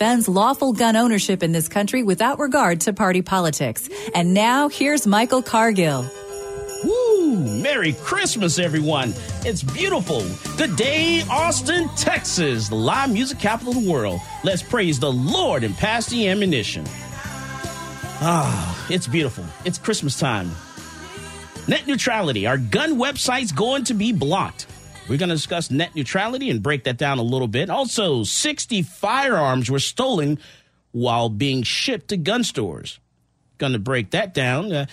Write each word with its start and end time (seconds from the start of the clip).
lawful 0.00 0.72
gun 0.72 0.96
ownership 0.96 1.42
in 1.42 1.52
this 1.52 1.68
country 1.68 2.02
without 2.02 2.38
regard 2.38 2.80
to 2.82 2.94
party 2.94 3.20
politics. 3.20 3.86
And 4.14 4.32
now, 4.32 4.70
here's 4.70 5.06
Michael 5.06 5.42
Cargill. 5.42 6.10
Woo! 6.82 7.36
Merry 7.62 7.92
Christmas, 7.92 8.58
everyone. 8.58 9.12
It's 9.44 9.62
beautiful. 9.62 10.22
Today, 10.56 11.20
Austin, 11.30 11.90
Texas, 11.96 12.70
the 12.70 12.76
live 12.76 13.12
music 13.12 13.38
capital 13.38 13.76
of 13.76 13.84
the 13.84 13.90
world. 13.90 14.20
Let's 14.42 14.62
praise 14.62 14.98
the 14.98 15.12
Lord 15.12 15.64
and 15.64 15.76
pass 15.76 16.06
the 16.06 16.28
ammunition. 16.28 16.86
Ah, 18.22 18.86
it's 18.88 19.06
beautiful. 19.06 19.44
It's 19.66 19.76
Christmas 19.76 20.18
time. 20.18 20.50
Net 21.68 21.86
neutrality. 21.86 22.46
Our 22.46 22.56
gun 22.56 22.96
website's 22.96 23.52
going 23.52 23.84
to 23.84 23.94
be 23.94 24.12
blocked. 24.12 24.66
We're 25.10 25.16
going 25.16 25.30
to 25.30 25.34
discuss 25.34 25.72
net 25.72 25.96
neutrality 25.96 26.50
and 26.50 26.62
break 26.62 26.84
that 26.84 26.96
down 26.96 27.18
a 27.18 27.22
little 27.22 27.48
bit. 27.48 27.68
Also, 27.68 28.22
60 28.22 28.82
firearms 28.82 29.68
were 29.68 29.80
stolen 29.80 30.38
while 30.92 31.28
being 31.28 31.64
shipped 31.64 32.10
to 32.10 32.16
gun 32.16 32.44
stores. 32.44 33.00
Going 33.58 33.72
to 33.72 33.80
break 33.80 34.12
that 34.12 34.32
down. 34.34 34.72
Uh, 34.72 34.86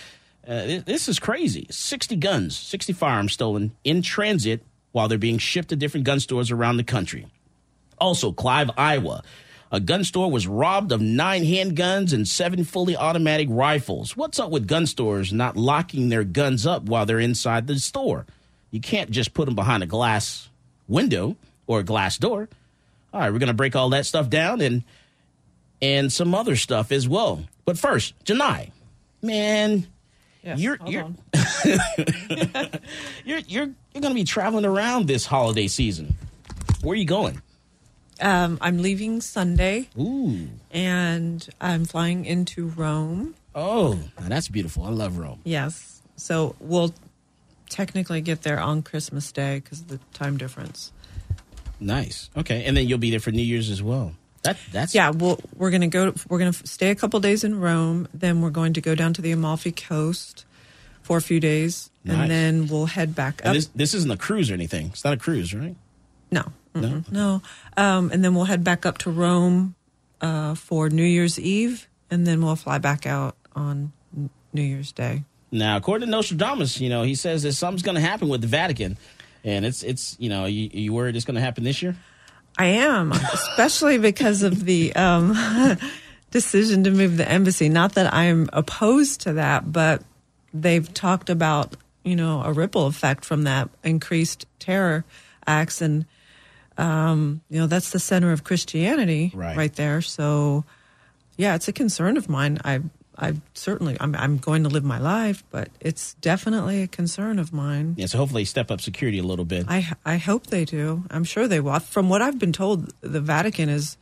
uh, 0.44 0.80
this 0.84 1.08
is 1.08 1.20
crazy. 1.20 1.68
60 1.70 2.16
guns, 2.16 2.58
60 2.58 2.94
firearms 2.94 3.34
stolen 3.34 3.76
in 3.84 4.02
transit 4.02 4.64
while 4.90 5.06
they're 5.06 5.18
being 5.18 5.38
shipped 5.38 5.68
to 5.68 5.76
different 5.76 6.04
gun 6.04 6.18
stores 6.18 6.50
around 6.50 6.78
the 6.78 6.82
country. 6.82 7.28
Also, 8.00 8.32
Clive, 8.32 8.72
Iowa. 8.76 9.22
A 9.70 9.78
gun 9.78 10.02
store 10.02 10.32
was 10.32 10.48
robbed 10.48 10.90
of 10.90 11.00
nine 11.00 11.44
handguns 11.44 12.12
and 12.12 12.26
seven 12.26 12.64
fully 12.64 12.96
automatic 12.96 13.46
rifles. 13.48 14.16
What's 14.16 14.40
up 14.40 14.50
with 14.50 14.66
gun 14.66 14.86
stores 14.86 15.32
not 15.32 15.56
locking 15.56 16.08
their 16.08 16.24
guns 16.24 16.66
up 16.66 16.86
while 16.86 17.06
they're 17.06 17.20
inside 17.20 17.68
the 17.68 17.78
store? 17.78 18.26
You 18.70 18.80
can't 18.80 19.10
just 19.10 19.34
put 19.34 19.46
them 19.46 19.54
behind 19.54 19.82
a 19.82 19.86
glass 19.86 20.48
window 20.88 21.36
or 21.66 21.80
a 21.80 21.82
glass 21.84 22.18
door. 22.18 22.48
All 23.12 23.20
right, 23.20 23.32
we're 23.32 23.38
going 23.38 23.48
to 23.48 23.54
break 23.54 23.74
all 23.76 23.90
that 23.90 24.06
stuff 24.06 24.28
down 24.28 24.60
and 24.60 24.82
and 25.80 26.12
some 26.12 26.34
other 26.34 26.56
stuff 26.56 26.90
as 26.92 27.08
well. 27.08 27.44
But 27.64 27.78
first, 27.78 28.12
Janai, 28.24 28.70
man, 29.22 29.86
you're 30.42 30.78
you're, 30.86 31.08
you're 31.64 32.68
you're 33.24 33.40
you're 33.46 33.66
going 33.94 34.10
to 34.10 34.14
be 34.14 34.24
traveling 34.24 34.64
around 34.64 35.06
this 35.06 35.26
holiday 35.26 35.68
season. 35.68 36.14
Where 36.82 36.92
are 36.92 36.96
you 36.96 37.04
going? 37.04 37.40
Um, 38.20 38.58
I'm 38.60 38.78
leaving 38.78 39.20
Sunday, 39.20 39.88
Ooh, 39.98 40.48
and 40.72 41.48
I'm 41.60 41.84
flying 41.84 42.24
into 42.24 42.66
Rome. 42.66 43.34
oh, 43.54 43.94
now 44.20 44.28
that's 44.28 44.48
beautiful. 44.48 44.82
I 44.84 44.90
love 44.90 45.18
Rome. 45.18 45.40
Yes, 45.44 46.02
so 46.16 46.56
we'll 46.58 46.92
technically 47.68 48.20
get 48.20 48.42
there 48.42 48.60
on 48.60 48.82
Christmas 48.82 49.30
Day 49.32 49.60
because 49.60 49.80
of 49.80 49.88
the 49.88 49.98
time 50.12 50.36
difference. 50.36 50.92
Nice. 51.80 52.28
Okay, 52.36 52.64
and 52.64 52.76
then 52.76 52.88
you'll 52.88 52.98
be 52.98 53.10
there 53.10 53.20
for 53.20 53.30
New 53.30 53.42
Year's 53.42 53.70
as 53.70 53.82
well. 53.82 54.12
That 54.42 54.56
that's 54.72 54.94
Yeah, 54.94 55.10
well, 55.10 55.38
we're 55.56 55.70
gonna 55.70 55.88
go. 55.88 56.12
We're 56.28 56.38
gonna 56.38 56.52
stay 56.52 56.90
a 56.90 56.94
couple 56.94 57.20
days 57.20 57.44
in 57.44 57.58
Rome. 57.60 58.08
Then 58.14 58.40
we're 58.40 58.50
going 58.50 58.72
to 58.74 58.80
go 58.80 58.94
down 58.94 59.12
to 59.14 59.22
the 59.22 59.30
Amalfi 59.32 59.72
Coast 59.72 60.44
for 61.02 61.16
a 61.16 61.20
few 61.22 61.40
days, 61.40 61.90
Nice. 62.04 62.16
and 62.16 62.30
then 62.30 62.66
we'll 62.68 62.86
head 62.86 63.14
back 63.14 63.40
And 63.40 63.50
up. 63.50 63.54
this 63.54 63.66
this 63.74 63.94
isn't 63.94 64.10
a 64.10 64.16
cruise 64.16 64.50
or 64.50 64.54
anything. 64.54 64.86
It's 64.88 65.04
not 65.04 65.14
a 65.14 65.16
cruise, 65.16 65.54
right? 65.54 65.76
No, 66.30 66.44
mm-mm, 66.74 67.10
no. 67.10 67.42
Um, 67.76 68.10
and 68.12 68.22
then 68.24 68.34
we'll 68.34 68.44
head 68.44 68.62
back 68.62 68.84
up 68.84 68.98
to 68.98 69.10
Rome 69.10 69.74
uh, 70.20 70.54
for 70.54 70.88
New 70.90 71.04
Year's 71.04 71.38
Eve, 71.40 71.88
and 72.10 72.26
then 72.26 72.42
we'll 72.42 72.56
fly 72.56 72.78
back 72.78 73.06
out 73.06 73.36
on 73.56 73.92
New 74.52 74.62
Year's 74.62 74.92
Day. 74.92 75.24
Now, 75.50 75.76
according 75.76 76.06
to 76.06 76.10
Nostradamus, 76.10 76.80
you 76.80 76.88
know, 76.88 77.02
he 77.02 77.14
says 77.14 77.42
that 77.44 77.52
something's 77.54 77.82
going 77.82 77.94
to 77.94 78.00
happen 78.00 78.28
with 78.28 78.40
the 78.42 78.46
Vatican, 78.46 78.96
and 79.44 79.64
it's 79.64 79.82
it's 79.82 80.16
you 80.18 80.28
know, 80.28 80.44
you, 80.44 80.68
you 80.72 80.92
worried 80.92 81.16
it's 81.16 81.24
going 81.24 81.36
to 81.36 81.40
happen 81.40 81.64
this 81.64 81.82
year? 81.82 81.96
I 82.58 82.66
am, 82.66 83.12
especially 83.12 83.98
because 83.98 84.42
of 84.42 84.64
the 84.64 84.94
um, 84.96 85.34
decision 86.30 86.84
to 86.84 86.90
move 86.90 87.16
the 87.16 87.28
embassy. 87.28 87.68
Not 87.68 87.94
that 87.94 88.12
I'm 88.12 88.48
opposed 88.52 89.22
to 89.22 89.34
that, 89.34 89.70
but 89.72 90.02
they've 90.52 90.92
talked 90.92 91.30
about 91.30 91.76
you 92.04 92.16
know 92.16 92.42
a 92.42 92.52
ripple 92.52 92.86
effect 92.86 93.24
from 93.24 93.44
that 93.44 93.70
increased 93.84 94.44
terror 94.58 95.04
acts, 95.46 95.80
and 95.80 96.04
um, 96.76 97.40
you 97.48 97.58
know 97.60 97.66
that's 97.66 97.90
the 97.90 97.98
center 98.00 98.32
of 98.32 98.44
Christianity 98.44 99.32
Right. 99.34 99.56
right 99.56 99.74
there. 99.74 100.02
So, 100.02 100.64
yeah, 101.36 101.54
it's 101.54 101.68
a 101.68 101.72
concern 101.72 102.16
of 102.16 102.28
mine. 102.28 102.58
I 102.64 102.80
I 103.18 103.34
certainly 103.54 103.96
I'm 104.00 104.14
I'm 104.14 104.38
going 104.38 104.62
to 104.62 104.68
live 104.68 104.84
my 104.84 104.98
life, 104.98 105.42
but 105.50 105.70
it's 105.80 106.14
definitely 106.14 106.82
a 106.82 106.86
concern 106.86 107.38
of 107.38 107.52
mine. 107.52 107.94
Yeah, 107.96 108.06
so 108.06 108.18
hopefully 108.18 108.44
step 108.44 108.70
up 108.70 108.80
security 108.80 109.18
a 109.18 109.24
little 109.24 109.44
bit. 109.44 109.66
I 109.68 109.88
I 110.04 110.18
hope 110.18 110.46
they 110.46 110.64
do. 110.64 111.04
I'm 111.10 111.24
sure 111.24 111.48
they 111.48 111.60
will. 111.60 111.78
From 111.80 112.08
what 112.08 112.22
I've 112.22 112.38
been 112.38 112.52
told, 112.52 112.92
the 113.00 113.20
Vatican 113.20 113.68
has 113.68 113.96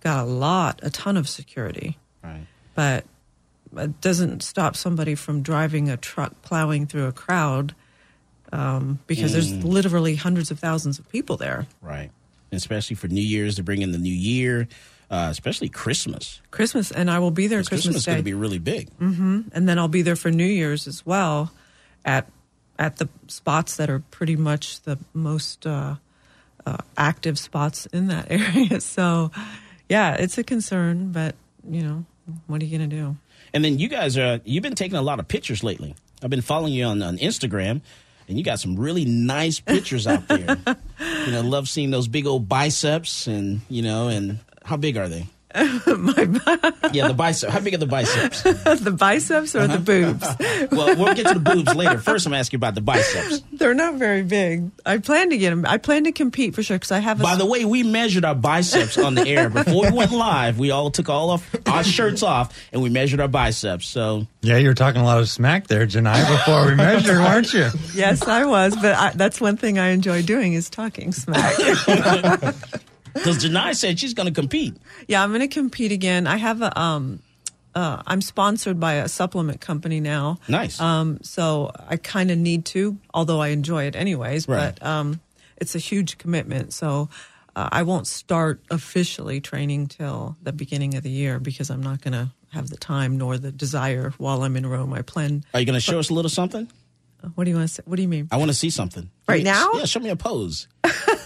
got 0.00 0.24
a 0.24 0.26
lot, 0.26 0.80
a 0.82 0.90
ton 0.90 1.16
of 1.16 1.28
security, 1.28 1.98
right. 2.22 2.46
but 2.74 3.04
it 3.76 4.00
doesn't 4.00 4.42
stop 4.42 4.76
somebody 4.76 5.14
from 5.14 5.42
driving 5.42 5.88
a 5.88 5.96
truck 5.96 6.40
plowing 6.42 6.86
through 6.86 7.06
a 7.06 7.12
crowd 7.12 7.74
um, 8.52 8.98
because 9.06 9.32
there's 9.32 9.52
literally 9.64 10.14
hundreds 10.14 10.50
of 10.50 10.58
thousands 10.58 10.98
of 10.98 11.08
people 11.08 11.36
there. 11.36 11.66
Right. 11.82 12.10
Especially 12.52 12.96
for 12.96 13.08
New 13.08 13.20
Year's 13.22 13.56
to 13.56 13.62
bring 13.62 13.82
in 13.82 13.92
the 13.92 13.98
new 13.98 14.12
year, 14.12 14.68
uh, 15.10 15.28
especially 15.30 15.68
Christmas. 15.68 16.40
Christmas, 16.50 16.90
and 16.90 17.10
I 17.10 17.18
will 17.18 17.30
be 17.30 17.46
there. 17.46 17.58
Christmas, 17.58 17.82
Christmas 17.82 17.96
is 17.96 18.06
going 18.06 18.18
to 18.18 18.24
be 18.24 18.34
really 18.34 18.58
big. 18.58 18.88
and 19.00 19.68
then 19.68 19.78
I'll 19.78 19.88
be 19.88 20.02
there 20.02 20.16
for 20.16 20.30
New 20.30 20.46
Year's 20.46 20.86
as 20.86 21.04
well, 21.06 21.52
at 22.04 22.30
at 22.78 22.96
the 22.98 23.08
spots 23.26 23.76
that 23.76 23.90
are 23.90 23.98
pretty 24.10 24.36
much 24.36 24.80
the 24.82 24.98
most 25.12 25.66
uh, 25.66 25.96
uh, 26.64 26.76
active 26.96 27.38
spots 27.38 27.86
in 27.86 28.08
that 28.08 28.26
area. 28.30 28.80
So, 28.80 29.30
yeah, 29.88 30.14
it's 30.14 30.38
a 30.38 30.44
concern, 30.44 31.12
but 31.12 31.34
you 31.68 31.82
know, 31.82 32.04
what 32.46 32.62
are 32.62 32.64
you 32.64 32.78
going 32.78 32.88
to 32.88 32.96
do? 32.96 33.16
And 33.52 33.64
then 33.64 33.78
you 33.78 33.88
guys 33.88 34.16
are 34.18 34.40
you've 34.44 34.62
been 34.62 34.74
taking 34.74 34.98
a 34.98 35.02
lot 35.02 35.18
of 35.18 35.28
pictures 35.28 35.64
lately. 35.64 35.94
I've 36.22 36.30
been 36.30 36.42
following 36.42 36.72
you 36.72 36.84
on, 36.84 37.00
on 37.02 37.16
Instagram, 37.18 37.80
and 38.28 38.36
you 38.36 38.44
got 38.44 38.60
some 38.60 38.76
really 38.76 39.04
nice 39.04 39.60
pictures 39.60 40.06
out 40.06 40.28
there. 40.28 40.58
you 41.00 41.32
know, 41.32 41.42
love 41.42 41.68
seeing 41.68 41.90
those 41.90 42.08
big 42.08 42.26
old 42.26 42.48
biceps, 42.48 43.26
and 43.26 43.60
you 43.68 43.82
know, 43.82 44.08
and 44.08 44.40
how 44.68 44.76
big 44.76 44.96
are 44.96 45.08
they? 45.08 45.26
yeah, 45.56 47.08
the 47.08 47.14
bicep. 47.16 47.48
How 47.48 47.60
big 47.60 47.72
are 47.72 47.78
the 47.78 47.86
biceps? 47.86 48.42
the 48.42 48.94
biceps 48.96 49.56
or 49.56 49.66
the 49.66 49.74
uh-huh. 49.74 49.78
boobs? 49.78 50.70
well, 50.70 50.94
we'll 50.94 51.14
get 51.14 51.26
to 51.26 51.34
the 51.34 51.40
boobs 51.40 51.74
later. 51.74 51.96
First, 51.98 52.26
I'm 52.26 52.34
asking 52.34 52.58
you 52.58 52.60
about 52.60 52.74
the 52.74 52.82
biceps. 52.82 53.42
They're 53.54 53.72
not 53.72 53.94
very 53.94 54.22
big. 54.22 54.70
I 54.84 54.98
plan 54.98 55.30
to 55.30 55.38
get 55.38 55.48
them. 55.48 55.64
I 55.66 55.78
plan 55.78 56.04
to 56.04 56.12
compete 56.12 56.54
for 56.54 56.62
sure 56.62 56.76
because 56.76 56.92
I 56.92 56.98
have 56.98 57.18
a. 57.20 57.22
By 57.22 57.36
the 57.36 57.46
way, 57.46 57.64
we 57.64 57.82
measured 57.82 58.26
our 58.26 58.34
biceps 58.34 58.98
on 58.98 59.14
the 59.14 59.26
air 59.26 59.48
before 59.48 59.90
we 59.90 59.96
went 59.96 60.12
live. 60.12 60.58
We 60.58 60.70
all 60.70 60.90
took 60.90 61.08
all 61.08 61.30
of 61.30 61.56
our 61.66 61.82
shirts 61.82 62.22
off 62.22 62.54
and 62.70 62.82
we 62.82 62.90
measured 62.90 63.20
our 63.20 63.28
biceps. 63.28 63.88
So 63.88 64.26
Yeah, 64.42 64.58
you 64.58 64.68
were 64.68 64.74
talking 64.74 65.00
a 65.00 65.04
lot 65.04 65.18
of 65.18 65.30
smack 65.30 65.66
there, 65.68 65.86
Janai, 65.86 66.28
before 66.28 66.66
we 66.66 66.74
measured, 66.74 67.16
weren't 67.16 67.54
you? 67.54 67.70
yes, 67.94 68.22
I 68.28 68.44
was, 68.44 68.76
but 68.76 68.94
I, 68.94 69.12
that's 69.14 69.40
one 69.40 69.56
thing 69.56 69.78
I 69.78 69.88
enjoy 69.88 70.22
doing 70.22 70.52
is 70.52 70.68
talking 70.68 71.12
smack. 71.12 71.56
Because 73.14 73.38
Janai 73.44 73.74
said 73.76 73.98
she's 73.98 74.14
going 74.14 74.26
to 74.28 74.32
compete. 74.34 74.76
Yeah, 75.06 75.22
I'm 75.22 75.30
going 75.30 75.40
to 75.40 75.48
compete 75.48 75.92
again. 75.92 76.26
I 76.26 76.36
have 76.36 76.62
a 76.62 76.78
um 76.80 77.20
uh 77.74 78.02
I'm 78.06 78.20
sponsored 78.20 78.78
by 78.80 78.94
a 78.94 79.08
supplement 79.08 79.60
company 79.60 80.00
now. 80.00 80.38
Nice. 80.48 80.80
Um 80.80 81.18
so 81.22 81.70
I 81.88 81.96
kind 81.96 82.30
of 82.30 82.38
need 82.38 82.64
to, 82.66 82.98
although 83.12 83.40
I 83.40 83.48
enjoy 83.48 83.84
it 83.84 83.94
anyways, 83.96 84.48
Right. 84.48 84.74
but 84.78 84.86
um 84.86 85.20
it's 85.58 85.74
a 85.74 85.78
huge 85.78 86.18
commitment. 86.18 86.72
So 86.72 87.08
uh, 87.56 87.68
I 87.72 87.82
won't 87.82 88.06
start 88.06 88.60
officially 88.70 89.40
training 89.40 89.88
till 89.88 90.36
the 90.42 90.52
beginning 90.52 90.94
of 90.94 91.02
the 91.02 91.10
year 91.10 91.40
because 91.40 91.70
I'm 91.70 91.82
not 91.82 92.00
going 92.00 92.12
to 92.12 92.30
have 92.52 92.70
the 92.70 92.76
time 92.76 93.18
nor 93.18 93.36
the 93.36 93.50
desire 93.50 94.12
while 94.18 94.44
I'm 94.44 94.56
in 94.56 94.64
Rome. 94.64 94.92
I 94.92 95.02
plan 95.02 95.44
Are 95.52 95.58
you 95.58 95.66
going 95.66 95.74
to 95.74 95.80
show 95.80 95.98
us 95.98 96.08
a 96.10 96.14
little 96.14 96.28
something? 96.28 96.70
What 97.34 97.42
do 97.44 97.50
you 97.50 97.56
want 97.56 97.68
to 97.68 97.74
say? 97.74 97.82
What 97.84 97.96
do 97.96 98.02
you 98.02 98.08
mean? 98.08 98.28
I 98.30 98.36
want 98.36 98.50
to 98.50 98.54
see 98.54 98.70
something. 98.70 99.10
Right 99.26 99.42
now? 99.42 99.72
Yeah, 99.74 99.86
show 99.86 99.98
me 99.98 100.08
a 100.10 100.14
pose. 100.14 100.68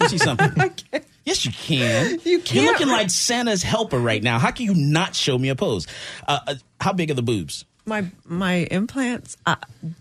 See 0.08 0.16
something. 0.16 0.50
Yes, 1.24 1.44
you 1.44 1.52
can. 1.52 2.18
You 2.24 2.40
can. 2.40 2.62
You're 2.64 2.72
looking 2.72 2.88
like 2.88 3.10
Santa's 3.10 3.62
helper 3.62 3.98
right 3.98 4.22
now. 4.22 4.38
How 4.38 4.50
can 4.50 4.66
you 4.66 4.74
not 4.74 5.14
show 5.14 5.38
me 5.38 5.48
a 5.50 5.54
pose? 5.56 5.86
Uh, 6.26 6.38
uh, 6.46 6.54
how 6.80 6.92
big 6.92 7.10
are 7.10 7.14
the 7.14 7.22
boobs? 7.22 7.64
My 7.84 8.06
my 8.24 8.66
implants. 8.70 9.36
I, 9.46 9.56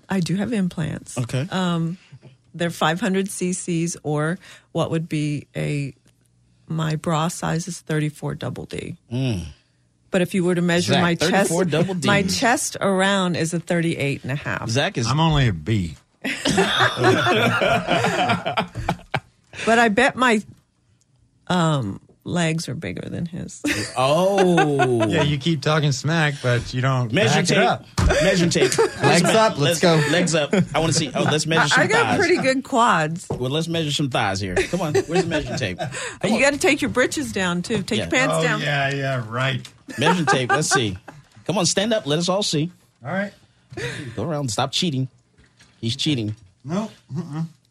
I 0.09 0.19
do 0.19 0.35
have 0.35 0.53
implants. 0.53 1.17
Okay. 1.17 1.47
Um, 1.51 1.97
They're 2.53 2.69
500 2.69 3.27
cc's, 3.27 3.97
or 4.03 4.37
what 4.71 4.91
would 4.91 5.07
be 5.09 5.47
a 5.55 5.93
my 6.67 6.95
bra 6.95 7.27
size 7.27 7.67
is 7.67 7.79
34 7.81 8.35
double 8.35 8.65
D. 8.65 8.95
But 10.11 10.21
if 10.21 10.33
you 10.33 10.43
were 10.43 10.55
to 10.55 10.61
measure 10.61 10.93
Zach, 10.93 11.01
my 11.01 11.15
chest, 11.15 11.49
34 11.49 11.65
double 11.65 11.93
D. 11.95 12.07
my 12.07 12.23
chest 12.23 12.77
around 12.81 13.35
is 13.35 13.53
a 13.53 13.59
38 13.59 14.23
and 14.23 14.31
a 14.31 14.35
half. 14.35 14.69
Zach 14.69 14.97
is. 14.97 15.07
I'm 15.07 15.19
only 15.19 15.47
a 15.47 15.53
B. 15.53 15.95
But 19.65 19.77
I 19.79 19.89
bet 19.89 20.15
my 20.15 20.41
um, 21.51 21.99
legs 22.23 22.69
are 22.69 22.75
bigger 22.75 23.07
than 23.09 23.25
his. 23.25 23.61
oh. 23.97 25.07
Yeah, 25.07 25.23
you 25.23 25.37
keep 25.37 25.61
talking 25.61 25.91
smack, 25.91 26.35
but 26.43 26.73
you 26.73 26.81
don't 26.81 27.11
Measure 27.11 27.29
back 27.35 27.43
it 27.43 27.47
tape. 27.47 27.57
up. 27.57 27.85
Measure 28.23 28.49
tape. 28.49 28.77
Legs 29.01 29.23
up, 29.23 29.57
let's 29.57 29.79
go. 29.79 29.95
Legs 30.11 30.35
up. 30.35 30.53
I 30.53 30.79
want 30.79 30.93
to 30.93 30.97
see. 30.97 31.11
Oh, 31.13 31.23
let's 31.23 31.45
measure 31.47 31.67
some 31.69 31.81
I 31.83 31.87
got 31.87 32.03
thighs. 32.05 32.17
pretty 32.19 32.37
good 32.41 32.63
quads. 32.63 33.27
Well, 33.29 33.49
let's 33.49 33.67
measure 33.67 33.91
some 33.91 34.09
thighs 34.09 34.39
here. 34.39 34.55
Come 34.55 34.81
on. 34.81 34.93
Where's 34.93 35.23
the 35.23 35.27
measuring 35.29 35.57
tape? 35.57 35.79
You 36.23 36.39
got 36.39 36.53
to 36.53 36.59
take 36.59 36.81
your 36.81 36.89
britches 36.91 37.31
down 37.31 37.61
too. 37.63 37.81
Take 37.83 37.97
Yeah. 37.97 38.03
your 38.05 38.11
pants 38.11 38.35
Oh, 38.37 38.43
down. 38.43 38.61
yeah, 38.61 38.93
yeah, 38.93 39.25
right. 39.27 39.67
Measuring 39.97 40.25
tape. 40.27 40.49
Let's 40.51 40.69
see. 40.69 40.97
Come 41.45 41.57
on, 41.57 41.65
stand 41.65 41.93
up. 41.93 42.05
Let 42.05 42.19
us 42.19 42.29
all 42.29 42.43
see. 42.43 42.71
All 43.03 43.11
right. 43.11 43.33
Go 44.15 44.23
around. 44.23 44.51
Stop 44.51 44.71
cheating. 44.71 45.07
He's 45.79 45.95
cheating. 45.95 46.35
No. 46.63 46.91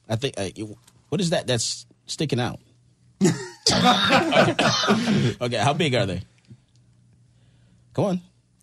I 0.08 0.16
think. 0.16 0.34
Uh, 0.38 0.48
you- 0.56 0.76
what 1.10 1.20
is 1.20 1.30
that? 1.30 1.46
That's 1.46 1.86
sticking 2.06 2.40
out. 2.40 2.58
okay, 5.40 5.56
how 5.58 5.72
big 5.72 5.94
are 5.94 6.06
they? 6.06 6.22
Come 7.94 8.04
on, 8.04 8.20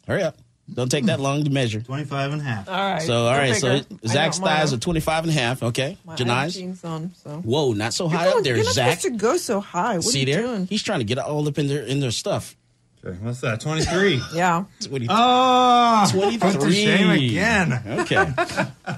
hurry 0.08 0.24
up. 0.24 0.38
Don't 0.74 0.90
take 0.90 1.06
that 1.06 1.22
long 1.22 1.46
to 1.46 1.50
measure. 1.50 1.80
25 1.80 2.34
and 2.34 2.42
a 2.42 2.44
half. 2.44 2.68
All 2.68 2.76
right. 2.76 3.02
So, 3.02 3.20
all 3.26 3.32
they're 3.32 3.38
right, 3.38 3.56
so 3.56 3.70
bigger. 3.80 3.86
I 4.04 4.08
Zach's 4.08 4.40
got 4.40 4.46
mine 4.46 4.58
thighs 4.58 4.74
are 4.74 4.78
25 4.78 5.24
and 5.24 5.32
a 5.32 5.34
half. 5.34 5.64
Okay, 5.64 5.98
My- 6.04 6.16
Janai's. 6.16 6.84
on, 6.84 7.14
so. 7.24 7.30
Whoa, 7.38 7.72
not 7.72 7.94
so 7.94 8.10
high 8.10 8.28
You're 8.28 8.38
up 8.40 8.44
there, 8.44 8.56
You're 8.58 8.66
not 8.66 8.74
Zach. 8.74 9.00
supposed 9.00 9.14
to 9.14 9.18
go 9.22 9.38
so 9.38 9.62
high. 9.62 9.96
What 9.96 10.04
See 10.04 10.18
are 10.18 10.20
you 10.28 10.34
there? 10.34 10.42
doing? 10.44 10.68
He's 10.68 10.84
trying 10.84 11.00
to 11.00 11.06
get 11.06 11.20
all 11.20 11.48
up 11.48 11.58
in 11.58 11.68
their 11.68 11.84
in 11.84 12.02
their 12.02 12.12
stuff. 12.12 12.58
Okay, 13.06 13.18
what's 13.22 13.40
that? 13.42 13.62
23. 13.62 14.22
Yeah. 14.34 14.66
What 14.90 14.98
do 15.00 15.04
you- 15.04 15.08
Oh, 15.10 16.08
23. 16.12 16.52
Put 16.52 16.60
to 16.62 16.72
shame 16.74 17.10
again. 17.12 17.82
Okay. 18.02 18.18
all 18.88 18.98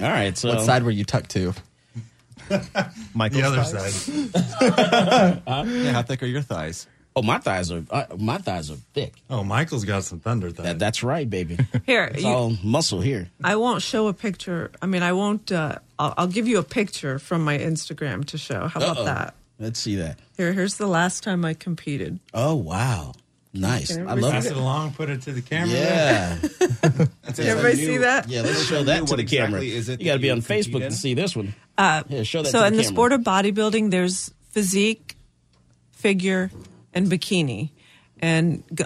right, 0.00 0.38
so 0.38 0.48
What 0.54 0.62
side 0.62 0.84
were 0.84 0.90
you 0.90 1.04
tucked 1.04 1.30
to? 1.32 1.52
The 3.30 3.42
other 3.44 3.64
side. 3.64 5.42
Yeah, 5.46 5.92
how 5.92 6.02
thick 6.02 6.22
are 6.22 6.26
your 6.26 6.42
thighs? 6.42 6.86
oh, 7.16 7.22
my 7.22 7.38
thighs 7.38 7.70
are 7.72 7.82
uh, 7.90 8.04
my 8.18 8.38
thighs 8.38 8.70
are 8.70 8.76
thick. 8.94 9.14
Oh, 9.28 9.42
Michael's 9.44 9.84
got 9.84 10.04
some 10.04 10.20
thunder 10.20 10.50
thighs. 10.50 10.66
That, 10.66 10.78
that's 10.78 11.02
right, 11.02 11.28
baby. 11.28 11.58
Here, 11.86 12.04
It's 12.04 12.22
you, 12.22 12.28
all 12.28 12.56
muscle 12.62 13.00
here. 13.00 13.28
I 13.42 13.56
won't 13.56 13.82
show 13.82 14.08
a 14.08 14.12
picture. 14.12 14.70
I 14.80 14.86
mean, 14.86 15.02
I 15.02 15.12
won't. 15.12 15.50
Uh, 15.52 15.76
I'll, 15.98 16.14
I'll 16.16 16.26
give 16.26 16.46
you 16.48 16.58
a 16.58 16.62
picture 16.62 17.18
from 17.18 17.44
my 17.44 17.58
Instagram 17.58 18.24
to 18.26 18.38
show. 18.38 18.68
How 18.68 18.80
about 18.80 18.98
Uh-oh. 18.98 19.04
that? 19.04 19.34
Let's 19.58 19.78
see 19.80 19.96
that. 19.96 20.18
Here, 20.36 20.52
here's 20.52 20.76
the 20.76 20.86
last 20.86 21.22
time 21.22 21.44
I 21.44 21.54
competed. 21.54 22.18
Oh 22.32 22.54
wow, 22.54 23.12
nice. 23.52 23.90
I 23.90 24.00
everybody 24.00 24.20
love 24.22 24.32
Pass 24.32 24.46
it. 24.46 24.52
it 24.52 24.56
along, 24.56 24.92
put 24.92 25.10
it 25.10 25.22
to 25.22 25.32
the 25.32 25.42
camera. 25.42 25.68
there. 25.74 26.38
Yeah, 26.42 27.06
Everybody 27.38 27.76
see 27.76 27.96
that? 27.98 28.28
yeah. 28.28 28.42
Let's 28.42 28.64
show 28.64 28.82
that 28.84 29.06
to 29.06 29.16
the 29.16 29.24
camera. 29.24 29.60
exactly 29.62 29.72
is 29.72 29.88
it 29.88 30.00
you 30.00 30.06
got 30.06 30.14
to 30.14 30.18
be 30.20 30.30
on 30.30 30.40
Facebook 30.40 30.80
to 30.80 30.92
see 30.92 31.14
this 31.14 31.34
one. 31.36 31.54
Uh, 31.78 32.02
yeah, 32.08 32.22
show 32.22 32.42
that. 32.42 32.50
So, 32.50 32.60
to 32.60 32.66
in 32.66 32.74
the 32.76 32.82
camera. 32.82 32.94
sport 32.94 33.12
of 33.12 33.20
bodybuilding, 33.22 33.90
there's 33.90 34.32
physique, 34.50 35.16
figure, 35.92 36.50
and 36.92 37.06
bikini. 37.08 37.70
And 38.20 38.62
g- 38.74 38.84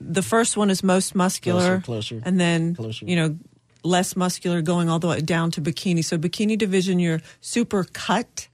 the 0.00 0.22
first 0.22 0.56
one 0.56 0.70
is 0.70 0.82
most 0.82 1.14
muscular, 1.14 1.80
Closer, 1.80 2.16
closer, 2.16 2.22
and 2.24 2.40
then 2.40 2.74
closer. 2.74 3.04
you 3.06 3.16
know 3.16 3.36
less 3.82 4.14
muscular, 4.16 4.60
going 4.60 4.90
all 4.90 4.98
the 4.98 5.06
way 5.08 5.20
down 5.20 5.50
to 5.52 5.60
bikini. 5.62 6.04
So, 6.04 6.18
bikini 6.18 6.58
division, 6.58 6.98
you're 6.98 7.20
super 7.40 7.84
cut, 7.84 8.48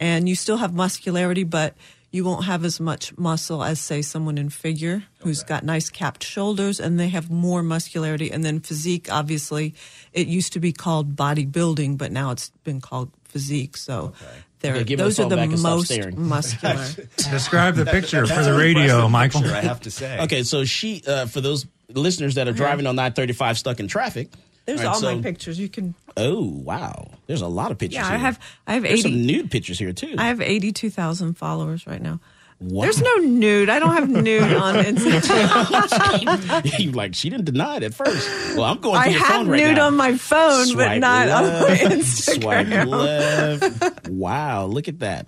and 0.00 0.28
you 0.28 0.34
still 0.36 0.56
have 0.58 0.72
muscularity, 0.72 1.44
but 1.44 1.74
you 2.12 2.24
won't 2.24 2.44
have 2.44 2.64
as 2.64 2.78
much 2.78 3.16
muscle 3.18 3.64
as 3.64 3.80
say 3.80 4.02
someone 4.02 4.38
in 4.38 4.50
figure 4.50 5.02
who's 5.20 5.42
got 5.42 5.64
nice 5.64 5.90
capped 5.90 6.22
shoulders 6.22 6.78
and 6.78 7.00
they 7.00 7.08
have 7.08 7.30
more 7.30 7.62
muscularity 7.62 8.30
and 8.30 8.44
then 8.44 8.60
physique 8.60 9.08
obviously 9.10 9.74
it 10.12 10.28
used 10.28 10.52
to 10.52 10.60
be 10.60 10.72
called 10.72 11.16
bodybuilding 11.16 11.98
but 11.98 12.12
now 12.12 12.30
it's 12.30 12.50
been 12.62 12.80
called 12.80 13.10
physique 13.24 13.76
so 13.76 14.12
they're 14.60 14.76
Okay, 14.76 14.94
those 14.94 15.18
are 15.18 15.28
the 15.28 15.36
back 15.36 15.48
and 15.48 15.58
stop 15.58 15.78
most 15.78 16.16
muscular 16.16 16.86
Describe 17.16 17.74
the 17.74 17.86
picture 17.86 18.26
for 18.26 18.42
the 18.42 18.54
radio, 18.56 19.06
impressive 19.06 19.10
Michael. 19.10 19.40
picture, 19.40 19.56
I 19.56 19.60
have 19.60 19.80
to 19.80 19.90
say. 19.90 20.20
Okay, 20.20 20.44
so 20.44 20.64
she 20.64 21.02
uh, 21.06 21.26
for 21.26 21.40
those 21.40 21.66
listeners 21.88 22.36
that 22.36 22.46
are 22.46 22.52
driving 22.52 22.86
on 22.86 22.96
I-35 22.98 23.58
stuck 23.58 23.80
in 23.80 23.88
traffic. 23.88 24.28
There's 24.64 24.80
All 24.80 24.86
right, 24.86 24.94
all 24.94 25.00
so- 25.00 25.14
my 25.16 25.22
pictures 25.22 25.58
you 25.58 25.68
can 25.68 25.94
Oh 26.16 26.42
wow, 26.44 27.08
there's 27.26 27.40
a 27.40 27.46
lot 27.48 27.70
of 27.70 27.78
pictures. 27.78 27.96
yeah 27.96 28.06
here. 28.08 28.14
i 28.14 28.18
have 28.18 28.38
i 28.66 28.74
have 28.74 28.82
There's 28.82 29.00
80 29.00 29.02
some 29.02 29.26
nude 29.26 29.50
pictures 29.50 29.78
here 29.78 29.92
too. 29.92 30.14
i 30.18 30.26
have 30.28 30.40
82000 30.40 31.34
followers 31.34 31.86
right 31.86 32.00
now 32.02 32.20
Wow. 32.60 32.82
there's 32.82 33.02
no 33.02 33.12
nude 33.16 33.68
i 33.70 33.80
don't 33.80 33.92
have 33.94 34.08
nude 34.08 34.42
on 34.52 34.76
instagram 34.76 36.78
you 36.78 36.92
like 36.92 37.14
she 37.16 37.28
didn't 37.28 37.46
deny 37.46 37.78
it 37.78 37.82
at 37.82 37.92
first. 37.94 38.28
Well, 38.56 38.62
I'm 38.64 38.78
going 38.78 38.98
i 38.98 39.06
your 39.06 39.18
have 39.18 39.28
phone 39.28 39.48
right 39.48 39.64
nude 39.64 39.76
now. 39.78 39.86
on 39.88 39.96
my 39.96 40.16
phone 40.16 40.66
but 40.76 40.84
Swipe 40.84 41.00
not 41.00 41.28
on 41.28 41.44
my 41.44 41.60
left, 41.60 42.04
Swipe 42.06 42.66
instagram 42.66 42.86
left. 42.88 43.98
Wow, 44.10 44.66
look 44.66 44.86
at 44.86 45.00
that. 45.00 45.26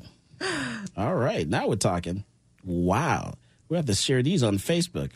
All 0.97 1.15
right, 1.15 1.49
now 1.49 1.67
we're 1.67 1.75
talking. 1.77 2.23
Wow, 2.63 3.35
we 3.69 3.77
have 3.79 3.87
to 3.87 3.95
share 3.95 4.23
these 4.23 4.45
on 4.45 4.59
Facebook. 4.59 5.11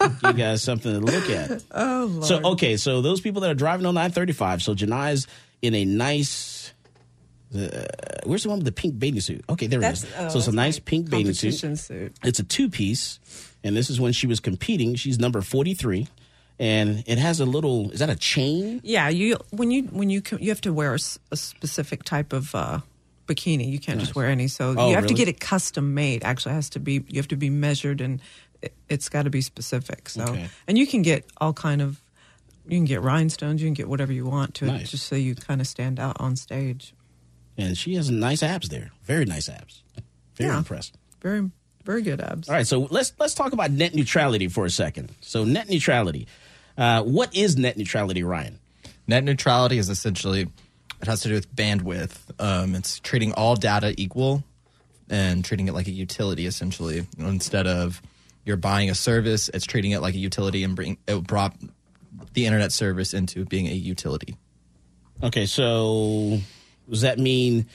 You 0.00 0.32
guys 0.32 0.62
something 0.62 0.92
to 0.92 1.00
look 1.00 1.28
at. 1.30 1.62
oh 1.72 2.06
Lord. 2.10 2.24
So 2.24 2.40
okay, 2.52 2.76
so 2.76 3.02
those 3.02 3.20
people 3.20 3.42
that 3.42 3.50
are 3.50 3.54
driving 3.54 3.86
on 3.86 3.96
I-35. 3.96 4.62
So 4.62 4.74
Janai's 4.74 5.26
in 5.62 5.74
a 5.74 5.84
nice. 5.84 6.72
Uh, 7.54 7.68
where's 8.24 8.44
the 8.44 8.48
one 8.48 8.58
with 8.58 8.64
the 8.64 8.72
pink 8.72 8.98
bathing 8.98 9.20
suit? 9.20 9.44
Okay, 9.48 9.66
there 9.66 9.80
That's- 9.80 10.04
it 10.04 10.08
is. 10.08 10.14
oh, 10.18 10.28
so 10.28 10.38
it's 10.38 10.46
a 10.48 10.52
nice 10.52 10.78
pink 10.78 11.10
bathing 11.10 11.34
suit. 11.34 11.78
suit. 11.78 12.14
It's 12.22 12.38
a 12.38 12.44
two 12.44 12.70
piece, 12.70 13.18
and 13.64 13.76
this 13.76 13.90
is 13.90 14.00
when 14.00 14.12
she 14.12 14.26
was 14.28 14.38
competing. 14.38 14.94
She's 14.94 15.18
number 15.18 15.40
43, 15.42 16.06
and 16.60 17.02
it 17.06 17.18
has 17.18 17.40
a 17.40 17.44
little. 17.44 17.90
Is 17.90 17.98
that 17.98 18.08
a 18.08 18.14
chain? 18.16 18.80
Yeah, 18.84 19.08
you 19.08 19.36
when 19.50 19.70
you 19.72 19.82
when 19.84 20.10
you 20.10 20.22
you 20.38 20.48
have 20.50 20.60
to 20.62 20.72
wear 20.72 20.94
a 20.94 21.36
specific 21.36 22.04
type 22.04 22.32
of 22.32 22.54
uh, 22.54 22.80
bikini. 23.26 23.68
You 23.70 23.80
can't 23.80 23.98
just 23.98 24.14
wear 24.14 24.28
any. 24.28 24.46
So 24.46 24.74
Oh, 24.78 24.88
you 24.88 24.94
have 24.94 25.08
to 25.08 25.14
get 25.14 25.26
it 25.26 25.40
custom 25.40 25.92
made. 25.92 26.22
Actually, 26.24 26.52
it 26.52 26.54
has 26.54 26.70
to 26.70 26.78
be. 26.80 27.04
You 27.08 27.16
have 27.16 27.28
to 27.28 27.36
be 27.36 27.50
measured, 27.50 28.00
and 28.00 28.20
it, 28.62 28.74
it's 28.88 29.08
got 29.08 29.22
to 29.22 29.30
be 29.30 29.40
specific. 29.40 30.08
So 30.08 30.22
Okay. 30.24 30.48
and 30.68 30.76
you 30.78 30.86
can 30.86 31.02
get 31.02 31.24
all 31.38 31.52
kind 31.52 31.80
of. 31.82 32.00
You 32.68 32.76
can 32.76 32.84
get 32.84 33.02
rhinestones. 33.02 33.60
You 33.62 33.66
can 33.66 33.74
get 33.74 33.88
whatever 33.88 34.12
you 34.12 34.26
want 34.26 34.54
to 34.56 34.66
it, 34.66 34.68
Nice. 34.68 34.90
just 34.92 35.06
so 35.08 35.16
you 35.16 35.34
kind 35.34 35.60
of 35.60 35.66
stand 35.66 35.98
out 35.98 36.16
on 36.20 36.36
stage. 36.36 36.94
And 37.58 37.76
she 37.76 37.94
has 37.94 38.10
nice 38.10 38.42
abs 38.42 38.68
there. 38.68 38.90
Very 39.04 39.24
nice 39.24 39.48
abs. 39.48 39.82
Very 40.36 40.50
Yeah. 40.50 40.58
impressed. 40.58 40.96
Very 41.20 41.50
very 41.84 42.02
good 42.02 42.20
abs. 42.20 42.48
All 42.48 42.54
right, 42.54 42.66
so 42.66 42.86
let's 42.90 43.12
let's 43.18 43.34
talk 43.34 43.52
about 43.52 43.70
net 43.70 43.94
neutrality 43.94 44.46
for 44.48 44.66
a 44.66 44.70
second. 44.70 45.10
So 45.20 45.44
net 45.44 45.68
neutrality. 45.68 46.26
Uh, 46.78 47.02
what 47.02 47.34
is 47.34 47.56
net 47.56 47.76
neutrality, 47.76 48.22
Ryan? 48.22 48.58
Net 49.06 49.24
neutrality 49.24 49.78
is 49.78 49.88
essentially 49.88 50.42
it 51.00 51.06
has 51.08 51.22
to 51.22 51.28
do 51.28 51.34
with 51.34 51.52
bandwidth. 51.56 52.12
Um, 52.38 52.74
it's 52.74 53.00
treating 53.00 53.32
all 53.32 53.56
data 53.56 53.94
equal 53.96 54.44
and 55.08 55.44
treating 55.44 55.66
it 55.66 55.72
like 55.74 55.88
a 55.88 55.90
utility 55.90 56.46
essentially 56.46 57.06
instead 57.18 57.66
of 57.66 58.00
you're 58.50 58.56
buying 58.56 58.90
a 58.90 58.94
service. 58.96 59.48
It's 59.54 59.64
treating 59.64 59.92
it 59.92 60.00
like 60.02 60.14
a 60.14 60.18
utility 60.18 60.64
and 60.64 60.74
bring 60.74 60.98
it 61.06 61.22
brought 61.22 61.54
the 62.34 62.46
internet 62.46 62.72
service 62.72 63.14
into 63.14 63.44
being 63.44 63.68
a 63.68 63.72
utility. 63.72 64.36
Okay, 65.22 65.46
so 65.46 66.40
does 66.90 67.02
that 67.02 67.18
mean, 67.20 67.66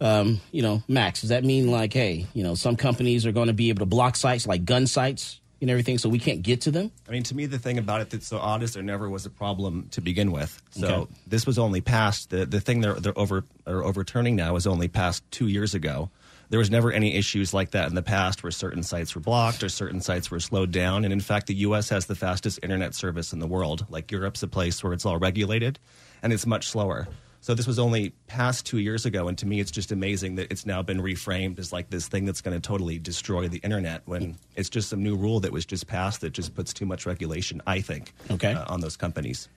um, 0.00 0.40
you 0.52 0.62
know, 0.62 0.82
Max? 0.86 1.22
Does 1.22 1.30
that 1.30 1.42
mean 1.42 1.70
like, 1.72 1.92
hey, 1.92 2.26
you 2.34 2.44
know, 2.44 2.54
some 2.54 2.76
companies 2.76 3.26
are 3.26 3.32
going 3.32 3.48
to 3.48 3.52
be 3.52 3.68
able 3.70 3.80
to 3.80 3.86
block 3.86 4.14
sites 4.14 4.46
like 4.46 4.64
gun 4.64 4.86
sites 4.86 5.40
and 5.60 5.68
everything, 5.68 5.98
so 5.98 6.08
we 6.08 6.20
can't 6.20 6.42
get 6.42 6.60
to 6.62 6.70
them? 6.70 6.92
I 7.08 7.10
mean, 7.12 7.24
to 7.24 7.34
me, 7.34 7.46
the 7.46 7.58
thing 7.58 7.78
about 7.78 8.00
it 8.00 8.10
that's 8.10 8.28
so 8.28 8.38
odd 8.38 8.62
is 8.62 8.72
there 8.74 8.82
never 8.84 9.10
was 9.10 9.26
a 9.26 9.30
problem 9.30 9.88
to 9.90 10.00
begin 10.00 10.30
with. 10.30 10.62
So 10.70 10.86
Okay. 10.86 11.12
this 11.26 11.46
was 11.46 11.58
only 11.58 11.80
passed. 11.80 12.30
The 12.30 12.46
the 12.46 12.60
thing 12.60 12.80
they're 12.80 12.94
they're 12.94 13.18
over 13.18 13.42
are 13.66 13.82
overturning 13.82 14.36
now 14.36 14.54
was 14.54 14.66
only 14.68 14.86
passed 14.86 15.28
two 15.32 15.48
years 15.48 15.74
ago. 15.74 16.10
There 16.50 16.58
was 16.58 16.70
never 16.70 16.92
any 16.92 17.14
issues 17.14 17.54
like 17.54 17.70
that 17.70 17.88
in 17.88 17.94
the 17.94 18.02
past 18.02 18.42
where 18.42 18.50
certain 18.50 18.82
sites 18.82 19.14
were 19.14 19.20
blocked 19.20 19.62
or 19.62 19.68
certain 19.68 20.00
sites 20.00 20.30
were 20.30 20.40
slowed 20.40 20.72
down. 20.72 21.04
And 21.04 21.12
in 21.12 21.20
fact, 21.20 21.46
the 21.46 21.54
U.S. 21.54 21.88
has 21.90 22.06
the 22.06 22.16
fastest 22.16 22.58
internet 22.62 22.94
service 22.94 23.32
in 23.32 23.38
the 23.38 23.46
world. 23.46 23.86
Like 23.88 24.10
Europe's 24.10 24.42
a 24.42 24.48
place 24.48 24.82
where 24.82 24.92
it's 24.92 25.06
all 25.06 25.16
regulated 25.18 25.78
and 26.22 26.32
it's 26.32 26.46
much 26.46 26.66
slower. 26.68 27.06
So 27.42 27.54
this 27.54 27.66
was 27.66 27.78
only 27.78 28.10
past 28.26 28.66
two 28.66 28.76
years 28.80 29.06
ago, 29.06 29.26
and 29.26 29.38
to 29.38 29.46
me, 29.46 29.60
it's 29.60 29.70
just 29.70 29.92
amazing 29.92 30.34
that 30.34 30.52
it's 30.52 30.66
now 30.66 30.82
been 30.82 31.00
reframed 31.00 31.58
as 31.58 31.72
like 31.72 31.88
this 31.88 32.06
thing 32.06 32.26
that's 32.26 32.42
going 32.42 32.54
to 32.54 32.60
totally 32.60 32.98
destroy 32.98 33.48
the 33.48 33.56
internet 33.58 34.02
when 34.04 34.36
it's 34.56 34.68
just 34.68 34.90
some 34.90 35.02
new 35.02 35.16
rule 35.16 35.40
that 35.40 35.50
was 35.50 35.64
just 35.64 35.86
passed 35.86 36.20
that 36.20 36.34
just 36.34 36.54
puts 36.54 36.74
too 36.74 36.84
much 36.84 37.06
regulation. 37.06 37.62
I 37.66 37.80
think, 37.80 38.12
Okay. 38.30 38.52
uh, 38.52 38.66
on 38.70 38.80
those 38.82 38.98
companies. 38.98 39.48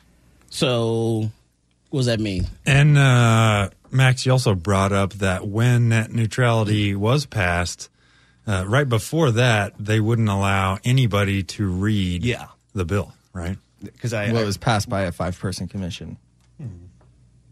So, 0.49 1.29
what 1.89 1.99
does 1.99 2.05
that 2.05 2.21
mean? 2.21 2.47
And 2.65 2.97
uh, 2.97 3.69
Max, 3.93 4.25
you 4.25 4.31
also 4.31 4.55
brought 4.55 4.91
up 4.91 5.13
that 5.13 5.47
when 5.47 5.89
net 5.89 6.11
neutrality 6.11 6.95
was 6.95 7.25
passed, 7.25 7.89
uh, 8.47 8.65
right 8.67 8.87
before 8.87 9.31
that, 9.31 9.73
they 9.79 9.99
wouldn't 9.99 10.29
allow 10.29 10.79
anybody 10.83 11.43
to 11.43 11.67
read 11.67 12.23
Yeah. 12.25 12.47
the 12.73 12.85
bill, 12.85 13.13
right? 13.33 13.57
Because 13.81 14.13
I, 14.13 14.27
Well, 14.27 14.37
I 14.39 14.41
it 14.43 14.45
was 14.45 14.57
passed 14.57 14.89
by 14.89 15.01
a 15.03 15.11
five 15.11 15.37
person 15.39 15.67
commission. 15.67 16.17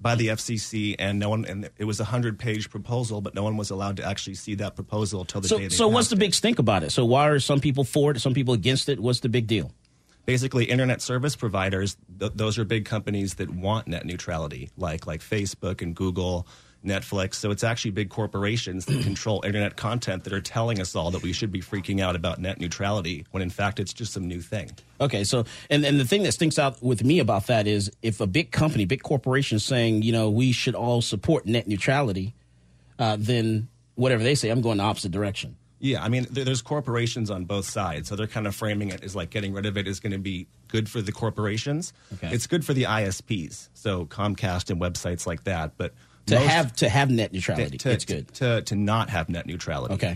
by 0.02 0.16
the 0.16 0.30
FCC, 0.30 0.96
and 0.98 1.20
no 1.20 1.30
one, 1.30 1.46
and 1.46 1.70
it 1.78 1.86
was 1.86 2.00
a 2.00 2.04
hundred 2.06 2.40
page 2.40 2.72
proposal, 2.72 3.22
but 3.22 3.36
no 3.36 3.44
one 3.44 3.56
was 3.56 3.70
allowed 3.70 3.98
to 3.98 4.04
actually 4.04 4.34
see 4.34 4.56
that 4.56 4.76
proposal 4.76 5.22
until 5.22 5.42
the 5.42 5.48
day 5.48 5.56
So, 5.56 5.60
they 5.60 5.70
so 5.70 5.88
what's 5.88 6.08
the 6.08 6.16
big 6.16 6.34
stink 6.34 6.58
about 6.58 6.82
it? 6.82 6.90
So, 6.92 7.06
why 7.06 7.28
are 7.28 7.38
some 7.40 7.60
people 7.60 7.84
for 7.84 8.10
it, 8.12 8.20
some 8.20 8.34
people 8.34 8.56
against 8.56 8.90
it? 8.90 9.00
What's 9.00 9.20
the 9.20 9.30
big 9.30 9.46
deal? 9.46 9.72
Basically 10.26 10.66
internet 10.66 11.02
service 11.02 11.36
providers 11.36 11.98
th- 12.20 12.32
those 12.36 12.58
are 12.58 12.64
big 12.66 12.86
companies 12.86 13.36
that 13.36 13.50
want 13.50 13.88
net 13.88 14.06
neutrality 14.06 14.70
like 14.78 15.08
like 15.08 15.22
facebook 15.22 15.82
and 15.82 15.96
google 15.96 16.48
netflix 16.86 17.36
so 17.36 17.52
it's 17.52 17.64
actually 17.64 17.92
big 17.92 18.10
corporations 18.10 18.86
that 18.86 19.04
control 19.04 19.44
internet 19.46 19.76
content 19.76 20.24
that 20.24 20.34
are 20.34 20.42
telling 20.42 20.80
us 20.80 20.96
all 20.96 21.12
that 21.12 21.22
we 21.22 21.32
should 21.32 21.52
be 21.52 21.62
freaking 21.62 22.02
out 22.02 22.16
about 22.16 22.40
net 22.40 22.60
neutrality 22.60 23.26
when 23.32 23.44
in 23.44 23.50
fact 23.50 23.80
it's 23.80 23.94
just 23.94 24.14
some 24.14 24.28
new 24.28 24.42
thing 24.42 24.70
Okay, 25.02 25.24
so 25.24 25.46
and 25.72 25.84
and 25.84 26.00
the 26.00 26.06
thing 26.06 26.22
that 26.24 26.32
stinks 26.32 26.60
out 26.60 26.82
with 26.84 27.04
me 27.04 27.18
about 27.18 27.48
that 27.48 27.66
is 27.66 27.92
if 28.04 28.22
a 28.22 28.28
big 28.28 28.52
company, 28.52 28.86
big 28.86 29.02
corporation 29.02 29.56
is 29.56 29.64
saying, 29.64 30.04
you 30.04 30.12
know, 30.12 30.30
we 30.30 30.52
should 30.52 30.76
all 30.76 31.02
support 31.02 31.48
net 31.48 31.68
neutrality, 31.68 32.36
uh, 33.00 33.18
then 33.20 33.68
whatever 33.96 34.22
they 34.22 34.36
say, 34.36 34.50
I'm 34.50 34.62
going 34.62 34.78
the 34.78 34.84
opposite 34.84 35.12
direction. 35.12 35.58
Yeah 35.84 36.02
i 36.04 36.08
mean 36.08 36.26
there's 36.30 36.62
corporations 36.62 37.30
on 37.30 37.44
both 37.46 37.66
sides 37.66 38.08
so 38.08 38.16
they're 38.16 38.28
kind 38.28 38.48
of 38.48 38.56
framing 38.56 38.90
it 38.90 39.04
as 39.04 39.16
like 39.16 39.30
getting 39.30 39.52
rid 39.52 39.66
of 39.66 39.76
it 39.78 39.88
is 39.88 40.00
going 40.00 40.12
to 40.14 40.18
be 40.20 40.48
good 40.70 40.88
for 40.88 41.02
the 41.02 41.12
corporations 41.12 41.92
Okay. 42.14 42.30
it's 42.34 42.48
good 42.48 42.64
for 42.64 42.74
the 42.74 42.84
isps 42.84 43.68
so 43.74 44.06
comcast 44.06 44.70
and 44.70 44.80
websites 44.80 45.26
like 45.28 45.44
that 45.46 45.74
but 45.78 45.94
To 46.28 46.36
most- 46.36 46.48
have 46.50 46.76
to 46.78 46.88
have 46.90 47.10
net 47.10 47.34
neutrality, 47.34 47.78
to, 47.80 47.90
it's 47.92 48.06
good. 48.06 48.28
to, 48.36 48.62
to 48.62 48.76
not 48.76 49.10
have 49.10 49.28
net 49.28 49.46
neutrality 49.48 49.94
Okay, 49.96 50.16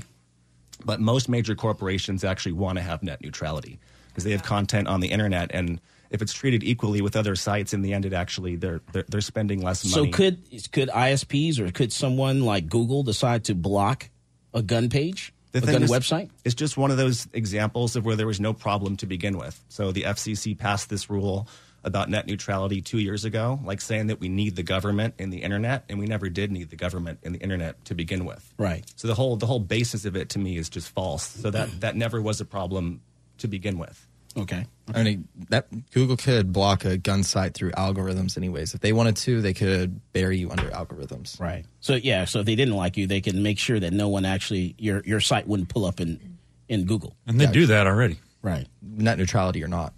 but 0.85 0.99
most 1.01 1.27
major 1.29 1.55
corporations 1.55 2.23
actually 2.23 2.51
want 2.53 2.77
to 2.77 2.83
have 2.83 3.01
net 3.03 3.21
neutrality 3.21 3.79
because 4.09 4.23
they 4.23 4.31
have 4.31 4.43
content 4.43 4.87
on 4.87 4.99
the 4.99 5.09
internet 5.09 5.49
and 5.53 5.81
if 6.11 6.21
it's 6.21 6.31
treated 6.33 6.63
equally 6.63 7.01
with 7.01 7.15
other 7.15 7.35
sites 7.35 7.73
in 7.73 7.81
the 7.81 7.91
end 7.91 8.05
it 8.05 8.13
actually 8.13 8.55
they're 8.55 8.81
they're, 8.93 9.05
they're 9.09 9.21
spending 9.21 9.61
less 9.61 9.83
money. 9.83 10.11
so 10.11 10.15
could 10.15 10.37
could 10.71 10.89
ISPs 10.89 11.57
or 11.59 11.71
could 11.71 11.91
someone 11.91 12.41
like 12.45 12.69
Google 12.69 13.01
decide 13.03 13.43
to 13.45 13.55
block 13.55 14.09
a 14.53 14.61
gun 14.61 14.87
page, 14.89 15.33
the 15.61 15.69
a 15.69 15.73
thing 15.73 15.83
is, 15.83 15.91
website? 15.91 16.29
It's 16.43 16.55
just 16.55 16.77
one 16.77 16.91
of 16.91 16.97
those 16.97 17.27
examples 17.33 17.95
of 17.95 18.05
where 18.05 18.15
there 18.15 18.27
was 18.27 18.39
no 18.39 18.53
problem 18.53 18.97
to 18.97 19.05
begin 19.05 19.37
with. 19.37 19.61
So 19.69 19.91
the 19.91 20.03
FCC 20.03 20.57
passed 20.57 20.89
this 20.89 21.09
rule 21.09 21.47
about 21.83 22.09
net 22.09 22.25
neutrality 22.25 22.81
two 22.81 22.97
years 22.97 23.25
ago, 23.25 23.59
like 23.63 23.79
saying 23.79 24.07
that 24.07 24.19
we 24.19 24.27
need 24.27 24.55
the 24.55 24.63
government 24.63 25.13
in 25.19 25.29
the 25.29 25.43
internet, 25.43 25.85
and 25.87 25.99
we 25.99 26.07
never 26.07 26.29
did 26.29 26.51
need 26.51 26.69
the 26.71 26.75
government 26.75 27.19
in 27.21 27.31
the 27.31 27.39
internet 27.39 27.83
to 27.85 27.95
begin 27.95 28.25
with. 28.25 28.53
Right. 28.57 28.83
So 28.95 29.07
the 29.07 29.13
whole 29.13 29.37
the 29.37 29.45
whole 29.45 29.59
basis 29.59 30.05
of 30.05 30.15
it 30.15 30.29
to 30.29 30.39
me 30.39 30.57
is 30.57 30.67
just 30.67 30.89
false. 30.89 31.23
So 31.23 31.51
that 31.51 31.81
that 31.81 31.95
never 31.95 32.21
was 32.21 32.41
a 32.41 32.45
problem 32.45 33.01
to 33.37 33.47
begin 33.47 33.77
with. 33.77 34.07
Okay, 34.37 34.65
I 34.93 35.03
mean, 35.03 35.27
that 35.49 35.67
Google 35.91 36.17
could 36.17 36.51
block 36.51 36.83
a 36.83 36.97
gun 36.97 37.23
site 37.23 37.53
through 37.53 37.71
algorithms, 37.71 38.35
anyways. 38.37 38.73
If 38.73 38.81
they 38.81 38.91
wanted 38.91 39.15
to, 39.17 39.41
they 39.41 39.53
could 39.53 40.01
bury 40.11 40.37
you 40.37 40.51
under 40.51 40.69
algorithms. 40.71 41.39
right. 41.39 41.65
So 41.79 41.95
yeah, 41.95 42.25
so 42.25 42.39
if 42.39 42.45
they 42.45 42.55
didn't 42.55 42.75
like 42.75 42.97
you, 42.97 43.07
they 43.07 43.21
can 43.21 43.41
make 43.41 43.57
sure 43.59 43.79
that 43.79 43.93
no 43.93 44.09
one 44.09 44.25
actually 44.25 44.75
your 44.77 45.01
your 45.05 45.21
site 45.21 45.47
wouldn't 45.47 45.69
pull 45.69 45.85
up 45.85 45.99
in 46.01 46.37
in 46.67 46.85
Google. 46.85 47.15
And 47.27 47.39
they 47.39 47.47
do 47.47 47.67
that 47.67 47.87
already. 47.87 48.19
Right. 48.41 48.67
Net 48.81 49.17
neutrality 49.17 49.63
or 49.63 49.67
not. 49.67 49.93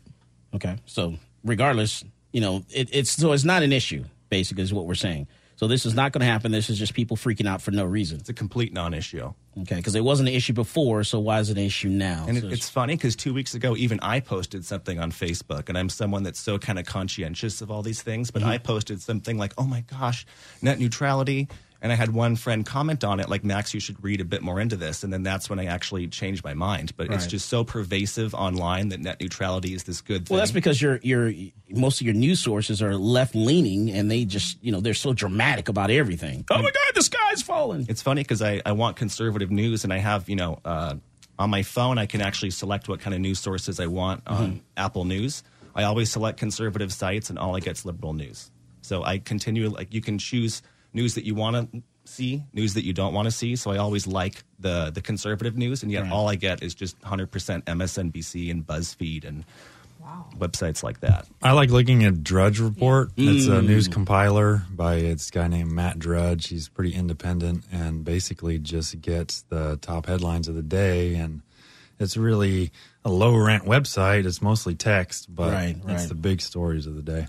Okay. 0.54 0.78
So 0.86 1.16
regardless, 1.44 2.04
you 2.32 2.42
know, 2.42 2.64
it, 2.70 2.90
it's 2.94 3.12
so 3.12 3.32
it's 3.32 3.44
not 3.44 3.64
an 3.64 3.74
issue. 3.74 4.06
Basically, 4.30 4.64
is 4.64 4.74
what 4.74 4.86
we're 4.86 4.96
saying. 4.96 5.28
So 5.58 5.68
this 5.68 5.88
is 5.88 5.96
not 5.96 6.12
going 6.12 6.22
to 6.22 6.28
happen. 6.28 6.52
This 6.52 6.70
is 6.70 6.78
just 6.78 6.94
people 6.94 7.18
freaking 7.18 7.48
out 7.48 7.64
for 7.64 7.72
no 7.72 7.84
reason. 7.84 8.20
It's 8.20 8.30
a 8.30 8.34
complete 8.34 8.74
non-issue. 8.74 9.34
Okay, 9.62 9.76
because 9.78 9.96
it 9.96 10.04
wasn't 10.04 10.30
an 10.30 10.36
issue 10.36 10.54
before, 10.54 11.04
so 11.04 11.20
why 11.20 11.40
is 11.40 11.50
it 11.50 11.58
an 11.58 11.64
issue 11.64 11.90
now? 11.90 12.26
And 12.28 12.38
So 12.38 12.46
it, 12.46 12.54
it's 12.54 12.70
funny 12.70 12.96
because 12.96 13.16
two 13.16 13.34
weeks 13.34 13.56
ago, 13.56 13.76
even 13.76 14.00
I 14.04 14.20
posted 14.20 14.64
something 14.66 15.00
on 15.00 15.12
Facebook, 15.12 15.68
and 15.68 15.76
I'm 15.76 15.90
someone 15.90 16.22
that's 16.22 16.40
so 16.40 16.60
kind 16.60 16.78
of 16.78 16.86
conscientious 16.86 17.62
of 17.62 17.72
all 17.72 17.82
these 17.82 18.04
things. 18.04 18.30
But 18.30 18.44
mm-hmm. 18.44 18.52
I 18.52 18.58
posted 18.60 19.02
something 19.02 19.36
like, 19.36 19.54
"Oh 19.58 19.66
my 19.66 19.82
gosh, 19.82 20.28
net 20.62 20.80
neutrality," 20.80 21.48
and 21.82 21.92
I 21.92 21.96
had 21.96 22.14
one 22.14 22.36
friend 22.36 22.66
comment 22.66 23.04
on 23.04 23.20
it, 23.20 23.30
like, 23.30 23.44
"Max, 23.44 23.74
you 23.74 23.80
should 23.80 24.04
read 24.04 24.22
a 24.22 24.26
bit 24.26 24.42
more 24.42 24.60
into 24.60 24.76
this." 24.76 25.04
And 25.04 25.12
then 25.14 25.24
that's 25.24 25.50
when 25.50 25.60
I 25.60 25.66
actually 25.66 26.08
changed 26.08 26.44
my 26.44 26.54
mind. 26.54 26.94
But 26.98 27.12
it's 27.12 27.28
just 27.28 27.50
so 27.50 27.64
pervasive 27.64 28.34
online 28.34 28.90
that 28.90 29.00
net 29.00 29.20
neutrality 29.20 29.74
is 29.74 29.84
this 29.84 30.02
good 30.02 30.28
thing. 30.28 30.36
well, 30.36 30.40
that's 30.40 30.52
because 30.52 30.82
your 30.82 31.00
your 31.04 31.32
most 31.70 32.02
of 32.02 32.06
your 32.06 32.16
news 32.16 32.40
sources 32.40 32.82
are 32.82 32.96
left 32.96 33.36
leaning, 33.36 33.92
and 33.92 34.10
they 34.10 34.26
just 34.26 34.58
you 34.64 34.72
know 34.72 34.80
they're 34.80 34.94
so 34.94 35.14
dramatic 35.14 35.70
about 35.70 35.92
everything. 35.92 36.46
Oh 36.50 36.58
my 36.58 36.72
God, 36.72 36.96
the 36.96 37.04
sky's 37.04 37.42
falling. 37.42 37.86
it's 37.90 38.02
funny 38.02 38.22
because 38.22 38.42
I, 38.42 38.62
I 38.66 38.72
want 38.72 38.96
conservative 38.98 39.52
news 39.52 39.84
and 39.84 39.94
I 39.94 39.98
have, 39.98 40.28
you 40.30 40.36
know, 40.36 40.60
uh, 40.66 40.96
on 41.40 41.50
my 41.50 41.62
phone, 41.64 41.98
I 41.98 42.06
can 42.08 42.22
actually 42.22 42.52
select 42.52 42.90
what 42.90 43.00
kind 43.00 43.14
of 43.14 43.22
news 43.22 43.40
sources 43.40 43.80
I 43.80 43.86
want 43.88 44.24
on 44.28 44.62
Apple 44.76 45.06
News. 45.06 45.44
I 45.76 45.84
always 45.84 46.10
select 46.12 46.40
conservative 46.40 46.92
sites 46.92 47.30
and 47.30 47.38
all 47.38 47.56
I 47.56 47.60
get 47.60 47.78
is 47.78 47.86
liberal 47.86 48.14
news. 48.14 48.50
So 48.82 49.04
I 49.04 49.20
continue, 49.20 49.70
like, 49.70 49.94
you 49.94 50.02
can 50.02 50.18
choose 50.18 50.64
news 50.98 51.14
that 51.14 51.26
you 51.26 51.36
want 51.36 51.72
to 51.72 51.82
see, 52.06 52.44
news 52.54 52.74
that 52.74 52.84
you 52.84 52.92
don't 52.92 53.14
want 53.14 53.28
to 53.28 53.32
see. 53.32 53.56
So 53.56 53.72
I 53.72 53.78
always 53.78 54.08
like 54.08 54.44
the, 54.60 54.92
the 54.92 55.02
conservative 55.02 55.56
news, 55.56 55.84
and 55.84 55.92
yet 55.92 56.04
Right. 56.04 56.12
all 56.12 56.28
I 56.28 56.36
get 56.36 56.64
is 56.64 56.74
just 56.74 57.00
100% 57.02 57.30
MSNBC 57.66 58.50
and 58.52 58.66
BuzzFeed 58.66 59.24
and 59.26 59.46
websites 60.38 60.84
like 60.84 61.02
that. 61.02 61.28
I 61.44 61.52
like 61.52 61.70
looking 61.70 62.04
at 62.04 62.24
Drudge 62.24 62.60
Report. 62.60 63.12
It's 63.16 63.48
a 63.48 63.62
mm. 63.62 63.68
news 63.68 63.88
compiler 63.88 64.64
by 64.72 65.02
this 65.02 65.30
guy 65.30 65.48
named 65.48 65.72
Matt 65.72 66.00
Drudge. 66.00 66.48
He's 66.48 66.68
pretty 66.70 66.94
independent 66.94 67.66
and 67.72 68.04
basically 68.04 68.58
just 68.58 69.00
gets 69.02 69.42
the 69.44 69.78
top 69.78 70.06
headlines 70.08 70.48
of 70.48 70.56
the 70.56 70.64
day. 70.64 71.16
And 71.16 71.42
it's 72.00 72.18
really 72.18 72.72
a 73.04 73.10
low 73.10 73.36
rent 73.36 73.66
website. 73.66 74.26
It's 74.26 74.42
mostly 74.42 74.76
text, 74.76 75.34
but 75.34 75.52
Right, 75.54 75.76
it's 75.88 76.08
the 76.08 76.16
big 76.16 76.42
stories 76.42 76.88
of 76.88 76.96
the 76.96 77.02
day. 77.02 77.28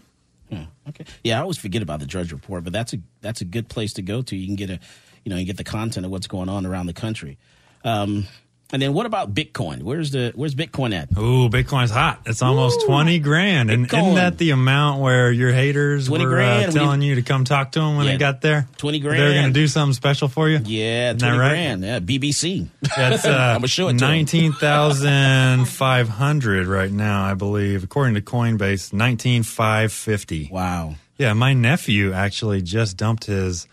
Yeah, 0.50 0.66
okay. 0.88 1.04
Yeah, 1.22 1.38
I 1.38 1.42
always 1.42 1.58
forget 1.58 1.82
about 1.82 2.00
the 2.00 2.06
Drudge 2.06 2.32
Report, 2.32 2.64
but 2.64 2.72
that's 2.72 2.92
a 2.94 2.98
that's 3.20 3.40
a 3.40 3.44
good 3.44 3.68
place 3.68 3.92
to 3.94 4.02
go 4.02 4.22
to. 4.22 4.36
You 4.36 4.46
can 4.46 4.56
get 4.56 4.70
a, 4.70 4.80
you 5.24 5.30
know, 5.30 5.36
you 5.36 5.44
get 5.44 5.56
the 5.56 5.64
content 5.64 6.06
of 6.06 6.12
what's 6.12 6.26
going 6.26 6.48
on 6.48 6.64
around 6.64 6.86
the 6.86 6.94
country. 6.94 7.38
Um, 7.84 8.26
and 8.70 8.82
then 8.82 8.92
what 8.92 9.06
about 9.06 9.32
Bitcoin? 9.34 9.82
Where's 9.82 10.10
the 10.10 10.32
where's 10.34 10.54
Bitcoin 10.54 10.94
at? 10.94 11.10
Ooh, 11.16 11.48
Bitcoin's 11.48 11.90
hot. 11.90 12.20
It's 12.26 12.42
almost 12.42 12.84
20 12.86 13.18
grand. 13.20 13.70
And 13.70 13.88
Bitcoin. 13.88 14.00
isn't 14.02 14.14
that 14.16 14.38
the 14.38 14.50
amount 14.50 15.00
where 15.00 15.32
your 15.32 15.52
haters 15.52 16.08
20 16.08 16.24
were 16.24 16.30
grand. 16.30 16.68
uh, 16.70 16.72
telling 16.72 17.00
you 17.02 17.14
to 17.14 17.22
come 17.22 17.44
talk 17.44 17.72
to 17.72 17.80
them 17.80 17.96
when 17.96 18.06
Yeah. 18.06 18.12
they 18.12 18.18
got 18.18 18.40
there? 18.42 18.68
20 18.76 18.98
grand. 19.00 19.18
They're 19.20 19.32
going 19.32 19.46
to 19.46 19.52
do 19.52 19.66
something 19.68 19.94
special 19.94 20.28
for 20.28 20.48
you? 20.48 20.60
Yeah, 20.64 21.08
Isn't 21.10 21.20
twenty 21.20 21.38
right? 21.38 21.48
grand. 21.48 21.82
Yeah, 21.84 21.98
BBC. 22.00 22.68
That's 22.96 23.24
uh, 23.26 23.54
I'ma 23.56 23.66
show 23.68 23.88
it 23.88 23.94
nineteen 23.94 24.52
thousand 24.52 25.66
five 25.66 26.08
hundred 26.08 26.66
right 26.66 26.90
now, 26.92 27.24
I 27.24 27.34
believe, 27.34 27.84
according 27.84 28.14
to 28.14 28.20
Coinbase. 28.20 28.92
Nineteen 28.92 29.42
five 29.42 29.92
fifty. 29.92 30.48
Wow. 30.52 30.94
Yeah, 31.16 31.32
my 31.32 31.52
nephew 31.52 32.12
actually 32.12 32.62
just 32.62 32.96
dumped 32.96 33.24
his 33.24 33.66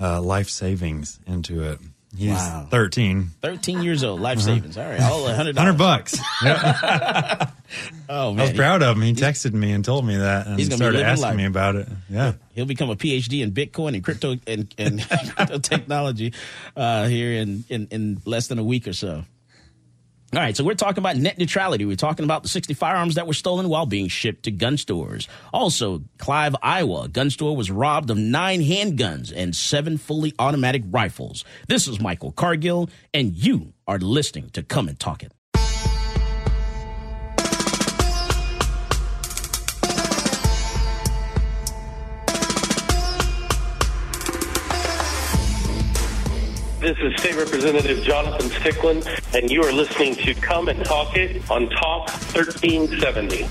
uh, 0.00 0.20
life 0.20 0.48
savings 0.50 1.18
into 1.26 1.62
it. 1.62 1.78
He's 2.16 2.30
Wow. 2.30 2.66
thirteen. 2.70 3.30
Thirteen 3.40 3.82
years 3.82 4.02
old, 4.02 4.20
life 4.20 4.40
savings. 4.40 4.76
All 4.76 4.84
right, 4.84 5.00
all 5.00 5.26
hundred 5.32 5.56
Uh-huh. 5.56 5.66
Hundred 5.66 5.78
bucks. 5.78 6.18
Oh 8.08 8.32
man. 8.32 8.40
I 8.40 8.42
was 8.48 8.52
proud 8.52 8.82
of 8.82 8.96
him. 8.96 9.02
He 9.02 9.12
texted 9.14 9.52
me 9.52 9.70
and 9.70 9.84
told 9.84 10.04
me 10.04 10.16
that, 10.16 10.48
and 10.48 10.58
He's 10.58 10.68
gonna 10.68 10.78
be 10.78 10.82
started 10.82 10.96
living 10.98 11.12
asking 11.12 11.22
life. 11.28 11.36
me 11.36 11.44
about 11.44 11.76
it. 11.76 11.88
Yeah. 12.08 12.32
He'll 12.52 12.66
become 12.66 12.90
a 12.90 12.96
PhD 12.96 13.42
in 13.44 13.52
Bitcoin 13.52 13.94
and 13.94 14.02
crypto 14.02 14.34
and, 14.48 14.74
and 14.78 15.00
crypto 15.08 15.58
technology 15.60 16.34
uh, 16.76 17.06
here 17.06 17.32
in, 17.40 17.62
in 17.68 17.86
in 17.92 18.22
less 18.24 18.48
than 18.48 18.58
a 18.58 18.64
week 18.64 18.88
or 18.88 18.92
so. 18.92 19.22
All 20.32 20.40
right, 20.40 20.56
so 20.56 20.62
we're 20.62 20.74
talking 20.74 21.02
about 21.02 21.16
net 21.16 21.38
neutrality. 21.38 21.84
We're 21.84 21.96
talking 21.96 22.24
about 22.24 22.44
the 22.44 22.48
60 22.48 22.72
firearms 22.74 23.16
that 23.16 23.26
were 23.26 23.32
stolen 23.32 23.68
while 23.68 23.84
being 23.84 24.06
shipped 24.06 24.44
to 24.44 24.52
gun 24.52 24.76
stores. 24.76 25.26
Also, 25.52 26.04
Clive, 26.18 26.54
Iowa, 26.62 27.08
gun 27.08 27.30
store 27.30 27.56
was 27.56 27.68
robbed 27.68 28.10
of 28.10 28.16
nine 28.16 28.60
handguns 28.60 29.32
and 29.34 29.56
seven 29.56 29.98
fully 29.98 30.32
automatic 30.38 30.84
rifles. 30.86 31.44
This 31.66 31.88
is 31.88 32.00
Michael 32.00 32.30
Cargill, 32.30 32.88
and 33.12 33.34
you 33.34 33.72
are 33.88 33.98
listening 33.98 34.50
to 34.50 34.62
Come 34.62 34.86
and 34.86 35.00
Talk 35.00 35.24
It. 35.24 35.32
This 46.90 47.12
is 47.12 47.20
State 47.20 47.36
Representative 47.36 48.02
Jonathan 48.02 48.48
Stickland, 48.50 49.06
and 49.32 49.48
you 49.48 49.62
are 49.62 49.70
listening 49.70 50.16
to 50.16 50.34
Come 50.34 50.66
and 50.66 50.84
Talk 50.84 51.16
It 51.16 51.48
on 51.48 51.70
Talk 51.70 52.10
1370. 52.34 53.42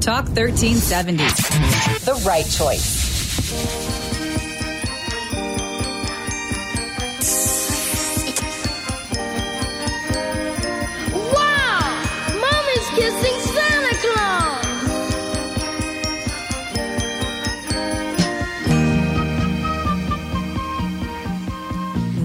Talk 0.00 0.26
1370. 0.26 1.18
The 2.04 2.20
right 2.26 2.46
choice. 2.50 4.01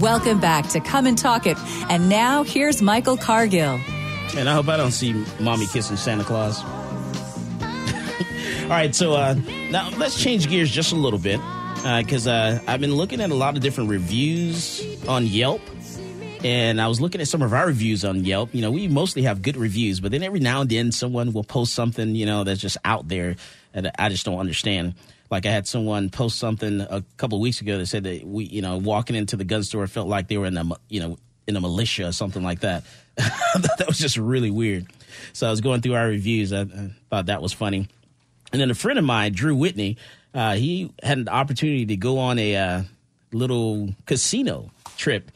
Welcome 0.00 0.38
back 0.38 0.68
to 0.68 0.80
Come 0.80 1.06
and 1.06 1.18
Talk 1.18 1.44
It. 1.44 1.58
And 1.90 2.08
now 2.08 2.44
here's 2.44 2.80
Michael 2.80 3.16
Cargill. 3.16 3.80
And 4.36 4.48
I 4.48 4.54
hope 4.54 4.68
I 4.68 4.76
don't 4.76 4.92
see 4.92 5.12
mommy 5.40 5.66
kissing 5.66 5.96
Santa 5.96 6.22
Claus. 6.22 6.62
All 8.62 8.68
right, 8.68 8.94
so 8.94 9.14
uh, 9.14 9.34
now 9.72 9.90
let's 9.96 10.22
change 10.22 10.48
gears 10.48 10.70
just 10.70 10.92
a 10.92 10.94
little 10.94 11.18
bit 11.18 11.40
because 11.98 12.28
uh, 12.28 12.60
I've 12.68 12.80
been 12.80 12.94
looking 12.94 13.20
at 13.20 13.30
a 13.30 13.34
lot 13.34 13.56
of 13.56 13.62
different 13.62 13.90
reviews 13.90 14.86
on 15.08 15.26
Yelp. 15.26 15.62
And 16.44 16.80
I 16.80 16.86
was 16.86 17.00
looking 17.00 17.20
at 17.20 17.26
some 17.26 17.42
of 17.42 17.52
our 17.52 17.66
reviews 17.66 18.04
on 18.04 18.24
Yelp. 18.24 18.54
You 18.54 18.62
know, 18.62 18.70
we 18.70 18.86
mostly 18.86 19.22
have 19.22 19.42
good 19.42 19.56
reviews, 19.56 19.98
but 19.98 20.12
then 20.12 20.22
every 20.22 20.38
now 20.38 20.60
and 20.60 20.70
then 20.70 20.92
someone 20.92 21.32
will 21.32 21.42
post 21.42 21.74
something, 21.74 22.14
you 22.14 22.24
know, 22.24 22.44
that's 22.44 22.60
just 22.60 22.76
out 22.84 23.08
there 23.08 23.34
that 23.72 23.96
I 23.98 24.10
just 24.10 24.24
don't 24.24 24.38
understand. 24.38 24.94
Like 25.30 25.46
I 25.46 25.50
had 25.50 25.66
someone 25.66 26.10
post 26.10 26.38
something 26.38 26.80
a 26.80 27.04
couple 27.16 27.36
of 27.38 27.42
weeks 27.42 27.60
ago 27.60 27.78
that 27.78 27.86
said 27.86 28.04
that 28.04 28.26
we, 28.26 28.44
you 28.44 28.62
know, 28.62 28.78
walking 28.78 29.14
into 29.14 29.36
the 29.36 29.44
gun 29.44 29.62
store 29.62 29.86
felt 29.86 30.08
like 30.08 30.28
they 30.28 30.38
were 30.38 30.46
in 30.46 30.56
a, 30.56 30.64
you 30.88 31.00
know, 31.00 31.18
in 31.46 31.56
a 31.56 31.60
militia 31.60 32.08
or 32.08 32.12
something 32.12 32.42
like 32.42 32.60
that. 32.60 32.84
that 33.16 33.84
was 33.86 33.98
just 33.98 34.16
really 34.16 34.50
weird. 34.50 34.86
So 35.32 35.46
I 35.46 35.50
was 35.50 35.60
going 35.60 35.80
through 35.80 35.94
our 35.94 36.06
reviews. 36.06 36.52
I, 36.52 36.62
I 36.62 36.90
thought 37.10 37.26
that 37.26 37.42
was 37.42 37.52
funny. 37.52 37.88
And 38.52 38.60
then 38.60 38.70
a 38.70 38.74
friend 38.74 38.98
of 38.98 39.04
mine, 39.04 39.32
Drew 39.32 39.54
Whitney, 39.54 39.98
uh, 40.32 40.54
he 40.54 40.92
had 41.02 41.18
an 41.18 41.28
opportunity 41.28 41.86
to 41.86 41.96
go 41.96 42.18
on 42.18 42.38
a 42.38 42.56
uh, 42.56 42.82
little 43.32 43.94
casino 44.06 44.70
trip. 44.96 45.30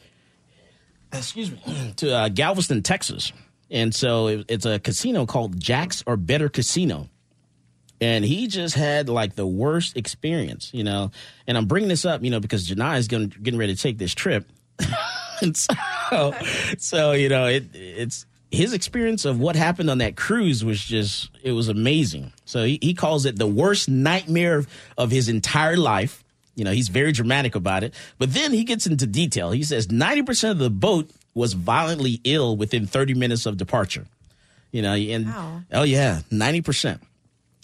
Excuse 1.11 1.51
me, 1.51 1.93
to 1.97 2.15
uh, 2.15 2.29
Galveston, 2.29 2.81
Texas, 2.81 3.31
and 3.69 3.93
so 3.93 4.27
it, 4.27 4.45
it's 4.49 4.65
a 4.65 4.79
casino 4.79 5.25
called 5.25 5.59
Jack's 5.59 6.03
or 6.07 6.17
Better 6.17 6.49
Casino. 6.49 7.09
And 8.01 8.25
he 8.25 8.47
just 8.47 8.75
had 8.75 9.07
like 9.07 9.35
the 9.35 9.47
worst 9.47 9.95
experience, 9.95 10.69
you 10.73 10.83
know. 10.83 11.11
And 11.47 11.57
I'm 11.57 11.65
bringing 11.67 11.89
this 11.89 12.05
up, 12.05 12.23
you 12.23 12.29
know, 12.31 12.39
because 12.39 12.67
Janai 12.67 12.97
is 12.97 13.07
going 13.07 13.33
getting 13.41 13.59
ready 13.59 13.75
to 13.75 13.81
take 13.81 13.97
this 13.97 14.13
trip, 14.13 14.45
and 15.41 15.55
so, 15.55 16.33
so 16.77 17.11
you 17.13 17.29
know, 17.29 17.45
it 17.47 17.65
it's 17.73 18.25
his 18.51 18.73
experience 18.73 19.25
of 19.25 19.39
what 19.39 19.55
happened 19.55 19.89
on 19.89 19.97
that 19.99 20.15
cruise 20.15 20.63
was 20.65 20.83
just 20.83 21.29
it 21.43 21.53
was 21.53 21.69
amazing. 21.69 22.33
So 22.45 22.63
he, 22.65 22.77
he 22.81 22.93
calls 22.93 23.25
it 23.25 23.37
the 23.37 23.47
worst 23.47 23.89
nightmare 23.89 24.57
of, 24.59 24.67
of 24.97 25.11
his 25.11 25.29
entire 25.29 25.77
life. 25.77 26.23
You 26.55 26.65
know, 26.65 26.71
he's 26.71 26.89
very 26.89 27.11
dramatic 27.13 27.55
about 27.55 27.83
it. 27.83 27.95
But 28.19 28.33
then 28.33 28.51
he 28.53 28.63
gets 28.63 28.85
into 28.85 29.07
detail. 29.07 29.49
He 29.49 29.63
says 29.63 29.87
90% 29.87 30.51
of 30.51 30.59
the 30.59 30.69
boat 30.69 31.09
was 31.33 31.53
violently 31.53 32.21
ill 32.25 32.55
within 32.55 32.85
30 32.85 33.15
minutes 33.15 33.47
of 33.47 33.57
departure. 33.57 34.05
You 34.71 34.83
know, 34.83 34.93
and 34.93 35.25
Wow. 35.27 35.61
oh 35.71 35.83
yeah, 35.83 36.21
90%. 36.31 36.99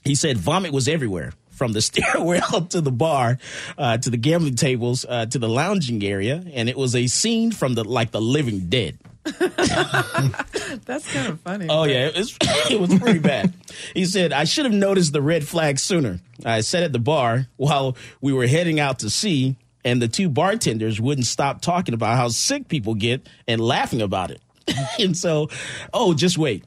He 0.04 0.16
said 0.16 0.38
vomit 0.38 0.72
was 0.72 0.88
everywhere 0.88 1.34
from 1.52 1.74
the 1.74 1.82
stairwell 1.82 2.56
up 2.56 2.70
to 2.70 2.82
the 2.82 2.92
bar, 2.92 3.38
uh, 3.78 3.98
to 3.98 4.10
the 4.10 4.18
gambling 4.18 4.56
tables, 4.56 5.06
uh, 5.08 5.26
to 5.28 5.38
the 5.38 5.50
lounging 5.50 6.04
area. 6.04 6.44
And 6.54 6.70
it 6.70 6.78
was 6.78 6.96
a 6.96 7.08
scene 7.08 7.52
from 7.52 7.74
the, 7.76 7.84
like 7.84 8.12
the 8.12 8.22
living 8.22 8.70
dead. 8.70 8.98
That's 9.26 11.14
kind 11.14 11.28
of 11.28 11.42
funny. 11.42 11.68
Oh 11.70 11.84
yeah, 11.84 12.08
it 12.08 12.18
was 12.18 12.38
it 12.42 12.80
was 12.80 12.98
pretty 12.98 13.20
bad. 13.20 13.54
He 13.94 14.06
said 14.06 14.34
I 14.34 14.46
should 14.46 14.66
have 14.66 14.74
noticed 14.74 15.14
the 15.14 15.22
red 15.22 15.46
flag 15.46 15.78
sooner. 15.78 16.20
I 16.46 16.62
sat 16.62 16.84
at 16.84 16.94
the 16.94 17.00
bar 17.00 17.48
while 17.58 17.96
we 18.22 18.34
were 18.34 18.48
heading 18.48 18.80
out 18.80 19.00
to 19.00 19.10
sea, 19.10 19.58
and 19.84 20.02
the 20.02 20.08
two 20.08 20.30
bartenders 20.30 21.00
wouldn't 21.00 21.28
stop 21.28 21.62
talking 21.62 21.94
about 21.94 22.16
how 22.16 22.30
sick 22.30 22.70
people 22.70 22.96
get 22.96 23.28
and 23.48 23.62
laughing 23.62 24.02
about 24.02 24.32
it. 24.32 24.42
and 25.00 25.16
so, 25.16 25.50
oh, 25.94 26.14
just 26.14 26.38
wait. 26.38 26.64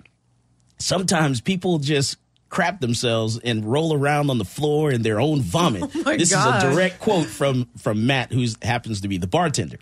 Sometimes 0.78 1.40
people 1.40 1.78
just 1.78 2.16
crap 2.52 2.80
themselves 2.80 3.38
and 3.38 3.64
roll 3.64 3.94
around 3.94 4.28
on 4.28 4.36
the 4.36 4.44
floor 4.44 4.92
in 4.92 5.00
their 5.00 5.18
own 5.18 5.40
vomit. 5.40 5.82
Oh 6.04 6.16
this 6.16 6.32
gosh. 6.32 6.62
is 6.62 6.64
a 6.64 6.70
direct 6.74 7.00
quote 7.00 7.26
from 7.26 7.68
from 7.78 8.06
Matt, 8.06 8.32
who 8.32 8.44
happens 8.60 9.00
to 9.00 9.08
be 9.08 9.16
the 9.16 9.26
bartender. 9.26 9.78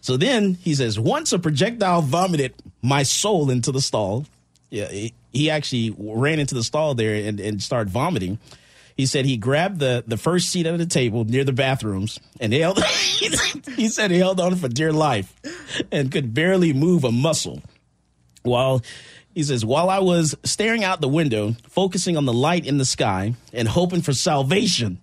So 0.00 0.16
then 0.16 0.54
he 0.54 0.74
says, 0.74 1.00
once 1.00 1.32
a 1.32 1.38
projectile 1.38 2.02
vomited 2.02 2.54
my 2.82 3.02
soul 3.02 3.50
into 3.50 3.72
the 3.72 3.80
stall. 3.80 4.26
Yeah, 4.70 4.88
he, 4.88 5.14
he 5.32 5.50
actually 5.50 5.94
ran 5.98 6.38
into 6.38 6.54
the 6.54 6.62
stall 6.62 6.94
there 6.94 7.14
and, 7.26 7.40
and 7.40 7.62
started 7.62 7.90
vomiting. 7.90 8.38
He 8.96 9.06
said 9.06 9.24
he 9.24 9.36
grabbed 9.36 9.80
the, 9.80 10.04
the 10.06 10.16
first 10.16 10.50
seat 10.50 10.66
at 10.66 10.78
the 10.78 10.86
table 10.86 11.24
near 11.24 11.44
the 11.44 11.52
bathrooms 11.52 12.20
and 12.38 12.52
held, 12.52 12.82
he 13.76 13.88
said 13.88 14.10
he 14.10 14.18
held 14.18 14.38
on 14.38 14.54
for 14.56 14.68
dear 14.68 14.92
life 14.92 15.34
and 15.90 16.12
could 16.12 16.34
barely 16.34 16.72
move 16.72 17.02
a 17.04 17.12
muscle. 17.12 17.62
While 18.42 18.82
he 19.36 19.42
says, 19.42 19.66
while 19.66 19.90
I 19.90 19.98
was 19.98 20.34
staring 20.44 20.82
out 20.82 21.02
the 21.02 21.08
window, 21.08 21.54
focusing 21.68 22.16
on 22.16 22.24
the 22.24 22.32
light 22.32 22.64
in 22.64 22.78
the 22.78 22.86
sky 22.86 23.34
and 23.52 23.68
hoping 23.68 24.00
for 24.00 24.14
salvation, 24.14 24.98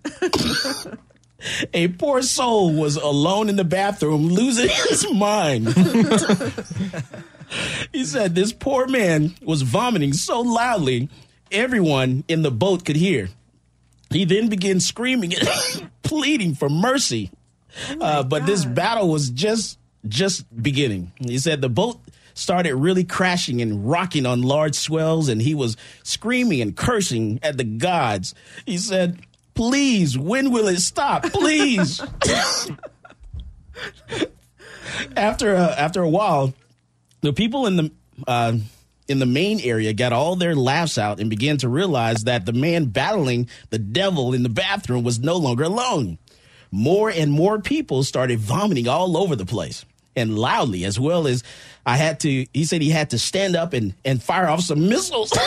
a 1.72 1.86
poor 1.86 2.20
soul 2.20 2.74
was 2.74 2.96
alone 2.96 3.48
in 3.48 3.54
the 3.54 3.62
bathroom 3.62 4.26
losing 4.26 4.68
his 4.88 5.08
mind. 5.12 5.68
he 7.92 8.04
said 8.04 8.34
this 8.34 8.52
poor 8.52 8.88
man 8.88 9.36
was 9.40 9.62
vomiting 9.62 10.12
so 10.12 10.40
loudly 10.40 11.08
everyone 11.52 12.24
in 12.26 12.42
the 12.42 12.50
boat 12.50 12.84
could 12.84 12.96
hear. 12.96 13.28
He 14.10 14.24
then 14.24 14.48
began 14.48 14.80
screaming 14.80 15.32
and 15.36 15.48
pleading 16.02 16.56
for 16.56 16.68
mercy. 16.68 17.30
uh, 18.00 18.24
but 18.24 18.46
this 18.46 18.64
battle 18.64 19.08
was 19.08 19.30
just 19.30 19.78
just 20.08 20.44
beginning. 20.60 21.12
He 21.20 21.38
said 21.38 21.60
the 21.60 21.68
boat 21.68 22.00
started 22.34 22.74
really 22.74 23.04
crashing 23.04 23.62
and 23.62 23.88
rocking 23.88 24.26
on 24.26 24.42
large 24.42 24.74
swells, 24.74 25.28
and 25.28 25.40
he 25.40 25.54
was 25.54 25.76
screaming 26.02 26.60
and 26.60 26.76
cursing 26.76 27.40
at 27.42 27.56
the 27.56 27.64
gods. 27.64 28.34
He 28.66 28.76
said, 28.76 29.20
Please, 29.54 30.18
when 30.18 30.50
will 30.50 30.68
it 30.68 30.80
stop? 30.80 31.22
Please. 31.24 32.00
after 35.16 35.54
a, 35.54 35.68
after 35.78 36.02
a 36.02 36.08
while, 36.08 36.52
the 37.20 37.32
people 37.32 37.66
in 37.66 37.76
the 37.76 37.90
uh, 38.26 38.56
in 39.06 39.18
the 39.18 39.26
main 39.26 39.60
area 39.60 39.92
got 39.92 40.12
all 40.12 40.34
their 40.36 40.54
laughs 40.54 40.98
out 40.98 41.20
and 41.20 41.28
began 41.28 41.56
to 41.58 41.68
realize 41.68 42.24
that 42.24 42.46
the 42.46 42.52
man 42.52 42.86
battling 42.86 43.48
the 43.70 43.78
devil 43.78 44.32
in 44.32 44.42
the 44.42 44.48
bathroom 44.48 45.04
was 45.04 45.18
no 45.18 45.36
longer 45.36 45.64
alone. 45.64 46.18
More 46.70 47.10
and 47.10 47.30
more 47.30 47.60
people 47.60 48.02
started 48.02 48.38
vomiting 48.38 48.88
all 48.88 49.16
over 49.16 49.36
the 49.36 49.46
place 49.46 49.84
and 50.16 50.38
loudly, 50.38 50.84
as 50.84 50.98
well 50.98 51.26
as 51.26 51.42
I 51.86 51.96
had 51.96 52.20
to. 52.20 52.46
He 52.52 52.64
said 52.64 52.82
he 52.82 52.90
had 52.90 53.10
to 53.10 53.18
stand 53.18 53.56
up 53.56 53.72
and 53.72 53.94
and 54.04 54.22
fire 54.22 54.48
off 54.48 54.60
some 54.60 54.88
missiles. 54.88 55.32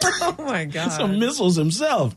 oh 0.04 0.36
my 0.38 0.64
god! 0.64 0.90
some 0.90 1.18
missiles 1.18 1.56
himself. 1.56 2.14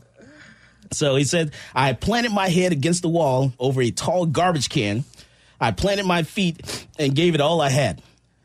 So 0.92 1.16
he 1.16 1.24
said, 1.24 1.52
I 1.74 1.94
planted 1.94 2.32
my 2.32 2.48
head 2.48 2.72
against 2.72 3.02
the 3.02 3.08
wall 3.08 3.52
over 3.58 3.80
a 3.80 3.90
tall 3.90 4.26
garbage 4.26 4.68
can. 4.68 5.04
I 5.60 5.70
planted 5.70 6.06
my 6.06 6.22
feet 6.22 6.86
and 6.98 7.14
gave 7.14 7.34
it 7.34 7.40
all 7.40 7.60
I 7.60 7.70
had. 7.70 8.02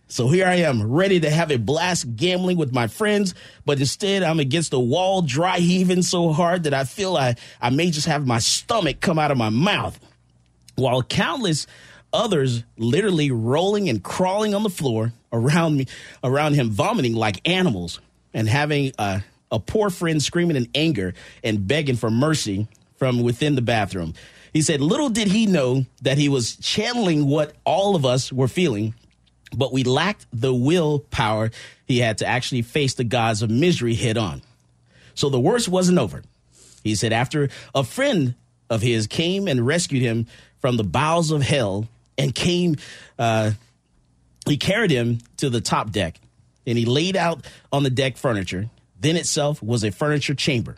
So 0.09 0.29
here 0.29 0.47
I 0.47 0.55
am, 0.57 0.89
ready 0.89 1.19
to 1.19 1.29
have 1.29 1.51
a 1.51 1.57
blast 1.57 2.15
gambling 2.15 2.57
with 2.57 2.71
my 2.71 2.87
friends, 2.87 3.35
but 3.65 3.79
instead 3.79 4.23
I'm 4.23 4.39
against 4.39 4.71
the 4.71 4.79
wall, 4.79 5.21
dry 5.21 5.57
heaving 5.57 6.01
so 6.01 6.31
hard 6.31 6.63
that 6.63 6.73
I 6.73 6.85
feel 6.85 7.17
I, 7.17 7.35
I 7.61 7.71
may 7.71 7.91
just 7.91 8.07
have 8.07 8.25
my 8.25 8.39
stomach 8.39 9.01
come 9.01 9.19
out 9.19 9.31
of 9.31 9.37
my 9.37 9.49
mouth. 9.49 9.99
While 10.75 11.03
countless 11.03 11.67
others 12.13 12.63
literally 12.77 13.31
rolling 13.31 13.89
and 13.89 14.03
crawling 14.03 14.53
on 14.53 14.63
the 14.63 14.69
floor 14.69 15.13
around 15.31 15.77
me, 15.77 15.87
around 16.23 16.53
him, 16.53 16.69
vomiting 16.69 17.13
like 17.13 17.47
animals 17.47 17.99
and 18.33 18.47
having 18.47 18.91
a, 18.97 19.23
a 19.51 19.59
poor 19.59 19.89
friend 19.89 20.21
screaming 20.21 20.55
in 20.55 20.67
anger 20.75 21.13
and 21.43 21.67
begging 21.67 21.95
for 21.95 22.09
mercy 22.09 22.67
from 22.97 23.21
within 23.21 23.55
the 23.55 23.61
bathroom. 23.61 24.13
He 24.53 24.61
said, 24.61 24.81
Little 24.81 25.09
did 25.09 25.27
he 25.27 25.45
know 25.45 25.85
that 26.01 26.17
he 26.17 26.29
was 26.29 26.55
channeling 26.57 27.27
what 27.27 27.53
all 27.63 27.95
of 27.95 28.05
us 28.05 28.31
were 28.31 28.47
feeling, 28.47 28.95
but 29.55 29.71
we 29.71 29.83
lacked 29.83 30.25
the 30.33 30.53
willpower 30.53 31.51
he 31.85 31.99
had 31.99 32.17
to 32.19 32.25
actually 32.25 32.63
face 32.63 32.95
the 32.95 33.03
gods 33.03 33.41
of 33.41 33.49
misery 33.49 33.95
head 33.95 34.17
on. 34.17 34.41
So 35.13 35.29
the 35.29 35.39
worst 35.39 35.67
wasn't 35.67 35.99
over. 35.99 36.23
He 36.83 36.95
said, 36.95 37.13
after 37.13 37.49
a 37.73 37.83
friend 37.83 38.35
of 38.69 38.81
his 38.81 39.07
came 39.07 39.47
and 39.47 39.65
rescued 39.65 40.01
him 40.01 40.27
from 40.59 40.77
the 40.77 40.83
bowels 40.83 41.31
of 41.31 41.41
hell 41.41 41.87
and 42.17 42.33
came, 42.33 42.77
uh, 43.19 43.51
he 44.47 44.57
carried 44.57 44.91
him 44.91 45.19
to 45.37 45.49
the 45.49 45.61
top 45.61 45.91
deck 45.91 46.19
and 46.65 46.77
he 46.77 46.85
laid 46.85 47.15
out 47.15 47.45
on 47.71 47.83
the 47.83 47.89
deck 47.89 48.17
furniture. 48.17 48.69
Then 48.99 49.15
itself 49.15 49.61
was 49.61 49.83
a 49.83 49.91
furniture 49.91 50.35
chamber. 50.35 50.75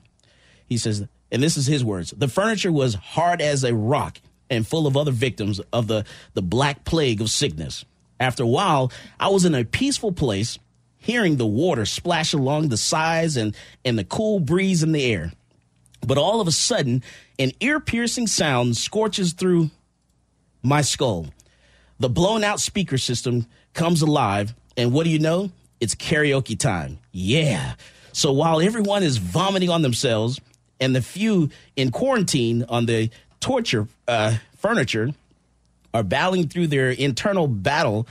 He 0.67 0.77
says, 0.77 1.07
and 1.31 1.43
this 1.43 1.57
is 1.57 1.67
his 1.67 1.83
words 1.83 2.11
the 2.11 2.27
furniture 2.27 2.71
was 2.71 2.95
hard 2.95 3.41
as 3.41 3.63
a 3.63 3.73
rock 3.73 4.19
and 4.49 4.67
full 4.67 4.87
of 4.87 4.97
other 4.97 5.11
victims 5.11 5.59
of 5.71 5.87
the, 5.87 6.05
the 6.33 6.41
black 6.41 6.83
plague 6.83 7.21
of 7.21 7.29
sickness. 7.29 7.85
After 8.19 8.43
a 8.43 8.47
while, 8.47 8.91
I 9.19 9.29
was 9.29 9.45
in 9.45 9.55
a 9.55 9.63
peaceful 9.63 10.11
place, 10.11 10.59
hearing 10.97 11.37
the 11.37 11.45
water 11.45 11.85
splash 11.85 12.33
along 12.33 12.69
the 12.69 12.77
sides 12.77 13.37
and, 13.37 13.55
and 13.85 13.97
the 13.97 14.03
cool 14.03 14.39
breeze 14.39 14.83
in 14.83 14.91
the 14.91 15.05
air. 15.05 15.31
But 16.05 16.17
all 16.17 16.41
of 16.41 16.47
a 16.47 16.51
sudden, 16.51 17.03
an 17.37 17.51
ear 17.59 17.79
piercing 17.79 18.27
sound 18.27 18.75
scorches 18.75 19.33
through 19.33 19.69
my 20.61 20.81
skull. 20.81 21.27
The 21.99 22.09
blown 22.09 22.43
out 22.43 22.59
speaker 22.59 22.97
system 22.97 23.45
comes 23.73 24.01
alive, 24.01 24.53
and 24.77 24.91
what 24.93 25.03
do 25.03 25.09
you 25.09 25.19
know? 25.19 25.51
It's 25.79 25.95
karaoke 25.95 26.57
time. 26.57 26.99
Yeah. 27.11 27.75
So 28.11 28.31
while 28.31 28.61
everyone 28.61 29.03
is 29.03 29.17
vomiting 29.17 29.69
on 29.69 29.81
themselves, 29.81 30.39
and 30.79 30.95
the 30.95 31.01
few 31.01 31.49
in 31.75 31.91
quarantine 31.91 32.65
on 32.69 32.85
the 32.85 33.09
torture 33.39 33.87
uh, 34.07 34.37
furniture 34.57 35.11
are 35.93 36.03
battling 36.03 36.47
through 36.47 36.67
their 36.67 36.89
internal 36.89 37.47
battle 37.47 38.07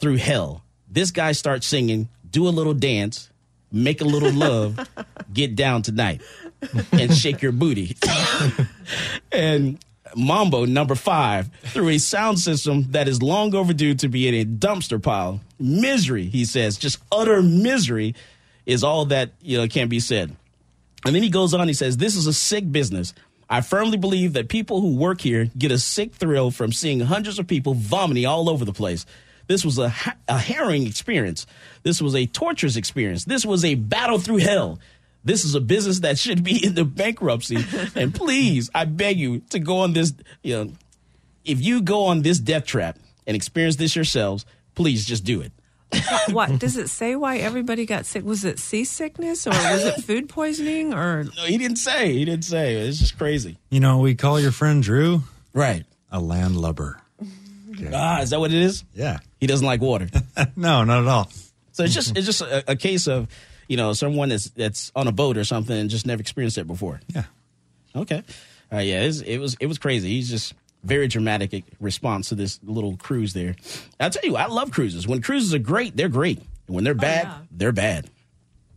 through 0.00 0.16
hell, 0.16 0.62
this 0.90 1.10
guy 1.10 1.32
starts 1.32 1.66
singing, 1.66 2.08
do 2.30 2.48
a 2.48 2.50
little 2.50 2.74
dance, 2.74 3.30
make 3.70 4.00
a 4.00 4.04
little 4.04 4.32
love, 4.32 4.78
get 5.32 5.54
down 5.54 5.82
tonight, 5.82 6.22
and 6.92 7.14
shake 7.14 7.42
your 7.42 7.52
booty. 7.52 7.96
and 9.32 9.78
Mambo 10.16 10.64
number 10.64 10.94
five 10.94 11.50
through 11.64 11.90
a 11.90 11.98
sound 11.98 12.38
system 12.38 12.90
that 12.90 13.08
is 13.08 13.22
long 13.22 13.54
overdue 13.54 13.94
to 13.96 14.08
be 14.08 14.28
in 14.28 14.34
a 14.34 14.44
dumpster 14.44 15.02
pile. 15.02 15.40
Misery, 15.58 16.26
he 16.26 16.44
says, 16.44 16.76
just 16.76 16.98
utter 17.10 17.42
misery 17.42 18.14
is 18.66 18.84
all 18.84 19.06
that 19.06 19.30
you 19.40 19.58
know 19.58 19.66
can 19.66 19.88
be 19.88 20.00
said. 20.00 20.36
And 21.04 21.14
then 21.14 21.22
he 21.22 21.30
goes 21.30 21.54
on, 21.54 21.68
he 21.68 21.74
says, 21.74 21.96
This 21.96 22.16
is 22.16 22.26
a 22.26 22.32
sick 22.32 22.70
business. 22.70 23.14
I 23.50 23.62
firmly 23.62 23.96
believe 23.96 24.34
that 24.34 24.48
people 24.48 24.80
who 24.82 24.96
work 24.96 25.22
here 25.22 25.50
get 25.56 25.72
a 25.72 25.78
sick 25.78 26.12
thrill 26.12 26.50
from 26.50 26.70
seeing 26.70 27.00
hundreds 27.00 27.38
of 27.38 27.46
people 27.46 27.72
vomiting 27.74 28.26
all 28.26 28.50
over 28.50 28.64
the 28.64 28.74
place. 28.74 29.06
This 29.46 29.64
was 29.64 29.78
a, 29.78 29.88
ha- 29.88 30.16
a 30.28 30.38
harrowing 30.38 30.86
experience. 30.86 31.46
This 31.82 32.02
was 32.02 32.14
a 32.14 32.26
torturous 32.26 32.76
experience. 32.76 33.24
This 33.24 33.46
was 33.46 33.64
a 33.64 33.74
battle 33.74 34.18
through 34.18 34.38
hell. 34.38 34.78
This 35.28 35.44
is 35.44 35.54
a 35.54 35.60
business 35.60 36.00
that 36.00 36.18
should 36.18 36.42
be 36.42 36.64
in 36.64 36.74
the 36.74 36.84
bankruptcy. 36.86 37.58
and 37.94 38.14
please, 38.14 38.70
I 38.74 38.86
beg 38.86 39.18
you 39.20 39.40
to 39.50 39.58
go 39.58 39.80
on 39.80 39.92
this, 39.92 40.14
you 40.42 40.56
know, 40.56 40.72
if 41.44 41.60
you 41.60 41.82
go 41.82 42.06
on 42.06 42.22
this 42.22 42.38
death 42.38 42.64
trap 42.64 42.98
and 43.26 43.36
experience 43.36 43.76
this 43.76 43.94
yourselves, 43.94 44.46
please 44.74 45.04
just 45.04 45.24
do 45.24 45.42
it. 45.42 45.52
what 46.32 46.58
does 46.58 46.76
it 46.78 46.88
say? 46.88 47.14
Why 47.14 47.36
everybody 47.38 47.84
got 47.86 48.06
sick? 48.06 48.24
Was 48.24 48.44
it 48.44 48.58
seasickness 48.58 49.46
or 49.46 49.50
was 49.50 49.84
it 49.84 50.00
food 50.02 50.28
poisoning 50.30 50.92
or? 50.94 51.24
No, 51.36 51.44
he 51.44 51.58
didn't 51.58 51.76
say. 51.78 52.12
He 52.14 52.24
didn't 52.24 52.44
say. 52.44 52.76
It's 52.76 52.98
just 52.98 53.16
crazy. 53.18 53.58
You 53.70 53.80
know, 53.80 53.98
we 53.98 54.14
call 54.14 54.40
your 54.40 54.52
friend 54.52 54.82
Drew 54.82 55.22
Right. 55.52 55.84
a 56.10 56.20
landlubber. 56.20 57.00
Ah, 57.92 58.22
is 58.22 58.30
that 58.30 58.40
what 58.40 58.50
it 58.52 58.60
is? 58.60 58.82
Yeah. 58.92 59.18
He 59.38 59.46
doesn't 59.46 59.64
like 59.66 59.80
water. 59.80 60.08
No, 60.56 60.82
not 60.84 61.02
at 61.02 61.06
all. 61.06 61.30
So 61.70 61.84
it's 61.84 61.94
just 61.94 62.16
it's 62.16 62.26
just 62.26 62.40
a, 62.40 62.72
a 62.72 62.74
case 62.74 63.06
of, 63.06 63.28
you 63.68 63.76
know, 63.76 63.92
someone 63.92 64.30
that's 64.30 64.50
that's 64.50 64.90
on 64.96 65.06
a 65.06 65.12
boat 65.12 65.36
or 65.36 65.44
something 65.44 65.76
and 65.76 65.90
just 65.90 66.06
never 66.06 66.20
experienced 66.20 66.58
it 66.58 66.66
before. 66.66 67.00
Yeah. 67.14 67.24
Okay. 67.94 68.22
Uh, 68.72 68.78
yeah, 68.78 69.02
it's, 69.02 69.20
it 69.20 69.38
was 69.38 69.56
it 69.60 69.66
was 69.66 69.78
crazy. 69.78 70.08
He's 70.08 70.28
just 70.28 70.54
very 70.82 71.08
dramatic 71.08 71.64
response 71.80 72.30
to 72.30 72.34
this 72.34 72.58
little 72.62 72.96
cruise 72.96 73.32
there. 73.34 73.56
I'll 74.00 74.10
tell 74.10 74.24
you, 74.24 74.36
I 74.36 74.46
love 74.46 74.70
cruises. 74.70 75.06
When 75.06 75.22
cruises 75.22 75.54
are 75.54 75.58
great, 75.58 75.96
they're 75.96 76.08
great. 76.08 76.38
And 76.38 76.74
when 76.74 76.84
they're 76.84 76.94
bad, 76.94 77.24
yeah. 77.24 77.38
they're 77.50 77.72
bad. 77.72 78.08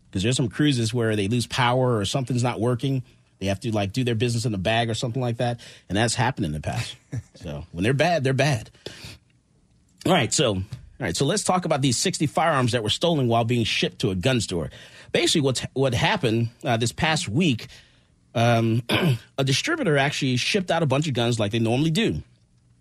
Because 0.10 0.24
there's 0.24 0.36
some 0.36 0.50
cruises 0.50 0.94
where 0.94 1.16
they 1.16 1.28
lose 1.28 1.48
power 1.48 1.98
or 1.98 2.06
something's 2.06 2.44
not 2.44 2.60
working. 2.60 3.04
They 3.40 3.48
have 3.48 3.60
to 3.62 3.72
like 3.72 3.92
do 3.92 4.04
their 4.04 4.16
business 4.16 4.46
in 4.46 4.52
the 4.52 4.58
bag 4.58 4.90
or 4.90 4.94
something 4.94 5.22
like 5.22 5.38
that, 5.38 5.60
and 5.90 5.98
that's 5.98 6.16
happened 6.16 6.46
in 6.46 6.52
the 6.52 6.60
past. 6.60 6.96
so 7.36 7.66
when 7.72 7.84
they're 7.84 7.94
bad, 7.94 8.24
they're 8.24 8.34
bad. 8.34 8.70
All 10.06 10.12
right, 10.12 10.34
so 10.34 10.62
all 11.02 11.06
right, 11.06 11.18
so 11.18 11.26
let's 11.26 11.44
talk 11.44 11.66
about 11.66 11.82
these 11.82 11.98
60 11.98 12.28
firearms 12.28 12.74
that 12.74 12.84
were 12.84 12.90
stolen 12.90 13.28
while 13.28 13.44
being 13.44 13.64
shipped 13.64 14.00
to 14.00 14.12
a 14.12 14.16
gun 14.16 14.40
store. 14.40 14.70
Basically, 15.12 15.42
what 15.42 15.66
what 15.74 15.96
happened 15.96 16.50
uh, 16.64 16.78
this 16.78 16.92
past 16.92 17.28
week, 17.28 17.68
um, 18.36 18.84
a 19.38 19.44
distributor 19.44 19.98
actually 19.98 20.38
shipped 20.38 20.70
out 20.70 20.84
a 20.84 20.86
bunch 20.86 21.08
of 21.08 21.16
guns 21.16 21.40
like 21.40 21.52
they 21.52 21.60
normally 21.60 21.90
do. 21.90 22.22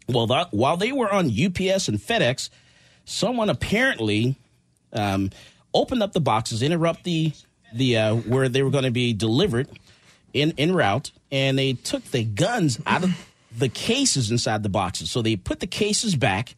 Well, 0.06 0.26
while 0.50 0.76
they 0.76 0.92
were 0.92 1.10
on 1.10 1.28
UPS 1.28 1.88
and 1.88 1.98
FedEx, 1.98 2.50
someone 3.06 3.48
apparently 3.48 4.36
um, 4.92 5.30
opened 5.72 6.02
up 6.02 6.12
the 6.12 6.20
boxes, 6.20 6.62
interrupt 6.62 7.04
the 7.04 7.32
the 7.72 7.96
uh, 7.96 8.14
where 8.16 8.50
they 8.50 8.62
were 8.62 8.70
going 8.70 8.84
to 8.84 8.90
be 8.90 9.14
delivered 9.14 9.66
in 10.34 10.52
en 10.58 10.74
route, 10.74 11.10
and 11.32 11.58
they 11.58 11.72
took 11.72 12.04
the 12.04 12.22
guns 12.22 12.78
out 12.86 13.02
of 13.02 13.26
the 13.56 13.70
cases 13.70 14.30
inside 14.30 14.62
the 14.62 14.68
boxes. 14.68 15.10
So 15.10 15.22
they 15.22 15.36
put 15.36 15.60
the 15.60 15.66
cases 15.66 16.14
back, 16.16 16.54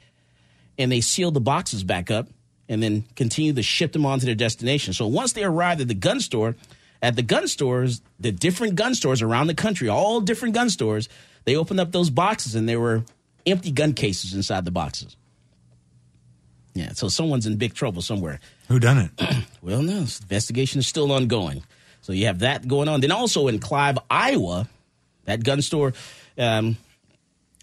and 0.79 0.91
they 0.91 1.01
sealed 1.01 1.35
the 1.35 1.41
boxes 1.41 1.85
back 1.85 2.11
up, 2.11 2.29
and 2.69 2.83
then 2.83 3.05
continued 3.17 3.57
to 3.57 3.63
ship 3.63 3.93
them 3.93 4.07
on 4.07 4.19
to 4.19 4.27
their 4.27 4.35
destination. 4.35 4.95
So 4.95 5.07
once 5.07 5.33
they 5.33 5.45
arrived 5.45 5.81
at 5.81 5.89
the 5.89 5.95
gun 5.95 6.21
store, 6.21 6.57
at 7.03 7.17
the 7.17 7.23
gun 7.23 7.49
stores, 7.49 8.01
the 8.21 8.33
different 8.33 8.77
gun 8.77 8.95
stores 8.95 9.23
around 9.23 9.49
the 9.49 9.55
country, 9.55 9.89
all 9.89 10.21
different 10.21 10.55
gun 10.55 10.71
stores, 10.71 11.09
they 11.45 11.57
opened 11.57 11.81
up 11.81 11.93
those 11.93 12.11
boxes, 12.11 12.55
and 12.55 12.69
there 12.69 12.81
were 12.81 13.05
empty 13.45 13.73
gun 13.73 13.93
cases 13.93 14.35
inside 14.35 14.65
the 14.65 14.71
boxes. 14.71 15.17
Yeah, 16.75 16.93
so 16.93 17.09
someone's 17.09 17.47
in 17.47 17.57
big 17.57 17.75
trouble 17.75 18.01
somewhere. 18.01 18.41
Who 18.69 18.79
done 18.79 18.99
it? 18.99 19.37
Well, 19.63 19.81
no, 19.81 19.99
investigation 19.99 20.81
is 20.81 20.89
still 20.89 21.13
ongoing. 21.13 21.63
So 22.01 22.13
you 22.13 22.27
have 22.27 22.41
that 22.41 22.67
going 22.67 22.89
on. 22.89 23.01
Then 23.01 23.13
also 23.13 23.47
in 23.47 23.61
Clive, 23.61 23.97
Iowa, 24.11 24.69
that 25.25 25.45
gun 25.45 25.63
store, 25.63 25.93
um, 26.37 26.77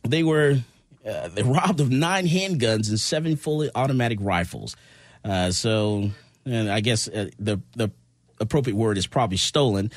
they 0.04 0.24
were 0.24 0.60
uh, 1.08 1.28
they 1.30 1.44
robbed 1.44 1.80
of 1.80 1.90
nine 1.90 2.28
handguns 2.28 2.90
and 2.90 3.00
seven 3.00 3.36
fully 3.36 3.70
automatic 3.76 4.20
rifles. 4.22 4.76
Uh, 5.24 5.52
so, 5.52 6.12
and 6.46 6.70
I 6.70 6.82
guess 6.82 7.08
uh, 7.08 7.30
the 7.40 7.62
the 7.76 7.92
appropriate 8.40 8.76
word 8.76 8.98
is 8.98 9.08
probably 9.08 9.38
stolen. 9.38 9.92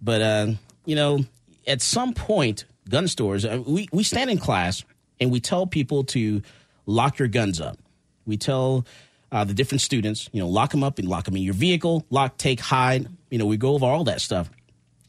But 0.00 0.22
uh, 0.22 0.52
you 0.84 0.96
know, 0.96 1.24
at 1.66 1.82
some 1.82 2.14
point, 2.14 2.64
gun 2.88 3.08
stores, 3.08 3.44
uh, 3.44 3.62
we 3.66 3.88
we 3.92 4.02
stand 4.02 4.30
in 4.30 4.38
class 4.38 4.84
and 5.20 5.30
we 5.30 5.40
tell 5.40 5.66
people 5.66 6.04
to 6.04 6.42
lock 6.86 7.18
your 7.18 7.28
guns 7.28 7.60
up. 7.60 7.78
We 8.26 8.36
tell 8.36 8.86
uh, 9.32 9.44
the 9.44 9.54
different 9.54 9.80
students, 9.80 10.28
you 10.32 10.40
know, 10.40 10.48
lock 10.48 10.70
them 10.70 10.84
up 10.84 10.98
and 10.98 11.08
lock 11.08 11.24
them 11.24 11.36
in 11.36 11.42
your 11.42 11.54
vehicle, 11.54 12.06
lock, 12.10 12.36
take, 12.36 12.60
hide. 12.60 13.08
You 13.30 13.38
know, 13.38 13.46
we 13.46 13.56
go 13.56 13.74
over 13.74 13.86
all 13.86 14.04
that 14.04 14.20
stuff. 14.20 14.50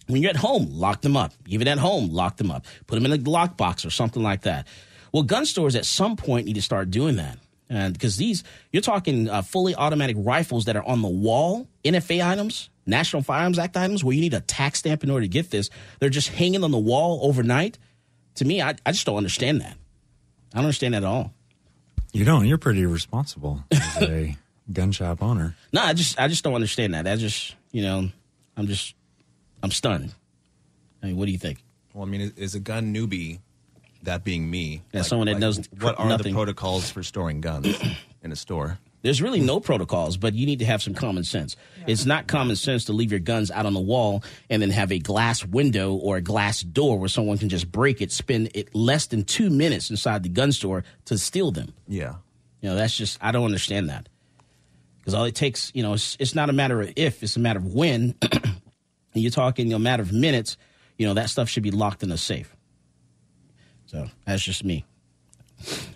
When 0.07 0.21
you're 0.21 0.29
at 0.29 0.35
home, 0.35 0.67
lock 0.69 1.01
them 1.01 1.17
up. 1.17 1.33
Even 1.47 1.67
at 1.67 1.79
home, 1.79 2.09
lock 2.09 2.37
them 2.37 2.51
up. 2.51 2.65
Put 2.87 2.95
them 2.95 3.05
in 3.05 3.19
a 3.19 3.23
lockbox 3.23 3.85
or 3.85 3.89
something 3.89 4.21
like 4.21 4.41
that. 4.41 4.67
Well, 5.15 5.23
gun 5.23 5.45
stores 5.45 5.77
at 5.77 5.85
some 5.85 6.17
point 6.17 6.45
need 6.45 6.55
to 6.55 6.61
start 6.61 6.91
doing 6.91 7.15
that. 7.15 7.37
And 7.69 7.93
because 7.93 8.17
these, 8.17 8.43
you're 8.73 8.81
talking 8.81 9.29
uh, 9.29 9.43
fully 9.43 9.73
automatic 9.73 10.17
rifles 10.19 10.65
that 10.65 10.75
are 10.75 10.83
on 10.83 11.01
the 11.01 11.07
wall, 11.07 11.69
NFA 11.85 12.21
items, 12.21 12.69
National 12.85 13.21
Firearms 13.21 13.57
Act 13.57 13.77
items, 13.77 14.03
where 14.03 14.13
you 14.13 14.19
need 14.19 14.33
a 14.33 14.41
tax 14.41 14.79
stamp 14.79 15.05
in 15.05 15.09
order 15.09 15.23
to 15.23 15.29
get 15.29 15.51
this. 15.51 15.69
They're 16.01 16.09
just 16.09 16.27
hanging 16.27 16.65
on 16.65 16.71
the 16.71 16.77
wall 16.77 17.21
overnight. 17.23 17.77
To 18.35 18.43
me, 18.43 18.61
I, 18.61 18.75
I 18.85 18.91
just 18.91 19.05
don't 19.05 19.15
understand 19.15 19.61
that. 19.61 19.77
I 20.53 20.57
don't 20.57 20.65
understand 20.65 20.95
that 20.95 21.03
at 21.03 21.07
all. 21.07 21.31
You 22.11 22.25
don't. 22.25 22.45
You're 22.45 22.57
pretty 22.57 22.85
responsible 22.85 23.63
as 23.71 24.01
a 24.01 24.37
gun 24.73 24.91
shop 24.91 25.23
owner. 25.23 25.55
No, 25.71 25.79
I 25.81 25.93
just 25.93 26.19
I 26.19 26.27
just 26.27 26.43
don't 26.43 26.55
understand 26.55 26.93
that. 26.93 27.07
I 27.07 27.15
just 27.15 27.55
you 27.71 27.83
know, 27.83 28.09
I'm 28.57 28.67
just 28.67 28.95
I'm 29.63 29.71
stunned. 29.71 30.13
I 31.01 31.05
mean, 31.07 31.15
what 31.15 31.25
do 31.27 31.31
you 31.31 31.37
think? 31.37 31.63
Well, 31.93 32.05
I 32.05 32.09
mean, 32.09 32.19
is- 32.19 32.33
is 32.37 32.55
a 32.55 32.59
gun 32.59 32.93
newbie, 32.93 33.39
that 34.05 34.23
being 34.23 34.49
me, 34.49 34.81
Yeah, 34.93 35.01
someone 35.03 35.27
that 35.27 35.39
knows 35.39 35.59
what 35.79 35.99
are 35.99 36.07
nothing. 36.07 36.33
the 36.33 36.37
protocols 36.37 36.89
for 36.89 37.03
storing 37.03 37.41
guns 37.41 37.67
in 38.23 38.31
a 38.31 38.35
store? 38.35 38.79
There's 39.01 39.21
really 39.21 39.39
no 39.39 39.59
protocols, 39.59 40.17
but 40.17 40.33
you 40.33 40.47
need 40.47 40.57
to 40.59 40.65
have 40.65 40.81
some 40.81 40.95
common 40.95 41.23
sense. 41.23 41.55
It's 41.85 42.07
not 42.07 42.25
common 42.25 42.55
sense 42.55 42.85
to 42.85 42.93
leave 42.93 43.11
your 43.11 43.19
guns 43.19 43.51
out 43.51 43.67
on 43.67 43.75
the 43.75 43.79
wall 43.79 44.23
and 44.49 44.63
then 44.63 44.71
have 44.71 44.91
a 44.91 44.97
glass 44.97 45.45
window 45.45 45.93
or 45.93 46.17
a 46.17 46.21
glass 46.21 46.61
door 46.61 46.97
where 46.97 47.07
someone 47.09 47.37
can 47.37 47.49
just 47.49 47.71
break 47.71 48.01
it, 48.01 48.11
spend 48.11 48.49
it 48.55 48.73
less 48.73 49.05
than 49.05 49.23
two 49.23 49.51
minutes 49.51 49.91
inside 49.91 50.23
the 50.23 50.29
gun 50.29 50.51
store 50.51 50.83
to 51.05 51.19
steal 51.19 51.51
them. 51.51 51.71
Yeah. 51.87 52.15
You 52.61 52.69
know, 52.69 52.75
that's 52.75 52.97
just 52.97 53.19
I 53.21 53.31
don't 53.31 53.45
understand 53.45 53.89
that 53.89 54.09
because 54.97 55.13
all 55.13 55.25
it 55.25 55.35
takes, 55.35 55.71
you 55.75 55.83
know, 55.83 55.93
it's, 55.93 56.17
it's 56.19 56.33
not 56.33 56.49
a 56.49 56.53
matter 56.53 56.81
of 56.81 56.91
if, 56.95 57.21
it's 57.21 57.35
a 57.35 57.39
matter 57.39 57.59
of 57.59 57.75
when. 57.75 58.15
and 58.23 58.55
you're 59.13 59.29
talking 59.29 59.71
a 59.71 59.77
matter 59.77 60.01
of 60.01 60.11
minutes. 60.13 60.57
You 60.97 61.05
know, 61.05 61.13
that 61.13 61.29
stuff 61.29 61.47
should 61.47 61.61
be 61.61 61.69
locked 61.69 62.01
in 62.01 62.11
a 62.11 62.17
safe. 62.17 62.54
So 63.95 64.09
that's 64.25 64.43
just 64.43 64.65
me. 64.65 64.83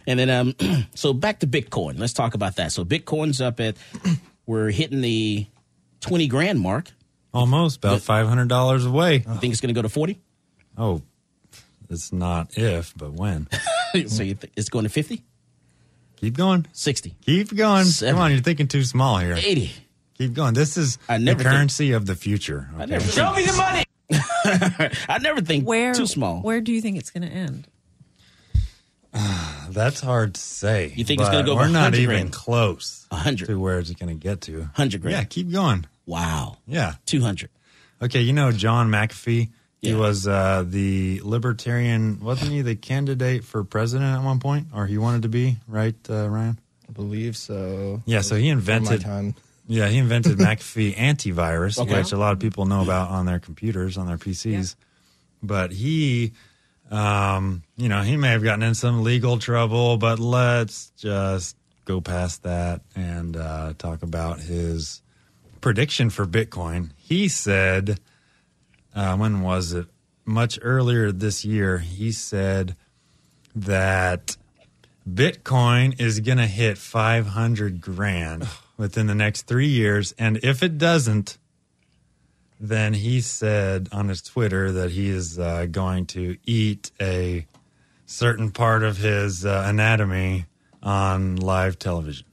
And 0.07 0.17
then, 0.17 0.29
um, 0.29 0.55
so 0.95 1.11
back 1.11 1.39
to 1.41 1.47
Bitcoin. 1.47 1.99
Let's 1.99 2.13
talk 2.13 2.33
about 2.33 2.55
that. 2.55 2.71
So 2.71 2.85
Bitcoin's 2.85 3.41
up 3.41 3.59
at, 3.59 3.75
we're 4.45 4.69
hitting 4.71 5.01
the 5.01 5.47
20 5.99 6.27
grand 6.27 6.61
mark. 6.61 6.91
Almost 7.33 7.77
about 7.77 8.01
five 8.01 8.27
hundred 8.27 8.47
dollars 8.47 8.85
away. 8.85 9.15
You 9.17 9.35
think 9.35 9.51
it's 9.51 9.61
going 9.61 9.67
to 9.73 9.77
go 9.77 9.83
to 9.83 9.89
40? 9.89 10.17
Oh, 10.77 11.01
it's 11.89 12.11
not 12.13 12.57
if, 12.57 12.93
but 12.97 13.11
when. 13.13 13.47
so 14.07 14.23
you 14.23 14.33
th- 14.35 14.51
it's 14.55 14.69
going 14.69 14.83
to 14.83 14.89
50? 14.89 15.21
Keep 16.15 16.37
going. 16.37 16.65
60? 16.71 17.15
Keep 17.21 17.55
going. 17.55 17.85
Seven. 17.85 18.15
Come 18.15 18.23
on, 18.23 18.31
you're 18.31 18.39
thinking 18.41 18.67
too 18.67 18.83
small 18.83 19.17
here. 19.17 19.35
80? 19.37 19.71
Keep 20.17 20.33
going. 20.33 20.53
This 20.55 20.75
is 20.77 20.97
I 21.07 21.17
the 21.19 21.25
never 21.25 21.43
think- 21.43 21.53
currency 21.53 21.91
of 21.91 22.05
the 22.07 22.15
future. 22.15 22.69
I 22.77 22.85
never 22.85 23.05
Show 23.05 23.31
me 23.33 23.45
the 23.45 23.53
money! 23.53 23.83
I 25.07 25.19
never 25.21 25.41
think 25.41 25.67
Where 25.67 25.93
too 25.93 26.07
small. 26.07 26.41
Where 26.41 26.61
do 26.61 26.71
you 26.73 26.81
think 26.81 26.97
it's 26.97 27.11
going 27.11 27.29
to 27.29 27.33
end? 27.33 27.67
That's 29.69 30.01
hard 30.01 30.35
to 30.35 30.41
say. 30.41 30.93
You 30.95 31.03
think 31.03 31.19
it's 31.21 31.29
gonna 31.29 31.41
but 31.43 31.47
go 31.47 31.55
We're 31.55 31.67
not 31.67 31.95
even 31.95 32.07
grand? 32.15 32.33
close. 32.33 33.07
hundred. 33.11 33.47
to 33.47 33.59
where 33.59 33.79
it's 33.79 33.91
going 33.91 34.09
to 34.09 34.21
get 34.21 34.41
to. 34.41 34.69
Hundred 34.75 35.01
grand. 35.01 35.17
Yeah, 35.17 35.23
keep 35.23 35.51
going. 35.51 35.85
Wow. 36.05 36.57
Yeah, 36.67 36.95
two 37.05 37.21
hundred. 37.21 37.49
Okay, 38.01 38.21
you 38.21 38.33
know 38.33 38.51
John 38.51 38.89
McAfee. 38.89 39.49
He 39.81 39.93
was 39.93 40.27
uh, 40.27 40.65
the 40.67 41.21
libertarian, 41.23 42.19
wasn't 42.19 42.51
he? 42.51 42.61
The 42.61 42.75
candidate 42.75 43.45
for 43.45 43.63
president 43.63 44.17
at 44.17 44.23
one 44.23 44.39
point, 44.41 44.67
or 44.75 44.85
he 44.85 44.97
wanted 44.97 45.21
to 45.21 45.29
be, 45.29 45.55
right, 45.69 45.95
uh, 46.09 46.27
Ryan? 46.27 46.59
I 46.89 46.91
believe 46.91 47.37
so. 47.37 48.01
Yeah, 48.05 48.19
so 48.19 48.35
he 48.35 48.49
invented. 48.49 49.05
Yeah, 49.67 49.87
he 49.87 49.97
invented 49.99 50.37
McAfee 50.39 50.95
antivirus, 50.97 51.79
Okay. 51.79 51.97
which 51.97 52.11
a 52.11 52.17
lot 52.17 52.33
of 52.33 52.39
people 52.39 52.65
know 52.65 52.81
about 52.81 53.09
on 53.09 53.25
their 53.25 53.39
computers, 53.39 53.97
on 53.97 54.05
their 54.07 54.17
PCs. 54.17 54.75
But 55.41 55.71
he, 55.71 56.33
um, 56.89 57.63
you 57.77 57.89
know, 57.89 58.01
he 58.01 58.17
may 58.17 58.29
have 58.29 58.43
gotten 58.43 58.63
in 58.63 58.75
some 58.75 59.03
legal 59.03 59.37
trouble, 59.37 59.97
but 59.97 60.19
let's 60.19 60.91
just 60.97 61.55
go 61.85 62.01
past 62.01 62.43
that 62.43 62.81
and 62.95 63.35
uh, 63.35 63.73
talk 63.77 64.03
about 64.03 64.39
his 64.39 65.01
prediction 65.61 66.09
for 66.09 66.25
Bitcoin. 66.25 66.91
He 66.97 67.27
said, 67.27 67.99
uh, 68.95 69.17
when 69.17 69.41
was 69.41 69.73
it? 69.73 69.87
Much 70.25 70.59
earlier 70.61 71.11
this 71.11 71.43
year, 71.43 71.79
he 71.79 72.11
said 72.11 72.75
that 73.55 74.37
Bitcoin 75.07 75.99
is 75.99 76.19
going 76.19 76.37
to 76.37 76.45
hit 76.45 76.77
500 76.77 77.81
grand 77.81 78.47
within 78.77 79.07
the 79.07 79.15
next 79.15 79.43
three 79.43 79.67
years. 79.67 80.13
And 80.19 80.39
if 80.43 80.61
it 80.61 80.77
doesn't, 80.77 81.38
then 82.59 82.93
he 82.93 83.21
said 83.21 83.87
on 83.91 84.09
his 84.09 84.21
Twitter 84.21 84.71
that 84.73 84.91
he 84.91 85.09
is 85.09 85.39
uh, 85.39 85.65
going 85.71 86.05
to 86.07 86.37
eat 86.45 86.91
a 86.99 87.45
certain 88.05 88.51
part 88.51 88.83
of 88.83 88.97
his 88.97 89.45
uh, 89.45 89.63
anatomy 89.67 90.45
on 90.83 91.37
live 91.37 91.79
television. 91.79 92.25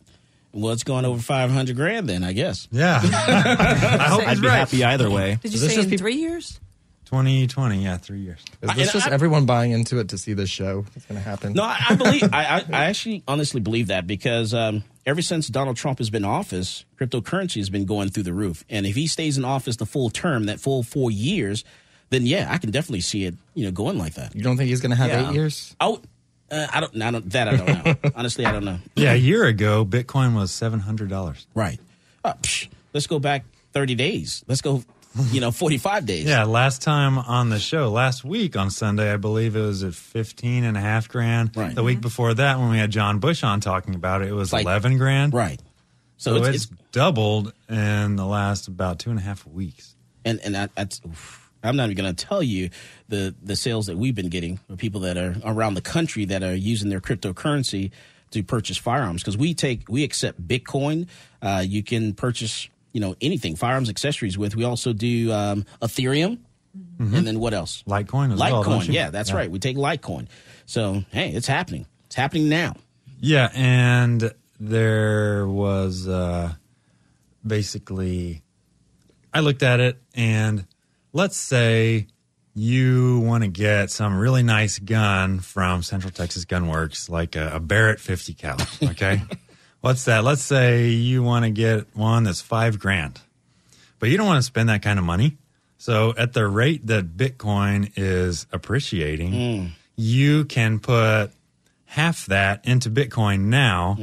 Well, 0.52 0.72
it's 0.72 0.84
going 0.84 1.04
over 1.04 1.20
five 1.20 1.50
hundred 1.50 1.76
grand 1.76 2.08
then, 2.08 2.24
I 2.24 2.32
guess. 2.32 2.66
Yeah. 2.72 3.00
I 3.04 4.06
hope 4.08 4.26
I'd 4.26 4.40
be 4.40 4.46
right. 4.46 4.56
happy 4.56 4.82
either 4.84 5.10
way. 5.10 5.38
Did 5.42 5.52
you 5.52 5.56
Is 5.56 5.60
this 5.60 5.74
say 5.74 5.82
in 5.82 5.90
peop- 5.90 5.98
three 5.98 6.16
years? 6.16 6.58
2020, 7.06 7.82
yeah, 7.82 7.96
three 7.96 8.18
years. 8.20 8.40
Is 8.62 8.68
this 8.70 8.78
and 8.78 8.90
just 8.90 9.08
I- 9.08 9.12
everyone 9.12 9.46
buying 9.46 9.70
into 9.72 9.98
it 9.98 10.08
to 10.10 10.18
see 10.18 10.32
this 10.34 10.50
show? 10.50 10.84
It's 10.94 11.06
going 11.06 11.20
to 11.20 11.26
happen. 11.28 11.52
No, 11.54 11.62
I, 11.62 11.76
I 11.90 11.94
believe. 11.94 12.24
I, 12.24 12.44
I, 12.44 12.56
I 12.72 12.84
actually 12.86 13.22
honestly 13.26 13.60
believe 13.60 13.86
that 13.88 14.06
because 14.06 14.52
um, 14.52 14.82
ever 15.06 15.22
since 15.22 15.48
Donald 15.48 15.76
Trump 15.76 15.98
has 15.98 16.10
been 16.10 16.24
in 16.24 16.30
office, 16.30 16.84
cryptocurrency 17.00 17.56
has 17.56 17.70
been 17.70 17.84
going 17.86 18.08
through 18.10 18.24
the 18.24 18.32
roof. 18.32 18.64
And 18.68 18.86
if 18.86 18.94
he 18.96 19.06
stays 19.06 19.38
in 19.38 19.44
office 19.44 19.76
the 19.76 19.86
full 19.86 20.10
term, 20.10 20.44
that 20.46 20.60
full 20.60 20.82
four 20.82 21.10
years, 21.10 21.64
then 22.10 22.26
yeah, 22.26 22.48
I 22.50 22.58
can 22.58 22.70
definitely 22.70 23.00
see 23.02 23.24
it. 23.24 23.34
You 23.54 23.64
know, 23.66 23.70
going 23.70 23.98
like 23.98 24.14
that. 24.14 24.34
You 24.34 24.42
don't 24.42 24.56
think 24.56 24.68
he's 24.68 24.80
going 24.80 24.90
to 24.90 24.96
have 24.96 25.08
Yeah. 25.08 25.30
eight 25.30 25.34
years? 25.34 25.74
Oh, 25.80 26.00
uh, 26.50 26.66
I 26.72 26.80
don't. 26.80 27.00
I 27.02 27.10
don't. 27.10 27.30
That 27.30 27.48
I 27.48 27.56
don't 27.56 27.84
know. 27.84 28.10
honestly, 28.16 28.44
I 28.44 28.52
don't 28.52 28.64
know. 28.64 28.78
Yeah, 28.94 29.12
a 29.12 29.16
year 29.16 29.44
ago, 29.44 29.84
Bitcoin 29.84 30.34
was 30.34 30.50
$700. 30.52 31.46
Right. 31.54 31.78
Uh, 32.24 32.34
psh, 32.34 32.68
let's 32.92 33.06
go 33.06 33.18
back 33.18 33.44
thirty 33.72 33.94
days. 33.94 34.44
Let's 34.48 34.60
go. 34.60 34.82
You 35.32 35.40
know, 35.40 35.50
forty-five 35.50 36.04
days. 36.06 36.24
Yeah, 36.26 36.44
last 36.44 36.82
time 36.82 37.18
on 37.18 37.48
the 37.50 37.58
show, 37.58 37.90
last 37.90 38.24
week 38.24 38.56
on 38.56 38.70
Sunday, 38.70 39.12
I 39.12 39.16
believe 39.16 39.56
it 39.56 39.60
was 39.60 39.82
at 39.82 39.94
15 39.94 40.64
and 40.64 40.76
a 40.76 40.80
half 40.80 41.08
grand. 41.08 41.56
Right. 41.56 41.74
The 41.74 41.82
week 41.82 42.00
before 42.00 42.34
that, 42.34 42.58
when 42.58 42.70
we 42.70 42.78
had 42.78 42.90
John 42.90 43.18
Bush 43.18 43.42
on 43.42 43.60
talking 43.60 43.94
about 43.94 44.22
it, 44.22 44.28
it 44.28 44.32
was 44.34 44.52
Like- 44.52 44.64
11 44.64 44.98
grand. 44.98 45.32
Right. 45.34 45.60
So, 46.18 46.32
So, 46.32 46.36
it's, 46.44 46.48
it's, 46.48 46.64
it's 46.66 46.82
doubled 46.92 47.52
in 47.68 48.16
the 48.16 48.24
last 48.26 48.68
about 48.68 48.98
two 48.98 49.10
and 49.10 49.18
a 49.18 49.22
half 49.22 49.46
weeks. 49.46 49.94
and 50.24 50.40
and 50.44 50.54
that, 50.54 50.74
that's 50.74 51.00
oof. 51.06 51.42
I'm 51.62 51.74
not 51.76 51.90
even 51.90 51.96
going 52.04 52.14
to 52.14 52.26
tell 52.26 52.42
you 52.42 52.70
the 53.08 53.34
the 53.42 53.56
sales 53.56 53.86
that 53.86 53.96
we've 53.96 54.14
been 54.14 54.28
getting 54.28 54.60
of 54.68 54.78
people 54.78 55.00
that 55.00 55.16
are 55.16 55.34
around 55.44 55.74
the 55.74 55.80
country 55.82 56.24
that 56.26 56.42
are 56.42 56.54
using 56.54 56.90
their 56.90 57.00
cryptocurrency 57.00 57.90
to 58.30 58.42
purchase 58.42 58.76
firearms 58.76 59.22
because 59.22 59.36
we 59.36 59.52
take 59.54 59.88
we 59.88 60.04
accept 60.04 60.40
Bitcoin. 60.46 61.08
Uh, 61.42 61.62
you 61.66 61.82
can 61.82 62.12
purchase 62.14 62.68
you 62.96 63.00
know 63.00 63.14
anything 63.20 63.56
firearms 63.56 63.90
accessories 63.90 64.38
with. 64.38 64.56
We 64.56 64.64
also 64.64 64.94
do 64.94 65.30
um, 65.30 65.66
Ethereum, 65.82 66.38
and 66.98 67.26
then 67.26 67.38
what 67.38 67.52
else? 67.52 67.84
Litecoin 67.86 68.32
as. 68.32 68.40
Litecoin. 68.40 68.86
you? 68.86 68.94
yeah, 68.94 69.10
that's 69.10 69.34
right. 69.34 69.50
We 69.50 69.58
take 69.58 69.76
Litecoin. 69.76 70.28
So 70.64 71.04
hey, 71.10 71.28
it's 71.28 71.46
happening. 71.46 71.86
It's 72.06 72.14
happening 72.14 72.48
now. 72.48 72.74
Yeah, 73.20 73.50
and 73.54 74.32
there 74.58 75.46
was 75.46 76.08
uh, 76.08 76.54
basically, 77.46 78.42
I 79.34 79.40
looked 79.40 79.62
at 79.62 79.80
it, 79.80 80.00
and 80.14 80.66
let's 81.12 81.36
say 81.36 82.06
you 82.54 83.20
want 83.20 83.44
to 83.44 83.48
get 83.48 83.90
some 83.90 84.16
really 84.16 84.42
nice 84.42 84.78
gun 84.78 85.40
from 85.40 85.82
Central 85.82 86.10
Texas 86.10 86.46
Gun 86.46 86.68
Works, 86.68 87.10
like 87.10 87.36
a, 87.36 87.56
a 87.56 87.60
Barrett 87.60 88.00
50 88.00 88.32
cal. 88.32 88.56
Okay, 88.82 89.20
what's 89.80 90.04
that? 90.06 90.24
Let's 90.24 90.42
say 90.42 90.88
you 90.88 91.22
want 91.22 91.44
to 91.44 91.50
get 91.50 91.86
one 91.96 92.24
that's 92.24 92.40
five 92.40 92.78
grand, 92.78 93.20
but 93.98 94.08
you 94.08 94.16
don't 94.16 94.26
want 94.26 94.38
to 94.38 94.42
spend 94.46 94.68
that 94.68 94.82
kind 94.82 94.98
of 94.98 95.04
money. 95.04 95.36
So 95.78 96.14
at 96.16 96.32
the 96.32 96.46
rate 96.46 96.86
that 96.88 97.16
Bitcoin 97.16 97.92
is 97.96 98.46
appreciating, 98.52 99.72
you 99.96 100.44
can 100.44 100.78
put 100.78 101.28
half 101.84 102.26
that 102.26 102.66
into 102.66 102.90
Bitcoin 102.90 103.42
now, 103.44 103.96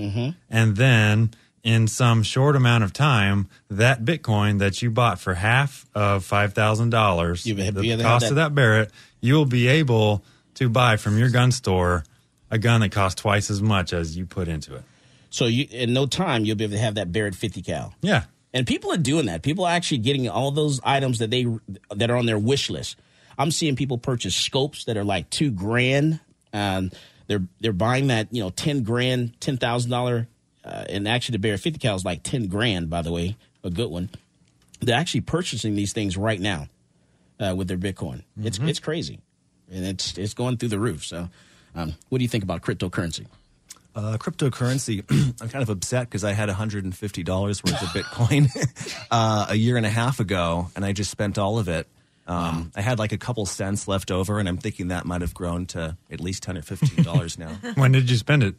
and 0.49 0.75
then 0.77 1.31
in 1.63 1.88
some 1.88 2.23
short 2.23 2.55
amount 2.55 2.83
of 2.83 2.91
time, 2.93 3.47
that 3.69 4.03
Bitcoin 4.03 4.59
that 4.59 4.81
you 4.81 4.91
bought 4.91 5.19
for 5.19 5.33
half 5.36 5.86
of 5.95 6.23
five 6.25 6.53
thousand 6.53 6.89
dollars, 6.91 7.45
the 7.81 8.03
cost 8.03 8.23
that- 8.25 8.31
of 8.31 8.36
that 8.36 8.55
Barrett, 8.55 8.91
you 9.21 9.33
will 9.36 9.45
be 9.45 9.67
able 9.67 10.23
to 10.55 10.69
buy 10.69 10.97
from 10.97 11.17
your 11.17 11.29
gun 11.29 11.51
store 11.51 12.03
a 12.51 12.57
gun 12.57 12.81
that 12.81 12.91
costs 12.91 13.19
twice 13.21 13.49
as 13.49 13.62
much 13.62 13.93
as 13.93 14.15
you 14.15 14.25
put 14.25 14.47
into 14.47 14.75
it. 14.75 14.83
So 15.33 15.47
you 15.47 15.67
in 15.71 15.93
no 15.93 16.05
time 16.05 16.45
you'll 16.45 16.55
be 16.55 16.63
able 16.63 16.75
to 16.75 16.79
have 16.79 16.95
that 16.95 17.11
Barrett 17.11 17.33
50 17.33 17.63
cal. 17.63 17.95
Yeah, 18.01 18.25
And 18.53 18.67
people 18.67 18.91
are 18.91 18.97
doing 18.97 19.25
that. 19.25 19.41
People 19.41 19.65
are 19.65 19.71
actually 19.71 19.97
getting 19.97 20.29
all 20.29 20.51
those 20.51 20.79
items 20.83 21.17
that 21.17 21.31
they 21.31 21.47
that 21.89 22.11
are 22.11 22.15
on 22.17 22.27
their 22.27 22.37
wish 22.37 22.69
list. 22.69 22.97
I'm 23.35 23.49
seeing 23.49 23.75
people 23.75 23.97
purchase 23.97 24.35
scopes 24.35 24.85
that 24.85 24.95
are 24.95 25.03
like 25.03 25.31
two 25.31 25.49
grand. 25.49 26.19
Um, 26.53 26.91
they're 27.25 27.41
they're 27.59 27.73
buying 27.73 28.07
that 28.07 28.27
you 28.31 28.43
know 28.43 28.51
ten 28.51 28.83
grand, 28.83 29.39
ten 29.41 29.57
thousand 29.57 29.89
dollar, 29.89 30.27
uh, 30.63 30.85
and 30.87 31.07
actually 31.07 31.33
the 31.33 31.39
Barrett 31.39 31.61
50 31.61 31.79
cal 31.79 31.95
is 31.95 32.05
like 32.05 32.21
ten 32.21 32.45
grand. 32.45 32.91
By 32.91 33.01
the 33.01 33.11
way, 33.11 33.35
a 33.63 33.71
good 33.71 33.89
one. 33.89 34.11
They're 34.81 34.99
actually 34.99 35.21
purchasing 35.21 35.73
these 35.73 35.93
things 35.93 36.15
right 36.15 36.39
now 36.39 36.67
uh, 37.39 37.55
with 37.57 37.67
their 37.69 37.77
Bitcoin. 37.79 38.21
It's 38.39 38.59
it's 38.59 38.79
crazy, 38.79 39.19
and 39.71 39.83
it's 39.83 40.15
it's 40.15 40.35
going 40.35 40.57
through 40.57 40.69
the 40.69 40.79
roof. 40.79 41.03
So, 41.03 41.29
um, 41.73 41.95
what 42.09 42.19
do 42.19 42.23
you 42.23 42.29
think 42.29 42.43
about 42.43 42.61
cryptocurrency? 42.61 43.25
Uh, 43.95 44.17
cryptocurrency, 44.17 45.03
I'm 45.41 45.49
kind 45.49 45.62
of 45.62 45.69
upset 45.69 46.10
because 46.10 46.23
I 46.23 46.32
had 46.32 46.49
$150 46.49 47.63
worth 47.63 47.82
of 47.82 47.89
Bitcoin 47.89 49.06
uh, 49.12 49.47
a 49.49 49.56
year 49.56 49.77
and 49.77 49.86
a 49.86 49.89
half 49.89 50.19
ago, 50.19 50.69
and 50.75 50.84
I 50.84 50.93
just 50.93 51.12
spent 51.12 51.38
all 51.38 51.60
of 51.60 51.67
it. 51.67 51.88
Um, 52.25 52.71
I 52.75 52.82
had 52.82 52.99
like 52.99 53.12
a 53.12 53.17
couple 53.17 53.45
cents 53.45 53.88
left 53.88 54.10
over, 54.10 54.39
and 54.39 54.49
I'm 54.49 54.58
thinking 54.58 54.88
that 54.88 55.06
might 55.06 55.21
have 55.21 55.34
grown 55.34 55.65
to 55.67 55.97
at 56.10 56.19
least 56.19 56.41
ten 56.43 56.58
or 56.58 56.62
fifteen 56.62 57.03
dollars 57.03 57.38
now. 57.38 57.49
when 57.75 57.91
did 57.91 58.10
you 58.10 58.17
spend 58.17 58.43
it? 58.43 58.56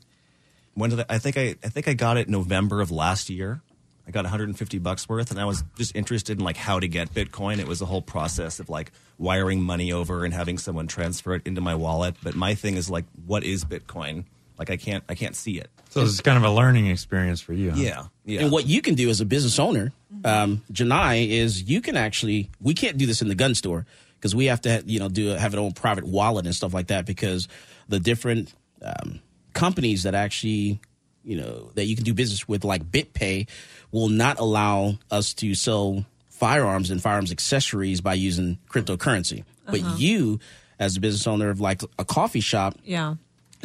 When 0.74 0.90
did 0.90 1.00
I, 1.00 1.04
I 1.08 1.18
think 1.18 1.36
I, 1.36 1.56
I 1.64 1.68
think 1.68 1.88
I 1.88 1.94
got 1.94 2.16
it 2.16 2.28
November 2.28 2.80
of 2.80 2.90
last 2.90 3.30
year. 3.30 3.62
I 4.06 4.10
got 4.10 4.24
150 4.24 4.78
bucks 4.80 5.08
worth, 5.08 5.30
and 5.30 5.40
I 5.40 5.46
was 5.46 5.64
just 5.78 5.96
interested 5.96 6.38
in 6.38 6.44
like 6.44 6.58
how 6.58 6.78
to 6.78 6.86
get 6.86 7.14
Bitcoin. 7.14 7.58
It 7.58 7.66
was 7.66 7.80
a 7.80 7.86
whole 7.86 8.02
process 8.02 8.60
of 8.60 8.68
like 8.68 8.92
wiring 9.16 9.62
money 9.62 9.92
over 9.92 10.26
and 10.26 10.34
having 10.34 10.58
someone 10.58 10.86
transfer 10.86 11.34
it 11.34 11.42
into 11.46 11.62
my 11.62 11.74
wallet. 11.74 12.16
But 12.22 12.34
my 12.34 12.54
thing 12.54 12.76
is 12.76 12.90
like, 12.90 13.06
what 13.24 13.44
is 13.44 13.64
Bitcoin? 13.64 14.24
Like 14.58 14.70
I 14.70 14.76
can't 14.76 15.02
I 15.08 15.14
can't 15.14 15.34
see 15.36 15.58
it. 15.58 15.68
So 15.90 16.00
it's 16.02 16.20
kind 16.20 16.36
of 16.36 16.44
a 16.44 16.50
learning 16.50 16.86
experience 16.88 17.40
for 17.40 17.52
you. 17.52 17.70
Huh? 17.70 17.76
Yeah, 17.80 18.04
yeah. 18.24 18.40
And 18.42 18.52
what 18.52 18.66
you 18.66 18.82
can 18.82 18.94
do 18.94 19.08
as 19.10 19.20
a 19.20 19.24
business 19.24 19.58
owner, 19.58 19.92
um, 20.24 20.62
Janai, 20.72 21.28
is 21.28 21.62
you 21.62 21.80
can 21.80 21.96
actually 21.96 22.50
we 22.60 22.74
can't 22.74 22.96
do 22.98 23.06
this 23.06 23.22
in 23.22 23.28
the 23.28 23.34
gun 23.34 23.54
store 23.54 23.86
because 24.16 24.34
we 24.34 24.46
have 24.46 24.60
to 24.62 24.82
you 24.86 24.98
know 24.98 25.08
do 25.08 25.28
have 25.28 25.54
our 25.54 25.60
own 25.60 25.72
private 25.72 26.04
wallet 26.04 26.46
and 26.46 26.54
stuff 26.54 26.74
like 26.74 26.88
that 26.88 27.06
because 27.06 27.48
the 27.88 28.00
different 28.00 28.52
um, 28.82 29.20
companies 29.52 30.02
that 30.04 30.14
actually 30.14 30.80
you 31.24 31.36
know 31.36 31.70
that 31.74 31.86
you 31.86 31.94
can 31.96 32.04
do 32.04 32.14
business 32.14 32.46
with 32.48 32.64
like 32.64 32.84
BitPay 32.90 33.48
will 33.92 34.08
not 34.08 34.38
allow 34.40 34.94
us 35.10 35.34
to 35.34 35.54
sell 35.54 36.04
firearms 36.30 36.90
and 36.90 37.00
firearms 37.00 37.30
accessories 37.30 38.00
by 38.00 38.14
using 38.14 38.58
cryptocurrency. 38.68 39.44
But 39.66 39.80
Uh-huh. 39.80 39.94
you, 39.98 40.40
as 40.78 40.96
a 40.96 41.00
business 41.00 41.26
owner 41.26 41.48
of 41.48 41.60
like 41.60 41.82
a 41.98 42.04
coffee 42.04 42.40
shop, 42.40 42.74
Yeah. 42.84 43.14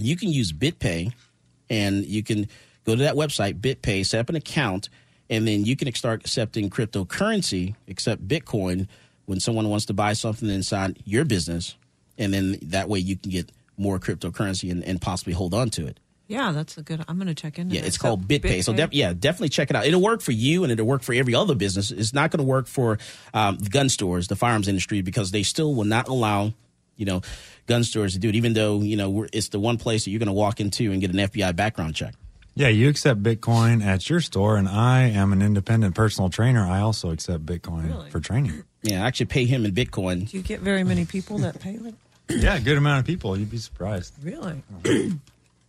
You 0.03 0.15
can 0.15 0.29
use 0.29 0.51
BitPay 0.51 1.13
and 1.69 2.05
you 2.05 2.23
can 2.23 2.47
go 2.85 2.95
to 2.95 3.03
that 3.03 3.15
website, 3.15 3.59
BitPay, 3.59 4.05
set 4.05 4.19
up 4.19 4.29
an 4.29 4.35
account, 4.35 4.89
and 5.29 5.47
then 5.47 5.65
you 5.65 5.75
can 5.75 5.93
start 5.93 6.21
accepting 6.21 6.69
cryptocurrency, 6.69 7.75
except 7.87 8.27
Bitcoin, 8.27 8.87
when 9.25 9.39
someone 9.39 9.69
wants 9.69 9.85
to 9.85 9.93
buy 9.93 10.13
something 10.13 10.49
inside 10.49 10.97
your 11.05 11.25
business. 11.25 11.75
And 12.17 12.33
then 12.33 12.57
that 12.63 12.89
way 12.89 12.99
you 12.99 13.15
can 13.15 13.31
get 13.31 13.51
more 13.77 13.99
cryptocurrency 13.99 14.71
and, 14.71 14.83
and 14.83 14.99
possibly 14.99 15.33
hold 15.33 15.53
on 15.53 15.69
to 15.71 15.85
it. 15.87 15.99
Yeah, 16.27 16.51
that's 16.51 16.77
a 16.77 16.83
good. 16.83 17.03
I'm 17.07 17.17
going 17.17 17.27
to 17.27 17.33
check 17.33 17.57
into. 17.57 17.73
Yeah, 17.73 17.81
that. 17.81 17.87
it's 17.87 17.97
So, 17.97 18.01
called 18.01 18.27
BitPay. 18.27 18.63
So 18.63 18.71
BitPay. 18.73 18.77
def- 18.77 18.93
yeah, 18.93 19.13
definitely 19.13 19.49
check 19.49 19.69
it 19.71 19.75
out. 19.75 19.85
It'll 19.85 20.01
work 20.01 20.21
for 20.21 20.31
you, 20.31 20.63
and 20.63 20.71
it'll 20.71 20.85
work 20.85 21.01
for 21.01 21.13
every 21.13 21.33
other 21.33 21.55
business. 21.55 21.89
It's 21.89 22.13
not 22.13 22.29
going 22.29 22.37
to 22.39 22.43
work 22.43 22.67
for 22.67 22.99
um, 23.33 23.57
the 23.57 23.69
gun 23.69 23.89
stores, 23.89 24.27
the 24.27 24.35
firearms 24.35 24.67
industry, 24.67 25.01
because 25.01 25.31
they 25.31 25.41
still 25.43 25.73
will 25.73 25.85
not 25.85 26.07
allow 26.07 26.53
you 26.99 27.05
know 27.05 27.21
gun 27.65 27.83
stores 27.83 28.13
to 28.13 28.19
do 28.19 28.29
it. 28.29 28.35
Even 28.35 28.53
though 28.53 28.81
you 28.81 28.95
know 28.95 29.09
we're, 29.09 29.27
it's 29.33 29.49
the 29.49 29.59
one 29.59 29.77
place 29.77 30.03
that 30.05 30.11
you're 30.11 30.19
going 30.19 30.27
to 30.27 30.33
walk 30.33 30.59
into 30.59 30.91
and 30.91 31.01
get 31.01 31.09
an 31.11 31.17
FBI 31.17 31.55
background 31.55 31.95
check. 31.95 32.13
Yeah, 32.55 32.67
you 32.67 32.89
accept 32.89 33.23
Bitcoin 33.23 33.81
at 33.83 34.09
your 34.09 34.19
store, 34.19 34.57
and 34.57 34.67
I 34.67 35.03
am 35.03 35.31
an 35.31 35.41
independent 35.41 35.95
personal 35.95 36.29
trainer. 36.29 36.65
I 36.65 36.81
also 36.81 37.11
accept 37.11 37.45
Bitcoin 37.45 38.09
for 38.11 38.19
training. 38.19 38.63
Yeah, 38.83 39.03
I 39.03 39.07
actually 39.07 39.27
pay 39.27 39.45
him 39.45 39.65
in 39.65 39.71
Bitcoin. 39.73 40.29
Do 40.29 40.35
you 40.37 40.43
get 40.43 40.59
very 40.59 40.83
many 40.83 41.05
people 41.05 41.37
that 41.39 41.59
pay 41.61 41.77
like 41.77 41.93
Yeah, 42.29 42.57
a 42.57 42.59
good 42.59 42.77
amount 42.77 42.99
of 42.99 43.05
people. 43.05 43.37
You'd 43.37 43.49
be 43.49 43.57
surprised. 43.57 44.13
really? 44.21 44.61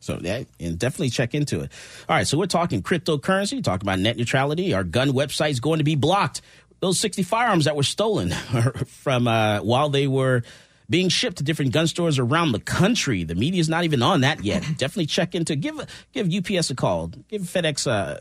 So 0.02 0.16
that 0.16 0.46
and 0.58 0.78
definitely 0.78 1.10
check 1.10 1.34
into 1.34 1.60
it. 1.60 1.70
All 2.08 2.16
right, 2.16 2.26
so 2.26 2.38
we're 2.38 2.46
talking 2.46 2.82
cryptocurrency, 2.82 3.62
talking 3.62 3.86
about 3.86 3.98
net 3.98 4.16
neutrality. 4.16 4.72
Our 4.72 4.82
gun 4.82 5.10
website 5.10 5.50
is 5.50 5.60
going 5.60 5.76
to 5.76 5.84
be 5.84 5.94
blocked. 5.94 6.40
Those 6.80 6.98
60 6.98 7.22
firearms 7.22 7.66
that 7.66 7.76
were 7.76 7.82
stolen 7.82 8.30
from 8.86 9.28
uh, 9.28 9.60
while 9.60 9.90
they 9.90 10.06
were 10.06 10.42
being 10.90 11.08
shipped 11.08 11.38
to 11.38 11.44
different 11.44 11.72
gun 11.72 11.86
stores 11.86 12.18
around 12.18 12.50
the 12.52 12.60
country. 12.60 13.22
The 13.22 13.36
media's 13.36 13.68
not 13.68 13.84
even 13.84 14.02
on 14.02 14.22
that 14.22 14.44
yet. 14.44 14.62
definitely 14.76 15.06
check 15.06 15.34
into 15.34 15.56
give 15.56 15.80
give 16.12 16.28
UPS 16.30 16.70
a 16.70 16.74
call, 16.74 17.12
give 17.28 17.42
FedEx 17.42 17.86
uh, 17.86 18.18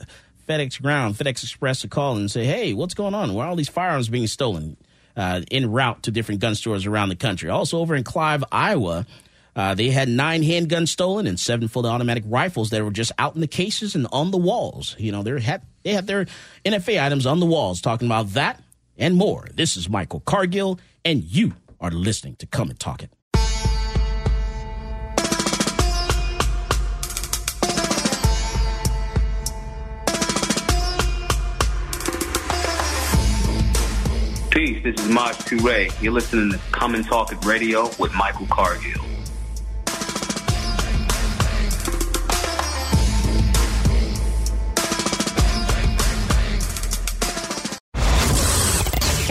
FedEx 0.47 0.81
Ground, 0.81 1.15
FedEx 1.15 1.43
Express 1.43 1.83
a 1.83 1.87
call, 1.87 2.15
and 2.15 2.29
say, 2.29 2.45
hey, 2.45 2.73
what's 2.73 2.93
going 2.93 3.15
on? 3.15 3.33
Why 3.33 3.45
are 3.45 3.49
all 3.49 3.55
these 3.55 3.69
firearms 3.69 4.07
being 4.07 4.27
stolen 4.27 4.77
uh, 5.17 5.41
en 5.51 5.71
route 5.71 6.03
to 6.03 6.11
different 6.11 6.41
gun 6.41 6.55
stores 6.55 6.85
around 6.85 7.09
the 7.09 7.15
country? 7.15 7.49
Also 7.49 7.79
over 7.79 7.95
in 7.95 8.03
Clive, 8.03 8.43
Iowa. 8.51 9.05
Uh, 9.55 9.73
they 9.73 9.89
had 9.89 10.07
nine 10.07 10.41
handguns 10.41 10.89
stolen 10.89 11.27
and 11.27 11.37
seven 11.37 11.67
fully 11.67 11.89
automatic 11.89 12.23
rifles 12.27 12.69
that 12.69 12.81
were 12.81 12.91
just 12.91 13.11
out 13.17 13.35
in 13.35 13.41
the 13.41 13.47
cases 13.47 13.93
and 13.93 14.07
on 14.13 14.31
the 14.31 14.37
walls. 14.37 14.95
You 14.97 15.11
know, 15.11 15.21
they 15.21 15.41
had 15.41 15.63
they 15.83 15.91
had 15.91 16.07
their 16.07 16.27
NFA 16.63 17.03
items 17.03 17.25
on 17.25 17.39
the 17.39 17.45
walls. 17.45 17.81
Talking 17.81 18.07
about 18.07 18.33
that 18.33 18.61
and 18.97 19.15
more. 19.15 19.47
This 19.53 19.75
is 19.75 19.89
Michael 19.89 20.21
Cargill, 20.21 20.79
and 21.03 21.23
you 21.23 21.53
are 21.79 21.91
listening 21.91 22.35
to 22.37 22.45
Come 22.45 22.69
and 22.69 22.79
Talk 22.79 23.03
It. 23.03 23.11
Peace, 34.51 34.83
this 34.83 34.99
is 34.99 35.07
Maj 35.09 35.35
Toure. 35.37 36.01
You're 36.01 36.11
listening 36.11 36.51
to 36.51 36.57
Come 36.71 36.95
and 36.95 37.05
Talk 37.05 37.31
It 37.31 37.45
Radio 37.45 37.89
with 37.97 38.13
Michael 38.13 38.47
Cargill. 38.47 39.18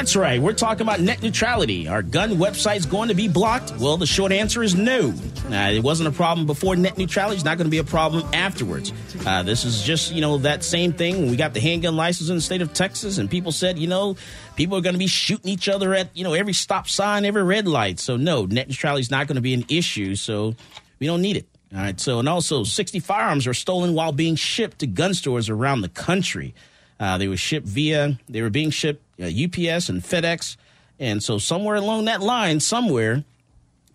That's 0.00 0.16
right. 0.16 0.40
We're 0.40 0.54
talking 0.54 0.80
about 0.80 1.00
net 1.00 1.22
neutrality. 1.22 1.86
Our 1.86 2.00
gun 2.00 2.38
website's 2.38 2.86
going 2.86 3.10
to 3.10 3.14
be 3.14 3.28
blocked? 3.28 3.76
Well, 3.76 3.98
the 3.98 4.06
short 4.06 4.32
answer 4.32 4.62
is 4.62 4.74
no. 4.74 5.12
Uh, 5.50 5.72
it 5.74 5.82
wasn't 5.84 6.08
a 6.08 6.10
problem 6.10 6.46
before 6.46 6.74
net 6.74 6.96
neutrality. 6.96 7.34
It's 7.34 7.44
not 7.44 7.58
going 7.58 7.66
to 7.66 7.70
be 7.70 7.76
a 7.76 7.84
problem 7.84 8.26
afterwards. 8.32 8.94
Uh, 9.26 9.42
this 9.42 9.66
is 9.66 9.82
just, 9.82 10.10
you 10.10 10.22
know, 10.22 10.38
that 10.38 10.64
same 10.64 10.94
thing 10.94 11.30
we 11.30 11.36
got 11.36 11.52
the 11.52 11.60
handgun 11.60 11.96
license 11.96 12.30
in 12.30 12.36
the 12.36 12.40
state 12.40 12.62
of 12.62 12.72
Texas 12.72 13.18
and 13.18 13.30
people 13.30 13.52
said, 13.52 13.78
you 13.78 13.88
know, 13.88 14.16
people 14.56 14.78
are 14.78 14.80
going 14.80 14.94
to 14.94 14.98
be 14.98 15.06
shooting 15.06 15.50
each 15.50 15.68
other 15.68 15.92
at, 15.92 16.16
you 16.16 16.24
know, 16.24 16.32
every 16.32 16.54
stop 16.54 16.88
sign, 16.88 17.26
every 17.26 17.42
red 17.42 17.68
light. 17.68 18.00
So, 18.00 18.16
no, 18.16 18.46
net 18.46 18.68
neutrality 18.68 19.02
is 19.02 19.10
not 19.10 19.26
going 19.26 19.36
to 19.36 19.42
be 19.42 19.52
an 19.52 19.66
issue. 19.68 20.14
So, 20.14 20.54
we 20.98 21.08
don't 21.08 21.20
need 21.20 21.36
it. 21.36 21.46
All 21.74 21.78
right. 21.82 22.00
So, 22.00 22.20
and 22.20 22.28
also, 22.28 22.64
60 22.64 23.00
firearms 23.00 23.46
were 23.46 23.52
stolen 23.52 23.92
while 23.92 24.12
being 24.12 24.36
shipped 24.36 24.78
to 24.78 24.86
gun 24.86 25.12
stores 25.12 25.50
around 25.50 25.82
the 25.82 25.90
country. 25.90 26.54
Uh, 26.98 27.18
they 27.18 27.28
were 27.28 27.36
shipped 27.36 27.66
via, 27.66 28.18
they 28.28 28.40
were 28.40 28.50
being 28.50 28.70
shipped 28.70 29.02
uh, 29.20 29.24
UPS 29.24 29.88
and 29.88 30.02
FedEx. 30.02 30.56
And 30.98 31.22
so, 31.22 31.38
somewhere 31.38 31.76
along 31.76 32.06
that 32.06 32.20
line, 32.20 32.60
somewhere, 32.60 33.24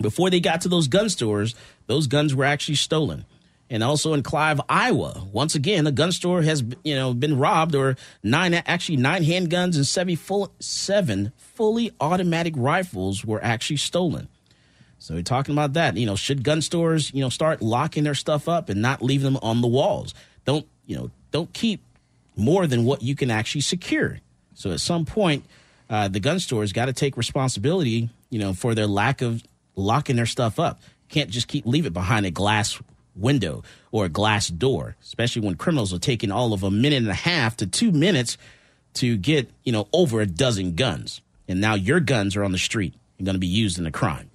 before 0.02 0.30
they 0.30 0.40
got 0.40 0.62
to 0.62 0.70
those 0.70 0.88
gun 0.88 1.10
stores, 1.10 1.56
those 1.88 2.08
guns 2.08 2.34
were 2.34 2.46
actually 2.46 2.76
stolen. 2.76 3.26
And 3.70 3.84
also 3.84 4.14
in 4.14 4.22
Clive, 4.22 4.62
Iowa, 4.70 5.28
once 5.32 5.56
again, 5.56 5.88
a 5.88 5.92
gun 5.92 6.12
store 6.12 6.44
has 6.44 6.64
you 6.84 6.96
know 6.96 7.14
been 7.14 7.38
robbed, 7.38 7.74
or 7.74 7.98
nine 8.22 8.54
actually 8.54 8.98
nine 8.98 9.24
handguns 9.24 9.76
and 9.76 9.88
seven 9.88 10.16
full 10.16 10.52
seven 10.60 11.32
fully 11.38 11.92
automatic 12.00 12.54
rifles 12.56 13.26
were 13.26 13.44
actually 13.44 13.78
stolen. 13.78 14.28
So 15.00 15.16
we're 15.16 15.24
talking 15.24 15.54
about 15.54 15.74
that. 15.74 15.98
You 15.98 16.06
know, 16.06 16.16
should 16.16 16.44
gun 16.44 16.62
stores, 16.62 17.12
you 17.14 17.22
know, 17.22 17.30
start 17.30 17.62
locking 17.62 18.04
their 18.04 18.16
stuff 18.16 18.48
up 18.48 18.70
and 18.70 18.82
not 18.82 19.02
leave 19.02 19.22
them 19.22 19.38
on 19.42 19.62
the 19.62 19.68
walls? 19.68 20.14
Don't, 20.46 20.66
you 20.86 20.96
know, 20.96 21.12
don't 21.32 21.52
keep 21.54 21.82
more 22.36 22.68
than 22.68 22.86
what 22.86 23.02
you 23.02 23.16
can 23.16 23.32
actually 23.32 23.62
secure. 23.62 24.20
So 24.56 24.72
at 24.72 24.80
some 24.80 25.06
point, 25.06 25.46
uh, 25.90 26.08
the 26.08 26.20
gun 26.20 26.40
stores 26.40 26.74
got 26.74 26.86
to 26.86 26.94
take 26.94 27.18
responsibility, 27.18 28.10
you 28.30 28.40
know, 28.40 28.54
for 28.54 28.74
their 28.74 28.88
lack 28.88 29.22
of 29.22 29.44
locking 29.76 30.16
their 30.16 30.26
stuff 30.26 30.60
up. 30.60 30.82
Can't 31.10 31.30
just 31.30 31.48
keep 31.48 31.66
leave 31.66 31.86
it 31.86 31.94
behind 31.94 32.26
a 32.26 32.32
glass 32.32 32.82
window 33.16 33.64
or 33.92 34.06
a 34.06 34.10
glass 34.10 34.48
door, 34.48 34.96
especially 35.04 35.44
when 35.44 35.56
criminals 35.56 35.94
are 35.94 36.00
taking 36.00 36.32
all 36.32 36.54
of 36.54 36.64
a 36.64 36.72
minute 36.72 36.98
and 36.98 37.10
a 37.10 37.14
half 37.14 37.58
to 37.58 37.68
two 37.68 37.92
minutes 37.92 38.38
to 38.96 39.18
get, 39.18 39.50
you 39.64 39.72
know, 39.72 39.88
over 39.94 40.22
a 40.22 40.26
dozen 40.26 40.76
guns. 40.76 41.22
And 41.48 41.62
now 41.62 41.76
your 41.76 42.00
guns 42.00 42.36
are 42.36 42.44
on 42.44 42.52
the 42.52 42.58
street 42.58 42.94
and 43.18 43.26
going 43.26 43.36
to 43.36 43.40
be 43.40 43.48
used 43.48 43.78
in 43.78 43.86
a 43.86 43.92
crime. 43.92 44.30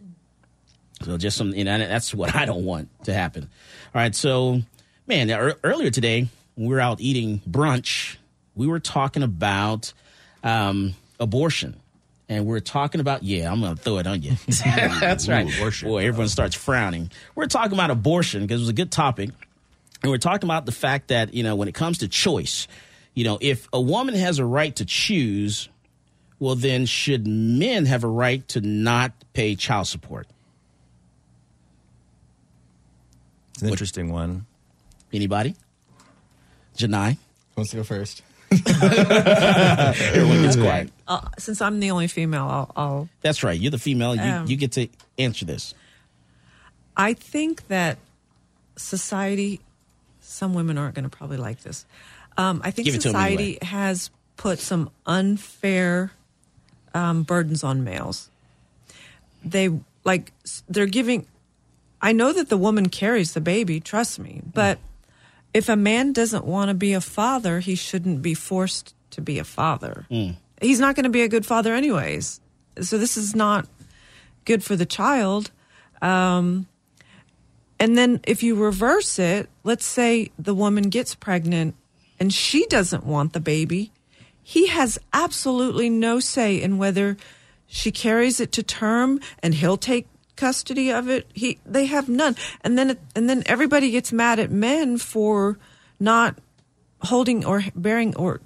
So 1.02 1.16
just 1.16 1.36
some, 1.36 1.52
you 1.52 1.64
know, 1.64 1.78
that's 1.78 2.14
what 2.14 2.34
I 2.34 2.44
don't 2.44 2.64
want 2.64 2.88
to 3.04 3.14
happen. 3.14 3.48
All 3.94 4.00
right. 4.00 4.14
So, 4.14 4.62
man, 5.06 5.30
earlier 5.64 5.90
today, 5.90 6.28
we 6.56 6.68
were 6.68 6.80
out 6.80 7.00
eating 7.00 7.40
brunch, 7.48 8.16
we 8.54 8.66
were 8.66 8.80
talking 8.80 9.22
about 9.22 9.92
um, 10.42 10.94
abortion. 11.18 11.76
And 12.28 12.46
we're 12.46 12.60
talking 12.60 13.00
about, 13.00 13.24
yeah, 13.24 13.50
I'm 13.50 13.60
going 13.60 13.74
to 13.74 13.82
throw 13.82 13.98
it 13.98 14.06
on 14.06 14.22
you. 14.22 14.32
that's 14.46 15.28
right. 15.28 15.52
Abortion, 15.52 15.88
Boy, 15.88 16.06
everyone 16.06 16.28
starts 16.28 16.54
frowning. 16.54 17.10
We're 17.34 17.46
talking 17.46 17.72
about 17.72 17.90
abortion 17.90 18.42
because 18.42 18.60
it 18.60 18.62
was 18.62 18.68
a 18.68 18.74
good 18.74 18.92
topic. 18.92 19.30
And 20.02 20.10
we're 20.12 20.18
talking 20.18 20.46
about 20.46 20.64
the 20.64 20.72
fact 20.72 21.08
that, 21.08 21.34
you 21.34 21.42
know, 21.42 21.56
when 21.56 21.66
it 21.66 21.74
comes 21.74 21.98
to 21.98 22.08
choice, 22.08 22.68
you 23.14 23.24
know, 23.24 23.38
if 23.40 23.68
a 23.72 23.80
woman 23.80 24.14
has 24.14 24.38
a 24.38 24.44
right 24.44 24.74
to 24.76 24.84
choose, 24.84 25.68
well, 26.38 26.54
then 26.54 26.86
should 26.86 27.26
men 27.26 27.86
have 27.86 28.04
a 28.04 28.08
right 28.08 28.46
to 28.48 28.60
not 28.60 29.12
pay 29.32 29.56
child 29.56 29.88
support? 29.88 30.28
It's 33.54 33.62
an 33.62 33.68
interesting 33.68 34.10
one. 34.12 34.46
Anybody? 35.12 35.56
Janai? 36.76 37.18
Wants 37.56 37.72
to 37.72 37.78
go 37.78 37.82
first? 37.82 38.22
Everyone 38.82 40.42
gets 40.42 40.56
quiet. 40.56 40.90
Uh, 41.06 41.20
since 41.38 41.60
I'm 41.60 41.80
the 41.80 41.90
only 41.90 42.08
female, 42.08 42.46
I'll, 42.46 42.72
I'll. 42.76 43.08
That's 43.20 43.42
right. 43.42 43.58
You're 43.58 43.70
the 43.70 43.78
female. 43.78 44.14
You, 44.16 44.22
Um, 44.22 44.46
you 44.46 44.56
get 44.56 44.72
to 44.72 44.88
answer 45.18 45.44
this. 45.44 45.74
I 46.96 47.14
think 47.14 47.68
that 47.68 47.98
society. 48.76 49.60
Some 50.20 50.54
women 50.54 50.78
aren't 50.78 50.94
going 50.94 51.08
to 51.08 51.16
probably 51.16 51.38
like 51.38 51.62
this. 51.62 51.84
Um, 52.36 52.60
I 52.64 52.70
think 52.70 52.86
Give 52.86 52.94
it 52.94 53.00
to 53.02 53.08
'em 53.08 53.14
society 53.14 53.58
has 53.62 54.10
put 54.36 54.58
some 54.60 54.90
unfair 55.06 56.12
um, 56.94 57.24
burdens 57.24 57.64
on 57.64 57.82
males. 57.84 58.30
They 59.44 59.70
like 60.04 60.32
they're 60.68 60.86
giving. 60.86 61.26
I 62.00 62.12
know 62.12 62.32
that 62.32 62.48
the 62.48 62.56
woman 62.56 62.88
carries 62.88 63.32
the 63.32 63.40
baby. 63.40 63.80
Trust 63.80 64.18
me, 64.18 64.42
but 64.54 64.78
if 65.52 65.68
a 65.68 65.76
man 65.76 66.12
doesn't 66.12 66.44
want 66.44 66.68
to 66.68 66.74
be 66.74 66.92
a 66.92 67.00
father, 67.00 67.60
he 67.60 67.74
shouldn't 67.74 68.22
be 68.22 68.34
forced 68.34 68.94
to 69.10 69.20
be 69.20 69.38
a 69.38 69.44
father. 69.44 70.06
He's 70.60 70.80
not 70.80 70.94
going 70.94 71.04
to 71.04 71.10
be 71.10 71.22
a 71.22 71.28
good 71.28 71.46
father, 71.46 71.74
anyways. 71.74 72.40
So 72.80 72.98
this 72.98 73.16
is 73.16 73.34
not 73.34 73.66
good 74.44 74.62
for 74.62 74.76
the 74.76 74.86
child. 74.86 75.50
Um, 76.00 76.66
and 77.78 77.96
then 77.96 78.20
if 78.24 78.42
you 78.42 78.54
reverse 78.54 79.18
it, 79.18 79.48
let's 79.64 79.84
say 79.86 80.30
the 80.38 80.54
woman 80.54 80.90
gets 80.90 81.14
pregnant 81.14 81.74
and 82.18 82.32
she 82.32 82.66
doesn't 82.66 83.04
want 83.04 83.32
the 83.32 83.40
baby, 83.40 83.90
he 84.42 84.68
has 84.68 84.98
absolutely 85.12 85.88
no 85.88 86.20
say 86.20 86.60
in 86.60 86.76
whether 86.76 87.16
she 87.66 87.90
carries 87.90 88.40
it 88.40 88.52
to 88.52 88.62
term 88.62 89.20
and 89.42 89.54
he'll 89.54 89.76
take 89.76 90.06
custody 90.40 90.90
of 90.90 91.08
it. 91.08 91.26
He 91.34 91.58
they 91.66 91.86
have 91.86 92.08
none. 92.08 92.34
And 92.62 92.76
then 92.76 92.96
and 93.14 93.28
then 93.28 93.42
everybody 93.46 93.90
gets 93.90 94.12
mad 94.12 94.38
at 94.40 94.50
men 94.50 94.96
for 94.96 95.58
not 96.00 96.36
holding 97.02 97.44
or 97.44 97.62
bearing 97.76 98.16
or 98.16 98.40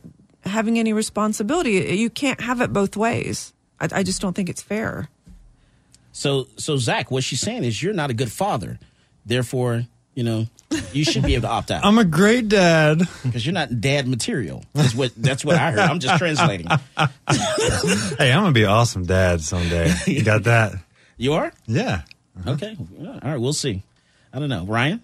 having 0.45 0.79
any 0.79 0.93
responsibility. 0.93 1.97
You 1.97 2.11
can't 2.11 2.41
have 2.41 2.61
it 2.61 2.73
both 2.73 2.97
ways. 2.97 3.55
I, 3.81 3.89
I 3.93 4.03
just 4.03 4.21
don't 4.21 4.35
think 4.35 4.49
it's 4.49 4.63
fair. 4.63 5.09
So, 6.13 6.47
so 6.57 6.77
Zach, 6.77 7.11
what 7.11 7.25
she's 7.25 7.41
saying 7.41 7.65
is 7.65 7.83
you're 7.83 7.95
not 7.95 8.11
a 8.11 8.15
good 8.15 8.31
father. 8.31 8.79
Therefore, 9.27 9.87
you 10.15 10.23
know, 10.23 10.47
you 10.93 11.05
should 11.05 11.25
be 11.25 11.35
able 11.35 11.43
to 11.43 11.49
opt 11.49 11.71
out. 11.71 11.85
I'm 11.85 11.99
a 11.99 12.05
great 12.05 12.49
dad 12.49 13.01
because 13.23 13.45
you're 13.45 13.53
not 13.53 13.81
dad 13.81 14.07
material. 14.07 14.65
That's 14.75 14.95
what 14.95 15.13
that's 15.17 15.45
what 15.45 15.57
I 15.57 15.71
heard. 15.73 15.81
I'm 15.81 15.99
just 15.99 16.19
translating. 16.19 16.67
hey, 16.99 18.33
I'm 18.33 18.43
gonna 18.43 18.53
be 18.53 18.63
an 18.65 18.71
awesome 18.71 19.07
dad 19.07 19.41
someday. 19.41 19.93
You 20.07 20.23
got 20.23 20.45
that? 20.45 20.75
You 21.17 21.35
are? 21.35 21.53
Yeah. 21.67 22.03
Okay. 22.47 22.77
All 23.01 23.21
right. 23.23 23.37
We'll 23.41 23.53
see. 23.53 23.83
I 24.33 24.39
don't 24.41 24.49
know, 24.49 24.65
Ryan. 24.65 25.01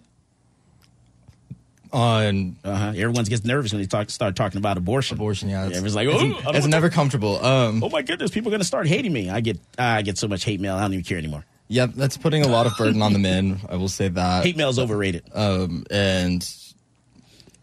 On 1.92 2.56
uh-huh. 2.64 2.88
everyone 2.90 3.24
gets 3.24 3.44
nervous 3.44 3.72
when 3.72 3.80
they 3.82 3.86
talk, 3.86 4.10
start 4.10 4.36
talking 4.36 4.58
about 4.58 4.76
abortion. 4.76 5.16
Abortion, 5.16 5.48
yeah. 5.48 5.66
It's, 5.66 5.76
Everyone's 5.76 5.96
like, 5.96 6.06
oh, 6.06 6.18
I 6.18 6.42
don't 6.42 6.56
it's 6.56 6.66
never 6.66 6.88
to- 6.88 6.94
comfortable. 6.94 7.44
Um, 7.44 7.82
Oh 7.82 7.88
my 7.88 8.02
goodness, 8.02 8.30
people 8.30 8.48
are 8.48 8.52
going 8.52 8.60
to 8.60 8.66
start 8.66 8.86
hating 8.86 9.12
me. 9.12 9.28
I 9.28 9.40
get 9.40 9.58
I 9.76 10.02
get 10.02 10.16
so 10.16 10.28
much 10.28 10.44
hate 10.44 10.60
mail. 10.60 10.76
I 10.76 10.82
don't 10.82 10.92
even 10.92 11.04
care 11.04 11.18
anymore. 11.18 11.44
Yeah, 11.66 11.86
that's 11.86 12.16
putting 12.16 12.44
a 12.44 12.48
lot 12.48 12.66
of 12.66 12.76
burden 12.76 13.02
on 13.02 13.12
the 13.12 13.18
men. 13.18 13.60
I 13.68 13.74
will 13.76 13.88
say 13.88 14.06
that 14.08 14.44
Hate 14.44 14.56
mail 14.56 14.68
is 14.70 14.78
overrated. 14.78 15.24
um, 15.34 15.84
and 15.90 16.48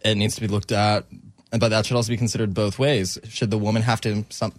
it 0.03 0.15
needs 0.15 0.35
to 0.35 0.41
be 0.41 0.47
looked 0.47 0.71
at. 0.73 1.05
But 1.51 1.69
that 1.69 1.85
should 1.85 1.95
also 1.95 2.11
be 2.11 2.17
considered 2.17 2.53
both 2.53 2.77
ways. 2.79 3.17
Should 3.29 3.51
the 3.51 3.57
woman 3.57 3.81
have 3.81 4.01
to 4.01 4.25
some? 4.29 4.53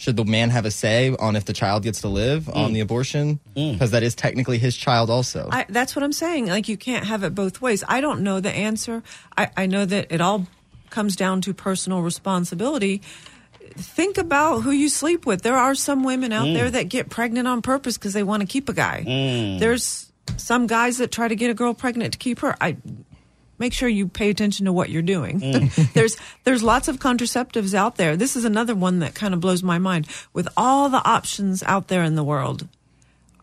Should 0.00 0.16
the 0.16 0.24
man 0.24 0.48
have 0.48 0.64
a 0.64 0.70
say 0.70 1.14
on 1.18 1.36
if 1.36 1.44
the 1.44 1.52
child 1.52 1.82
gets 1.82 2.00
to 2.00 2.08
live 2.08 2.48
on 2.48 2.70
Mm. 2.70 2.72
the 2.72 2.80
abortion? 2.80 3.38
Because 3.54 3.90
that 3.90 4.02
is 4.02 4.14
technically 4.14 4.56
his 4.56 4.74
child, 4.74 5.10
also. 5.10 5.46
I, 5.52 5.66
that's 5.68 5.94
what 5.94 6.02
I'm 6.02 6.14
saying. 6.14 6.46
Like 6.46 6.68
you 6.70 6.78
can't 6.78 7.04
have 7.04 7.22
it 7.22 7.34
both 7.34 7.60
ways. 7.60 7.84
I 7.86 8.00
don't 8.00 8.22
know 8.22 8.40
the 8.40 8.50
answer. 8.50 9.02
I, 9.36 9.50
I 9.58 9.66
know 9.66 9.84
that 9.84 10.06
it 10.10 10.22
all 10.22 10.46
comes 10.88 11.16
down 11.16 11.42
to 11.42 11.52
personal 11.52 12.00
responsibility. 12.00 13.02
Think 13.76 14.16
about 14.16 14.60
who 14.60 14.70
you 14.70 14.88
sleep 14.88 15.26
with. 15.26 15.42
There 15.42 15.58
are 15.58 15.74
some 15.74 16.02
women 16.02 16.32
out 16.32 16.46
Mm. 16.46 16.54
there 16.54 16.70
that 16.70 16.88
get 16.88 17.10
pregnant 17.10 17.46
on 17.46 17.60
purpose 17.60 17.98
because 17.98 18.14
they 18.14 18.22
want 18.22 18.40
to 18.40 18.46
keep 18.46 18.70
a 18.70 18.72
guy. 18.72 19.04
Mm. 19.06 19.58
There's 19.60 20.10
some 20.38 20.66
guys 20.66 20.96
that 20.96 21.12
try 21.12 21.28
to 21.28 21.36
get 21.36 21.50
a 21.50 21.54
girl 21.54 21.74
pregnant 21.74 22.12
to 22.14 22.18
keep 22.18 22.38
her. 22.40 22.56
I 22.58 22.78
make 23.60 23.72
sure 23.72 23.88
you 23.88 24.08
pay 24.08 24.30
attention 24.30 24.66
to 24.66 24.72
what 24.72 24.90
you're 24.90 25.02
doing. 25.02 25.40
Mm. 25.40 25.92
there's 25.92 26.16
there's 26.42 26.64
lots 26.64 26.88
of 26.88 26.98
contraceptives 26.98 27.74
out 27.74 27.96
there. 27.96 28.16
This 28.16 28.34
is 28.34 28.44
another 28.44 28.74
one 28.74 28.98
that 28.98 29.14
kind 29.14 29.32
of 29.34 29.40
blows 29.40 29.62
my 29.62 29.78
mind. 29.78 30.08
With 30.32 30.48
all 30.56 30.88
the 30.88 31.06
options 31.08 31.62
out 31.62 31.86
there 31.86 32.02
in 32.02 32.16
the 32.16 32.24
world, 32.24 32.66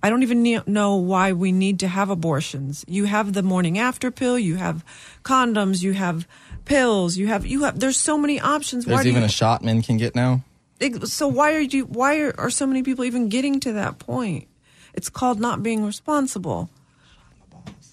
I 0.03 0.09
don't 0.09 0.24
even 0.24 0.43
ne- 0.43 0.63
know 0.65 0.95
why 0.95 1.32
we 1.32 1.51
need 1.51 1.80
to 1.80 1.88
have 1.88 2.09
abortions. 2.09 2.84
You 2.88 3.05
have 3.05 3.34
the 3.34 3.43
morning 3.43 3.78
after 3.78 4.11
pill, 4.11 4.38
you 4.38 4.55
have 4.55 4.84
condoms, 5.24 5.82
you 5.82 5.93
have 5.93 6.28
pills, 6.65 7.15
you 7.15 7.28
have 7.28 7.45
you 7.45 7.63
have. 7.63 7.80
There's 7.80 7.97
so 7.97 8.18
many 8.18 8.39
options. 8.39 8.86
There's 8.86 9.03
do 9.03 9.09
even 9.09 9.22
you, 9.22 9.28
a 9.28 9.30
shot 9.30 9.63
men 9.63 9.82
can 9.82 9.97
get 9.97 10.15
now. 10.15 10.43
So 11.05 11.28
why 11.28 11.53
are 11.55 11.61
you? 11.61 11.86
Why 11.86 12.20
are, 12.20 12.36
are 12.39 12.49
so 12.49 12.68
many 12.68 12.84
people 12.84 13.05
even 13.05 13.30
getting 13.30 13.59
to 13.61 13.74
that 13.74 13.99
point? 13.99 14.47
It's 14.93 15.09
called 15.09 15.39
not 15.39 15.61
being 15.61 15.86
responsible. 15.86 16.70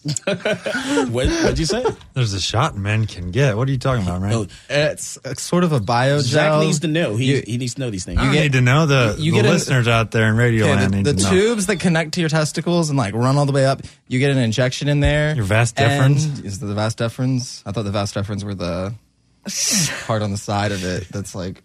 what 0.24 1.26
what'd 1.28 1.59
you 1.59 1.64
say? 1.64 1.84
There's 2.12 2.34
a 2.34 2.40
shot 2.40 2.76
men 2.76 3.07
can 3.07 3.30
get. 3.30 3.57
What 3.57 3.68
are 3.68 3.70
you 3.70 3.78
talking 3.78 4.02
about, 4.05 4.20
man? 4.20 4.32
Oh, 4.34 4.46
it's, 4.68 5.16
it's 5.24 5.42
sort 5.42 5.64
of 5.64 5.72
a 5.72 5.80
bio 5.80 6.18
Zach 6.18 6.61
needs 6.61 6.80
to 6.80 6.88
know. 6.88 7.16
He 7.16 7.40
he 7.40 7.57
needs 7.57 7.74
to 7.74 7.80
know 7.80 7.90
these 7.90 8.05
things. 8.05 8.20
You 8.22 8.30
need 8.30 8.52
to 8.52 8.61
know 8.61 8.84
the, 8.86 9.16
you 9.18 9.32
the 9.32 9.38
get 9.38 9.46
a- 9.46 9.50
listeners 9.50 9.88
out 9.88 10.11
there 10.11 10.28
in 10.28 10.36
radio 10.36 10.66
Okay, 10.66 10.74
land 10.74 10.92
the 10.94 11.02
the 11.12 11.14
to 11.14 11.22
know. 11.22 11.30
tubes 11.30 11.66
that 11.66 11.80
connect 11.80 12.12
to 12.14 12.20
your 12.20 12.28
testicles 12.28 12.90
and 12.90 12.98
like 12.98 13.14
run 13.14 13.36
all 13.36 13.46
the 13.46 13.52
way 13.52 13.64
up. 13.64 13.80
You 14.09 14.18
get 14.18 14.30
an 14.30 14.38
injection 14.38 14.88
in 14.88 15.00
there. 15.00 15.34
Your 15.34 15.44
vas 15.46 15.72
deferens? 15.72 16.44
Is 16.44 16.59
the 16.59 16.74
vas 16.74 16.94
deferens? 16.94 17.62
I 17.64 17.72
thought 17.72 17.84
the 17.84 17.90
vas 17.90 18.12
deferens 18.12 18.44
were 18.44 18.55
the 18.55 18.94
part 20.07 20.20
on 20.22 20.30
the 20.30 20.36
side 20.38 20.72
of 20.72 20.84
it. 20.84 21.09
That's 21.11 21.34
like, 21.34 21.62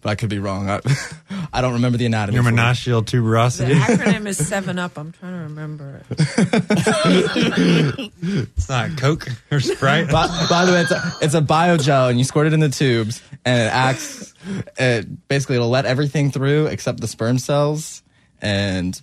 but 0.00 0.10
I 0.10 0.14
could 0.14 0.30
be 0.30 0.38
wrong. 0.38 0.68
I, 0.68 0.80
I 1.52 1.60
don't 1.60 1.74
remember 1.74 1.98
the 1.98 2.06
anatomy. 2.06 2.34
Your 2.36 2.44
for 2.44 2.50
it. 2.50 2.54
monochial 2.54 3.04
The 3.04 3.74
acronym 3.74 4.26
is 4.26 4.38
Seven 4.38 4.78
Up. 4.78 4.96
I'm 4.98 5.12
trying 5.12 5.32
to 5.32 5.38
remember 5.40 6.02
it. 6.10 6.16
it's 8.56 8.68
not 8.68 8.96
Coke 8.96 9.28
or 9.50 9.60
Sprite. 9.60 10.10
by, 10.10 10.26
by 10.48 10.64
the 10.64 10.72
way, 10.72 10.80
it's 10.82 10.90
a, 10.90 11.12
it's 11.22 11.34
a 11.34 11.42
biogel, 11.42 12.10
and 12.10 12.18
you 12.18 12.24
squirt 12.24 12.46
it 12.46 12.52
in 12.52 12.60
the 12.60 12.68
tubes, 12.68 13.22
and 13.44 13.60
it 13.60 13.72
acts. 13.72 14.32
It 14.78 15.28
basically 15.28 15.56
it'll 15.56 15.68
let 15.68 15.84
everything 15.84 16.30
through 16.30 16.66
except 16.66 17.00
the 17.00 17.08
sperm 17.08 17.38
cells, 17.38 18.02
and 18.40 19.00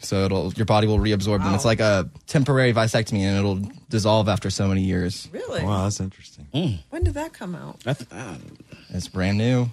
so 0.00 0.24
it'll 0.24 0.52
your 0.54 0.66
body 0.66 0.86
will 0.86 0.98
reabsorb 0.98 1.44
them. 1.44 1.54
It's 1.54 1.64
like 1.64 1.80
a 1.80 2.10
temporary 2.26 2.72
vasectomy, 2.72 3.20
and 3.20 3.38
it'll 3.38 3.60
dissolve 3.88 4.28
after 4.28 4.50
so 4.50 4.66
many 4.68 4.82
years. 4.82 5.28
Really? 5.32 5.62
Wow, 5.62 5.84
that's 5.84 6.00
interesting. 6.00 6.48
Mm. 6.54 6.78
When 6.90 7.04
did 7.04 7.14
that 7.14 7.32
come 7.32 7.54
out? 7.54 7.80
Um, 8.10 8.56
it's 8.88 9.08
brand 9.08 9.38
new. 9.38 9.68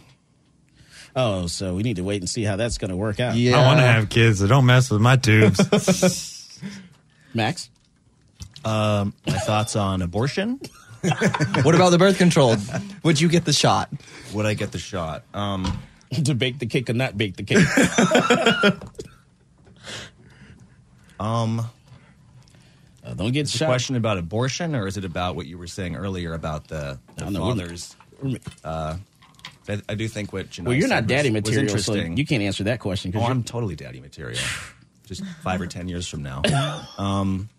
Oh, 1.19 1.47
so 1.47 1.73
we 1.73 1.81
need 1.81 1.95
to 1.95 2.03
wait 2.03 2.21
and 2.21 2.29
see 2.29 2.43
how 2.43 2.57
that's 2.57 2.77
going 2.77 2.91
to 2.91 2.95
work 2.95 3.19
out. 3.19 3.33
I 3.35 3.65
want 3.65 3.79
to 3.79 3.85
have 3.85 4.07
kids, 4.07 4.37
so 4.37 4.45
don't 4.45 4.67
mess 4.67 4.91
with 4.91 5.01
my 5.01 5.15
tubes. 5.15 6.61
Max? 7.33 7.71
Um, 8.63 9.15
my 9.25 9.39
thoughts 9.39 9.75
on 9.75 10.03
abortion? 10.03 10.59
what 11.01 11.73
about 11.73 11.89
the 11.89 11.97
birth 11.97 12.19
control? 12.19 12.55
Would 13.01 13.19
you 13.19 13.29
get 13.29 13.45
the 13.45 13.53
shot? 13.53 13.89
Would 14.35 14.45
I 14.45 14.53
get 14.53 14.71
the 14.71 14.77
shot? 14.77 15.23
Um, 15.33 15.79
to 16.23 16.35
bake 16.35 16.59
the 16.59 16.67
cake 16.67 16.87
or 16.87 16.93
not 16.93 17.17
bake 17.17 17.35
the 17.35 17.43
cake? 17.43 17.65
um, 21.19 21.61
Uh, 23.03 23.13
don't 23.15 23.31
get 23.31 23.45
is 23.45 23.53
the 23.53 23.57
shot. 23.59 23.65
question 23.67 23.95
about 23.95 24.19
abortion, 24.19 24.75
or 24.75 24.85
is 24.85 24.97
it 24.97 25.05
about 25.05 25.35
what 25.35 25.47
you 25.47 25.57
were 25.57 25.65
saying 25.67 25.95
earlier 25.95 26.33
about 26.33 26.67
the, 26.67 26.99
the 27.15 27.23
don't 27.23 27.33
know. 27.33 27.39
Fathers? 27.39 27.95
Uh, 28.63 28.97
I, 29.69 29.81
I 29.89 29.95
do 29.95 30.07
think 30.07 30.31
what 30.33 30.49
Janelle 30.49 30.65
Well, 30.67 30.75
you're 30.75 30.87
not 30.87 31.07
daddy 31.07 31.29
was, 31.29 31.43
was 31.43 31.55
material, 31.55 31.77
so 31.79 31.93
you 31.95 32.25
can't 32.25 32.43
answer 32.43 32.63
that 32.65 32.79
question. 32.79 33.11
'cause 33.11 33.21
Oh, 33.23 33.25
I'm 33.25 33.43
totally 33.43 33.75
daddy 33.75 33.99
material. 33.99 34.39
Just 35.05 35.23
five 35.43 35.61
or 35.61 35.67
ten 35.67 35.87
years 35.87 36.07
from 36.07 36.23
now. 36.23 36.41
Um, 36.97 37.49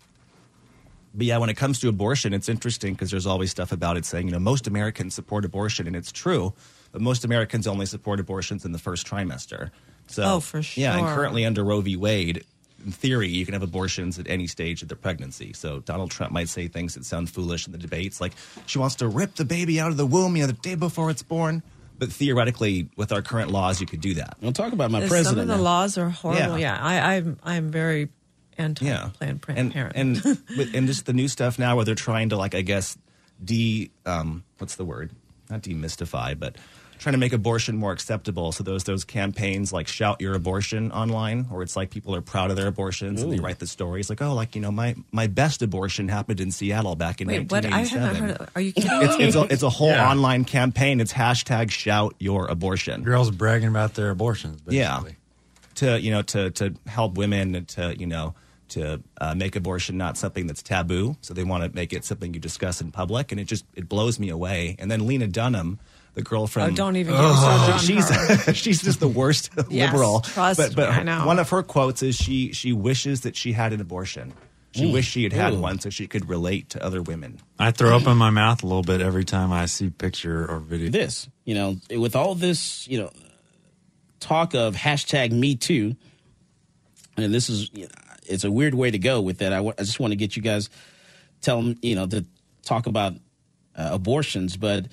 but 1.14 1.26
yeah, 1.26 1.38
when 1.38 1.48
it 1.48 1.56
comes 1.56 1.80
to 1.80 1.88
abortion, 1.88 2.32
it's 2.34 2.48
interesting 2.48 2.92
because 2.92 3.10
there's 3.10 3.26
always 3.26 3.50
stuff 3.50 3.72
about 3.72 3.96
it 3.96 4.04
saying, 4.04 4.26
you 4.26 4.32
know, 4.32 4.38
most 4.38 4.66
Americans 4.66 5.14
support 5.14 5.44
abortion, 5.44 5.86
and 5.86 5.96
it's 5.96 6.12
true, 6.12 6.52
but 6.92 7.00
most 7.00 7.24
Americans 7.24 7.66
only 7.66 7.86
support 7.86 8.20
abortions 8.20 8.64
in 8.64 8.72
the 8.72 8.78
first 8.78 9.06
trimester. 9.06 9.70
So, 10.06 10.22
Oh, 10.24 10.40
for 10.40 10.62
sure. 10.62 10.80
Yeah, 10.82 10.96
and 10.98 11.06
sure. 11.06 11.14
currently 11.16 11.44
under 11.46 11.64
Roe 11.64 11.80
v. 11.80 11.96
Wade, 11.96 12.44
in 12.84 12.92
theory, 12.92 13.28
you 13.28 13.44
can 13.44 13.54
have 13.54 13.62
abortions 13.62 14.18
at 14.18 14.28
any 14.28 14.46
stage 14.46 14.82
of 14.82 14.88
the 14.88 14.96
pregnancy. 14.96 15.52
So 15.54 15.80
Donald 15.80 16.10
Trump 16.10 16.32
might 16.32 16.48
say 16.48 16.68
things 16.68 16.94
that 16.94 17.04
sound 17.04 17.30
foolish 17.30 17.66
in 17.66 17.72
the 17.72 17.78
debates, 17.78 18.20
like 18.20 18.32
she 18.66 18.78
wants 18.78 18.94
to 18.96 19.08
rip 19.08 19.34
the 19.34 19.44
baby 19.44 19.80
out 19.80 19.90
of 19.90 19.96
the 19.96 20.06
womb, 20.06 20.36
you 20.36 20.42
know, 20.42 20.46
the 20.46 20.52
day 20.52 20.74
before 20.76 21.10
it's 21.10 21.22
born. 21.22 21.62
But 21.98 22.12
theoretically, 22.12 22.88
with 22.96 23.10
our 23.12 23.22
current 23.22 23.50
laws, 23.50 23.80
you 23.80 23.86
could 23.86 24.00
do 24.00 24.14
that. 24.14 24.36
Don't 24.40 24.54
talk 24.54 24.72
about 24.72 24.90
my 24.92 25.00
Some 25.00 25.08
president. 25.08 25.40
of 25.42 25.48
the 25.48 25.56
now. 25.56 25.62
laws 25.62 25.98
are 25.98 26.08
horrible. 26.10 26.56
Yeah. 26.58 26.76
Yeah, 26.76 26.78
I, 26.80 27.16
I'm 27.16 27.38
I'm 27.42 27.70
very 27.70 28.08
anti 28.56 28.86
yeah. 28.86 29.10
Planned 29.14 29.42
Parenthood. 29.42 29.92
And 29.94 30.14
with- 30.56 30.74
and 30.74 30.86
just 30.86 31.06
the 31.06 31.12
new 31.12 31.26
stuff 31.28 31.58
now 31.58 31.74
where 31.76 31.84
they're 31.84 31.94
trying 31.96 32.28
to 32.30 32.36
like 32.36 32.54
I 32.54 32.62
guess 32.62 32.96
de 33.44 33.90
um 34.06 34.44
what's 34.58 34.76
the 34.76 34.84
word? 34.84 35.10
Not 35.50 35.62
demystify, 35.62 36.38
but 36.38 36.56
trying 36.98 37.12
to 37.12 37.18
make 37.18 37.32
abortion 37.32 37.76
more 37.76 37.92
acceptable. 37.92 38.52
So 38.52 38.64
those 38.64 38.84
those 38.84 39.04
campaigns 39.04 39.72
like 39.72 39.88
shout 39.88 40.20
your 40.20 40.34
abortion 40.34 40.90
online, 40.92 41.44
where 41.44 41.62
it's 41.62 41.76
like 41.76 41.90
people 41.90 42.14
are 42.14 42.20
proud 42.20 42.50
of 42.50 42.56
their 42.56 42.66
abortions 42.66 43.22
and 43.22 43.32
they 43.32 43.38
write 43.38 43.58
the 43.58 43.66
stories 43.66 44.10
like, 44.10 44.20
oh, 44.22 44.34
like 44.34 44.54
you 44.54 44.60
know, 44.60 44.70
my 44.72 44.94
my 45.12 45.26
best 45.26 45.62
abortion 45.62 46.08
happened 46.08 46.40
in 46.40 46.50
Seattle 46.50 46.94
back 46.96 47.20
in 47.20 47.28
Wait, 47.28 47.50
what? 47.50 47.64
I 47.64 47.80
haven't 47.84 48.14
heard. 48.16 48.30
Of, 48.38 48.50
are 48.54 48.60
you 48.60 48.72
kidding 48.72 49.02
It's, 49.02 49.18
me? 49.18 49.24
it's, 49.24 49.36
a, 49.36 49.42
it's 49.52 49.62
a 49.62 49.70
whole 49.70 49.88
Yeah. 49.90 50.10
online 50.10 50.44
campaign. 50.44 51.00
It's 51.00 51.12
hashtag 51.12 51.70
shout 51.70 52.14
your 52.18 52.46
abortion. 52.46 53.02
Girls 53.02 53.30
bragging 53.30 53.68
about 53.68 53.94
their 53.94 54.10
abortions. 54.10 54.60
Basically. 54.60 54.76
Yeah. 54.78 55.02
To 55.76 56.00
you 56.00 56.10
know 56.10 56.22
to 56.22 56.50
to 56.50 56.74
help 56.86 57.14
women 57.16 57.64
to 57.66 57.94
you 57.98 58.06
know 58.06 58.34
to 58.70 59.00
uh, 59.20 59.34
make 59.34 59.56
abortion 59.56 59.96
not 59.96 60.18
something 60.18 60.46
that's 60.46 60.62
taboo. 60.62 61.16
So 61.22 61.32
they 61.32 61.44
want 61.44 61.62
to 61.64 61.70
make 61.74 61.92
it 61.92 62.04
something 62.04 62.34
you 62.34 62.40
discuss 62.40 62.80
in 62.80 62.90
public, 62.92 63.30
and 63.32 63.40
it 63.40 63.44
just 63.44 63.64
it 63.74 63.88
blows 63.88 64.18
me 64.18 64.28
away. 64.28 64.76
And 64.78 64.90
then 64.90 65.06
Lena 65.06 65.26
Dunham. 65.28 65.78
The 66.18 66.24
girl 66.24 66.48
from 66.48 66.62
Oh, 66.64 66.70
don't 66.72 66.96
even 66.96 67.14
get 67.14 67.20
me 67.22 67.28
on 67.28 67.78
she's 67.78 68.08
her. 68.10 68.52
she's 68.54 68.82
just 68.82 68.98
the 68.98 69.06
worst 69.06 69.50
Yes, 69.70 69.92
liberal. 69.92 70.20
trust 70.22 70.58
but 70.58 70.74
but 70.74 70.90
me, 70.90 70.96
I 70.96 71.02
know. 71.04 71.24
one 71.26 71.38
of 71.38 71.48
her 71.50 71.62
quotes 71.62 72.02
is 72.02 72.16
she 72.16 72.50
she 72.52 72.72
wishes 72.72 73.20
that 73.20 73.36
she 73.36 73.52
had 73.52 73.72
an 73.72 73.80
abortion. 73.80 74.34
She 74.74 74.86
Mm. 74.86 74.92
wished 74.94 75.10
she 75.12 75.22
had 75.22 75.32
had 75.32 75.52
Ooh. 75.54 75.60
one 75.60 75.78
so 75.78 75.90
she 75.90 76.08
could 76.08 76.28
relate 76.28 76.70
to 76.70 76.84
other 76.84 77.00
women. 77.02 77.38
I 77.58 77.70
throw 77.70 77.96
up 77.96 78.06
in 78.08 78.16
my 78.16 78.30
mouth 78.30 78.64
a 78.64 78.66
little 78.66 78.82
bit 78.82 79.00
every 79.00 79.24
time 79.24 79.52
I 79.52 79.66
see 79.66 79.90
picture 79.90 80.44
or 80.44 80.58
video. 80.58 80.90
this, 80.90 81.28
you 81.44 81.54
know, 81.54 81.76
with 81.90 82.16
all 82.16 82.34
this, 82.34 82.86
you 82.88 82.98
know, 83.00 83.10
talk 84.18 84.54
of 84.54 84.74
hashtag 84.74 85.30
Me 85.30 85.54
Too, 85.54 85.94
and 87.16 87.32
this 87.32 87.48
is, 87.48 87.70
you 87.72 87.84
know, 87.84 87.90
it's 88.26 88.42
a 88.44 88.50
weird 88.50 88.74
way 88.74 88.90
to 88.90 88.98
go 88.98 89.20
with 89.20 89.38
that. 89.38 89.52
I 89.52 89.60
I 89.60 89.82
just 89.84 90.00
want 90.00 90.10
to 90.10 90.16
get 90.16 90.34
you 90.36 90.42
guys 90.42 90.68
tell 91.42 91.62
them, 91.62 91.78
you 91.80 91.94
know, 91.94 92.06
to 92.08 92.26
talk 92.64 92.86
about 92.86 93.14
uh, 93.76 93.90
abortions, 93.92 94.56
but 94.56 94.86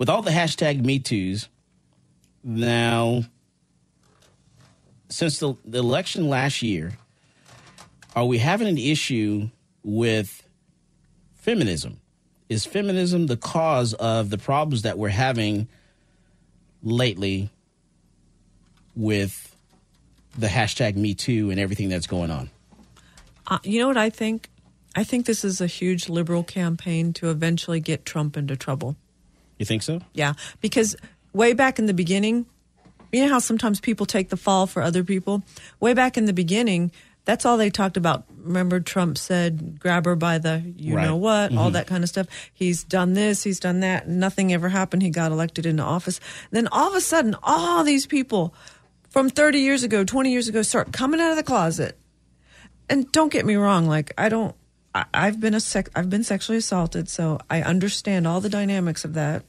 with 0.00 0.08
all 0.08 0.22
the 0.22 0.30
hashtag 0.30 0.82
Me 0.82 0.98
Too's, 0.98 1.48
now 2.42 3.22
since 5.10 5.38
the, 5.38 5.54
the 5.64 5.78
election 5.78 6.30
last 6.30 6.62
year, 6.62 6.94
are 8.16 8.24
we 8.24 8.38
having 8.38 8.66
an 8.66 8.78
issue 8.78 9.50
with 9.84 10.42
feminism? 11.34 12.00
is 12.48 12.66
feminism 12.66 13.28
the 13.28 13.36
cause 13.36 13.94
of 13.94 14.28
the 14.30 14.38
problems 14.38 14.82
that 14.82 14.98
we're 14.98 15.08
having 15.08 15.68
lately 16.82 17.48
with 18.96 19.54
the 20.36 20.48
hashtag 20.48 20.96
Me 20.96 21.14
Too 21.14 21.50
and 21.50 21.60
everything 21.60 21.88
that's 21.88 22.08
going 22.08 22.30
on? 22.30 22.50
Uh, 23.46 23.58
you 23.62 23.78
know 23.78 23.86
what 23.86 23.96
I 23.96 24.10
think? 24.10 24.48
I 24.96 25.04
think 25.04 25.26
this 25.26 25.44
is 25.44 25.60
a 25.60 25.68
huge 25.68 26.08
liberal 26.08 26.42
campaign 26.42 27.12
to 27.14 27.30
eventually 27.30 27.78
get 27.78 28.04
Trump 28.04 28.36
into 28.36 28.56
trouble. 28.56 28.96
You 29.60 29.66
think 29.66 29.82
so? 29.82 30.00
Yeah, 30.14 30.32
because 30.62 30.96
way 31.34 31.52
back 31.52 31.78
in 31.78 31.84
the 31.84 31.92
beginning, 31.94 32.46
you 33.12 33.22
know 33.24 33.28
how 33.30 33.38
sometimes 33.40 33.78
people 33.78 34.06
take 34.06 34.30
the 34.30 34.36
fall 34.38 34.66
for 34.66 34.80
other 34.82 35.04
people? 35.04 35.42
Way 35.80 35.92
back 35.92 36.16
in 36.16 36.24
the 36.24 36.32
beginning, 36.32 36.92
that's 37.26 37.44
all 37.44 37.58
they 37.58 37.68
talked 37.68 37.98
about. 37.98 38.24
Remember, 38.38 38.80
Trump 38.80 39.18
said, 39.18 39.78
grab 39.78 40.06
her 40.06 40.16
by 40.16 40.38
the 40.38 40.62
you 40.78 40.96
Right. 40.96 41.04
know 41.06 41.16
what, 41.16 41.54
all 41.54 41.68
Mhm. 41.68 41.74
that 41.74 41.86
kind 41.86 42.02
of 42.02 42.08
stuff. 42.08 42.26
He's 42.54 42.82
done 42.84 43.12
this, 43.12 43.42
he's 43.42 43.60
done 43.60 43.80
that. 43.80 44.08
Nothing 44.08 44.50
ever 44.50 44.70
happened. 44.70 45.02
He 45.02 45.10
got 45.10 45.30
elected 45.30 45.66
into 45.66 45.82
office. 45.82 46.20
Then 46.50 46.66
all 46.68 46.88
of 46.88 46.94
a 46.94 47.00
sudden, 47.02 47.36
all 47.42 47.84
these 47.84 48.06
people 48.06 48.54
from 49.10 49.28
30 49.28 49.58
years 49.60 49.82
ago, 49.82 50.04
20 50.04 50.32
years 50.32 50.48
ago 50.48 50.62
start 50.62 50.90
coming 50.90 51.20
out 51.20 51.30
of 51.32 51.36
the 51.36 51.42
closet. 51.42 51.98
And 52.88 53.12
don't 53.12 53.30
get 53.30 53.44
me 53.44 53.56
wrong, 53.56 53.86
like, 53.86 54.12
I 54.16 54.30
don't. 54.30 54.54
I- 54.94 55.04
I've 55.14 55.38
been 55.38 55.54
a 55.54 55.60
sec- 55.60 55.90
I've 55.94 56.10
been 56.10 56.24
sexually 56.24 56.58
assaulted, 56.58 57.08
so 57.08 57.38
I 57.50 57.62
understand 57.62 58.26
all 58.26 58.40
the 58.40 58.48
dynamics 58.48 59.04
of 59.04 59.14
that. 59.14 59.44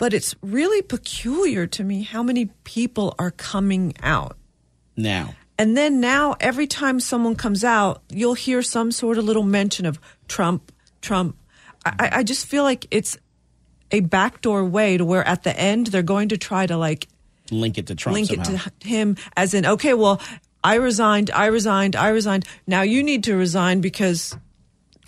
But 0.00 0.14
it's 0.14 0.34
really 0.42 0.80
peculiar 0.82 1.66
to 1.68 1.84
me 1.84 2.02
how 2.02 2.22
many 2.24 2.46
people 2.64 3.14
are 3.18 3.30
coming 3.30 3.92
out. 4.02 4.36
Now, 4.96 5.34
And 5.58 5.76
then 5.76 6.00
now, 6.00 6.36
every 6.40 6.66
time 6.66 7.00
someone 7.00 7.36
comes 7.36 7.62
out, 7.64 8.02
you'll 8.08 8.34
hear 8.34 8.62
some 8.62 8.90
sort 8.92 9.18
of 9.18 9.24
little 9.24 9.42
mention 9.44 9.84
of 9.84 10.00
Trump, 10.26 10.72
Trump. 11.02 11.36
I, 11.84 12.08
I- 12.12 12.22
just 12.22 12.46
feel 12.46 12.64
like 12.64 12.86
it's 12.90 13.18
a 13.90 14.00
backdoor 14.00 14.64
way 14.64 14.96
to 14.96 15.04
where 15.04 15.26
at 15.26 15.42
the 15.42 15.54
end 15.58 15.88
they're 15.88 16.02
going 16.02 16.30
to 16.30 16.38
try 16.38 16.66
to 16.66 16.76
like 16.78 17.06
link 17.50 17.76
it 17.76 17.86
to 17.88 17.94
Trump 17.94 18.14
link 18.14 18.28
somehow. 18.28 18.66
it 18.66 18.80
to 18.80 18.88
him 18.88 19.16
as 19.36 19.52
in, 19.52 19.66
okay, 19.66 19.92
well, 19.94 20.20
I 20.64 20.76
resigned, 20.76 21.30
I 21.30 21.46
resigned, 21.46 21.94
I 21.96 22.08
resigned. 22.08 22.46
Now 22.66 22.82
you 22.82 23.02
need 23.02 23.24
to 23.24 23.34
resign 23.36 23.80
because 23.82 24.36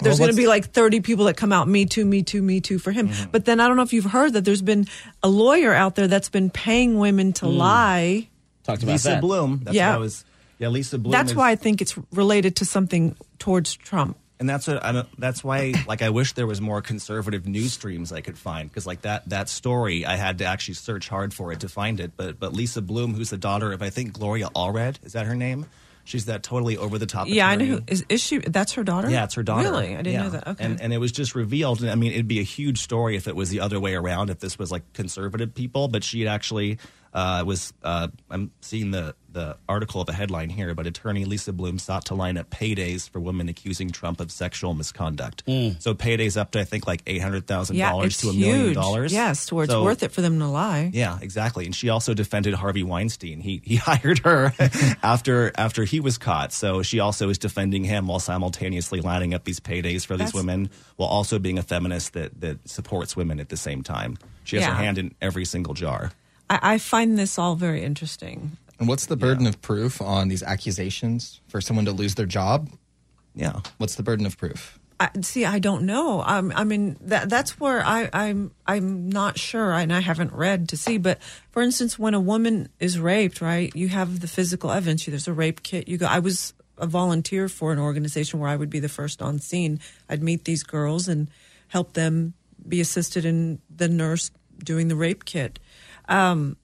there's 0.03 0.19
Well, 0.19 0.29
going 0.29 0.37
to 0.37 0.41
be 0.43 0.47
like 0.47 0.71
30 0.71 1.01
people 1.01 1.25
that 1.27 1.37
come 1.37 1.53
out, 1.53 1.69
me 1.69 1.87
too, 1.87 2.05
me 2.05 2.23
too, 2.23 2.43
me 2.43 2.61
too 2.61 2.79
for 2.79 2.91
him. 2.93 3.09
Mm-hmm. 3.09 3.31
But 3.31 3.45
then 3.45 3.61
I 3.61 3.69
don't 3.69 3.77
know 3.77 3.83
if 3.83 3.93
you've 3.93 4.05
heard 4.05 4.33
that 4.35 4.45
there's 4.45 4.63
been 4.63 4.87
a 5.23 5.29
lawyer 5.29 5.73
out 5.73 5.95
there 5.95 6.09
that's 6.09 6.29
been 6.29 6.51
paying 6.51 6.99
women 6.99 7.33
to 7.35 7.49
lie. 7.49 8.29
Talked 8.65 8.83
about 8.83 8.87
that. 8.89 8.93
Lisa 8.93 9.09
that. 9.11 9.21
Bloom. 9.21 9.61
That's 9.65 9.75
Yeah. 9.77 9.91
what 9.91 9.97
I 9.97 9.99
was. 9.99 10.25
Yeah, 10.59 10.69
Lisa 10.69 10.99
Bloom. 10.99 11.13
That's 11.13 11.31
is- 11.33 11.37
why 11.37 11.51
I 11.51 11.57
think 11.57 11.81
it's 11.81 11.97
related 12.13 12.57
to 12.57 12.65
something 12.65 13.17
towards 13.39 13.75
Trump. 13.75 14.17
and 14.39 14.49
that's 14.49 14.67
what 14.67 14.83
I 14.85 15.05
that's 15.19 15.45
why 15.45 15.73
like 15.87 16.03
I 16.03 16.11
wish 16.11 16.33
there 16.33 16.49
was 16.49 16.61
more 16.61 16.83
conservative 16.83 17.47
news 17.47 17.73
streams 17.75 18.13
I 18.13 18.23
could 18.23 18.37
find 18.37 18.69
because 18.69 18.87
like 18.87 19.03
that 19.03 19.29
that 19.29 19.49
story 19.49 20.05
I 20.05 20.17
had 20.17 20.39
to 20.39 20.45
actually 20.45 20.75
search 20.75 21.09
hard 21.09 21.33
for 21.33 21.53
it 21.53 21.61
to 21.61 21.69
find 21.69 22.01
it. 22.01 22.13
But 22.17 22.41
but 22.41 22.53
Lisa 22.53 22.83
Bloom, 22.83 23.15
who's 23.15 23.31
the 23.31 23.37
daughter 23.39 23.73
of 23.73 23.83
I 23.83 23.91
think 23.91 24.13
Gloria 24.13 24.49
Allred, 24.57 24.97
is 25.05 25.13
that 25.13 25.27
her 25.27 25.37
name? 25.37 25.67
She's 26.05 26.25
that 26.27 26.43
totally 26.43 26.77
over 26.77 26.99
the 26.99 27.07
top. 27.07 27.29
Yeah, 27.29 27.49
I 27.49 27.55
know. 27.55 27.65
attorney. 27.65 27.79
Who, 27.79 27.85
is, 27.93 28.05
is 28.09 28.21
she? 28.21 28.39
That's 28.39 28.73
her 28.73 28.83
daughter? 28.83 29.09
Yeah, 29.09 29.25
it's 29.25 29.35
her 29.35 29.43
daughter. 29.43 29.69
Really? 29.71 29.95
I 29.95 29.99
didn't 29.99 30.13
Yeah. 30.13 30.23
know 30.25 30.31
that. 30.31 30.49
Okay. 30.49 30.65
And, 30.65 30.81
and 30.81 30.93
it 30.93 30.99
was 30.99 31.13
just 31.13 31.35
revealed. 31.35 31.81
And 31.81 31.91
I 31.91 31.95
mean, 31.95 32.13
it'd 32.13 32.27
be 32.29 32.41
a 32.41 32.45
huge 32.45 32.81
story 32.83 33.17
if 33.17 33.29
it 33.29 33.37
was 33.37 33.51
the 33.51 33.61
other 33.61 33.79
way 33.79 33.95
around, 33.95 34.29
if 34.31 34.41
this 34.41 34.59
was 34.59 34.73
like 34.73 34.83
conservative 34.95 35.55
people. 35.55 35.87
But 35.89 36.03
she 36.03 36.21
had 36.21 36.29
actually 36.29 36.79
uh, 37.15 37.45
was, 37.47 37.73
uh, 37.83 38.09
I'm 38.31 38.51
seeing 38.63 38.91
the, 38.91 39.15
the 39.31 39.57
article 39.69 40.01
of 40.01 40.09
a 40.09 40.13
headline 40.13 40.49
here, 40.51 40.75
but 40.75 40.87
attorney 40.87 41.25
Lisa 41.25 41.53
Bloom 41.53 41.79
sought 41.79 42.07
to 42.07 42.15
line 42.15 42.37
up 42.37 42.51
paydays 42.51 43.09
for 43.09 43.19
women 43.21 43.49
accusing 43.49 43.91
Trump 43.91 44.21
of 44.21 44.31
sexual 44.31 44.75
misconduct. 44.75 45.43
So 45.47 45.95
paydays 45.95 46.37
up 46.39 46.51
to, 46.53 46.61
I 46.61 46.65
think, 46.65 46.87
like 46.87 47.05
$800,000 47.07 47.75
yeah, 47.75 47.97
it's 48.03 48.21
to 48.23 48.29
a 48.31 48.33
million 48.35 48.75
dollars. 48.75 49.13
Yes, 49.13 49.47
to 49.47 49.55
where 49.55 49.65
it's 49.65 49.73
So- 49.73 49.83
worth 49.85 50.03
it 50.03 50.13
for 50.13 50.21
them 50.21 50.39
to 50.39 50.47
lie. 50.49 50.91
yeah, 50.93 51.19
exactly. 51.21 51.65
And 51.67 51.75
she 51.75 51.89
also 51.89 52.13
defended 52.15 52.55
Harvey 52.55 52.83
Weinstein. 52.83 53.41
He 53.41 53.61
he 53.65 53.77
hired 53.89 54.21
her 54.21 54.53
after 55.03 55.53
after 55.57 55.85
he 55.85 56.01
was 56.01 56.19
caught. 56.19 56.53
So 56.53 56.83
she 56.83 57.01
also 57.01 57.29
is 57.29 57.39
defending 57.39 57.85
him 57.85 58.07
while 58.09 58.21
simultaneously 58.21 59.01
lining 59.01 59.35
up 59.35 59.45
these 59.45 59.61
paydays 59.61 60.05
for 60.07 60.17
these 60.17 60.35
women, 60.35 60.71
while 60.97 61.09
also 61.09 61.39
being 61.39 61.59
a 61.59 61.63
feminist 61.63 62.13
that 62.15 62.41
that 62.41 62.69
supports 62.69 63.17
women 63.17 63.41
at 63.41 63.49
the 63.49 63.57
same 63.57 63.83
time. 63.83 64.19
She 64.45 64.57
has 64.57 64.67
her 64.67 64.75
hand 64.75 64.99
in 64.99 65.15
every 65.21 65.45
single 65.45 65.75
jar. 65.75 66.13
I, 66.53 66.75
I 66.75 66.79
find 66.79 67.19
this 67.19 67.39
all 67.39 67.57
very 67.57 67.83
interesting. 67.83 68.59
And 68.79 68.89
what's 68.89 69.07
the 69.07 69.17
burden 69.17 69.47
of 69.47 69.61
proof 69.63 70.03
on 70.03 70.29
these 70.29 70.43
accusations 70.43 71.41
for 71.49 71.61
someone 71.61 71.85
to 71.87 71.93
lose 71.93 72.17
their 72.17 72.27
job? 72.27 72.69
Yeah. 73.35 73.61
What's 73.79 73.95
the 73.95 74.03
burden 74.03 74.27
of 74.27 74.37
proof? 74.37 74.79
I, 75.01 75.09
see, 75.23 75.45
I 75.45 75.59
don't 75.59 75.85
know. 75.85 76.23
Um, 76.23 76.53
I 76.55 76.65
mean, 76.65 76.97
that 77.01 77.29
that's 77.29 77.59
where 77.59 77.85
I, 77.85 78.09
I'm 78.13 78.53
I'm 78.67 79.09
not 79.09 79.39
sure, 79.39 79.73
and 79.73 79.93
I 79.93 80.01
haven't 80.01 80.33
read 80.33 80.69
to 80.69 80.77
see. 80.77 80.99
But 80.99 81.21
for 81.51 81.63
instance, 81.63 81.99
when 81.99 82.15
a 82.15 82.21
woman 82.21 82.69
is 82.79 83.01
raped, 83.01 83.41
right, 83.41 83.75
you 83.75 83.89
have 83.89 84.21
the 84.21 84.29
physical 84.29 84.71
evidence. 84.71 85.07
There's 85.07 85.27
a 85.27 85.33
rape 85.33 85.63
kit. 85.63 85.89
You 85.89 85.97
go. 85.97 86.07
I 86.07 86.21
was 86.21 86.55
a 86.79 86.87
volunteer 86.87 87.49
for 87.49 87.73
an 87.73 87.79
organization 87.79 88.39
where 88.39 88.51
I 88.51 88.57
would 88.57 88.71
be 88.71 88.79
the 88.79 88.89
first 88.89 89.23
on 89.23 89.39
scene. 89.39 89.81
I'd 90.09 90.23
meet 90.23 90.45
these 90.45 90.63
girls 90.63 91.09
and 91.09 91.31
help 91.69 91.95
them 91.95 92.35
be 92.69 92.81
assisted 92.81 93.25
in 93.25 93.61
the 93.75 93.89
nurse 93.89 94.31
doing 94.63 94.89
the 94.89 94.97
rape 94.97 95.25
kit. 95.25 95.59
Um, 96.13 96.57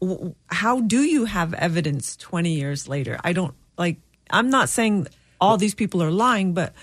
w- 0.00 0.34
how 0.48 0.80
do 0.80 1.02
you 1.02 1.24
have 1.24 1.54
evidence 1.54 2.16
20 2.16 2.52
years 2.52 2.88
later? 2.88 3.18
I 3.22 3.32
don't 3.32 3.54
like. 3.78 3.98
I'm 4.30 4.50
not 4.50 4.68
saying 4.68 5.06
all 5.40 5.56
these 5.56 5.74
people 5.74 6.02
are 6.02 6.10
lying, 6.10 6.54
but 6.54 6.74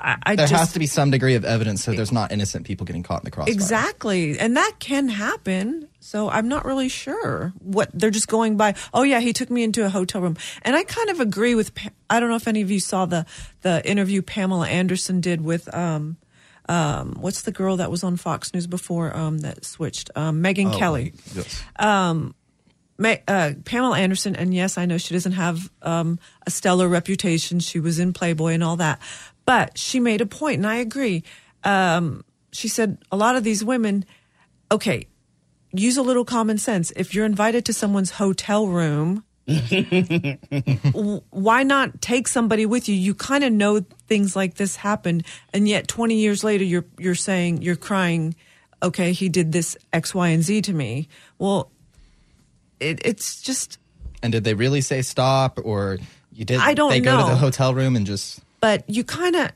I, 0.00 0.16
I 0.22 0.36
there 0.36 0.46
just 0.46 0.60
has 0.60 0.72
to 0.72 0.78
be 0.78 0.86
some 0.86 1.10
degree 1.10 1.34
of 1.34 1.44
evidence 1.44 1.84
so 1.84 1.92
there's 1.92 2.12
not 2.12 2.32
innocent 2.32 2.66
people 2.66 2.86
getting 2.86 3.02
caught 3.02 3.22
in 3.22 3.24
the 3.24 3.30
crossfire. 3.30 3.52
Exactly. 3.52 4.38
And 4.38 4.56
that 4.56 4.74
can 4.78 5.08
happen. 5.08 5.88
So 6.00 6.28
I'm 6.28 6.48
not 6.48 6.64
really 6.64 6.88
sure 6.88 7.52
what 7.58 7.90
they're 7.92 8.10
just 8.10 8.28
going 8.28 8.56
by. 8.56 8.74
Oh 8.94 9.02
yeah, 9.02 9.20
he 9.20 9.32
took 9.32 9.50
me 9.50 9.62
into 9.62 9.84
a 9.84 9.88
hotel 9.88 10.20
room. 10.20 10.36
And 10.62 10.76
I 10.76 10.84
kind 10.84 11.10
of 11.10 11.20
agree 11.20 11.54
with 11.54 11.72
I 12.08 12.20
don't 12.20 12.28
know 12.28 12.36
if 12.36 12.48
any 12.48 12.62
of 12.62 12.70
you 12.70 12.80
saw 12.80 13.06
the 13.06 13.26
the 13.62 13.86
interview 13.88 14.22
Pamela 14.22 14.68
Anderson 14.68 15.20
did 15.20 15.40
with 15.40 15.72
um 15.74 16.16
um 16.68 17.16
what's 17.20 17.42
the 17.42 17.52
girl 17.52 17.76
that 17.78 17.90
was 17.90 18.04
on 18.04 18.16
Fox 18.16 18.52
News 18.52 18.66
before 18.66 19.16
um 19.16 19.38
that 19.38 19.64
switched 19.64 20.10
um 20.16 20.42
Megyn 20.42 20.74
Oh, 20.74 20.78
Kelly. 20.78 21.12
Um 21.76 22.34
Ma- 23.00 23.14
uh, 23.28 23.52
Pamela 23.64 23.96
Anderson, 23.96 24.34
and 24.34 24.52
yes, 24.52 24.76
I 24.76 24.84
know 24.84 24.98
she 24.98 25.14
doesn't 25.14 25.30
have 25.32 25.70
um, 25.82 26.18
a 26.48 26.50
stellar 26.50 26.88
reputation. 26.88 27.60
She 27.60 27.78
was 27.78 28.00
in 28.00 28.12
Playboy 28.12 28.54
and 28.54 28.64
all 28.64 28.74
that, 28.78 28.98
but 29.44 29.78
she 29.78 30.00
made 30.00 30.20
a 30.20 30.26
point, 30.26 30.56
and 30.56 30.66
I 30.66 30.78
agree. 30.78 31.22
Um, 31.62 32.24
she 32.50 32.66
said 32.66 32.98
a 33.12 33.16
lot 33.16 33.36
of 33.36 33.44
these 33.44 33.62
women, 33.62 34.04
okay, 34.72 35.06
use 35.72 35.96
a 35.96 36.02
little 36.02 36.24
common 36.24 36.58
sense. 36.58 36.90
If 36.96 37.14
you're 37.14 37.24
invited 37.24 37.64
to 37.66 37.72
someone's 37.72 38.10
hotel 38.10 38.66
room, 38.66 39.22
why 41.30 41.62
not 41.62 42.02
take 42.02 42.28
somebody 42.28 42.66
with 42.66 42.88
you? 42.88 42.94
You 42.94 43.14
kind 43.14 43.44
of 43.44 43.52
know 43.52 43.80
things 44.06 44.36
like 44.36 44.54
this 44.54 44.76
happened, 44.76 45.24
and 45.54 45.66
yet 45.66 45.88
20 45.88 46.16
years 46.16 46.44
later, 46.44 46.64
you're 46.64 46.84
you're 46.98 47.14
saying 47.14 47.62
you're 47.62 47.76
crying. 47.76 48.34
Okay, 48.82 49.12
he 49.12 49.28
did 49.28 49.52
this 49.52 49.76
X, 49.92 50.14
Y, 50.14 50.28
and 50.28 50.42
Z 50.42 50.62
to 50.62 50.72
me. 50.72 51.08
Well, 51.38 51.70
it, 52.78 53.00
it's 53.04 53.40
just 53.42 53.78
And 54.22 54.32
did 54.32 54.44
they 54.44 54.54
really 54.54 54.80
say 54.80 55.02
stop 55.02 55.58
or 55.62 55.98
you 56.32 56.44
did 56.44 56.60
I 56.60 56.74
don't 56.74 56.90
they 56.90 57.00
go 57.00 57.16
to 57.16 57.30
the 57.30 57.36
hotel 57.36 57.74
room 57.74 57.96
and 57.96 58.06
just 58.06 58.40
but 58.60 58.88
you 58.88 59.04
kind 59.04 59.34
of 59.36 59.50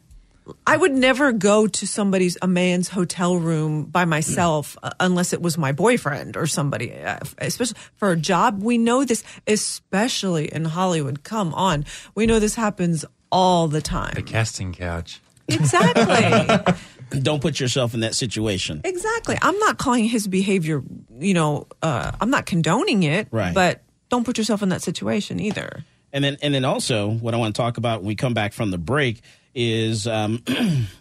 i 0.66 0.76
would 0.76 0.92
never 0.92 1.32
go 1.32 1.66
to 1.66 1.86
somebody's 1.86 2.36
a 2.42 2.46
man's 2.48 2.88
hotel 2.88 3.36
room 3.36 3.84
by 3.84 4.04
myself 4.04 4.76
uh, 4.82 4.90
unless 5.00 5.32
it 5.32 5.40
was 5.42 5.56
my 5.58 5.72
boyfriend 5.72 6.36
or 6.36 6.46
somebody 6.46 6.92
uh, 6.92 7.18
especially 7.38 7.76
for 7.96 8.10
a 8.12 8.16
job. 8.16 8.62
We 8.62 8.78
know 8.78 9.04
this 9.04 9.22
especially 9.46 10.52
in 10.52 10.64
hollywood. 10.64 11.22
Come 11.24 11.54
on. 11.54 11.84
We 12.14 12.26
know 12.26 12.38
this 12.38 12.54
happens 12.54 13.04
all 13.30 13.68
the 13.68 13.80
time. 13.80 14.12
The 14.14 14.22
casting 14.22 14.72
couch. 14.72 15.20
exactly. 15.48 16.74
Don't 17.20 17.42
put 17.42 17.60
yourself 17.60 17.92
in 17.94 18.00
that 18.00 18.14
situation. 18.14 18.80
exactly. 18.84 19.36
I'm 19.42 19.58
not 19.58 19.76
calling 19.78 20.04
his 20.04 20.26
behavior 20.28 20.82
you 21.18 21.34
know 21.34 21.66
uh, 21.82 22.10
i'm 22.20 22.30
not 22.30 22.46
condoning 22.46 23.02
it 23.04 23.28
Right. 23.30 23.54
but 23.54 23.82
don't 24.08 24.24
put 24.24 24.36
yourself 24.38 24.62
in 24.62 24.70
that 24.70 24.82
situation 24.82 25.38
either. 25.40 25.84
And 26.12 26.22
then, 26.22 26.36
and 26.42 26.52
then 26.52 26.64
also, 26.66 27.10
what 27.10 27.32
I 27.32 27.38
want 27.38 27.54
to 27.54 27.62
talk 27.62 27.78
about 27.78 28.00
when 28.00 28.08
we 28.08 28.14
come 28.14 28.34
back 28.34 28.52
from 28.52 28.70
the 28.70 28.76
break 28.76 29.22
is 29.54 30.06
um, 30.06 30.42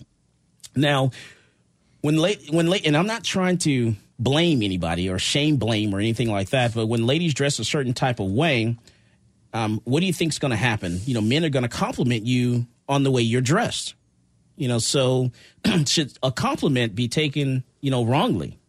now 0.75 1.11
when 2.01 2.17
late 2.17 2.49
when 2.49 2.67
late, 2.67 2.85
and 2.85 2.97
I'm 2.97 3.07
not 3.07 3.23
trying 3.23 3.57
to 3.59 3.95
blame 4.19 4.61
anybody 4.61 5.09
or 5.09 5.17
shame 5.17 5.57
blame 5.57 5.93
or 5.95 5.99
anything 5.99 6.29
like 6.29 6.49
that, 6.49 6.73
but 6.73 6.87
when 6.87 7.05
ladies 7.05 7.33
dress 7.33 7.59
a 7.59 7.65
certain 7.65 7.93
type 7.93 8.19
of 8.19 8.31
way, 8.31 8.77
um, 9.53 9.81
what 9.83 9.99
do 9.99 10.05
you 10.05 10.13
think's 10.13 10.39
going 10.39 10.51
to 10.51 10.57
happen? 10.57 10.99
You 11.05 11.15
know, 11.15 11.21
men 11.21 11.43
are 11.43 11.49
going 11.49 11.63
to 11.63 11.69
compliment 11.69 12.25
you 12.25 12.67
on 12.87 13.03
the 13.03 13.11
way 13.11 13.21
you're 13.21 13.41
dressed. 13.41 13.95
You 14.55 14.67
know, 14.67 14.77
so 14.79 15.31
should 15.85 16.13
a 16.21 16.31
compliment 16.31 16.93
be 16.93 17.07
taken, 17.07 17.63
you 17.79 17.89
know, 17.89 18.05
wrongly? 18.05 18.59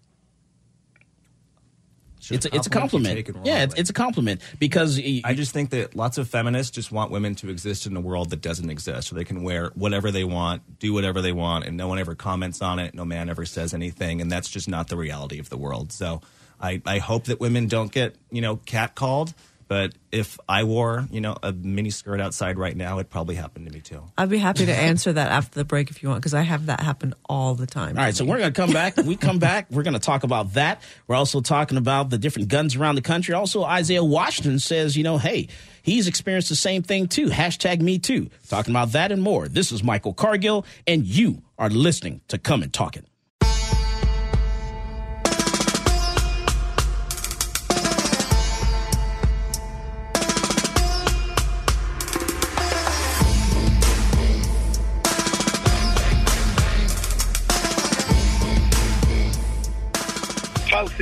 It's 2.31 2.47
a, 2.47 2.55
it's 2.55 2.67
a 2.67 2.71
compliment. 2.71 3.29
Yeah, 3.45 3.65
it's, 3.65 3.75
it's 3.75 3.91
a 3.91 3.93
compliment 3.93 4.41
because 4.59 5.01
I 5.25 5.35
just 5.35 5.53
think 5.53 5.71
that 5.71 5.97
lots 5.97 6.19
of 6.19 6.29
feminists 6.29 6.71
just 6.71 6.93
want 6.93 7.11
women 7.11 7.35
to 7.37 7.51
exist 7.51 7.87
in 7.87 7.97
a 7.97 8.01
world 8.01 8.31
that 8.31 8.41
doesn't 8.41 8.71
exist, 8.71 9.09
so 9.09 9.17
they 9.17 9.25
can 9.25 9.43
wear 9.43 9.71
whatever 9.75 10.11
they 10.11 10.25
want, 10.25 10.79
do 10.79 10.93
whatever 10.93 11.21
they 11.21 11.33
want, 11.33 11.65
and 11.65 11.77
no 11.77 11.89
one 11.89 11.99
ever 11.99 12.15
comments 12.15 12.63
on 12.63 12.79
it. 12.79 12.95
No 12.95 13.05
man 13.05 13.29
ever 13.29 13.45
says 13.45 13.75
anything, 13.75 14.21
and 14.21 14.31
that's 14.31 14.49
just 14.49 14.69
not 14.69 14.89
the 14.89 14.97
reality 14.97 15.39
of 15.39 15.49
the 15.49 15.57
world. 15.57 15.93
So 15.93 16.21
I, 16.61 16.81
I 16.87 16.99
hope 16.99 17.25
that 17.25 17.41
women 17.41 17.67
don't 17.67 17.91
get 17.91 18.15
you 18.31 18.41
know 18.41 18.57
catcalled. 18.57 19.35
But 19.69 19.93
if 20.11 20.39
I 20.49 20.65
wore, 20.65 21.07
you 21.11 21.21
know, 21.21 21.37
a 21.43 21.53
mini 21.53 21.91
skirt 21.91 22.21
outside 22.21 22.59
right 22.59 22.77
now, 22.77 22.99
it 22.99 23.09
probably 23.09 23.35
happened 23.35 23.67
to 23.67 23.73
me 23.73 23.81
too. 23.81 24.03
I'd 24.19 24.29
be 24.29 24.39
happy 24.39 24.67
to 24.67 24.75
answer 24.75 25.13
that 25.13 25.31
after 25.31 25.59
the 25.59 25.65
break 25.65 25.91
if 25.91 26.03
you 26.03 26.09
want, 26.09 26.21
because 26.21 26.35
I 26.35 26.43
have 26.43 26.67
that 26.67 26.81
happen 26.81 27.15
all 27.29 27.55
the 27.55 27.67
time. 27.67 27.97
All 27.97 28.05
right, 28.05 28.15
so 28.15 28.25
we're 28.25 28.39
going 28.39 28.53
to 28.53 28.61
come 28.61 28.73
back. 28.73 28.97
We 28.97 29.17
come 29.17 29.39
back. 29.39 29.71
We're 29.71 29.83
going 29.83 29.95
to 29.95 30.01
talk 30.01 30.25
about 30.25 30.55
that. 30.55 30.83
We're 31.07 31.17
also 31.17 31.41
talking 31.41 31.79
about 31.79 32.11
the 32.11 32.19
different 32.19 32.49
guns 32.49 32.77
around 32.77 32.97
the 32.97 33.03
country. 33.03 33.35
Also, 33.35 33.65
Isaiah 33.65 34.05
Washington 34.05 34.59
says, 34.59 34.97
you 34.97 35.05
know, 35.05 35.19
hey, 35.19 35.49
he's 35.83 36.07
experienced 36.09 36.49
the 36.49 36.57
same 36.57 36.83
thing 36.83 37.09
too. 37.09 37.27
Hashtag 37.27 37.81
me 37.81 37.99
too. 37.99 38.31
Talking 38.49 38.73
about 38.73 38.93
that 38.93 39.13
and 39.13 39.23
more. 39.23 39.49
This 39.49 39.73
is 39.73 39.83
Michael 39.83 40.13
Cargill, 40.13 40.67
and 40.87 41.07
you 41.07 41.43
are 41.59 41.71
listening 41.71 42.21
to 42.29 42.39
Come 42.39 42.63
and 42.63 42.73
Talk 42.73 42.97
It. 42.97 43.07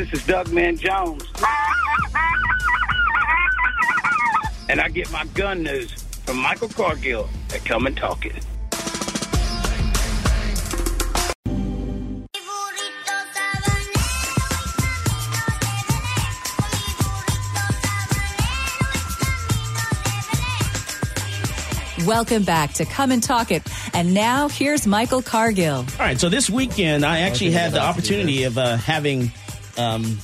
This 0.00 0.14
is 0.14 0.26
Doug 0.26 0.50
Man 0.50 0.78
Jones. 0.78 1.22
And 4.70 4.80
I 4.80 4.88
get 4.88 5.12
my 5.12 5.26
gun 5.34 5.62
news 5.62 5.92
from 6.24 6.38
Michael 6.38 6.70
Cargill 6.70 7.28
at 7.52 7.62
Come 7.66 7.86
and 7.86 7.94
Talk 7.94 8.24
It. 8.24 8.46
Welcome 22.06 22.44
back 22.44 22.72
to 22.72 22.86
Come 22.86 23.10
and 23.10 23.22
Talk 23.22 23.50
It. 23.50 23.62
And 23.92 24.14
now 24.14 24.48
here's 24.48 24.86
Michael 24.86 25.20
Cargill. 25.20 25.76
All 25.76 25.84
right, 25.98 26.18
so 26.18 26.30
this 26.30 26.48
weekend 26.48 27.04
I 27.04 27.20
actually 27.20 27.50
had 27.50 27.72
the 27.72 27.82
opportunity 27.82 28.44
of 28.44 28.56
uh, 28.56 28.78
having 28.78 29.30
um, 29.80 30.18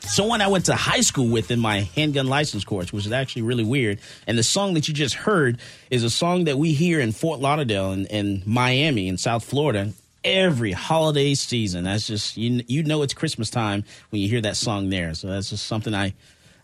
someone 0.00 0.40
I 0.40 0.48
went 0.48 0.66
to 0.66 0.74
high 0.74 1.02
school 1.02 1.28
with 1.28 1.50
in 1.50 1.60
my 1.60 1.80
handgun 1.94 2.26
license 2.26 2.64
course, 2.64 2.92
which 2.92 3.06
is 3.06 3.12
actually 3.12 3.42
really 3.42 3.64
weird. 3.64 4.00
And 4.26 4.38
the 4.38 4.42
song 4.42 4.74
that 4.74 4.88
you 4.88 4.94
just 4.94 5.14
heard 5.14 5.58
is 5.90 6.02
a 6.02 6.10
song 6.10 6.44
that 6.44 6.58
we 6.58 6.72
hear 6.72 6.98
in 7.00 7.12
Fort 7.12 7.40
Lauderdale 7.40 7.92
and, 7.92 8.10
and 8.10 8.46
Miami 8.46 9.08
in 9.08 9.18
South 9.18 9.44
Florida 9.44 9.92
every 10.24 10.72
holiday 10.72 11.34
season. 11.34 11.84
That's 11.84 12.06
just 12.06 12.36
you 12.36 12.62
you 12.66 12.82
know 12.82 13.02
it's 13.02 13.14
Christmas 13.14 13.50
time 13.50 13.84
when 14.10 14.22
you 14.22 14.28
hear 14.28 14.40
that 14.40 14.56
song 14.56 14.88
there. 14.88 15.14
So 15.14 15.28
that's 15.28 15.50
just 15.50 15.66
something 15.66 15.94
I 15.94 16.14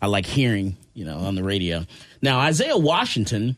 I 0.01 0.07
like 0.07 0.27
hearing, 0.27 0.77
you 0.95 1.05
know, 1.05 1.19
on 1.19 1.35
the 1.35 1.45
radio. 1.45 1.85
Now 2.23 2.41
Isaiah 2.41 2.79
Washington 2.79 3.57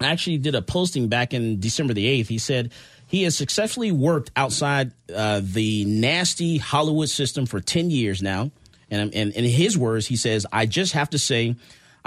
actually 0.00 0.38
did 0.38 0.54
a 0.54 0.62
posting 0.62 1.08
back 1.08 1.32
in 1.32 1.60
December 1.60 1.94
the 1.94 2.22
8th. 2.22 2.26
He 2.26 2.38
said 2.38 2.72
he 3.12 3.24
has 3.24 3.36
successfully 3.36 3.92
worked 3.92 4.30
outside 4.36 4.90
uh, 5.14 5.42
the 5.44 5.84
nasty 5.84 6.56
Hollywood 6.56 7.10
system 7.10 7.44
for 7.44 7.60
10 7.60 7.90
years 7.90 8.22
now. 8.22 8.50
And, 8.90 9.14
and 9.14 9.34
in 9.34 9.44
his 9.44 9.76
words, 9.76 10.06
he 10.06 10.16
says, 10.16 10.46
I 10.50 10.64
just 10.64 10.94
have 10.94 11.10
to 11.10 11.18
say, 11.18 11.54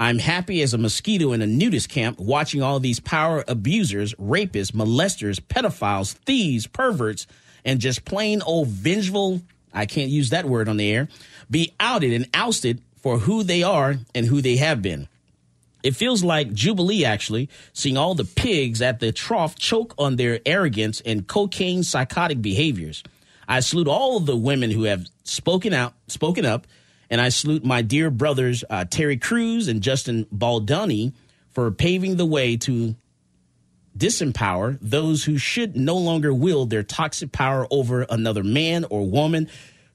I'm 0.00 0.18
happy 0.18 0.62
as 0.62 0.74
a 0.74 0.78
mosquito 0.78 1.32
in 1.32 1.42
a 1.42 1.46
nudist 1.46 1.90
camp 1.90 2.18
watching 2.18 2.60
all 2.60 2.80
these 2.80 2.98
power 2.98 3.44
abusers, 3.46 4.14
rapists, 4.14 4.72
molesters, 4.72 5.40
pedophiles, 5.40 6.12
thieves, 6.12 6.66
perverts, 6.66 7.28
and 7.64 7.78
just 7.78 8.04
plain 8.04 8.42
old 8.42 8.66
vengeful, 8.66 9.42
I 9.72 9.86
can't 9.86 10.10
use 10.10 10.30
that 10.30 10.46
word 10.46 10.68
on 10.68 10.76
the 10.76 10.90
air, 10.90 11.06
be 11.48 11.72
outed 11.78 12.14
and 12.14 12.28
ousted 12.34 12.82
for 12.96 13.18
who 13.18 13.44
they 13.44 13.62
are 13.62 13.94
and 14.12 14.26
who 14.26 14.42
they 14.42 14.56
have 14.56 14.82
been. 14.82 15.06
It 15.86 15.94
feels 15.94 16.24
like 16.24 16.52
Jubilee, 16.52 17.04
actually, 17.04 17.48
seeing 17.72 17.96
all 17.96 18.16
the 18.16 18.24
pigs 18.24 18.82
at 18.82 18.98
the 18.98 19.12
trough 19.12 19.54
choke 19.54 19.94
on 19.96 20.16
their 20.16 20.40
arrogance 20.44 21.00
and 21.00 21.24
cocaine 21.24 21.84
psychotic 21.84 22.42
behaviors. 22.42 23.04
I 23.46 23.60
salute 23.60 23.86
all 23.86 24.18
the 24.18 24.36
women 24.36 24.72
who 24.72 24.82
have 24.82 25.06
spoken 25.22 25.72
out, 25.72 25.94
spoken 26.08 26.44
up, 26.44 26.66
and 27.08 27.20
I 27.20 27.28
salute 27.28 27.64
my 27.64 27.82
dear 27.82 28.10
brothers 28.10 28.64
uh, 28.68 28.84
Terry 28.86 29.16
Crews 29.16 29.68
and 29.68 29.80
Justin 29.80 30.26
Baldoni 30.32 31.12
for 31.50 31.70
paving 31.70 32.16
the 32.16 32.26
way 32.26 32.56
to 32.56 32.96
disempower 33.96 34.78
those 34.82 35.22
who 35.22 35.38
should 35.38 35.76
no 35.76 35.96
longer 35.96 36.34
wield 36.34 36.68
their 36.68 36.82
toxic 36.82 37.30
power 37.30 37.64
over 37.70 38.04
another 38.10 38.42
man 38.42 38.84
or 38.90 39.08
woman 39.08 39.48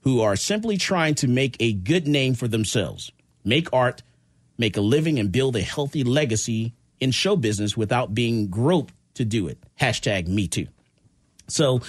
who 0.03 0.21
are 0.21 0.37
simply 0.37 0.77
trying 0.77 1.15
to 1.15 1.27
make 1.27 1.57
a 1.59 1.73
good 1.73 2.07
name 2.07 2.33
for 2.33 2.47
themselves, 2.47 3.11
make 3.43 3.67
art, 3.73 4.03
make 4.61 4.77
a 4.77 4.81
living, 4.81 5.19
and 5.19 5.29
build 5.31 5.57
a 5.57 5.61
healthy 5.61 6.05
legacy 6.05 6.71
in 7.01 7.11
show 7.11 7.35
business 7.35 7.75
without 7.75 8.15
being 8.15 8.47
groped 8.47 8.93
to 9.15 9.25
do 9.25 9.47
it. 9.47 9.57
Hashtag 9.79 10.27
me 10.27 10.47
too. 10.47 10.67
So, 11.47 11.81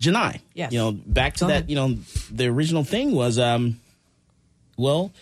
Janai, 0.00 0.40
Yes. 0.54 0.72
you 0.72 0.78
know, 0.80 0.90
back 0.90 1.34
to 1.34 1.40
Go 1.44 1.46
that, 1.48 1.52
ahead. 1.52 1.70
you 1.70 1.76
know, 1.76 1.98
the 2.32 2.46
original 2.46 2.82
thing 2.82 3.12
was, 3.14 3.38
um, 3.38 3.78
well, 4.76 5.12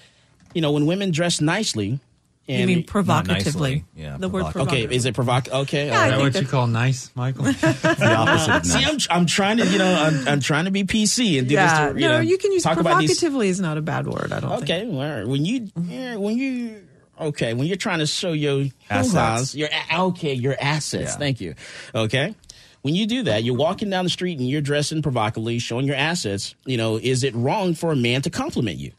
you 0.55 0.63
know, 0.63 0.73
when 0.73 0.87
women 0.87 1.11
dress 1.11 1.41
nicely, 1.43 2.01
and 2.49 2.61
You 2.61 2.67
mean 2.77 2.85
provocatively? 2.85 3.85
Yeah, 3.95 4.17
the 4.19 4.29
word 4.29 4.57
Okay, 4.57 4.83
is 4.83 5.05
it 5.05 5.15
provoc? 5.15 5.49
Okay, 5.49 5.87
Yeah, 5.87 5.95
right. 5.97 6.07
Is 6.07 6.13
that 6.17 6.21
what 6.21 6.43
you 6.43 6.49
call 6.49 6.67
nice, 6.67 7.11
Michael? 7.15 7.45
the 7.53 8.15
opposite 8.19 8.57
of 8.57 8.67
See, 8.67 8.85
I'm, 8.85 8.99
I'm 9.11 9.27
trying 9.27 9.59
to, 9.59 9.67
you 9.67 9.79
know, 9.79 9.95
I'm, 9.95 10.27
I'm 10.29 10.41
trying 10.41 10.65
to 10.65 10.73
be 10.73 10.83
PC 10.83 11.39
and 11.39 11.47
do 11.49 11.55
yeah, 11.55 11.87
this. 11.87 11.95
To, 11.95 12.01
you 12.01 12.09
no, 12.09 12.15
know, 12.15 12.21
you 12.21 12.39
can 12.39 12.51
use 12.51 12.65
talk 12.65 12.79
about 12.79 12.99
these. 12.99 13.11
provocatively 13.11 13.49
is 13.49 13.61
not 13.61 13.79
a 13.79 13.83
bad 13.83 14.07
word. 14.09 14.33
I 14.33 14.41
don't 14.41 14.51
think. 14.59 14.63
Okay, 14.65 14.87
well, 14.89 15.29
when 15.29 15.45
you, 15.45 15.69
yeah, 15.85 16.17
when 16.17 16.37
you, 16.37 16.83
okay, 17.21 17.55
when 17.55 17.67
you're 17.67 17.77
trying 17.77 18.01
to 18.01 18.07
show 18.07 18.33
your 18.33 18.67
Assets. 18.91 19.55
your 19.55 19.69
okay, 19.93 20.35
your 20.35 20.57
assets. 20.61 21.13
Yeah. 21.13 21.19
Thank 21.19 21.41
you. 21.41 21.55
Okay. 21.95 22.35
When 22.83 22.97
you 22.97 23.07
do 23.07 23.23
that, 23.25 23.45
you're 23.45 23.55
walking 23.55 23.91
down 23.91 24.05
the 24.05 24.11
street 24.11 24.39
and 24.39 24.49
you're 24.49 24.61
dressing 24.61 25.03
provocatively, 25.03 25.61
showing 25.61 25.87
your 25.87 25.97
assets. 25.97 26.57
You 26.67 26.77
know, 26.77 26.97
is 26.97 27.23
it 27.23 27.35
wrong 27.35 27.75
for 27.75 27.93
a 27.93 27.97
man 27.97 28.23
to 28.23 28.31
compliment 28.31 28.79
you? 28.79 28.93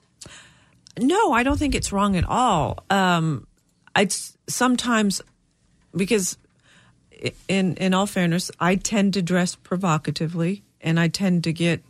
No, 0.97 1.34
I 1.34 1.43
don't 1.43 1.57
think 1.57 1.76
it's 1.76 1.91
wrong 1.91 2.16
at 2.16 2.24
all. 2.24 2.84
Um, 2.89 3.45
I 3.95 4.07
sometimes 4.47 5.22
because 5.95 6.38
in 7.47 7.76
in 7.76 7.93
all 7.93 8.05
fairness, 8.05 8.51
I 8.59 8.76
tend 8.76 9.14
to 9.16 9.22
dress 9.22 9.55
provocatively, 9.55 10.64
and 10.82 10.99
I 10.99 11.07
tend 11.07 11.43
to 11.45 11.53
get 11.53 11.82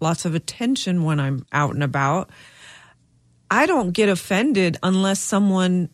lots 0.00 0.24
of 0.24 0.34
attention 0.34 1.04
when 1.04 1.20
I'm 1.20 1.46
out 1.52 1.74
and 1.74 1.82
about. 1.82 2.28
I 3.54 3.66
don't 3.66 3.92
get 3.92 4.08
offended 4.08 4.78
unless 4.82 5.20
someone 5.20 5.88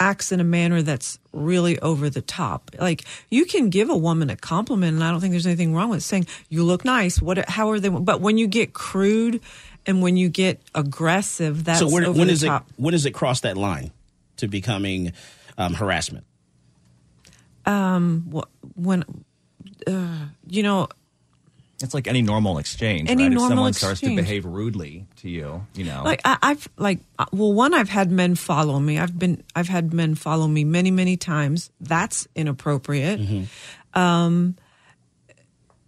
acts 0.00 0.32
in 0.32 0.40
a 0.40 0.44
manner 0.44 0.82
that's 0.82 1.20
really 1.32 1.78
over 1.78 2.10
the 2.10 2.20
top. 2.20 2.72
Like 2.80 3.04
you 3.30 3.44
can 3.44 3.70
give 3.70 3.90
a 3.90 3.96
woman 3.96 4.28
a 4.28 4.34
compliment, 4.34 4.94
and 4.94 5.04
I 5.04 5.12
don't 5.12 5.20
think 5.20 5.30
there's 5.30 5.46
anything 5.46 5.72
wrong 5.72 5.90
with 5.90 6.02
saying 6.02 6.26
you 6.48 6.64
look 6.64 6.84
nice. 6.84 7.22
What? 7.22 7.48
How 7.48 7.70
are 7.70 7.78
they? 7.78 7.90
But 7.90 8.20
when 8.20 8.38
you 8.38 8.48
get 8.48 8.72
crude 8.72 9.40
and 9.86 10.02
when 10.02 10.16
you 10.16 10.28
get 10.28 10.60
aggressive, 10.74 11.62
that's 11.62 11.78
so 11.78 11.88
when, 11.88 12.06
over 12.06 12.18
when 12.18 12.26
the 12.26 12.32
is 12.32 12.42
top. 12.42 12.66
it? 12.68 12.82
When 12.82 12.90
does 12.90 13.06
it 13.06 13.12
cross 13.12 13.42
that 13.42 13.56
line 13.56 13.92
to 14.38 14.48
becoming 14.48 15.12
um, 15.56 15.74
harassment? 15.74 16.24
Um, 17.66 18.32
wh- 18.34 18.76
when 18.76 19.04
uh, 19.86 20.26
you 20.48 20.64
know, 20.64 20.88
It's 21.82 21.92
like 21.92 22.06
any 22.06 22.22
normal 22.22 22.58
exchange. 22.58 23.10
Any 23.10 23.24
right? 23.24 23.32
normal 23.32 23.44
if 23.44 23.50
someone 23.50 23.72
starts 23.72 24.00
to 24.00 24.14
behave 24.14 24.44
rudely 24.44 25.06
to 25.16 25.28
you, 25.28 25.66
you 25.74 25.84
know. 25.84 26.02
like 26.04 26.20
I, 26.24 26.38
I've 26.40 26.68
like 26.76 27.00
uh, 27.18 27.26
well, 27.32 27.52
one 27.52 27.74
I've 27.74 27.88
had 27.88 28.10
men 28.10 28.36
follow 28.36 28.78
me. 28.78 28.98
I've 28.98 29.18
been 29.18 29.42
I've 29.56 29.68
had 29.68 29.92
men 29.92 30.14
follow 30.14 30.46
me 30.46 30.64
many 30.64 30.90
many 30.90 31.16
times. 31.16 31.70
That's 31.80 32.28
inappropriate. 32.34 33.20
Um, 33.92 34.56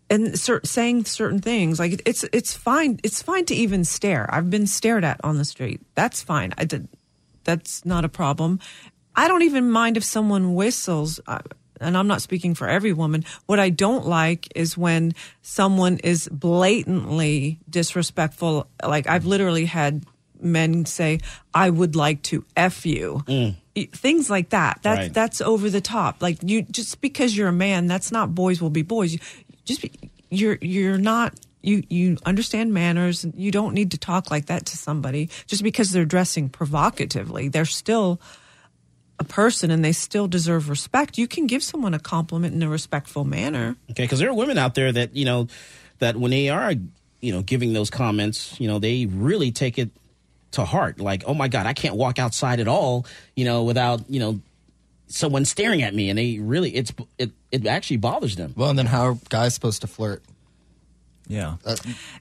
and 0.09 0.39
cer- 0.39 0.61
saying 0.65 1.05
certain 1.05 1.41
things 1.41 1.79
like 1.79 2.03
it's 2.05 2.25
it's 2.25 2.55
fine 2.55 3.01
it's 3.03 3.23
fine 3.23 3.45
to 3.47 3.55
even 3.55 3.85
stare. 3.85 4.27
I've 4.33 4.51
been 4.51 4.67
stared 4.67 5.05
at 5.05 5.21
on 5.25 5.39
the 5.39 5.45
street. 5.45 5.81
That's 5.95 6.23
fine. 6.23 6.53
I 6.59 6.65
did. 6.65 6.89
That's 7.45 7.85
not 7.85 8.05
a 8.05 8.09
problem. 8.09 8.59
I 9.15 9.29
don't 9.29 9.43
even 9.43 9.71
mind 9.71 9.97
if 9.97 10.05
someone 10.05 10.55
whistles. 10.55 11.21
Uh, 11.27 11.39
and 11.81 11.97
I'm 11.97 12.07
not 12.07 12.23
speaking 12.23 12.55
for 12.55 12.69
every 12.69 12.93
woman. 12.93 13.25
What 13.47 13.59
I 13.61 13.71
don't 13.71 14.07
like 14.07 14.49
is 14.55 14.77
when 14.79 15.13
someone 15.43 15.99
is 15.99 16.29
blatantly 16.81 17.59
disrespectful. 17.69 18.67
Like 18.85 19.07
I've 19.07 19.27
literally 19.27 19.65
had 19.67 20.05
men 20.41 20.85
say, 20.87 21.21
"I 21.55 21.71
would 21.71 21.97
like 21.97 22.23
to 22.25 22.45
f 22.57 22.85
you," 22.87 23.25
Y- 23.27 23.57
mm. 23.77 23.91
things 23.93 24.29
like 24.31 24.51
that. 24.51 24.81
That's 24.83 24.99
Right. 24.99 25.15
that's 25.15 25.41
over 25.41 25.71
the 25.71 25.81
top. 25.81 26.21
Like 26.23 26.39
you 26.43 26.63
just 26.63 27.01
because 27.01 27.37
you're 27.37 27.49
a 27.49 27.53
man, 27.53 27.87
that's 27.87 28.13
not 28.13 28.35
boys 28.35 28.61
will 28.61 28.71
be 28.71 28.83
boys. 28.83 29.13
You- 29.15 29.21
Just 29.65 29.83
be, 29.83 29.91
you're 30.31 30.59
you're 30.61 30.99
not 30.99 31.35
You 31.63 31.83
you 31.91 32.17
understand 32.25 32.73
manners. 32.73 33.27
You 33.35 33.51
don't 33.51 33.75
need 33.75 33.91
to 33.91 33.99
talk 33.99 34.31
like 34.31 34.47
that 34.47 34.67
to 34.67 34.77
somebody 34.77 35.29
just 35.49 35.63
because 35.65 35.91
they're 35.91 36.05
dressing 36.17 36.49
provocatively. 36.49 37.49
They're 37.49 37.65
still 37.83 38.21
a 39.19 39.25
person 39.25 39.71
and 39.71 39.85
they 39.85 39.93
still 39.93 40.29
deserve 40.29 40.69
respect. 40.69 41.19
You 41.19 41.27
can 41.27 41.47
give 41.47 41.63
someone 41.63 41.95
a 41.95 41.99
compliment 41.99 42.55
in 42.55 42.63
a 42.63 42.69
respectful 42.69 43.25
manner. 43.25 43.77
Okay, 43.91 44.05
because 44.05 44.19
there 44.19 44.29
are 44.29 44.35
women 44.35 44.59
out 44.59 44.75
there 44.75 44.93
that 44.93 45.17
you 45.17 45.25
know 45.25 45.49
that 45.99 46.17
when 46.17 46.31
they 46.31 46.49
are 46.49 46.73
you 47.21 47.33
know 47.33 47.43
giving 47.43 47.73
those 47.73 47.91
comments, 47.91 48.59
you 48.61 48.69
know 48.69 48.79
they 48.79 49.07
really 49.07 49.53
take 49.53 49.79
it 49.79 49.91
to 50.53 50.65
heart. 50.65 51.01
Like, 51.01 51.25
oh 51.27 51.35
my 51.35 51.49
god, 51.49 51.67
I 51.67 51.73
can't 51.73 51.97
walk 51.97 52.19
outside 52.19 52.61
at 52.61 52.69
all, 52.69 53.07
you 53.35 53.45
know, 53.45 53.65
without 53.65 54.09
you 54.11 54.21
know 54.21 54.41
someone 55.07 55.45
staring 55.45 55.83
at 55.83 55.95
me, 55.95 56.11
and 56.11 56.19
they 56.19 56.39
really 56.39 56.75
it's 56.75 56.93
it 57.19 57.31
it 57.51 57.67
actually 57.67 57.99
bothers 57.99 58.37
them. 58.37 58.53
Well, 58.57 58.71
and 58.71 58.79
then 58.79 58.87
how 58.87 59.07
are 59.07 59.19
guys 59.29 59.55
supposed 59.55 59.83
to 59.83 59.87
flirt? 59.87 60.23
Yeah. 61.29 61.57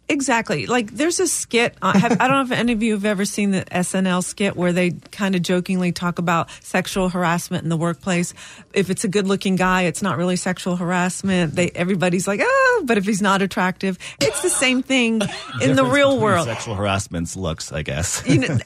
Exactly. 0.10 0.66
Like 0.66 0.92
there's 0.92 1.20
a 1.20 1.28
skit. 1.28 1.76
Uh, 1.82 1.98
have, 1.98 2.14
I 2.20 2.28
don't 2.28 2.38
know 2.38 2.54
if 2.54 2.60
any 2.60 2.74
of 2.74 2.82
you 2.82 2.94
have 2.94 3.06
ever 3.06 3.24
seen 3.24 3.52
the 3.52 3.62
SNL 3.62 4.24
skit 4.24 4.56
where 4.56 4.74
they 4.74 4.92
kind 5.12 5.36
of 5.36 5.44
jokingly 5.44 5.92
talk 5.92 6.18
about 6.18 6.50
sexual 6.62 7.10
harassment 7.10 7.64
in 7.64 7.70
the 7.70 7.78
workplace. 7.78 8.34
If 8.74 8.90
it's 8.90 9.04
a 9.04 9.08
good-looking 9.08 9.58
guy, 9.58 9.84
it's 9.84 10.02
not 10.02 10.18
really 10.18 10.36
sexual 10.36 10.76
harassment. 10.76 11.56
They 11.56 11.70
everybody's 11.70 12.28
like, 12.28 12.40
oh, 12.44 12.84
but 12.86 12.98
if 12.98 13.06
he's 13.06 13.22
not 13.22 13.42
attractive, 13.42 14.00
it's 14.20 14.42
the 14.42 14.50
same 14.50 14.82
thing 14.82 15.22
in 15.62 15.76
the 15.76 15.86
real 15.86 16.20
world. 16.20 16.48
Sexual 16.48 16.76
harassment's 16.76 17.36
looks, 17.36 17.72
I 17.72 17.84
guess. 17.84 18.24
you 18.26 18.40
know, 18.40 18.48
and 18.48 18.60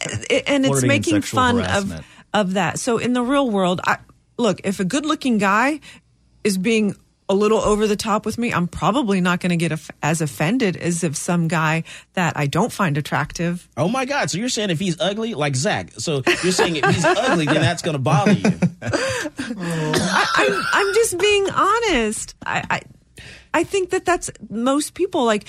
it's 0.66 0.68
Flirting 0.68 0.88
making 0.88 1.16
sexual 1.16 1.38
fun 1.38 1.62
of 1.62 2.06
of 2.34 2.54
that. 2.54 2.80
So 2.80 2.98
in 2.98 3.12
the 3.14 3.24
real 3.24 3.50
world, 3.50 3.82
I 3.84 3.98
look 4.38 4.62
if 4.64 4.80
a 4.80 4.86
good-looking 4.86 5.38
guy 5.38 5.82
is 6.46 6.58
being 6.58 6.96
a 7.30 7.36
little 7.36 7.60
over 7.60 7.86
the 7.86 7.96
top 7.96 8.26
with 8.26 8.40
me, 8.40 8.52
I'm 8.52 8.68
probably 8.68 9.22
not 9.22 9.40
going 9.40 9.52
to 9.52 9.56
get 9.56 9.80
as 10.02 10.20
offended 10.20 10.76
as 10.76 11.04
if 11.04 11.16
some 11.16 11.48
guy 11.48 11.84
that 12.14 12.36
I 12.36 12.48
don't 12.48 12.72
find 12.72 12.98
attractive. 12.98 13.70
Oh 13.78 13.88
my 13.88 14.06
God! 14.06 14.32
So 14.32 14.40
you're 14.40 14.50
saying 14.50 14.72
if 14.72 14.80
he's 14.80 15.00
ugly, 15.00 15.36
like 15.36 15.56
Zach? 15.56 15.92
So 15.98 16.24
you're 16.44 16.52
saying 16.52 16.78
if 16.78 16.86
he's 16.86 17.06
ugly, 17.06 17.46
then 17.46 17.62
that's 17.62 17.84
going 17.84 17.94
to 17.94 18.00
bother 18.00 18.34
you? 18.34 18.52
I, 18.82 20.26
I'm, 20.36 20.64
I'm 20.74 20.94
just 20.96 21.20
being 21.20 21.50
honest. 21.50 22.36
I, 22.46 22.66
I 22.70 22.82
I 23.54 23.64
think 23.64 23.92
that 23.92 24.06
that's 24.06 24.32
most 24.50 24.96
people 24.96 25.24
like. 25.24 25.46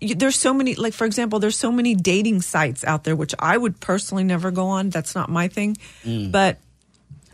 There's 0.00 0.34
so 0.34 0.52
many, 0.52 0.74
like 0.74 0.94
for 0.94 1.04
example, 1.04 1.38
there's 1.38 1.56
so 1.56 1.70
many 1.70 1.94
dating 1.94 2.42
sites 2.42 2.82
out 2.84 3.04
there, 3.04 3.14
which 3.14 3.36
I 3.38 3.56
would 3.56 3.78
personally 3.78 4.24
never 4.24 4.50
go 4.50 4.66
on. 4.66 4.90
That's 4.90 5.14
not 5.14 5.30
my 5.30 5.46
thing. 5.46 5.76
Mm. 6.02 6.32
But 6.32 6.58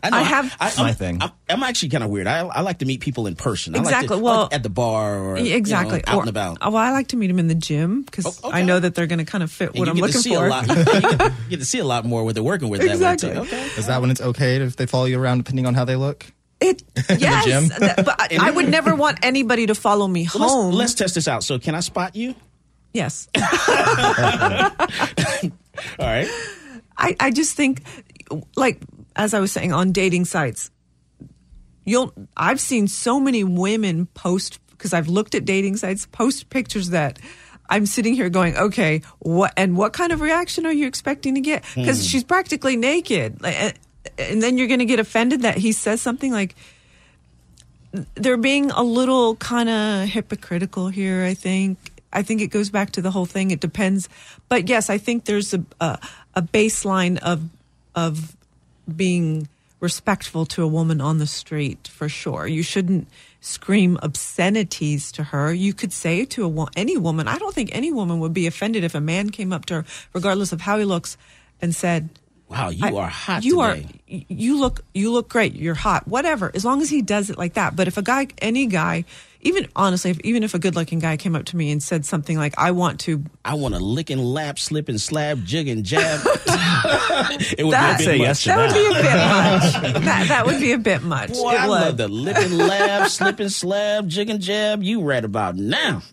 know, 0.09 0.17
I 0.17 0.21
have 0.23 0.55
I'm, 0.61 0.95
I'm, 1.21 1.31
I'm 1.49 1.63
actually 1.63 1.89
kind 1.89 2.03
of 2.05 2.09
weird. 2.09 2.25
I, 2.27 2.39
I 2.47 2.61
like 2.61 2.79
to 2.79 2.85
meet 2.85 3.01
people 3.01 3.27
in 3.27 3.35
person. 3.35 3.75
I 3.75 3.79
like 3.79 3.87
to- 3.87 3.89
Exactly. 3.95 4.17
I 4.17 4.21
Well, 4.21 4.41
like 4.43 4.53
at 4.53 4.63
the 4.63 4.69
bar 4.69 5.19
or 5.19 5.37
you 5.37 5.49
know, 5.49 5.55
exactly 5.57 6.01
out 6.07 6.15
Or- 6.15 6.19
and 6.21 6.29
about. 6.29 6.57
oh, 6.61 6.69
Well, 6.71 6.81
I 6.81 6.91
like 6.91 7.07
to 7.09 7.17
meet 7.17 7.27
them 7.27 7.39
in 7.39 7.47
the 7.47 7.55
gym 7.55 8.03
because 8.03 8.39
I 8.45 8.61
know 8.61 8.79
that 8.79 8.95
they're 8.95 9.07
going 9.07 9.19
to 9.19 9.25
kind 9.25 9.43
of 9.43 9.51
fit 9.51 9.71
And 9.71 9.79
what 9.79 9.85
you 9.87 9.91
I'm 9.91 9.95
get 9.97 10.01
looking 10.03 10.13
to 10.13 10.21
see 10.21 10.35
for. 10.35 10.45
a 10.47 10.49
lot. 10.49 10.67
You 10.69 10.85
get, 10.85 11.21
you 11.43 11.49
get 11.49 11.59
to 11.59 11.65
see 11.65 11.79
a 11.79 11.85
lot 11.85 12.05
more 12.05 12.23
what 12.23 12.33
they're 12.35 12.43
working 12.43 12.69
with. 12.69 12.81
Exactly. 12.81 13.29
That 13.31 13.41
way 13.41 13.47
too. 13.49 13.55
Okay. 13.55 13.65
Is 13.77 13.87
that 13.87 13.99
when 13.99 14.09
it's 14.11 14.21
okay 14.21 14.55
if 14.57 14.77
they 14.77 14.85
follow 14.85 15.05
you 15.05 15.19
around 15.21 15.39
depending 15.39 15.65
on 15.65 15.73
how 15.73 15.83
they 15.83 15.95
look? 15.97 16.25
It 16.61 16.83
yes, 17.17 17.45
gym? 17.45 17.67
that- 17.79 18.05
but 18.05 18.15
I, 18.19 18.37
I 18.47 18.51
would 18.51 18.69
never 18.69 18.95
want 18.95 19.19
anybody 19.23 19.65
to 19.67 19.75
follow 19.75 20.07
me 20.07 20.27
Well, 20.33 20.41
let's- 20.41 20.53
home. 20.53 20.73
let's 20.73 20.93
test 20.93 21.15
this 21.15 21.27
out. 21.27 21.43
So, 21.43 21.59
can 21.59 21.75
I 21.75 21.79
spot 21.81 22.15
you? 22.15 22.35
Yes. 22.93 23.27
All 23.35 23.43
right. 25.99 26.27
I, 26.97 27.15
I 27.19 27.31
just 27.31 27.55
think, 27.55 27.83
like, 28.55 28.81
as 29.19 29.33
I 29.35 29.39
was 29.39 29.51
saying, 29.51 29.71
on 29.73 29.91
dating 29.91 30.25
sites, 30.25 30.71
you'll, 31.85 32.13
I've 32.35 32.59
seen 32.59 32.87
so 32.87 33.19
many 33.19 33.43
women 33.43 34.07
post, 34.15 34.59
because 34.71 34.93
I've 34.93 35.09
looked 35.09 35.35
at 35.35 35.43
dating 35.45 35.75
sites, 35.77 36.07
post 36.07 36.49
pictures 36.49 36.89
that 36.89 37.19
I'm 37.69 37.85
sitting 37.85 38.15
here 38.15 38.29
going, 38.29 38.55
okay, 38.57 39.01
what, 39.19 39.53
and 39.57 39.77
what 39.77 39.93
kind 39.93 40.11
of 40.11 40.21
reaction 40.21 40.65
are 40.65 40.71
you 40.71 40.87
expecting 40.87 41.35
to 41.35 41.41
get? 41.41 41.63
Because 41.75 41.99
Hmm. 41.99 42.07
she's 42.07 42.23
practically 42.23 42.75
naked. 42.77 43.37
And, 43.43 43.73
and 44.17 44.41
then 44.41 44.57
you're 44.57 44.67
going 44.67 44.79
to 44.79 44.85
get 44.85 44.99
offended 44.99 45.41
that 45.43 45.57
he 45.57 45.71
says 45.73 46.01
something 46.01 46.31
like, 46.31 46.55
they're 48.15 48.37
being 48.37 48.71
a 48.71 48.83
little 48.83 49.35
kind 49.35 49.67
of 49.67 50.07
hypocritical 50.07 50.87
here. 50.89 51.23
I 51.25 51.33
think. 51.33 51.77
I 52.13 52.23
think 52.23 52.41
it 52.41 52.47
goes 52.47 52.69
back 52.69 52.91
to 52.91 53.01
the 53.01 53.11
whole 53.11 53.25
thing. 53.25 53.51
It 53.51 53.59
depends, 53.59 54.09
but 54.47 54.69
yes, 54.69 54.89
I 54.89 54.97
think 54.97 55.25
there's 55.25 55.53
a 55.53 55.63
a, 55.79 55.97
a 56.35 56.41
baseline 56.41 57.17
of 57.19 57.49
of 57.95 58.35
being 58.97 59.47
respectful 59.79 60.45
to 60.45 60.63
a 60.63 60.67
woman 60.67 60.99
on 60.99 61.17
the 61.19 61.27
street 61.27 61.87
for 61.87 62.09
sure. 62.09 62.45
You 62.45 62.63
shouldn't 62.63 63.07
scream 63.41 63.97
obscenities 64.01 65.11
to 65.13 65.23
her. 65.23 65.53
You 65.53 65.73
could 65.73 65.93
say 65.93 66.25
to 66.25 66.45
a 66.45 66.67
any 66.75 66.97
woman. 66.97 67.27
I 67.27 67.37
don't 67.37 67.55
think 67.55 67.69
any 67.71 67.91
woman 67.91 68.19
would 68.19 68.33
be 68.33 68.47
offended 68.47 68.83
if 68.83 68.95
a 68.95 69.01
man 69.01 69.29
came 69.29 69.53
up 69.53 69.65
to 69.67 69.75
her, 69.75 69.85
regardless 70.13 70.51
of 70.51 70.61
how 70.61 70.77
he 70.77 70.85
looks, 70.85 71.17
and 71.61 71.73
said, 71.73 72.09
"Wow, 72.49 72.69
you 72.69 72.97
are 72.97 73.07
hot 73.07 73.43
You 73.43 73.61
today." 73.61 73.85
are 74.09 74.25
you 74.27 74.59
look 74.59 74.81
you 74.93 75.11
look 75.11 75.29
great 75.29 75.55
you're 75.55 75.75
hot 75.75 76.07
whatever 76.07 76.51
as 76.55 76.65
long 76.65 76.81
as 76.81 76.89
he 76.89 77.01
does 77.01 77.29
it 77.29 77.37
like 77.37 77.53
that 77.53 77.75
but 77.75 77.87
if 77.87 77.95
a 77.95 78.01
guy 78.01 78.25
any 78.39 78.65
guy 78.65 79.05
even 79.41 79.67
honestly 79.75 80.11
if, 80.11 80.19
even 80.21 80.43
if 80.43 80.53
a 80.53 80.59
good 80.59 80.75
looking 80.75 80.99
guy 80.99 81.17
came 81.17 81.35
up 81.35 81.45
to 81.45 81.57
me 81.57 81.71
and 81.71 81.81
said 81.81 82.05
something 82.05 82.37
like 82.37 82.53
i 82.57 82.71
want 82.71 82.99
to 82.99 83.23
I 83.45 83.55
want 83.55 83.73
to 83.73 83.79
lick 83.79 84.11
and 84.11 84.23
lap, 84.23 84.59
slip 84.59 84.89
and 84.89 85.01
slab, 85.01 85.43
jig 85.43 85.67
and 85.67 85.83
jab. 85.83 86.19
it 87.57 87.63
would 87.63 87.73
that, 87.73 87.97
be 87.97 88.05
a 88.05 88.11
bit 88.11 88.27
much. 88.27 88.45
that 88.45 88.57
would 88.59 88.73
be 88.73 88.85
a 88.85 89.01
bit 89.01 89.03
much 89.03 90.03
that, 90.03 90.25
that 90.27 90.45
would 90.45 90.59
be 90.59 90.71
a 90.73 90.77
bit 90.77 91.01
much 91.01 91.33
Boy, 91.33 91.49
I 91.49 91.67
would. 91.67 91.73
love 91.73 91.97
the 91.97 92.07
lip 92.07 92.37
and 92.37 92.57
lab, 92.57 93.09
slip 93.09 93.39
and 93.39 93.51
slab, 93.51 94.07
jig 94.07 94.29
and 94.29 94.39
jab. 94.41 94.83
You 94.83 95.01
right 95.01 95.23
about 95.23 95.55
now. 95.55 96.03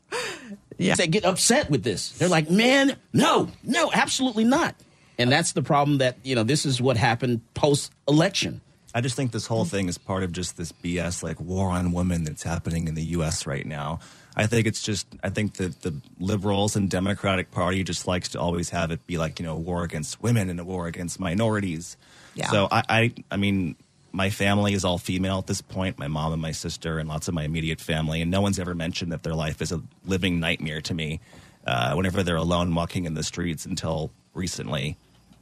Yeah. 0.78 0.94
They 0.94 1.06
get 1.06 1.24
upset 1.24 1.70
with 1.70 1.82
this. 1.82 2.10
They're 2.10 2.28
like, 2.28 2.50
man, 2.50 2.96
no, 3.12 3.50
no, 3.62 3.90
absolutely 3.92 4.44
not. 4.44 4.74
And 5.18 5.32
that's 5.32 5.52
the 5.52 5.62
problem 5.62 5.98
that, 5.98 6.18
you 6.22 6.34
know, 6.34 6.42
this 6.42 6.66
is 6.66 6.80
what 6.80 6.96
happened 6.96 7.40
post 7.54 7.92
election. 8.06 8.60
I 8.96 9.02
just 9.02 9.14
think 9.14 9.30
this 9.30 9.46
whole 9.46 9.66
thing 9.66 9.90
is 9.90 9.98
part 9.98 10.22
of 10.22 10.32
just 10.32 10.56
this 10.56 10.72
BS 10.72 11.22
like 11.22 11.38
war 11.38 11.68
on 11.68 11.92
women 11.92 12.24
that's 12.24 12.42
happening 12.42 12.88
in 12.88 12.94
the 12.94 13.02
U.S. 13.16 13.46
right 13.46 13.66
now. 13.66 14.00
I 14.34 14.46
think 14.46 14.66
it's 14.66 14.80
just 14.80 15.06
I 15.22 15.28
think 15.28 15.56
that 15.56 15.82
the 15.82 16.00
liberals 16.18 16.76
and 16.76 16.88
Democratic 16.88 17.50
Party 17.50 17.84
just 17.84 18.06
likes 18.06 18.30
to 18.30 18.40
always 18.40 18.70
have 18.70 18.90
it 18.90 19.06
be 19.06 19.18
like 19.18 19.38
you 19.38 19.44
know 19.44 19.52
a 19.52 19.58
war 19.58 19.84
against 19.84 20.22
women 20.22 20.48
and 20.48 20.58
a 20.58 20.64
war 20.64 20.86
against 20.86 21.20
minorities. 21.20 21.98
Yeah. 22.34 22.48
So 22.48 22.68
I, 22.70 22.82
I 22.88 23.14
I 23.30 23.36
mean 23.36 23.76
my 24.12 24.30
family 24.30 24.72
is 24.72 24.82
all 24.82 24.96
female 24.96 25.40
at 25.40 25.46
this 25.46 25.60
point. 25.60 25.98
My 25.98 26.08
mom 26.08 26.32
and 26.32 26.40
my 26.40 26.52
sister 26.52 26.98
and 26.98 27.06
lots 27.06 27.28
of 27.28 27.34
my 27.34 27.44
immediate 27.44 27.82
family, 27.82 28.22
and 28.22 28.30
no 28.30 28.40
one's 28.40 28.58
ever 28.58 28.74
mentioned 28.74 29.12
that 29.12 29.24
their 29.24 29.34
life 29.34 29.60
is 29.60 29.72
a 29.72 29.82
living 30.06 30.40
nightmare 30.40 30.80
to 30.80 30.94
me. 30.94 31.20
Uh, 31.66 31.92
whenever 31.92 32.22
they're 32.22 32.36
alone 32.36 32.74
walking 32.74 33.04
in 33.04 33.12
the 33.12 33.22
streets 33.22 33.66
until 33.66 34.10
recently, 34.32 34.96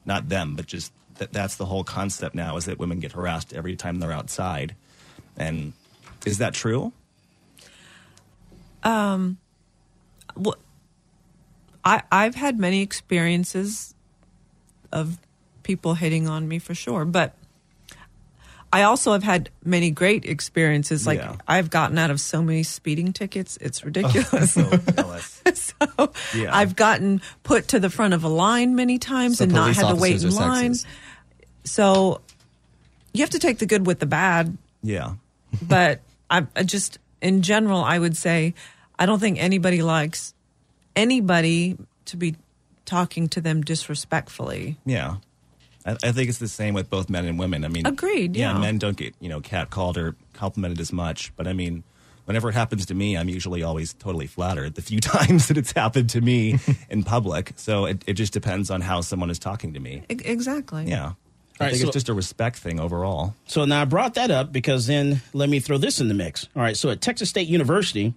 not 0.05 0.29
them, 0.29 0.57
but 0.57 0.67
just 0.67 0.91
that 1.17 1.33
that's 1.33 1.57
the 1.57 1.65
whole 1.67 1.85
concept 1.85 2.35
now 2.35 2.57
is 2.57 2.65
that 2.67 2.79
women 2.79 3.01
get 3.01 3.13
harassed 3.13 3.53
every 3.53 3.77
time 3.77 4.01
they're 4.01 4.13
outside. 4.13 4.75
And 5.37 5.73
is 6.27 6.39
that 6.39 6.55
true? 6.55 6.93
um 8.83 9.39
well 10.37 10.57
i 11.85 12.03
i've 12.13 12.35
had 12.35 12.59
many 12.59 12.83
experiences 12.83 13.95
of 14.93 15.19
people 15.63 15.95
hitting 15.95 16.29
on 16.29 16.47
me 16.47 16.59
for 16.59 16.75
sure 16.75 17.05
but 17.05 17.35
I 18.73 18.83
also 18.83 19.13
have 19.13 19.23
had 19.23 19.51
many 19.65 19.93
great 19.93 20.25
experiences. 20.25 21.07
Like 21.07 21.21
Yeah. 21.21 21.37
I've 21.47 21.71
gotten 21.71 21.97
out 21.97 22.11
of 22.11 22.21
so 22.21 22.43
many 22.43 22.65
speeding 22.65 23.13
tickets, 23.13 23.57
it's 23.61 23.85
ridiculous. 23.85 24.55
so 24.55 24.69
jealous. 24.97 25.43
so 25.55 26.13
Yeah. 26.35 26.51
I've 26.53 26.75
gotten 26.75 27.23
put 27.45 27.69
to 27.69 27.79
the 27.79 27.89
front 27.89 28.15
of 28.15 28.25
a 28.25 28.29
line 28.29 28.75
many 28.75 28.99
times 28.99 29.39
So 29.39 29.45
and 29.45 29.53
not 29.53 29.77
had 29.77 29.91
to 29.91 29.95
wait 29.95 30.15
in 30.21 30.27
officers 30.27 30.39
are 30.41 30.49
line. 30.49 30.73
sexist. 30.73 30.87
So 31.65 32.21
you 33.13 33.21
have 33.21 33.31
to 33.31 33.39
take 33.39 33.59
the 33.59 33.67
good 33.67 33.87
with 33.87 33.99
the 33.99 34.07
bad. 34.07 34.57
Yeah. 34.83 35.15
But 35.63 36.01
I, 36.29 36.49
I 36.57 36.65
just, 36.65 36.99
in 37.23 37.43
general, 37.43 37.85
I 37.85 37.97
would 37.97 38.17
say 38.17 38.55
I 38.99 39.07
don't 39.07 39.21
think 39.21 39.39
anybody 39.41 39.83
likes 39.83 40.35
anybody 40.97 41.77
to 42.07 42.17
be 42.17 42.35
talking 42.85 43.29
to 43.31 43.41
them 43.41 43.63
disrespectfully. 43.63 44.77
Yeah. 44.85 45.17
I, 45.87 45.97
I 46.03 46.13
think 46.13 46.29
it's 46.29 46.39
the 46.39 46.49
same 46.49 46.75
with 46.75 46.91
both 46.91 47.09
men 47.09 47.25
and 47.25 47.39
women. 47.39 47.65
I 47.65 47.69
mean, 47.69 47.87
Agreed, 47.87 48.37
yeah. 48.37 48.59
men 48.59 48.79
don't 48.79 48.97
get 48.97 49.15
you 49.21 49.29
know 49.29 49.41
catcalled 49.41 49.97
or 49.97 50.17
complimented 50.33 50.81
as 50.81 50.93
much, 50.93 51.35
but 51.37 51.47
I 51.47 51.53
mean, 51.53 51.85
whenever 52.25 52.49
it 52.49 52.55
happens 52.55 52.87
to 52.87 52.95
me, 52.95 53.17
I'm 53.17 53.29
usually 53.29 53.63
always 53.63 53.93
totally 53.95 54.27
flattered. 54.27 54.75
The 54.75 54.83
few 54.83 55.01
times 55.15 55.49
that 55.49 55.59
it's 55.59 55.73
happened 55.73 56.11
to 56.11 56.21
me 56.21 56.59
in 56.91 57.03
public, 57.03 57.53
so 57.57 57.85
it, 57.85 58.03
it 58.07 58.15
just 58.15 58.33
depends 58.33 58.71
on 58.71 58.81
how 58.81 59.01
someone 59.01 59.31
is 59.31 59.39
talking 59.39 59.75
to 59.75 59.81
me. 59.81 60.05
Exactly. 60.09 60.87
Yeah, 60.87 61.13
I 61.61 61.65
right, 61.65 61.71
think 61.71 61.83
so- 61.83 61.89
it's 61.89 61.95
just 61.95 62.09
a 62.09 62.15
respect 62.15 62.57
thing 62.57 62.81
overall. 62.81 63.35
So 63.47 63.65
now 63.65 63.83
I 63.83 63.85
brought 63.85 64.15
that 64.15 64.31
up 64.31 64.53
because 64.53 64.87
then 64.87 65.23
let 65.33 65.49
me 65.49 65.61
throw 65.61 65.79
this 65.79 66.01
in 66.01 66.09
the 66.09 66.15
mix. 66.15 66.49
All 66.57 66.63
right, 66.63 66.77
so 66.77 66.91
at 66.91 67.01
Texas 67.01 67.29
State 67.29 67.47
University, 67.49 68.13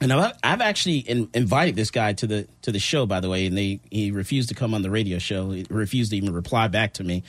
and 0.00 0.12
I've, 0.12 0.34
I've 0.44 0.60
actually 0.60 0.98
in, 0.98 1.28
invited 1.34 1.76
this 1.76 1.90
guy 1.90 2.12
to 2.12 2.26
the 2.26 2.46
to 2.62 2.70
the 2.70 2.78
show, 2.78 3.06
by 3.06 3.20
the 3.20 3.28
way, 3.30 3.46
and 3.46 3.56
they 3.56 3.80
he 3.90 4.10
refused 4.10 4.50
to 4.50 4.54
come 4.54 4.74
on 4.74 4.82
the 4.82 4.90
radio 4.90 5.18
show. 5.18 5.50
He 5.50 5.66
refused 5.70 6.10
to 6.10 6.16
even 6.16 6.32
reply 6.32 6.68
back 6.68 6.92
to 6.94 7.04
me. 7.04 7.22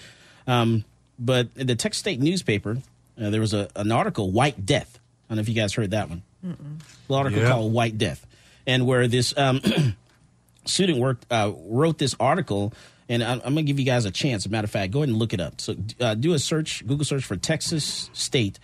Um, 0.45 0.83
but 1.17 1.47
in 1.55 1.67
the 1.67 1.75
Texas 1.75 1.99
State 1.99 2.19
newspaper, 2.19 2.77
uh, 3.19 3.29
there 3.29 3.41
was 3.41 3.53
a, 3.53 3.69
an 3.75 3.91
article, 3.91 4.31
"White 4.31 4.65
Death." 4.65 4.99
I 5.29 5.33
don't 5.33 5.37
know 5.37 5.41
if 5.41 5.49
you 5.49 5.55
guys 5.55 5.73
heard 5.73 5.91
that 5.91 6.09
one. 6.09 6.21
An 6.43 6.79
article 7.09 7.41
Yeah. 7.41 7.49
called 7.49 7.71
"White 7.73 7.97
Death," 7.97 8.25
and 8.67 8.85
where 8.85 9.07
this 9.07 9.33
um, 9.37 9.61
student 10.65 10.99
worked 10.99 11.25
uh, 11.31 11.51
wrote 11.65 11.97
this 11.97 12.15
article. 12.19 12.73
And 13.09 13.23
I'm, 13.23 13.41
I'm 13.43 13.53
going 13.53 13.57
to 13.57 13.63
give 13.63 13.79
you 13.79 13.85
guys 13.85 14.05
a 14.05 14.11
chance. 14.11 14.43
As 14.43 14.45
a 14.45 14.49
matter 14.49 14.65
of 14.65 14.71
fact, 14.71 14.93
go 14.93 14.99
ahead 14.99 15.09
and 15.09 15.17
look 15.17 15.33
it 15.33 15.41
up. 15.41 15.59
So 15.59 15.75
uh, 15.99 16.13
do 16.13 16.33
a 16.33 16.39
search, 16.39 16.85
Google 16.85 17.03
search 17.03 17.25
for 17.25 17.35
Texas 17.35 18.09
State, 18.13 18.59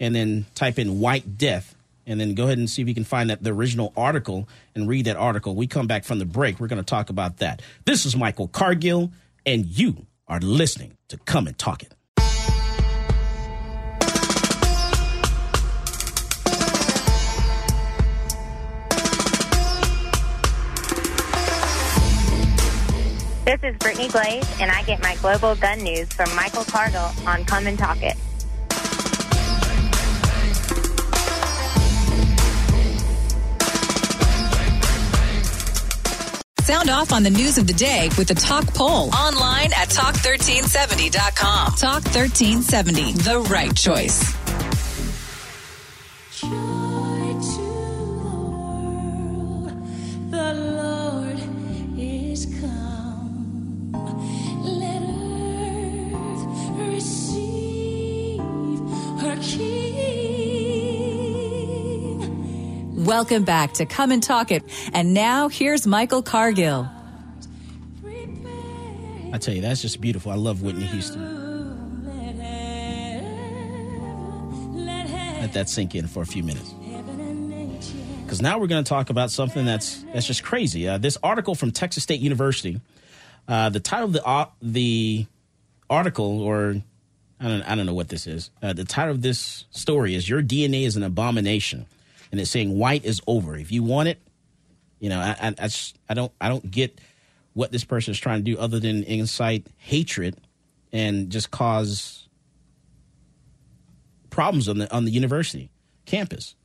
and 0.00 0.14
then 0.14 0.46
type 0.56 0.78
in 0.78 0.98
white 1.00 1.38
death, 1.38 1.76
and 2.06 2.20
then 2.20 2.34
go 2.34 2.44
ahead 2.44 2.58
and 2.58 2.68
see 2.68 2.82
if 2.82 2.88
you 2.88 2.94
can 2.94 3.04
find 3.04 3.30
that 3.30 3.42
the 3.42 3.52
original 3.52 3.92
article 3.96 4.48
and 4.74 4.88
read 4.88 5.06
that 5.06 5.16
article. 5.16 5.54
We 5.54 5.68
come 5.68 5.86
back 5.86 6.04
from 6.04 6.18
the 6.18 6.26
break. 6.26 6.58
We're 6.58 6.66
going 6.66 6.82
to 6.82 6.84
talk 6.84 7.08
about 7.08 7.38
that. 7.38 7.62
This 7.84 8.04
is 8.04 8.16
Michael 8.16 8.48
Cargill, 8.48 9.12
and 9.46 9.64
you 9.64 10.06
are 10.26 10.40
listening 10.40 10.96
to 11.08 11.16
Come 11.18 11.46
and 11.46 11.56
Talk 11.56 11.82
It. 11.82 11.94
This 23.44 23.60
is 23.62 23.76
Brittany 23.76 24.08
Glaze, 24.08 24.58
and 24.58 24.70
I 24.70 24.82
get 24.84 25.02
my 25.02 25.16
global 25.16 25.54
gun 25.54 25.78
news 25.80 26.10
from 26.14 26.34
Michael 26.34 26.64
Cargill 26.64 27.10
on 27.26 27.44
Come 27.44 27.66
and 27.66 27.78
Talk 27.78 27.98
It. 28.00 28.16
Sound 36.62 36.88
off 36.88 37.12
on 37.12 37.22
the 37.22 37.28
news 37.28 37.58
of 37.58 37.66
the 37.66 37.74
day 37.74 38.08
with 38.16 38.28
the 38.28 38.34
Talk 38.34 38.66
Poll 38.72 39.14
online 39.14 39.74
at 39.74 39.90
talk1370.com. 39.90 41.74
Talk 41.74 42.02
1370, 42.02 43.12
the 43.12 43.40
right 43.50 43.76
choice. 43.76 44.43
Welcome 63.14 63.44
back 63.44 63.74
to 63.74 63.86
Come 63.86 64.10
and 64.10 64.20
Talk 64.20 64.50
It. 64.50 64.64
And 64.92 65.14
now 65.14 65.46
here's 65.46 65.86
Michael 65.86 66.20
Cargill. 66.20 66.90
I 69.32 69.38
tell 69.38 69.54
you, 69.54 69.60
that's 69.60 69.82
just 69.82 70.00
beautiful. 70.00 70.32
I 70.32 70.34
love 70.34 70.62
Whitney 70.62 70.86
Houston. 70.86 71.22
Let 74.84 75.52
that 75.52 75.68
sink 75.68 75.94
in 75.94 76.08
for 76.08 76.24
a 76.24 76.26
few 76.26 76.42
minutes. 76.42 76.74
Because 78.24 78.42
now 78.42 78.58
we're 78.58 78.66
going 78.66 78.82
to 78.82 78.88
talk 78.88 79.10
about 79.10 79.30
something 79.30 79.64
that's 79.64 80.02
that's 80.12 80.26
just 80.26 80.42
crazy. 80.42 80.88
Uh, 80.88 80.98
this 80.98 81.16
article 81.22 81.54
from 81.54 81.70
Texas 81.70 82.02
State 82.02 82.18
University. 82.18 82.80
Uh, 83.46 83.68
the 83.68 83.78
title 83.78 84.06
of 84.06 84.12
the 84.14 84.26
uh, 84.26 84.46
the 84.60 85.26
article, 85.88 86.42
or 86.42 86.82
I 87.38 87.44
don't 87.46 87.62
I 87.62 87.76
don't 87.76 87.86
know 87.86 87.94
what 87.94 88.08
this 88.08 88.26
is. 88.26 88.50
Uh, 88.60 88.72
the 88.72 88.84
title 88.84 89.12
of 89.14 89.22
this 89.22 89.66
story 89.70 90.16
is 90.16 90.28
"Your 90.28 90.42
DNA 90.42 90.84
is 90.84 90.96
an 90.96 91.04
abomination," 91.04 91.86
and 92.34 92.40
it's 92.40 92.50
saying 92.50 92.76
white 92.76 93.04
is 93.04 93.20
over. 93.28 93.56
If 93.56 93.70
you 93.70 93.84
want 93.84 94.08
it, 94.08 94.20
you 94.98 95.08
know, 95.08 95.20
I 95.20 95.36
I, 95.40 95.46
I, 95.56 95.68
just- 95.68 95.96
I 96.08 96.14
don't 96.14 96.32
I 96.40 96.48
don't 96.48 96.68
get 96.68 97.00
what 97.52 97.70
this 97.70 97.84
person 97.84 98.10
is 98.10 98.18
trying 98.18 98.40
to 98.44 98.50
do 98.50 98.58
other 98.58 98.80
than 98.80 99.04
incite 99.04 99.68
hatred 99.76 100.36
and 100.92 101.30
just 101.30 101.52
cause 101.52 102.28
problems 104.30 104.68
on 104.68 104.78
the 104.78 104.92
on 104.92 105.04
the 105.04 105.12
university 105.12 105.70
campus. 106.06 106.56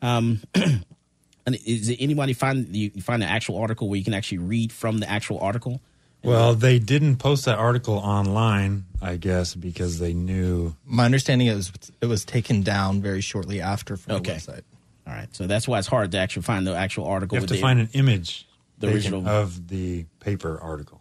Um, 0.00 0.40
and 0.54 1.56
is 1.66 1.90
it 1.90 1.98
anybody 2.00 2.32
find 2.32 2.74
you 2.74 2.90
you 2.94 3.02
find 3.02 3.22
an 3.22 3.28
actual 3.28 3.58
article 3.58 3.90
where 3.90 3.98
you 3.98 4.04
can 4.04 4.14
actually 4.14 4.38
read 4.38 4.72
from 4.72 4.96
the 4.98 5.10
actual 5.10 5.38
article? 5.40 5.82
Well, 6.24 6.54
they 6.54 6.78
didn't 6.78 7.16
post 7.16 7.46
that 7.46 7.58
article 7.58 7.94
online, 7.96 8.84
I 9.02 9.16
guess, 9.16 9.56
because 9.56 9.98
they 9.98 10.14
knew. 10.14 10.76
My 10.86 11.04
understanding 11.04 11.48
is 11.48 11.72
it 12.00 12.06
was 12.06 12.24
taken 12.24 12.62
down 12.62 13.02
very 13.02 13.20
shortly 13.20 13.60
after 13.60 13.96
from 13.96 14.14
Okay. 14.16 14.34
the 14.34 14.38
website. 14.38 14.62
All 15.06 15.12
right, 15.12 15.34
so 15.34 15.46
that's 15.46 15.66
why 15.66 15.78
it's 15.78 15.88
hard 15.88 16.12
to 16.12 16.18
actually 16.18 16.42
find 16.42 16.66
the 16.66 16.74
actual 16.74 17.06
article. 17.06 17.36
You 17.36 17.40
have 17.40 17.48
to 17.48 17.54
the- 17.54 17.60
find 17.60 17.80
an 17.80 17.88
image 17.92 18.46
the 18.78 18.92
original 18.92 19.26
of 19.26 19.68
the 19.68 20.04
paper 20.20 20.58
article. 20.60 21.00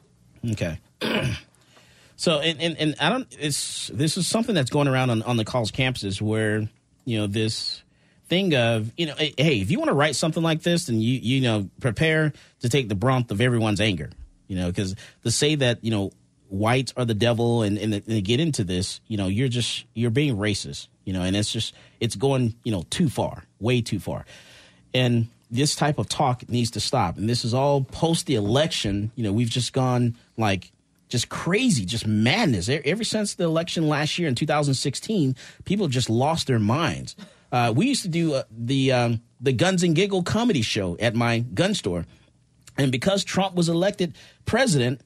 Okay. 0.51 0.79
so 2.15 2.39
and, 2.39 2.61
and 2.61 2.77
and 2.77 2.95
I 2.99 3.09
don't 3.09 3.27
it's 3.39 3.89
this 3.93 4.17
is 4.17 4.27
something 4.27 4.55
that's 4.55 4.69
going 4.69 4.87
around 4.87 5.09
on, 5.09 5.21
on 5.23 5.37
the 5.37 5.45
college 5.45 5.71
campuses 5.71 6.21
where, 6.21 6.67
you 7.05 7.19
know, 7.19 7.27
this 7.27 7.83
thing 8.27 8.55
of, 8.55 8.91
you 8.97 9.07
know, 9.07 9.15
hey, 9.17 9.59
if 9.59 9.69
you 9.71 9.77
want 9.77 9.89
to 9.89 9.95
write 9.95 10.15
something 10.15 10.41
like 10.41 10.61
this, 10.61 10.85
then 10.85 11.01
you 11.01 11.19
you 11.19 11.41
know, 11.41 11.69
prepare 11.79 12.33
to 12.61 12.69
take 12.69 12.87
the 12.87 12.95
brunt 12.95 13.31
of 13.31 13.41
everyone's 13.41 13.81
anger. 13.81 14.09
You 14.47 14.57
know, 14.57 14.67
because 14.67 14.95
to 15.23 15.31
say 15.31 15.55
that, 15.55 15.83
you 15.83 15.91
know, 15.91 16.11
whites 16.49 16.93
are 16.97 17.05
the 17.05 17.13
devil 17.13 17.61
and, 17.63 17.77
and, 17.77 17.93
and 17.93 18.23
get 18.23 18.39
into 18.39 18.63
this, 18.63 18.99
you 19.07 19.17
know, 19.17 19.27
you're 19.27 19.47
just 19.47 19.85
you're 19.93 20.11
being 20.11 20.37
racist, 20.37 20.87
you 21.05 21.13
know, 21.13 21.21
and 21.21 21.35
it's 21.35 21.51
just 21.51 21.73
it's 21.99 22.15
going, 22.15 22.55
you 22.63 22.71
know, 22.71 22.83
too 22.89 23.09
far, 23.09 23.45
way 23.61 23.81
too 23.81 23.99
far. 23.99 24.25
And 24.93 25.27
this 25.49 25.75
type 25.75 25.99
of 25.99 26.09
talk 26.09 26.47
needs 26.49 26.71
to 26.71 26.79
stop. 26.79 27.17
And 27.17 27.29
this 27.29 27.45
is 27.45 27.53
all 27.53 27.83
post 27.83 28.25
the 28.25 28.35
election. 28.35 29.11
You 29.15 29.23
know, 29.23 29.33
we've 29.33 29.49
just 29.49 29.73
gone 29.73 30.17
like 30.37 30.71
just 31.09 31.29
crazy, 31.29 31.85
just 31.85 32.07
madness. 32.07 32.69
Ever 32.69 33.03
since 33.03 33.35
the 33.35 33.43
election 33.43 33.87
last 33.87 34.17
year 34.17 34.27
in 34.27 34.35
2016, 34.35 35.35
people 35.65 35.87
just 35.87 36.09
lost 36.09 36.47
their 36.47 36.59
minds. 36.59 37.15
Uh, 37.51 37.73
we 37.75 37.87
used 37.87 38.03
to 38.03 38.07
do 38.07 38.33
uh, 38.33 38.43
the 38.49 38.93
um, 38.93 39.21
the 39.41 39.51
Guns 39.51 39.83
and 39.83 39.93
Giggle 39.93 40.23
comedy 40.23 40.61
show 40.61 40.97
at 40.99 41.13
my 41.13 41.39
gun 41.39 41.73
store, 41.73 42.05
and 42.77 42.91
because 42.91 43.25
Trump 43.25 43.55
was 43.55 43.67
elected 43.67 44.15
president, 44.45 45.01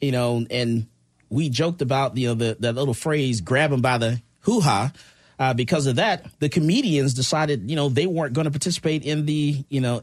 you 0.00 0.12
know, 0.12 0.46
and 0.48 0.86
we 1.28 1.48
joked 1.48 1.82
about 1.82 2.16
you 2.16 2.28
know 2.28 2.34
the 2.34 2.56
that 2.60 2.76
little 2.76 2.94
phrase 2.94 3.40
"grab 3.40 3.72
him 3.72 3.80
by 3.80 3.98
the 3.98 4.22
hoo 4.40 4.60
ha." 4.60 4.92
Uh, 5.38 5.54
because 5.54 5.86
of 5.86 5.96
that, 5.96 6.26
the 6.38 6.48
comedians 6.48 7.14
decided 7.14 7.70
you 7.70 7.76
know 7.76 7.88
they 7.88 8.06
weren't 8.06 8.34
going 8.34 8.44
to 8.44 8.50
participate 8.50 9.04
in 9.04 9.26
the 9.26 9.64
you 9.68 9.80
know 9.80 10.02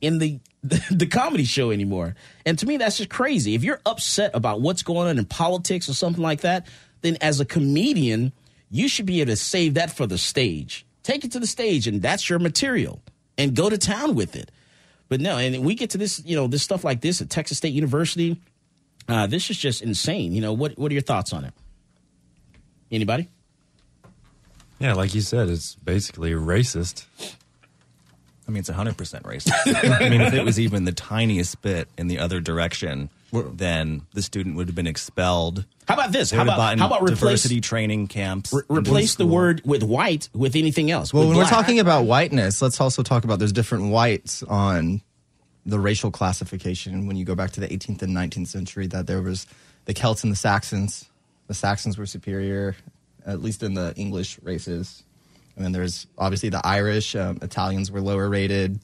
in 0.00 0.18
the 0.18 0.38
the 0.90 1.06
comedy 1.06 1.44
show 1.44 1.70
anymore. 1.70 2.14
And 2.46 2.58
to 2.58 2.66
me, 2.66 2.76
that's 2.76 2.98
just 2.98 3.10
crazy. 3.10 3.54
If 3.54 3.64
you're 3.64 3.80
upset 3.84 4.30
about 4.34 4.60
what's 4.60 4.82
going 4.82 5.08
on 5.08 5.18
in 5.18 5.24
politics 5.24 5.88
or 5.88 5.94
something 5.94 6.22
like 6.22 6.40
that, 6.40 6.66
then 7.02 7.18
as 7.20 7.40
a 7.40 7.44
comedian, 7.44 8.32
you 8.70 8.88
should 8.88 9.06
be 9.06 9.20
able 9.20 9.32
to 9.32 9.36
save 9.36 9.74
that 9.74 9.90
for 9.90 10.06
the 10.06 10.18
stage. 10.18 10.86
Take 11.02 11.24
it 11.24 11.32
to 11.32 11.40
the 11.40 11.46
stage, 11.46 11.86
and 11.86 12.00
that's 12.00 12.30
your 12.30 12.38
material, 12.38 13.02
and 13.36 13.54
go 13.54 13.68
to 13.68 13.76
town 13.76 14.14
with 14.14 14.36
it. 14.36 14.50
But 15.08 15.20
no, 15.20 15.36
and 15.36 15.64
we 15.64 15.74
get 15.74 15.90
to 15.90 15.98
this, 15.98 16.22
you 16.24 16.34
know, 16.34 16.46
this 16.46 16.62
stuff 16.62 16.82
like 16.82 17.02
this 17.02 17.20
at 17.20 17.28
Texas 17.28 17.58
State 17.58 17.74
University. 17.74 18.40
Uh, 19.06 19.26
this 19.26 19.50
is 19.50 19.58
just 19.58 19.82
insane. 19.82 20.32
You 20.32 20.40
know, 20.40 20.54
what 20.54 20.78
what 20.78 20.90
are 20.90 20.94
your 20.94 21.02
thoughts 21.02 21.34
on 21.34 21.44
it? 21.44 21.52
Anybody? 22.90 23.28
Yeah, 24.78 24.94
like 24.94 25.14
you 25.14 25.20
said, 25.20 25.48
it's 25.48 25.76
basically 25.76 26.32
racist. 26.32 27.06
I 28.46 28.50
mean, 28.50 28.60
it's 28.60 28.70
100% 28.70 28.94
racist. 29.22 30.00
I 30.00 30.08
mean, 30.08 30.20
if 30.20 30.34
it 30.34 30.44
was 30.44 30.60
even 30.60 30.84
the 30.84 30.92
tiniest 30.92 31.62
bit 31.62 31.88
in 31.96 32.08
the 32.08 32.18
other 32.18 32.40
direction, 32.40 33.08
then 33.32 34.02
the 34.12 34.22
student 34.22 34.56
would 34.56 34.68
have 34.68 34.74
been 34.76 34.86
expelled. 34.86 35.64
How 35.88 35.94
about 35.94 36.12
this? 36.12 36.30
How 36.30 36.42
about 36.42 36.78
how 36.78 36.86
about 36.86 37.02
replace 37.02 37.20
diversity 37.20 37.60
training 37.60 38.08
camps? 38.08 38.52
re- 38.52 38.62
replace 38.68 39.16
the 39.16 39.26
word 39.26 39.62
with 39.64 39.82
white 39.82 40.28
with 40.34 40.56
anything 40.56 40.90
else? 40.90 41.12
Well, 41.12 41.24
with 41.24 41.30
when 41.30 41.38
we're 41.38 41.50
talking 41.50 41.80
about 41.80 42.04
whiteness, 42.04 42.62
let's 42.62 42.80
also 42.80 43.02
talk 43.02 43.24
about 43.24 43.38
there's 43.38 43.52
different 43.52 43.90
whites 43.90 44.42
on 44.44 45.02
the 45.66 45.78
racial 45.78 46.10
classification. 46.10 47.06
When 47.06 47.16
you 47.16 47.24
go 47.24 47.34
back 47.34 47.52
to 47.52 47.60
the 47.60 47.68
18th 47.68 48.02
and 48.02 48.14
19th 48.14 48.48
century, 48.48 48.86
that 48.88 49.06
there 49.06 49.22
was 49.22 49.46
the 49.86 49.94
Celts 49.94 50.22
and 50.22 50.32
the 50.32 50.36
Saxons. 50.36 51.08
The 51.46 51.54
Saxons 51.54 51.98
were 51.98 52.06
superior, 52.06 52.76
at 53.26 53.42
least 53.42 53.62
in 53.62 53.74
the 53.74 53.94
English 53.96 54.38
races. 54.42 55.02
And 55.56 55.64
then 55.64 55.72
there's 55.72 56.06
obviously 56.18 56.48
the 56.48 56.64
Irish. 56.64 57.14
Um, 57.14 57.38
Italians 57.42 57.90
were 57.90 58.00
lower 58.00 58.28
rated. 58.28 58.80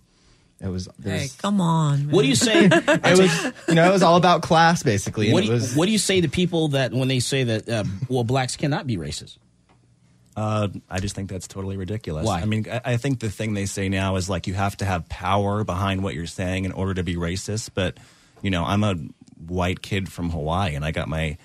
It 0.61 0.69
was. 0.69 0.89
there 0.99 1.19
Hey, 1.19 1.29
come 1.39 1.61
on. 1.61 2.11
What 2.11 2.23
do 2.23 2.29
you 2.29 2.35
say? 2.35 2.67
it 2.71 3.19
was 3.19 3.53
you 3.69 3.75
know 3.75 3.89
it 3.89 3.93
was 3.93 4.03
all 4.03 4.17
about 4.17 4.43
class 4.43 4.83
basically. 4.83 5.33
What, 5.33 5.45
it 5.45 5.47
do 5.47 5.53
you, 5.53 5.55
was 5.55 5.75
what 5.75 5.87
do 5.87 5.93
you 5.93 5.99
say 5.99 6.21
to 6.21 6.29
people 6.29 6.69
that 6.69 6.93
when 6.93 7.09
they 7.09 7.21
say 7.21 7.45
that 7.45 7.69
uh, 7.69 7.85
well 8.09 8.25
blacks 8.25 8.57
cannot 8.57 8.87
be 8.87 8.97
racist? 8.97 9.39
Uh, 10.37 10.69
I 10.89 11.01
just 11.01 11.15
think 11.15 11.29
that's 11.29 11.49
totally 11.49 11.77
ridiculous. 11.77 12.25
Why? 12.25 12.41
I 12.41 12.45
mean, 12.45 12.67
I, 12.71 12.81
I 12.85 12.97
think 12.99 13.21
the 13.21 13.31
thing 13.31 13.55
they 13.55 13.67
say 13.67 13.89
now 13.89 14.17
is 14.17 14.31
like 14.31 14.47
you 14.47 14.55
have 14.55 14.77
to 14.79 14.85
have 14.85 15.09
power 15.09 15.65
behind 15.65 16.03
what 16.03 16.15
you're 16.15 16.27
saying 16.27 16.67
in 16.67 16.73
order 16.73 16.95
to 16.95 17.03
be 17.03 17.17
racist. 17.17 17.71
But 17.75 17.97
you 18.43 18.51
know, 18.51 18.65
I'm 18.65 18.85
a 18.85 18.95
white 19.47 19.83
kid 19.83 20.13
from 20.13 20.31
Hawaii, 20.31 20.75
and 20.75 20.85
I 20.85 20.93
got 20.93 21.09
my 21.09 21.37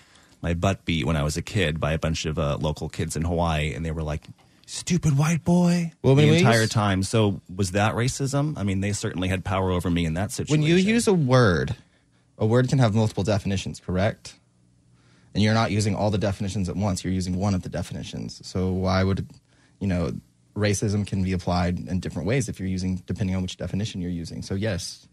my 0.45 0.53
butt 0.53 0.85
beat 0.85 1.07
when 1.07 1.15
I 1.15 1.23
was 1.23 1.37
a 1.37 1.41
kid 1.41 1.79
by 1.79 1.93
a 1.93 1.97
bunch 1.97 2.25
of 2.27 2.37
uh, 2.37 2.57
local 2.61 2.87
kids 2.87 3.15
in 3.15 3.23
Hawaii, 3.23 3.73
and 3.73 3.83
they 3.83 3.89
were 3.89 4.03
like, 4.03 4.27
"Stupid 4.67 5.17
white 5.17 5.43
boy," 5.43 5.91
Well, 6.03 6.13
the 6.13 6.37
entire 6.37 6.61
use- 6.61 6.69
time. 6.69 7.01
So 7.01 7.41
was 7.53 7.71
that 7.71 7.95
racism? 7.95 8.55
I 8.55 8.61
mean, 8.61 8.79
they 8.79 8.93
certainly 8.93 9.27
had 9.27 9.43
power 9.43 9.71
over 9.71 9.89
me 9.89 10.05
in 10.05 10.13
that 10.13 10.31
situation. 10.31 10.61
when 10.61 10.69
you 10.69 10.75
use 10.75 11.07
a 11.07 11.15
word, 11.15 11.75
a 12.37 12.45
word 12.45 12.69
can 12.69 12.77
have 12.77 12.93
multiple 12.93 13.23
definitions, 13.23 13.81
correct? 13.83 14.35
And 15.33 15.41
you're 15.41 15.55
not 15.55 15.71
using 15.71 15.95
all 15.95 16.11
the 16.11 16.19
definitions 16.19 16.69
at 16.69 16.75
once. 16.75 17.03
You're 17.03 17.11
using 17.11 17.37
one 17.37 17.55
of 17.55 17.63
the 17.63 17.69
definitions. 17.69 18.39
So 18.47 18.71
why 18.71 19.03
would, 19.03 19.27
you 19.79 19.87
know, 19.87 20.13
racism 20.55 21.07
can 21.07 21.23
be 21.23 21.33
applied 21.33 21.79
in 21.79 21.99
different 21.99 22.27
ways 22.27 22.47
if 22.49 22.59
you're 22.59 22.69
using 22.69 23.01
depending 23.07 23.35
on 23.35 23.41
which 23.41 23.57
definition 23.57 23.99
you're 23.99 24.11
using. 24.11 24.43
So 24.43 24.53
yes, 24.53 25.07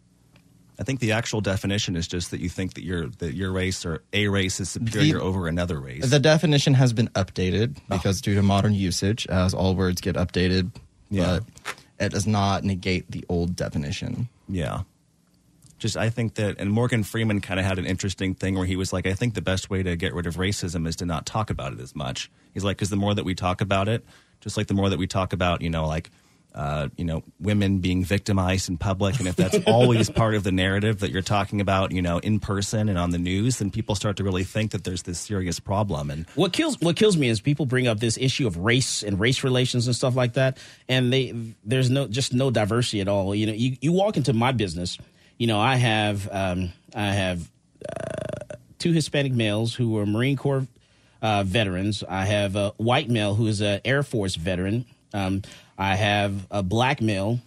I 0.83 0.85
think 0.85 0.99
the 0.99 1.13
actual 1.13 1.41
definition 1.41 1.95
is 1.95 2.09
just 2.09 2.33
that 2.33 2.41
you 2.41 2.49
think 2.49 2.75
that 2.75 2.83
your 2.83 3.07
that 3.19 3.35
your 3.35 3.53
race 3.53 3.87
or 3.87 4.03
a 4.13 4.27
race 4.27 4.59
is 4.59 4.69
superior 4.69 5.19
The- 5.19 5.23
over 5.23 5.47
another 5.47 5.79
race. 5.79 6.11
The 6.11 6.19
definition 6.19 6.75
has 6.75 6.93
been 6.93 7.07
updated 7.11 7.77
ah. 7.89 7.97
because 7.99 8.21
due 8.21 8.35
to 8.35 8.43
modern 8.43 8.75
usage, 8.75 9.25
as 9.29 9.55
all 9.55 9.77
words 9.77 10.01
get 10.01 10.17
updated, 10.17 10.73
Yeah. 11.09 11.39
but 11.39 11.75
it 12.01 12.09
does 12.11 12.27
not 12.27 12.65
negate 12.65 13.09
the 13.13 13.25
old 13.29 13.55
definition. 13.55 14.29
Yeah. 14.49 14.81
Just 15.79 15.97
I 15.97 16.11
think 16.11 16.35
that 16.35 16.59
and 16.59 16.73
Morgan 16.73 17.05
Freeman 17.05 17.41
kind 17.41 17.61
of 17.61 17.65
had 17.67 17.79
an 17.79 17.87
interesting 17.87 18.35
thing 18.35 18.57
where 18.57 18.67
he 18.67 18.75
was 18.75 18.93
like 18.93 19.07
I 19.07 19.13
think 19.15 19.35
the 19.35 19.41
best 19.41 19.71
way 19.71 19.85
to 19.85 19.95
get 19.95 20.15
rid 20.15 20.27
of 20.27 20.35
racism 20.35 20.89
is 20.89 20.97
to 20.97 21.07
not 21.07 21.27
talk 21.27 21.49
about 21.49 21.73
it 21.73 21.79
as 21.79 21.95
much. 21.95 22.29
He's 22.55 22.65
like 22.65 22.77
cuz 22.77 22.91
the 22.91 22.97
more 22.97 23.15
that 23.15 23.25
we 23.25 23.37
talk 23.37 23.61
about 23.61 23.89
it, 23.89 24.05
just 24.41 24.57
like 24.57 24.67
the 24.67 24.75
more 24.75 24.91
that 24.91 24.99
we 24.99 25.07
talk 25.07 25.33
about, 25.33 25.63
you 25.63 25.71
know, 25.71 25.87
like 25.87 26.11
uh, 26.55 26.89
you 26.97 27.05
know, 27.05 27.23
women 27.41 27.79
being 27.79 28.05
victimized 28.05 28.69
in 28.69 28.77
public, 28.77 29.19
and 29.19 29.29
if 29.29 29.37
that's 29.37 29.59
always 29.67 30.11
part 30.11 30.35
of 30.35 30.45
the 30.45 30.53
narrative 30.53 31.01
that 31.01 31.11
you're 31.11 31.23
talking 31.23 31.61
about, 31.61 31.93
you 31.93 32.03
know, 32.03 32.19
in 32.19 32.41
person 32.41 32.89
and 32.89 32.99
on 32.99 33.11
the 33.11 33.19
news, 33.19 33.59
then 33.59 33.71
people 33.71 33.95
start 33.95 34.17
to 34.17 34.25
really 34.25 34.45
think 34.45 34.73
that 34.73 34.85
there's 34.85 35.03
this 35.03 35.19
serious 35.19 35.59
problem. 35.61 36.11
And 36.11 36.27
What 36.35 36.53
kills 36.53 36.79
what 36.81 36.97
kills 36.97 37.17
me 37.17 37.29
is 37.29 37.41
people 37.41 37.67
bring 37.67 37.87
up 37.87 38.01
this 38.01 38.19
issue 38.19 38.47
of 38.47 38.57
race 38.59 39.03
and 39.03 39.19
race 39.19 39.43
relations 39.45 39.87
and 39.87 39.97
stuff 39.97 40.15
like 40.15 40.35
that, 40.35 40.59
and 40.89 41.13
they 41.13 41.35
there's 41.65 41.91
no 41.91 42.07
just 42.07 42.35
no 42.35 42.51
diversity 42.51 43.01
at 43.01 43.09
all. 43.09 43.35
You 43.35 43.47
know, 43.47 43.55
you, 43.55 43.77
you 43.81 43.93
walk 43.93 44.17
into 44.17 44.33
my 44.33 44.53
business, 44.53 44.99
you 45.39 45.47
know, 45.47 45.59
I 45.59 45.77
have 45.77 46.29
um, 46.31 46.73
I 46.95 47.13
have 47.13 47.51
uh, 47.89 48.57
two 48.79 48.93
Hispanic 48.93 49.33
males 49.33 49.75
who 49.75 49.99
are 49.99 50.07
Marine 50.07 50.37
Corps 50.37 50.67
uh, 51.23 51.45
veterans. 51.45 52.05
I 52.09 52.27
have 52.27 52.57
a 52.57 52.71
white 52.77 53.09
male 53.09 53.35
who 53.35 53.47
is 53.47 53.61
an 53.61 53.81
Air 53.85 54.03
Force 54.03 54.35
veteran. 54.35 54.85
Um, 55.15 55.43
I 55.79 55.95
have 55.97 56.47
a 56.51 56.63
black 56.63 57.01
male 57.01 57.41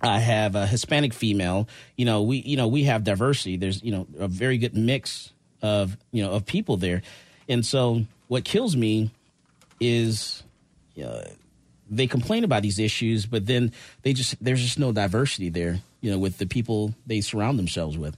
I 0.00 0.20
have 0.20 0.54
a 0.54 0.64
Hispanic 0.66 1.12
female. 1.12 1.68
You 1.96 2.04
know, 2.04 2.22
we 2.22 2.36
you 2.38 2.56
know 2.56 2.68
we 2.68 2.84
have 2.84 3.02
diversity. 3.04 3.56
There's 3.56 3.82
you 3.82 3.90
know 3.90 4.06
a 4.18 4.28
very 4.28 4.56
good 4.58 4.76
mix 4.76 5.32
of 5.60 5.96
you 6.12 6.22
know 6.22 6.30
of 6.32 6.46
people 6.46 6.76
there, 6.76 7.02
and 7.48 7.66
so 7.66 8.04
what 8.28 8.44
kills 8.44 8.76
me 8.76 9.10
is 9.80 10.44
uh, 11.04 11.22
they 11.90 12.06
complain 12.06 12.44
about 12.44 12.62
these 12.62 12.78
issues, 12.78 13.26
but 13.26 13.46
then 13.46 13.72
they 14.02 14.12
just 14.12 14.36
there's 14.44 14.62
just 14.62 14.78
no 14.78 14.92
diversity 14.92 15.48
there. 15.48 15.80
You 16.00 16.12
know, 16.12 16.18
with 16.18 16.38
the 16.38 16.46
people 16.46 16.94
they 17.06 17.20
surround 17.20 17.58
themselves 17.58 17.98
with. 17.98 18.16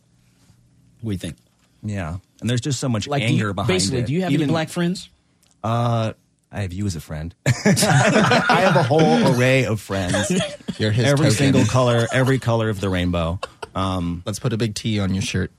What 1.00 1.10
do 1.10 1.12
you 1.12 1.18
think? 1.18 1.36
yeah, 1.82 2.18
and 2.42 2.50
there's 2.50 2.60
just 2.60 2.78
so 2.78 2.90
much 2.90 3.08
Like, 3.08 3.22
anger 3.22 3.48
you- 3.48 3.54
behind 3.54 3.68
basically, 3.68 4.00
it. 4.00 4.06
do 4.06 4.12
you 4.12 4.20
have 4.20 4.34
any 4.34 4.44
black 4.44 4.68
friends? 4.68 5.08
Uh, 5.64 6.12
I 6.52 6.62
have 6.62 6.72
you 6.72 6.86
as 6.86 6.96
a 6.96 7.00
friend. 7.00 7.34
I 7.46 8.62
have 8.64 8.76
a 8.76 8.82
whole 8.82 9.36
array 9.36 9.64
of 9.66 9.80
friends. 9.80 10.32
You're 10.78 10.90
his 10.90 11.06
every 11.06 11.26
token. 11.26 11.36
single 11.36 11.64
color, 11.66 12.08
every 12.12 12.38
color 12.38 12.68
of 12.68 12.80
the 12.80 12.88
rainbow. 12.88 13.38
Um, 13.74 14.22
Let's 14.26 14.40
put 14.40 14.52
a 14.52 14.56
big 14.56 14.74
T 14.74 14.98
on 14.98 15.14
your 15.14 15.22
shirt. 15.22 15.52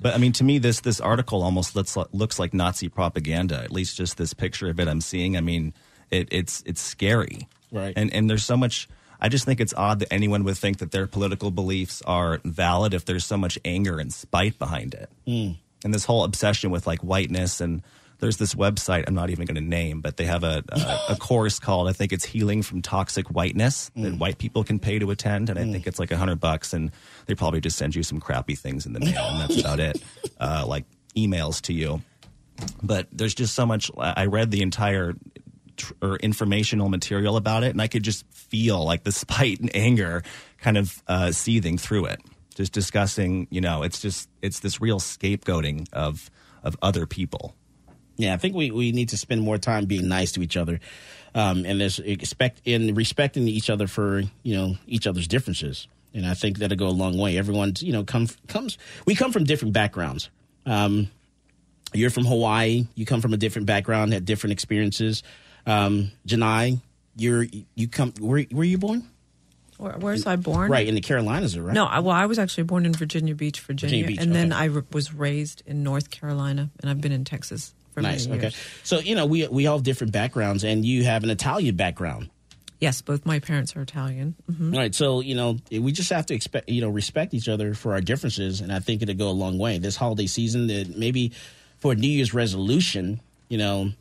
But 0.00 0.14
I 0.14 0.18
mean, 0.18 0.32
to 0.32 0.44
me, 0.44 0.58
this 0.58 0.80
this 0.80 1.00
article 1.00 1.42
almost 1.42 1.76
looks 1.76 1.96
like, 1.96 2.08
looks 2.12 2.38
like 2.38 2.52
Nazi 2.52 2.88
propaganda. 2.88 3.62
At 3.62 3.70
least 3.70 3.96
just 3.96 4.16
this 4.16 4.34
picture 4.34 4.68
of 4.68 4.80
it 4.80 4.88
I'm 4.88 5.00
seeing. 5.00 5.36
I 5.36 5.40
mean, 5.40 5.72
it, 6.10 6.28
it's 6.30 6.62
it's 6.66 6.80
scary, 6.80 7.48
Right. 7.72 7.92
And 7.96 8.12
and 8.12 8.28
there's 8.28 8.44
so 8.44 8.56
much. 8.56 8.88
I 9.20 9.28
just 9.28 9.46
think 9.46 9.60
it's 9.60 9.72
odd 9.74 10.00
that 10.00 10.12
anyone 10.12 10.44
would 10.44 10.58
think 10.58 10.78
that 10.78 10.90
their 10.90 11.06
political 11.06 11.50
beliefs 11.50 12.02
are 12.02 12.40
valid 12.44 12.92
if 12.92 13.06
there's 13.06 13.24
so 13.24 13.38
much 13.38 13.58
anger 13.64 13.98
and 13.98 14.12
spite 14.12 14.58
behind 14.58 14.92
it. 14.94 15.08
Mm. 15.26 15.56
And 15.84 15.94
this 15.94 16.04
whole 16.04 16.24
obsession 16.24 16.70
with 16.70 16.86
like 16.86 17.00
whiteness 17.00 17.60
and 17.60 17.82
there's 18.18 18.36
this 18.36 18.54
website 18.54 19.04
I'm 19.06 19.14
not 19.14 19.30
even 19.30 19.46
going 19.46 19.56
to 19.56 19.60
name, 19.60 20.00
but 20.00 20.16
they 20.16 20.24
have 20.24 20.44
a, 20.44 20.62
a 20.68 21.12
a 21.12 21.16
course 21.20 21.58
called 21.58 21.88
I 21.88 21.92
think 21.92 22.12
it's 22.12 22.24
healing 22.24 22.62
from 22.62 22.82
toxic 22.82 23.28
whiteness 23.28 23.90
that 23.96 24.18
white 24.18 24.38
people 24.38 24.64
can 24.64 24.78
pay 24.78 24.98
to 24.98 25.10
attend, 25.10 25.50
and 25.50 25.58
I 25.58 25.64
think 25.64 25.86
it's 25.86 25.98
like 25.98 26.10
a 26.10 26.16
hundred 26.16 26.40
bucks, 26.40 26.72
and 26.72 26.90
they 27.26 27.34
probably 27.34 27.60
just 27.60 27.76
send 27.76 27.94
you 27.94 28.02
some 28.02 28.20
crappy 28.20 28.54
things 28.54 28.86
in 28.86 28.92
the 28.92 29.00
mail, 29.00 29.24
and 29.24 29.40
that's 29.40 29.60
about 29.60 29.80
it, 29.80 30.02
uh, 30.40 30.64
like 30.66 30.84
emails 31.16 31.60
to 31.62 31.72
you. 31.72 32.02
But 32.82 33.08
there's 33.12 33.34
just 33.34 33.54
so 33.54 33.66
much. 33.66 33.90
I 33.98 34.26
read 34.26 34.50
the 34.50 34.62
entire 34.62 35.14
tr- 35.76 35.94
or 36.02 36.16
informational 36.16 36.88
material 36.88 37.36
about 37.36 37.64
it, 37.64 37.70
and 37.70 37.82
I 37.82 37.88
could 37.88 38.02
just 38.02 38.26
feel 38.32 38.84
like 38.84 39.04
the 39.04 39.12
spite 39.24 39.60
and 39.60 39.74
anger 39.74 40.22
kind 40.58 40.78
of 40.78 41.02
uh, 41.06 41.32
seething 41.32 41.78
through 41.78 42.06
it. 42.06 42.20
Just 42.54 42.72
discussing, 42.72 43.46
you 43.50 43.60
know, 43.60 43.82
it's 43.82 44.00
just 44.00 44.30
it's 44.40 44.60
this 44.60 44.80
real 44.80 45.00
scapegoating 45.00 45.92
of 45.92 46.30
of 46.62 46.76
other 46.82 47.06
people. 47.06 47.54
Yeah, 48.16 48.34
I 48.34 48.36
think 48.36 48.54
we, 48.54 48.70
we 48.70 48.92
need 48.92 49.10
to 49.10 49.16
spend 49.16 49.42
more 49.42 49.58
time 49.58 49.84
being 49.84 50.08
nice 50.08 50.32
to 50.32 50.42
each 50.42 50.56
other, 50.56 50.80
um, 51.34 51.64
and 51.66 51.80
there's 51.80 51.98
expect 51.98 52.62
in 52.64 52.94
respecting 52.94 53.46
each 53.46 53.68
other 53.68 53.86
for 53.86 54.22
you 54.42 54.56
know 54.56 54.76
each 54.86 55.06
other's 55.06 55.28
differences. 55.28 55.86
And 56.14 56.26
I 56.26 56.32
think 56.32 56.58
that'll 56.58 56.78
go 56.78 56.86
a 56.86 56.88
long 56.88 57.18
way. 57.18 57.36
Everyone's 57.36 57.82
you 57.82 57.92
know 57.92 58.04
come 58.04 58.26
comes 58.48 58.78
we 59.04 59.14
come 59.14 59.32
from 59.32 59.44
different 59.44 59.74
backgrounds. 59.74 60.30
Um, 60.64 61.10
you're 61.92 62.10
from 62.10 62.24
Hawaii. 62.24 62.86
You 62.94 63.04
come 63.06 63.20
from 63.20 63.34
a 63.34 63.36
different 63.36 63.66
background, 63.66 64.12
had 64.12 64.24
different 64.24 64.52
experiences. 64.52 65.22
Um, 65.66 66.12
Janai, 66.26 66.80
you're 67.16 67.44
you 67.74 67.88
come 67.88 68.14
where 68.18 68.44
where 68.50 68.64
you 68.64 68.78
born? 68.78 69.06
Where, 69.78 69.92
where's 69.92 70.26
I 70.26 70.36
born? 70.36 70.70
Right 70.70 70.88
in 70.88 70.94
the 70.94 71.02
Carolinas, 71.02 71.58
right? 71.58 71.74
No, 71.74 71.84
I, 71.84 71.98
well, 71.98 72.16
I 72.16 72.24
was 72.24 72.38
actually 72.38 72.64
born 72.64 72.86
in 72.86 72.94
Virginia 72.94 73.34
Beach, 73.34 73.60
Virginia, 73.60 74.04
Virginia 74.04 74.06
Beach, 74.06 74.26
and 74.26 74.34
then. 74.34 74.52
I 74.52 74.64
re- 74.66 74.82
was 74.90 75.12
raised 75.12 75.62
in 75.66 75.82
North 75.82 76.10
Carolina, 76.10 76.70
and 76.80 76.90
I've 76.90 77.02
been 77.02 77.12
in 77.12 77.24
Texas 77.24 77.74
for 77.96 78.02
nice. 78.02 78.28
Okay, 78.28 78.50
so 78.84 78.98
you 78.98 79.14
know 79.14 79.24
we 79.24 79.46
we 79.48 79.66
all 79.66 79.78
have 79.78 79.84
different 79.84 80.12
backgrounds, 80.12 80.64
and 80.64 80.84
you 80.84 81.04
have 81.04 81.24
an 81.24 81.30
Italian 81.30 81.76
background. 81.76 82.28
Yes, 82.78 83.00
both 83.00 83.24
my 83.24 83.38
parents 83.38 83.74
are 83.74 83.80
Italian. 83.80 84.34
hmm 84.54 84.74
All 84.74 84.80
right, 84.80 84.94
so 84.94 85.20
you 85.20 85.34
know 85.34 85.56
we 85.70 85.92
just 85.92 86.10
have 86.10 86.26
to 86.26 86.34
expect 86.34 86.68
you 86.68 86.82
know 86.82 86.90
respect 86.90 87.32
each 87.32 87.48
other 87.48 87.72
for 87.72 87.94
our 87.94 88.02
differences, 88.02 88.60
and 88.60 88.70
I 88.70 88.80
think 88.80 89.00
it'll 89.00 89.14
go 89.14 89.28
a 89.28 89.30
long 89.30 89.56
way 89.58 89.78
this 89.78 89.96
holiday 89.96 90.26
season. 90.26 90.66
That 90.66 90.94
maybe 90.96 91.32
for 91.78 91.92
a 91.92 91.94
New 91.94 92.08
Year's 92.08 92.34
resolution, 92.34 93.20
you 93.48 93.56
know, 93.56 93.92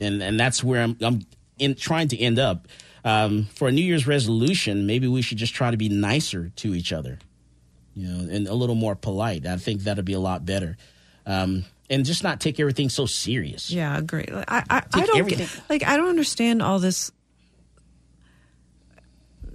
and 0.00 0.22
and 0.22 0.40
that's 0.40 0.64
where 0.64 0.82
I'm 0.82 0.96
I'm 1.02 1.26
in 1.58 1.74
trying 1.74 2.08
to 2.08 2.18
end 2.18 2.38
up. 2.38 2.66
Um, 3.06 3.48
for 3.54 3.68
a 3.68 3.70
New 3.70 3.84
Year's 3.84 4.06
resolution, 4.06 4.86
maybe 4.86 5.06
we 5.06 5.20
should 5.20 5.36
just 5.36 5.52
try 5.52 5.70
to 5.70 5.76
be 5.76 5.90
nicer 5.90 6.50
to 6.56 6.74
each 6.74 6.90
other, 6.90 7.18
you 7.94 8.08
know, 8.08 8.32
and 8.34 8.48
a 8.48 8.54
little 8.54 8.74
more 8.76 8.94
polite. 8.96 9.44
I 9.44 9.58
think 9.58 9.82
that'll 9.82 10.04
be 10.04 10.14
a 10.14 10.18
lot 10.18 10.46
better, 10.46 10.78
um, 11.26 11.66
and 11.94 12.04
just 12.04 12.22
not 12.22 12.40
take 12.40 12.58
everything 12.60 12.88
so 12.88 13.06
serious. 13.06 13.70
Yeah, 13.70 13.94
I 13.94 13.98
agree. 13.98 14.26
Like, 14.30 14.50
I, 14.50 14.64
I, 14.68 14.82
I 14.92 15.00
don't 15.06 15.18
everything- 15.18 15.46
get, 15.46 15.70
like 15.70 15.82
I 15.86 15.96
don't 15.96 16.08
understand 16.08 16.60
all 16.62 16.78
this 16.78 17.10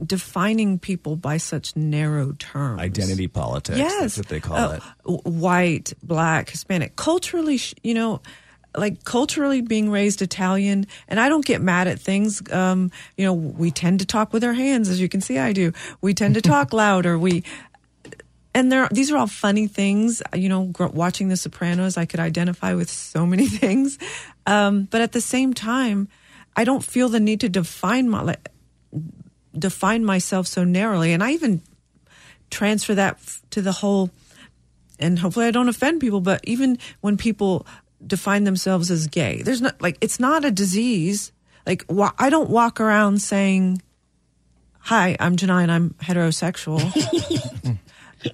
defining 0.05 0.79
people 0.79 1.15
by 1.17 1.37
such 1.37 1.75
narrow 1.75 2.31
terms. 2.33 2.79
Identity 2.79 3.27
politics. 3.27 3.77
Yes, 3.77 3.99
That's 4.01 4.17
what 4.17 4.27
they 4.27 4.39
call 4.39 4.55
Uh, 4.57 4.79
it. 5.07 5.25
White, 5.27 5.93
black, 6.01 6.49
Hispanic, 6.49 6.95
culturally, 6.95 7.59
you 7.83 7.93
know, 7.93 8.21
like 8.77 9.03
culturally 9.03 9.61
being 9.61 9.89
raised 9.89 10.21
Italian, 10.21 10.85
and 11.07 11.19
I 11.19 11.27
don't 11.27 11.43
get 11.43 11.59
mad 11.61 11.87
at 11.87 11.99
things. 11.99 12.41
Um, 12.51 12.91
you 13.17 13.25
know, 13.25 13.33
we 13.33 13.71
tend 13.71 13.99
to 13.99 14.05
talk 14.05 14.31
with 14.31 14.43
our 14.43 14.53
hands, 14.53 14.87
as 14.89 15.01
you 15.01 15.09
can 15.09 15.21
see, 15.21 15.37
I 15.37 15.51
do. 15.53 15.73
We 16.01 16.13
tend 16.13 16.35
to 16.35 16.41
talk 16.41 16.71
louder. 16.85 17.17
We 17.19 17.43
and 18.53 18.71
there 18.71 18.87
these 18.91 19.11
are 19.11 19.17
all 19.17 19.27
funny 19.27 19.67
things. 19.67 20.21
You 20.33 20.49
know 20.49 20.71
watching 20.77 21.29
the 21.29 21.37
sopranos 21.37 21.97
i 21.97 22.05
could 22.05 22.19
identify 22.19 22.73
with 22.73 22.89
so 22.89 23.25
many 23.25 23.47
things. 23.61 23.97
Um, 24.45 24.87
but 24.89 25.01
at 25.01 25.11
the 25.11 25.21
same 25.21 25.53
time 25.53 26.07
i 26.55 26.63
don't 26.63 26.83
feel 26.83 27.09
the 27.09 27.19
need 27.19 27.41
to 27.41 27.49
define 27.49 28.09
my 28.09 28.35
define 29.57 30.05
myself 30.05 30.47
so 30.47 30.63
narrowly. 30.63 31.13
And 31.13 31.23
i 31.23 31.31
even 31.31 31.61
transfer 32.49 32.95
that 32.95 33.19
to 33.51 33.61
the 33.61 33.71
whole 33.71 34.09
and 34.97 35.19
hopefully 35.19 35.45
i 35.45 35.51
don't 35.51 35.69
offend 35.69 36.01
people 36.01 36.19
but 36.19 36.39
even 36.43 36.79
when 37.01 37.15
people 37.15 37.67
define 38.05 38.43
themselves 38.43 38.89
as 38.89 39.05
gay 39.05 39.43
there's 39.43 39.61
not 39.61 39.79
like 39.81 39.97
it's 40.01 40.19
not 40.19 40.43
a 40.43 40.51
disease. 40.51 41.31
Like 41.67 41.85
i 42.17 42.31
don't 42.31 42.49
walk 42.49 42.81
around 42.81 43.21
saying 43.21 43.83
hi 44.79 45.15
i'm 45.19 45.35
janai 45.35 45.61
and 45.61 45.71
i'm 45.71 45.91
heterosexual 46.01 46.81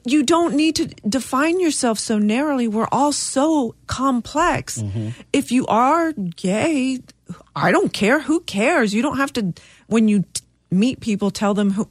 you 0.06 0.24
don't 0.24 0.56
need 0.56 0.76
to 0.78 0.88
define 1.08 1.60
yourself 1.60 2.00
so 2.00 2.18
narrowly. 2.18 2.68
We're 2.68 2.88
all 2.92 3.12
so 3.12 3.76
complex. 3.88 4.82
Mm-hmm. 4.82 5.10
If 5.34 5.52
you 5.52 5.66
are 5.68 6.12
gay, 6.14 7.00
I 7.56 7.72
don't 7.72 7.94
care. 7.94 8.20
Who 8.20 8.40
cares? 8.42 8.94
You 8.94 9.02
don't 9.02 9.18
have 9.18 9.34
to, 9.34 9.54
when 9.88 10.08
you 10.08 10.24
t- 10.34 10.42
meet 10.72 11.00
people, 11.00 11.32
tell 11.32 11.54
them 11.54 11.72
who, 11.72 11.90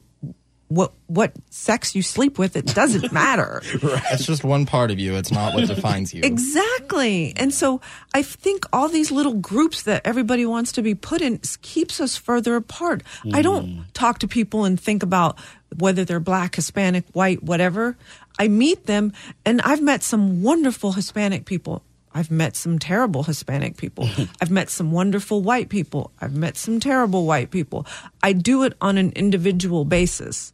what, 0.67 0.93
what 1.07 1.33
sex 1.49 1.95
you 1.95 2.01
sleep 2.01 2.39
with. 2.39 2.55
It 2.55 2.67
doesn't 2.67 3.11
matter. 3.11 3.61
It's 4.11 4.25
just 4.25 4.43
one 4.43 4.65
part 4.65 4.91
of 4.91 4.99
you. 4.99 5.15
It's 5.15 5.31
not 5.31 5.53
what 5.53 5.67
defines 5.67 6.13
you. 6.13 6.21
Exactly. 6.23 7.33
And 7.35 7.53
so 7.53 7.81
I 8.13 8.21
think 8.21 8.65
all 8.71 8.87
these 8.87 9.11
little 9.11 9.33
groups 9.33 9.83
that 9.83 10.01
everybody 10.05 10.45
wants 10.45 10.71
to 10.73 10.81
be 10.81 10.95
put 10.95 11.21
in 11.21 11.39
keeps 11.61 11.99
us 11.99 12.15
further 12.15 12.55
apart. 12.55 13.03
I 13.33 13.41
don't 13.41 13.67
mm. 13.67 13.83
talk 13.93 14.19
to 14.19 14.27
people 14.27 14.63
and 14.63 14.79
think 14.79 15.03
about 15.03 15.37
whether 15.77 16.05
they're 16.05 16.19
black, 16.19 16.55
Hispanic, 16.55 17.05
white, 17.13 17.43
whatever. 17.43 17.97
I 18.39 18.47
meet 18.47 18.85
them 18.85 19.13
and 19.45 19.61
I've 19.61 19.81
met 19.81 20.03
some 20.03 20.41
wonderful 20.41 20.93
Hispanic 20.93 21.45
people. 21.45 21.83
I've 22.15 22.31
met 22.31 22.55
some 22.55 22.79
terrible 22.79 23.23
Hispanic 23.23 23.75
people. 23.75 24.07
I've 24.41 24.51
met 24.51 24.69
some 24.69 24.91
wonderful 24.91 25.41
white 25.41 25.67
people. 25.67 26.11
I've 26.21 26.35
met 26.35 26.55
some 26.55 26.79
terrible 26.79 27.25
white 27.25 27.51
people. 27.51 27.85
I 28.23 28.31
do 28.31 28.63
it 28.63 28.73
on 28.79 28.97
an 28.97 29.11
individual 29.11 29.83
basis. 29.83 30.53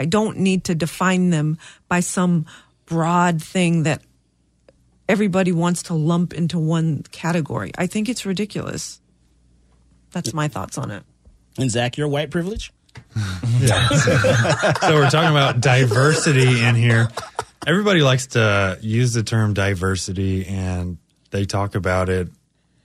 I 0.00 0.06
don't 0.06 0.38
need 0.38 0.64
to 0.64 0.74
define 0.74 1.28
them 1.28 1.58
by 1.86 2.00
some 2.00 2.46
broad 2.86 3.42
thing 3.42 3.82
that 3.82 4.02
everybody 5.10 5.52
wants 5.52 5.84
to 5.84 5.94
lump 5.94 6.32
into 6.32 6.58
one 6.58 7.02
category. 7.12 7.70
I 7.76 7.86
think 7.86 8.08
it's 8.08 8.24
ridiculous. 8.24 8.98
That's 10.12 10.32
my 10.32 10.48
thoughts 10.48 10.78
on 10.78 10.90
it. 10.90 11.02
And 11.58 11.70
Zach, 11.70 11.98
your 11.98 12.08
white 12.08 12.30
privilege? 12.30 12.72
yeah. 13.60 13.88
so 13.88 14.94
we're 14.94 15.10
talking 15.10 15.30
about 15.30 15.60
diversity 15.60 16.64
in 16.64 16.74
here. 16.74 17.08
Everybody 17.66 18.00
likes 18.00 18.28
to 18.28 18.78
use 18.80 19.12
the 19.12 19.22
term 19.22 19.52
diversity 19.52 20.46
and 20.46 20.96
they 21.30 21.44
talk 21.44 21.74
about 21.74 22.08
it, 22.08 22.28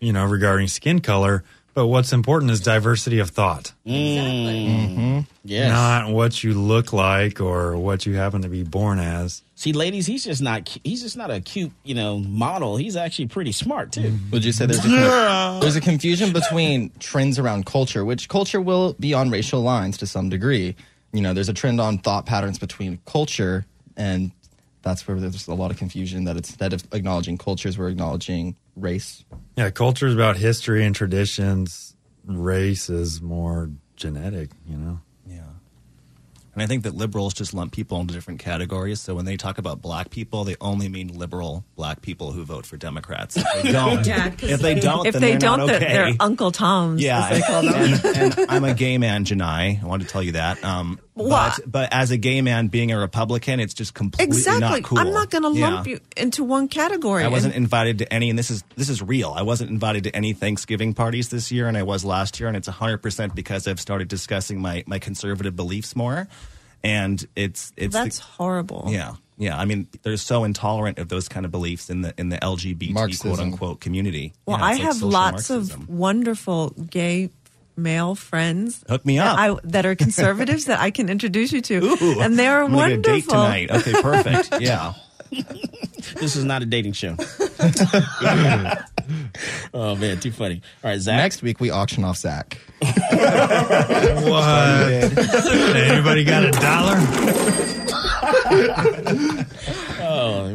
you 0.01 0.11
know, 0.11 0.25
regarding 0.25 0.67
skin 0.67 0.99
color. 0.99 1.45
But 1.75 1.87
what's 1.87 2.13
important 2.13 2.51
is 2.51 2.61
diversity 2.61 3.19
of 3.19 3.31
thought. 3.31 3.73
Mm-hmm. 3.85 5.19
Yes. 5.43 5.71
Not 5.71 6.09
what 6.09 6.41
you 6.41 6.53
look 6.53 6.93
like 6.93 7.41
or 7.41 7.75
what 7.77 8.05
you 8.05 8.15
happen 8.15 8.41
to 8.43 8.47
be 8.47 8.63
born 8.63 8.97
as. 8.97 9.43
See, 9.55 9.73
ladies, 9.73 10.05
he's 10.07 10.23
just 10.23 10.41
not 10.41 10.69
he's 10.85 11.01
just 11.01 11.17
not 11.17 11.29
a 11.31 11.41
cute, 11.41 11.73
you 11.83 11.93
know, 11.93 12.19
model. 12.19 12.77
He's 12.77 12.95
actually 12.95 13.27
pretty 13.27 13.51
smart 13.51 13.91
too. 13.91 14.17
Would 14.31 14.45
you 14.45 14.53
say 14.53 14.65
there's 14.65 14.85
a, 14.85 14.87
Yeah. 14.87 15.59
there's 15.61 15.75
a 15.75 15.81
confusion 15.81 16.31
between 16.31 16.91
trends 16.99 17.37
around 17.37 17.65
culture, 17.65 18.05
which 18.05 18.29
culture 18.29 18.61
will 18.61 18.93
be 18.93 19.13
on 19.13 19.29
racial 19.29 19.61
lines 19.61 19.97
to 19.97 20.07
some 20.07 20.29
degree. 20.29 20.75
You 21.11 21.21
know, 21.21 21.33
there's 21.33 21.49
a 21.49 21.53
trend 21.53 21.81
on 21.81 21.97
thought 21.99 22.25
patterns 22.25 22.57
between 22.57 22.99
culture, 23.05 23.65
and 23.97 24.31
that's 24.81 25.05
where 25.07 25.19
there's 25.19 25.47
a 25.47 25.53
lot 25.53 25.71
of 25.71 25.77
confusion. 25.77 26.23
That 26.23 26.37
instead 26.37 26.71
of 26.71 26.83
acknowledging 26.93 27.37
cultures, 27.37 27.77
we're 27.77 27.89
acknowledging 27.89 28.55
race. 28.75 29.23
Yeah, 29.57 29.69
culture 29.69 30.07
is 30.07 30.13
about 30.13 30.37
history 30.37 30.85
and 30.85 30.95
traditions. 30.95 31.95
Race 32.25 32.89
is 32.89 33.21
more 33.21 33.69
genetic, 33.95 34.49
you 34.67 34.77
know? 34.77 34.99
Yeah. 35.27 35.41
And 36.53 36.61
I 36.63 36.67
think 36.67 36.83
that 36.83 36.95
liberals 36.95 37.33
just 37.33 37.53
lump 37.53 37.73
people 37.73 37.99
into 37.99 38.13
different 38.13 38.39
categories. 38.39 39.01
So 39.01 39.13
when 39.13 39.25
they 39.25 39.35
talk 39.37 39.57
about 39.57 39.81
black 39.81 40.09
people, 40.09 40.43
they 40.45 40.55
only 40.61 40.87
mean 40.87 41.09
liberal 41.09 41.65
black 41.75 42.01
people 42.01 42.31
who 42.31 42.43
vote 42.45 42.65
for 42.65 42.77
Democrats. 42.77 43.35
If 43.37 43.63
they 43.63 43.71
don't, 43.73 44.05
Yeah, 44.07 44.29
'cause 44.29 44.49
if 44.51 44.61
they 44.61 44.75
don't, 44.75 45.05
if 45.05 45.13
then 45.13 45.21
they 45.21 45.31
they're 45.31 45.39
don't, 45.39 45.59
not 45.59 45.67
they're, 45.67 45.75
okay. 45.75 45.93
they're 45.93 46.13
Uncle 46.19 46.51
Toms, 46.51 47.01
Yeah, 47.01 47.27
as 47.29 47.39
they 47.41 47.45
call 47.45 47.61
them. 47.61 47.75
and, 47.75 48.05
and 48.39 48.45
I'm 48.49 48.63
a 48.63 48.73
gay 48.73 48.97
man, 48.97 49.25
Janai. 49.25 49.83
I 49.83 49.85
wanted 49.85 50.05
to 50.07 50.11
tell 50.13 50.23
you 50.23 50.31
that. 50.33 50.63
Um, 50.63 50.91
What? 50.97 51.04
But, 51.15 51.59
but 51.65 51.89
as 51.93 52.11
a 52.11 52.17
gay 52.17 52.41
man, 52.41 52.67
being 52.67 52.91
a 52.91 52.97
Republican, 52.99 53.59
it's 53.59 53.73
just 53.73 53.93
completely 53.93 54.35
exactly. 54.37 54.61
not 54.61 54.83
cool. 54.83 54.99
I'm 54.99 55.11
not 55.13 55.29
going 55.29 55.43
to 55.43 55.57
Yeah. 55.59 55.69
lump 55.69 55.87
you 55.87 55.99
into 56.17 56.43
one 56.43 56.67
category. 56.67 57.23
I 57.23 57.27
wasn't 57.29 57.55
And- 57.55 57.63
invited 57.63 57.99
to 57.99 58.13
any, 58.13 58.29
and 58.29 58.37
this 58.37 58.51
is 58.51 58.63
this 58.75 58.89
is 58.89 59.01
real. 59.01 59.31
I 59.35 59.41
wasn't 59.41 59.71
invited 59.71 60.03
to 60.05 60.15
any 60.15 60.33
Thanksgiving 60.33 60.93
parties 60.93 61.29
this 61.29 61.51
year, 61.51 61.67
and 61.67 61.77
I 61.77 61.83
was 61.83 62.03
last 62.03 62.39
year, 62.39 62.47
and 62.47 62.57
it's 62.57 62.67
100 62.67 62.97
percent 62.99 63.33
because 63.35 63.67
I've 63.67 63.79
started 63.79 64.07
discussing 64.09 64.61
my 64.61 64.83
my 64.87 64.99
conservative 64.99 65.55
beliefs 65.55 65.95
more, 65.95 66.27
and 66.83 67.25
it's 67.35 67.71
it's 67.77 67.93
the- 67.95 68.03
That's 68.03 68.19
horrible. 68.19 68.85
yeah, 68.89 69.15
yeah. 69.37 69.57
I 69.57 69.65
mean, 69.65 69.87
they're 70.03 70.17
so 70.17 70.43
intolerant 70.43 70.99
of 70.99 71.07
those 71.09 71.27
kind 71.29 71.45
of 71.45 71.51
beliefs 71.51 71.89
in 71.89 72.01
the 72.01 72.13
in 72.17 72.29
the 72.29 72.37
LGBT 72.37 72.91
Marxism. 72.93 73.29
quote 73.29 73.39
unquote 73.39 73.79
community. 73.79 74.33
Well, 74.45 74.57
Yeah, 74.57 74.65
I 74.65 74.71
like 74.73 74.81
have 74.81 75.01
lots 75.01 75.49
Marxism. 75.49 75.81
of 75.83 75.89
wonderful 75.89 76.69
gay 76.71 77.29
male 77.77 78.15
friends. 78.15 78.83
Hook 78.87 79.05
me 79.05 79.17
that 79.17 79.27
up. 79.27 79.39
I, 79.39 79.55
that 79.65 79.85
are 79.85 79.95
conservatives 79.95 80.65
that 80.65 80.79
I 80.79 80.91
can 80.91 81.09
introduce 81.09 81.51
you 81.51 81.61
to, 81.61 81.83
Ooh, 81.83 82.21
and 82.21 82.37
they 82.37 82.47
are 82.47 82.63
I'm 82.63 82.71
gonna 82.71 82.97
get 82.97 82.99
a 82.99 83.01
date 83.01 83.29
tonight. 83.29 83.71
Okay, 83.71 83.93
perfect. 84.01 84.49
Yeah. 84.65 84.93
This 86.19 86.35
is 86.35 86.43
not 86.45 86.61
a 86.61 86.65
dating 86.65 86.93
show. 86.93 87.15
oh 89.73 89.95
man, 89.95 90.19
too 90.19 90.31
funny. 90.31 90.61
All 90.83 90.91
right, 90.91 90.99
Zach. 90.99 91.17
Next 91.17 91.41
week 91.41 91.59
we 91.59 91.71
auction 91.71 92.03
off 92.05 92.17
Zach. 92.17 92.57
What? 92.79 93.11
Anybody 95.75 96.23
got 96.23 96.45
a 96.45 96.51
dollar? 96.51 96.95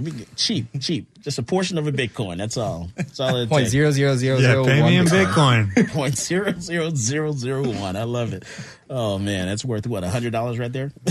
Oh, 0.01 0.05
we 0.05 0.11
get- 0.13 0.37
cheap, 0.37 0.67
cheap. 0.81 1.07
Just 1.23 1.39
a 1.39 1.43
portion 1.43 1.77
of 1.79 1.87
a 1.87 1.93
Bitcoin. 1.93 2.39
That's 2.39 2.57
all. 2.57 2.89
That's 2.97 3.21
all. 3.21 3.37
it 3.37 3.49
Point 3.49 3.65
takes. 3.65 3.73
zero 3.73 3.91
zero 3.91 4.17
zero 4.17 4.39
Yeah, 4.39 4.47
zero 4.53 4.65
pay 4.65 4.81
one 4.81 4.91
me 4.91 4.97
in 4.99 5.05
Bitcoin. 5.07 5.89
Point 5.93 6.17
zero 6.17 6.53
zero 6.59 6.91
zero 6.95 7.33
zero 7.33 7.69
one. 7.69 7.95
I 7.97 8.05
love 8.05 8.33
it. 8.33 8.45
Oh 8.89 9.19
man, 9.19 9.47
that's 9.47 9.65
worth 9.65 9.87
what 9.87 10.03
a 10.03 10.09
hundred 10.11 10.33
dollars 10.33 10.59
right 10.59 10.73
there. 10.73 10.91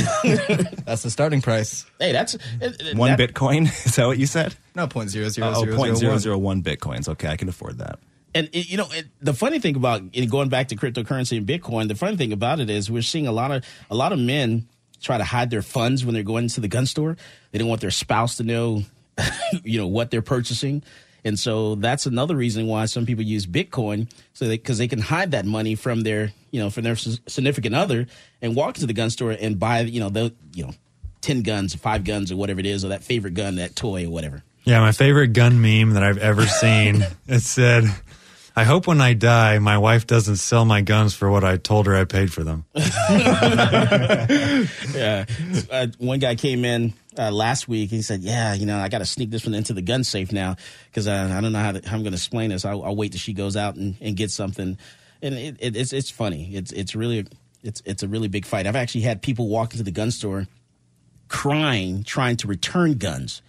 That's 0.85 1.03
the 1.03 1.09
starting 1.09 1.41
price. 1.41 1.85
Hey, 1.99 2.11
that's 2.11 2.35
uh, 2.35 2.39
uh, 2.61 2.69
One 2.95 3.15
that- 3.15 3.19
Bitcoin. 3.19 3.63
Is 3.85 3.95
that 3.95 4.07
what 4.07 4.17
you 4.17 4.25
said? 4.25 4.55
No, 4.75 4.87
point 4.87 5.09
zero 5.11 5.29
zero 5.29 5.53
Oh, 5.55 5.63
zero 5.63 5.75
point 5.77 5.97
zero 5.97 5.97
zero 5.97 6.11
one. 6.11 6.19
zero 6.19 6.37
one 6.37 6.63
Bitcoins. 6.63 7.07
Okay, 7.09 7.27
I 7.27 7.37
can 7.37 7.47
afford 7.49 7.77
that. 7.77 7.99
And 8.35 8.49
it, 8.53 8.69
you 8.69 8.77
know, 8.77 8.87
it, 8.91 9.07
the 9.21 9.33
funny 9.33 9.59
thing 9.59 9.75
about 9.75 10.01
it, 10.13 10.29
going 10.29 10.49
back 10.49 10.67
to 10.69 10.75
cryptocurrency 10.75 11.37
and 11.37 11.47
Bitcoin, 11.47 11.87
the 11.87 11.95
funny 11.95 12.15
thing 12.17 12.31
about 12.33 12.59
it 12.59 12.69
is 12.69 12.89
we're 12.91 13.01
seeing 13.01 13.27
a 13.27 13.31
lot 13.31 13.51
of 13.51 13.63
a 13.89 13.95
lot 13.95 14.11
of 14.13 14.19
men 14.19 14.67
try 15.01 15.17
to 15.17 15.23
hide 15.23 15.49
their 15.49 15.61
funds 15.61 16.05
when 16.05 16.13
they're 16.13 16.23
going 16.23 16.47
to 16.49 16.61
the 16.61 16.67
gun 16.67 16.85
store. 16.85 17.17
They 17.51 17.59
don't 17.59 17.67
want 17.67 17.81
their 17.81 17.91
spouse 17.91 18.37
to 18.37 18.43
know, 18.43 18.83
you 19.63 19.79
know, 19.79 19.87
what 19.87 20.11
they're 20.11 20.21
purchasing. 20.21 20.83
And 21.23 21.37
so 21.37 21.75
that's 21.75 22.05
another 22.05 22.35
reason 22.35 22.67
why 22.67 22.85
some 22.85 23.05
people 23.05 23.23
use 23.23 23.45
Bitcoin, 23.45 24.09
so 24.33 24.47
they 24.47 24.57
because 24.57 24.77
they 24.77 24.87
can 24.87 24.99
hide 24.99 25.31
that 25.31 25.45
money 25.45 25.75
from 25.75 26.01
their, 26.01 26.31
you 26.51 26.61
know, 26.61 26.69
from 26.69 26.83
their 26.83 26.95
significant 26.95 27.75
other, 27.75 28.07
and 28.41 28.55
walk 28.55 28.75
into 28.75 28.87
the 28.87 28.93
gun 28.93 29.09
store 29.09 29.31
and 29.31 29.59
buy, 29.59 29.81
you 29.81 29.99
know, 29.99 30.09
the, 30.09 30.33
you 30.53 30.65
know, 30.65 30.71
ten 31.21 31.41
guns, 31.41 31.75
five 31.75 32.05
guns, 32.05 32.31
or 32.31 32.37
whatever 32.37 32.59
it 32.61 32.65
is, 32.65 32.85
or 32.85 32.89
that 32.89 33.03
favorite 33.03 33.33
gun, 33.33 33.55
that 33.55 33.75
toy, 33.75 34.05
or 34.05 34.09
whatever. 34.09 34.43
Yeah, 34.63 34.79
my 34.79 34.91
favorite 34.91 35.33
gun 35.33 35.61
meme 35.61 35.91
that 35.95 36.03
I've 36.03 36.17
ever 36.19 36.45
seen. 36.45 37.05
it 37.27 37.41
said, 37.41 37.83
"I 38.59 38.65
hope 38.65 38.87
when 38.87 38.99
I 38.99 39.13
die, 39.13 39.57
my 39.59 39.77
wife 39.77 40.05
doesn't 40.05 40.35
sell 40.35 40.65
my 40.65 40.81
guns 40.81 41.13
for 41.13 41.31
what 41.31 41.45
I 41.45 41.55
told 41.55 41.85
her 41.87 41.95
I 41.95 42.03
paid 42.03 42.33
for 42.33 42.43
them." 42.43 42.65
yeah. 44.93 45.25
Uh, 45.71 45.87
one 45.97 46.19
guy 46.19 46.35
came 46.35 46.65
in 46.65 46.93
uh, 47.17 47.31
last 47.31 47.69
week. 47.69 47.91
And 47.91 47.97
he 47.97 48.01
said, 48.01 48.19
"Yeah, 48.19 48.53
you 48.53 48.65
know, 48.65 48.77
I 48.77 48.89
got 48.89 48.97
to 48.97 49.05
sneak 49.05 49.29
this 49.29 49.45
one 49.45 49.53
into 49.53 49.71
the 49.71 49.81
gun 49.81 50.03
safe 50.03 50.33
now 50.33 50.57
because 50.89 51.07
uh, 51.07 51.33
I 51.33 51.39
don't 51.39 51.53
know 51.53 51.59
how, 51.59 51.71
to, 51.71 51.87
how 51.87 51.95
I'm 51.95 52.03
going 52.03 52.11
to 52.11 52.17
explain 52.17 52.49
this. 52.49 52.65
I'll, 52.65 52.83
I'll 52.83 52.97
wait 52.97 53.13
till 53.13 53.19
she 53.19 53.31
goes 53.31 53.55
out 53.55 53.75
and, 53.75 53.95
and 54.01 54.17
get 54.17 54.29
something." 54.29 54.77
And 55.21 55.35
it, 55.35 55.55
it, 55.59 55.77
it's 55.77 55.93
it's 55.93 56.09
funny. 56.09 56.53
It's 56.53 56.73
it's 56.73 56.95
really 56.95 57.27
it's 57.63 57.81
it's 57.85 58.03
a 58.03 58.09
really 58.09 58.27
big 58.27 58.45
fight. 58.45 58.67
I've 58.67 58.75
actually 58.75 59.01
had 59.01 59.21
people 59.21 59.47
walk 59.47 59.71
into 59.71 59.83
the 59.83 59.91
gun 59.91 60.11
store 60.11 60.47
crying, 61.29 62.03
trying 62.03 62.35
to 62.37 62.47
return 62.47 62.97
guns 62.97 63.41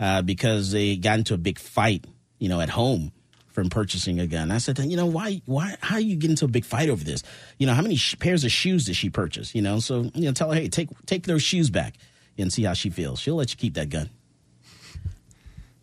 uh, 0.00 0.22
because 0.22 0.72
they 0.72 0.96
got 0.96 1.18
into 1.18 1.34
a 1.34 1.38
big 1.38 1.58
fight, 1.58 2.06
you 2.38 2.48
know, 2.48 2.60
at 2.60 2.70
home 2.70 3.12
from 3.56 3.70
purchasing 3.70 4.20
a 4.20 4.26
gun. 4.26 4.50
I 4.50 4.58
said, 4.58 4.78
you 4.80 4.98
know, 4.98 5.06
why, 5.06 5.40
why, 5.46 5.76
how 5.80 5.94
are 5.94 6.00
you 6.00 6.14
get 6.14 6.28
into 6.28 6.44
a 6.44 6.48
big 6.48 6.66
fight 6.66 6.90
over 6.90 7.02
this? 7.02 7.22
You 7.56 7.66
know, 7.66 7.72
how 7.72 7.80
many 7.80 7.96
sh- 7.96 8.14
pairs 8.18 8.44
of 8.44 8.52
shoes 8.52 8.84
did 8.84 8.96
she 8.96 9.08
purchase? 9.08 9.54
You 9.54 9.62
know, 9.62 9.80
so 9.80 10.10
you 10.14 10.26
know, 10.26 10.32
tell 10.32 10.50
her, 10.50 10.60
hey, 10.60 10.68
take 10.68 10.90
take 11.06 11.24
those 11.24 11.42
shoes 11.42 11.70
back 11.70 11.94
and 12.36 12.52
see 12.52 12.64
how 12.64 12.74
she 12.74 12.90
feels. 12.90 13.18
She'll 13.18 13.36
let 13.36 13.50
you 13.50 13.56
keep 13.56 13.72
that 13.72 13.88
gun. 13.88 14.10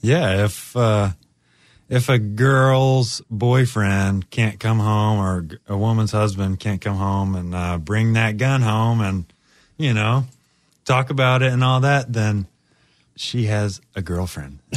Yeah, 0.01 0.45
if 0.45 0.78
uh, 0.78 1.13
if 1.89 2.09
a 2.09 2.19
girl's 2.19 3.24
boyfriend 3.32 4.30
can't 4.30 4.59
come 4.59 4.78
home 4.78 5.17
or 5.17 5.47
a 5.67 5.76
woman's 5.76 6.11
husband 6.11 6.59
can't 6.59 6.80
come 6.80 6.97
home 6.97 7.34
and 7.34 7.55
uh, 7.55 7.80
bring 7.80 8.13
that 8.13 8.38
gun 8.38 8.61
home 8.61 9.01
and 9.01 9.26
you 9.78 9.95
know 9.95 10.26
talk 10.86 11.09
about 11.09 11.41
it 11.41 11.51
and 11.51 11.63
all 11.63 11.79
that, 11.79 12.13
then 12.13 12.45
she 13.16 13.46
has 13.46 13.80
a 13.96 14.02
girlfriend 14.02 14.60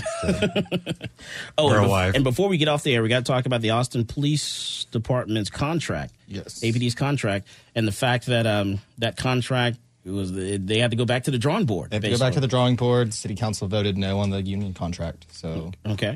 Oh, 1.59 1.69
and, 1.69 1.77
a 1.77 1.81
bef- 1.81 1.89
wife. 1.89 2.15
and 2.15 2.25
before 2.25 2.49
we 2.49 2.59
get 2.59 2.69
off 2.69 2.83
the 2.83 2.95
air, 2.95 3.03
we 3.03 3.09
got 3.09 3.19
to 3.25 3.33
talk 3.33 3.47
about 3.47 3.61
the 3.63 3.71
Austin 3.71 4.05
Police 4.05 4.87
Department's 4.91 5.51
contract. 5.51 6.13
Yes. 6.29 6.61
APD's 6.61 6.95
contract, 6.95 7.47
and 7.75 7.87
the 7.89 7.93
fact 7.93 8.27
that 8.27 8.47
um 8.47 8.79
that 8.99 9.17
contract 9.17 9.79
was 10.05 10.33
they 10.33 10.79
had 10.79 10.91
to 10.93 10.97
go 10.97 11.05
back 11.05 11.25
to 11.25 11.31
the 11.31 11.39
drawing 11.39 11.67
board. 11.67 11.91
They 11.91 11.97
have 11.97 12.03
to 12.05 12.11
go 12.11 12.19
back 12.19 12.35
to 12.35 12.41
the 12.41 12.47
drawing 12.47 12.77
board. 12.77 13.13
City 13.15 13.35
council 13.35 13.69
voted 13.69 13.97
no 13.99 14.19
on 14.21 14.31
the 14.31 14.43
union 14.43 14.75
contract. 14.75 15.27
So 15.33 15.73
Okay. 15.87 16.11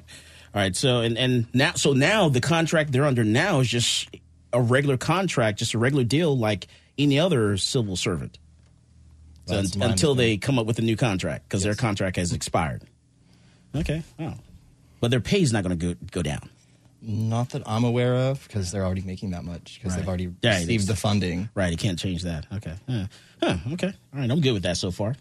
All 0.55 0.61
right. 0.63 0.77
So 0.77 1.01
and 1.01 1.17
and 1.19 1.47
now 1.55 1.73
so 1.75 1.93
now 1.93 2.29
the 2.29 2.41
contract 2.41 2.93
they're 2.93 3.07
under 3.07 3.25
now 3.25 3.61
is 3.61 3.69
just 3.69 4.09
a 4.53 4.61
regular 4.61 4.97
contract, 4.97 5.59
just 5.59 5.75
a 5.75 5.79
regular 5.79 6.05
deal 6.05 6.37
like 6.37 6.67
any 6.99 7.19
other 7.19 7.57
civil 7.57 7.97
servant. 7.97 8.39
So 9.47 9.59
un- 9.59 9.67
until 9.91 10.15
they 10.15 10.37
come 10.37 10.59
up 10.59 10.67
with 10.67 10.79
a 10.79 10.83
new 10.83 10.97
contract 10.97 11.49
because 11.49 11.62
their 11.62 11.75
contract 11.75 12.17
has 12.17 12.33
expired. 12.33 12.83
Okay. 13.75 14.03
Oh. 14.19 14.35
But 15.01 15.11
their 15.11 15.21
pay 15.21 15.41
is 15.43 15.53
not 15.53 15.65
going 15.65 15.79
to 15.79 15.95
go 15.95 16.01
go 16.12 16.23
down. 16.23 16.49
not 17.03 17.51
that 17.51 17.62
I'm 17.67 17.85
aware 17.85 18.15
of, 18.15 18.47
because 18.47 18.71
they're 18.71 18.85
already 18.85 19.01
making 19.03 19.31
that 19.31 19.43
much 19.45 19.81
because 19.81 19.97
they've 19.97 20.07
already 20.07 20.31
Yeah, 20.43 20.59
received 20.59 20.87
the 20.87 20.95
funding. 20.97 21.49
Right. 21.55 21.71
You 21.71 21.79
can't 21.79 21.99
change 21.99 22.25
that. 22.25 22.47
Okay. 22.53 22.75
Huh. 22.89 23.07
Huh. 23.43 23.57
Okay. 23.73 23.93
All 24.12 24.21
right. 24.21 24.31
I'm 24.31 24.41
good 24.41 24.53
with 24.53 24.65
that 24.65 24.77
so 24.77 24.91
far. 24.91 25.15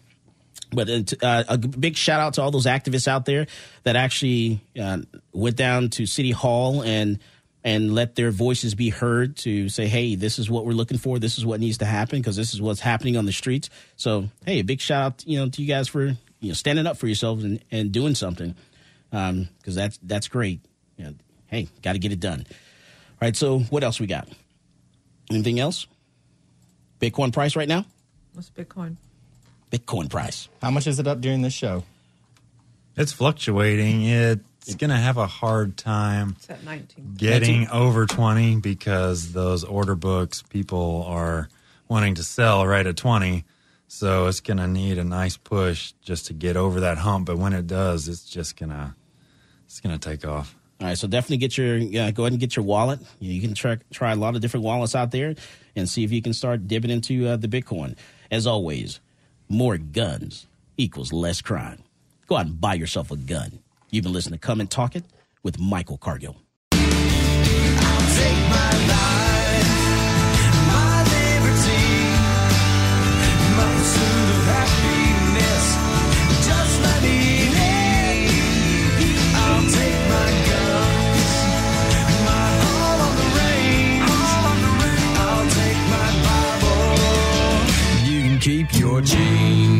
But 0.72 0.88
uh, 0.90 1.02
uh, 1.26 1.44
a 1.48 1.58
big 1.58 1.96
shout 1.96 2.20
out 2.20 2.34
to 2.34 2.42
all 2.42 2.50
those 2.50 2.66
activists 2.66 3.08
out 3.08 3.24
there 3.24 3.46
that 3.84 3.96
actually 3.96 4.60
uh, 4.80 4.98
went 5.32 5.56
down 5.56 5.88
to 5.90 6.06
City 6.06 6.30
Hall 6.30 6.82
and 6.82 7.18
and 7.62 7.94
let 7.94 8.14
their 8.14 8.30
voices 8.30 8.74
be 8.74 8.88
heard 8.88 9.36
to 9.38 9.68
say, 9.68 9.86
hey, 9.86 10.14
this 10.14 10.38
is 10.38 10.48
what 10.48 10.64
we're 10.64 10.72
looking 10.72 10.98
for. 10.98 11.18
This 11.18 11.38
is 11.38 11.44
what 11.44 11.60
needs 11.60 11.78
to 11.78 11.84
happen 11.84 12.18
because 12.20 12.36
this 12.36 12.54
is 12.54 12.62
what's 12.62 12.80
happening 12.80 13.16
on 13.16 13.26
the 13.26 13.32
streets. 13.32 13.68
So, 13.96 14.28
hey, 14.46 14.60
a 14.60 14.64
big 14.64 14.80
shout 14.80 15.02
out, 15.02 15.24
you 15.26 15.38
know, 15.38 15.48
to 15.48 15.62
you 15.62 15.68
guys 15.68 15.88
for 15.88 16.04
you 16.04 16.48
know 16.48 16.54
standing 16.54 16.86
up 16.86 16.96
for 16.96 17.06
yourselves 17.06 17.44
and, 17.44 17.62
and 17.70 17.92
doing 17.92 18.14
something. 18.14 18.54
Um, 19.12 19.48
because 19.58 19.74
that's 19.74 19.98
that's 20.02 20.28
great. 20.28 20.60
You 20.96 21.04
know, 21.04 21.14
hey, 21.48 21.68
got 21.82 21.92
to 21.94 21.98
get 21.98 22.12
it 22.12 22.20
done. 22.20 22.44
All 22.48 23.18
right. 23.20 23.36
So 23.36 23.58
what 23.58 23.84
else 23.84 24.00
we 24.00 24.06
got? 24.06 24.28
Anything 25.30 25.60
else? 25.60 25.86
Bitcoin 27.00 27.32
price 27.32 27.56
right 27.56 27.68
now? 27.68 27.84
What's 28.34 28.50
Bitcoin? 28.50 28.96
Bitcoin 29.70 30.10
price. 30.10 30.48
How 30.62 30.70
much 30.70 30.86
is 30.86 30.98
it 30.98 31.06
up 31.06 31.20
during 31.20 31.42
this 31.42 31.52
show? 31.52 31.84
It's 32.96 33.12
fluctuating. 33.12 34.02
It's 34.62 34.74
going 34.74 34.90
to 34.90 34.96
have 34.96 35.16
a 35.16 35.26
hard 35.26 35.76
time 35.76 36.34
It's 36.38 36.50
at 36.50 36.64
19. 36.64 37.14
getting 37.16 37.68
over 37.68 38.06
20 38.06 38.56
because 38.56 39.32
those 39.32 39.64
order 39.64 39.94
books 39.94 40.42
people 40.42 41.04
are 41.08 41.48
wanting 41.88 42.14
to 42.16 42.22
sell 42.22 42.66
right 42.66 42.86
at 42.86 42.96
20 42.96 43.44
so 43.88 44.26
it's 44.26 44.40
going 44.40 44.58
to 44.58 44.68
need 44.68 44.98
a 44.98 45.04
nice 45.04 45.36
push 45.36 45.92
just 46.02 46.26
to 46.26 46.32
get 46.34 46.56
over 46.56 46.80
that 46.80 46.98
hump 46.98 47.26
but 47.26 47.38
when 47.38 47.52
it 47.52 47.66
does 47.66 48.06
it's 48.08 48.24
just 48.24 48.56
going 48.56 48.70
to 48.70 48.94
it's 49.66 49.80
going 49.80 49.98
to 49.98 50.08
take 50.10 50.24
off 50.26 50.54
All 50.80 50.86
right, 50.88 50.96
so 50.98 51.06
definitely 51.08 51.38
get 51.38 51.56
your 51.58 51.76
uh, 51.76 52.10
go 52.10 52.24
ahead 52.24 52.32
and 52.32 52.40
get 52.40 52.54
your 52.56 52.64
wallet. 52.64 53.00
You, 53.18 53.32
you 53.32 53.40
can 53.40 53.54
try 53.54 53.78
try 53.92 54.12
a 54.12 54.16
lot 54.16 54.34
of 54.34 54.40
different 54.42 54.64
wallets 54.64 54.94
out 54.94 55.10
there 55.10 55.34
and 55.76 55.88
see 55.88 56.04
if 56.04 56.10
you 56.12 56.20
can 56.22 56.32
start 56.34 56.66
dipping 56.68 56.90
into 56.90 57.26
uh, 57.28 57.36
the 57.36 57.48
Bitcoin. 57.48 57.96
As 58.30 58.46
always, 58.46 59.00
more 59.48 59.76
guns 59.78 60.46
equals 60.76 61.12
less 61.12 61.40
crime. 61.40 61.82
Go 62.26 62.36
out 62.36 62.46
and 62.46 62.60
buy 62.60 62.74
yourself 62.74 63.10
a 63.10 63.16
gun. 63.16 63.59
You've 63.92 64.04
been 64.04 64.12
listening 64.12 64.38
to 64.38 64.46
Come 64.46 64.60
and 64.60 64.70
Talk 64.70 64.94
It 64.94 65.04
with 65.42 65.58
Michael 65.58 65.98
Cargill. 65.98 66.36
Keep 88.40 88.80
your 88.80 89.02
change. 89.02 89.79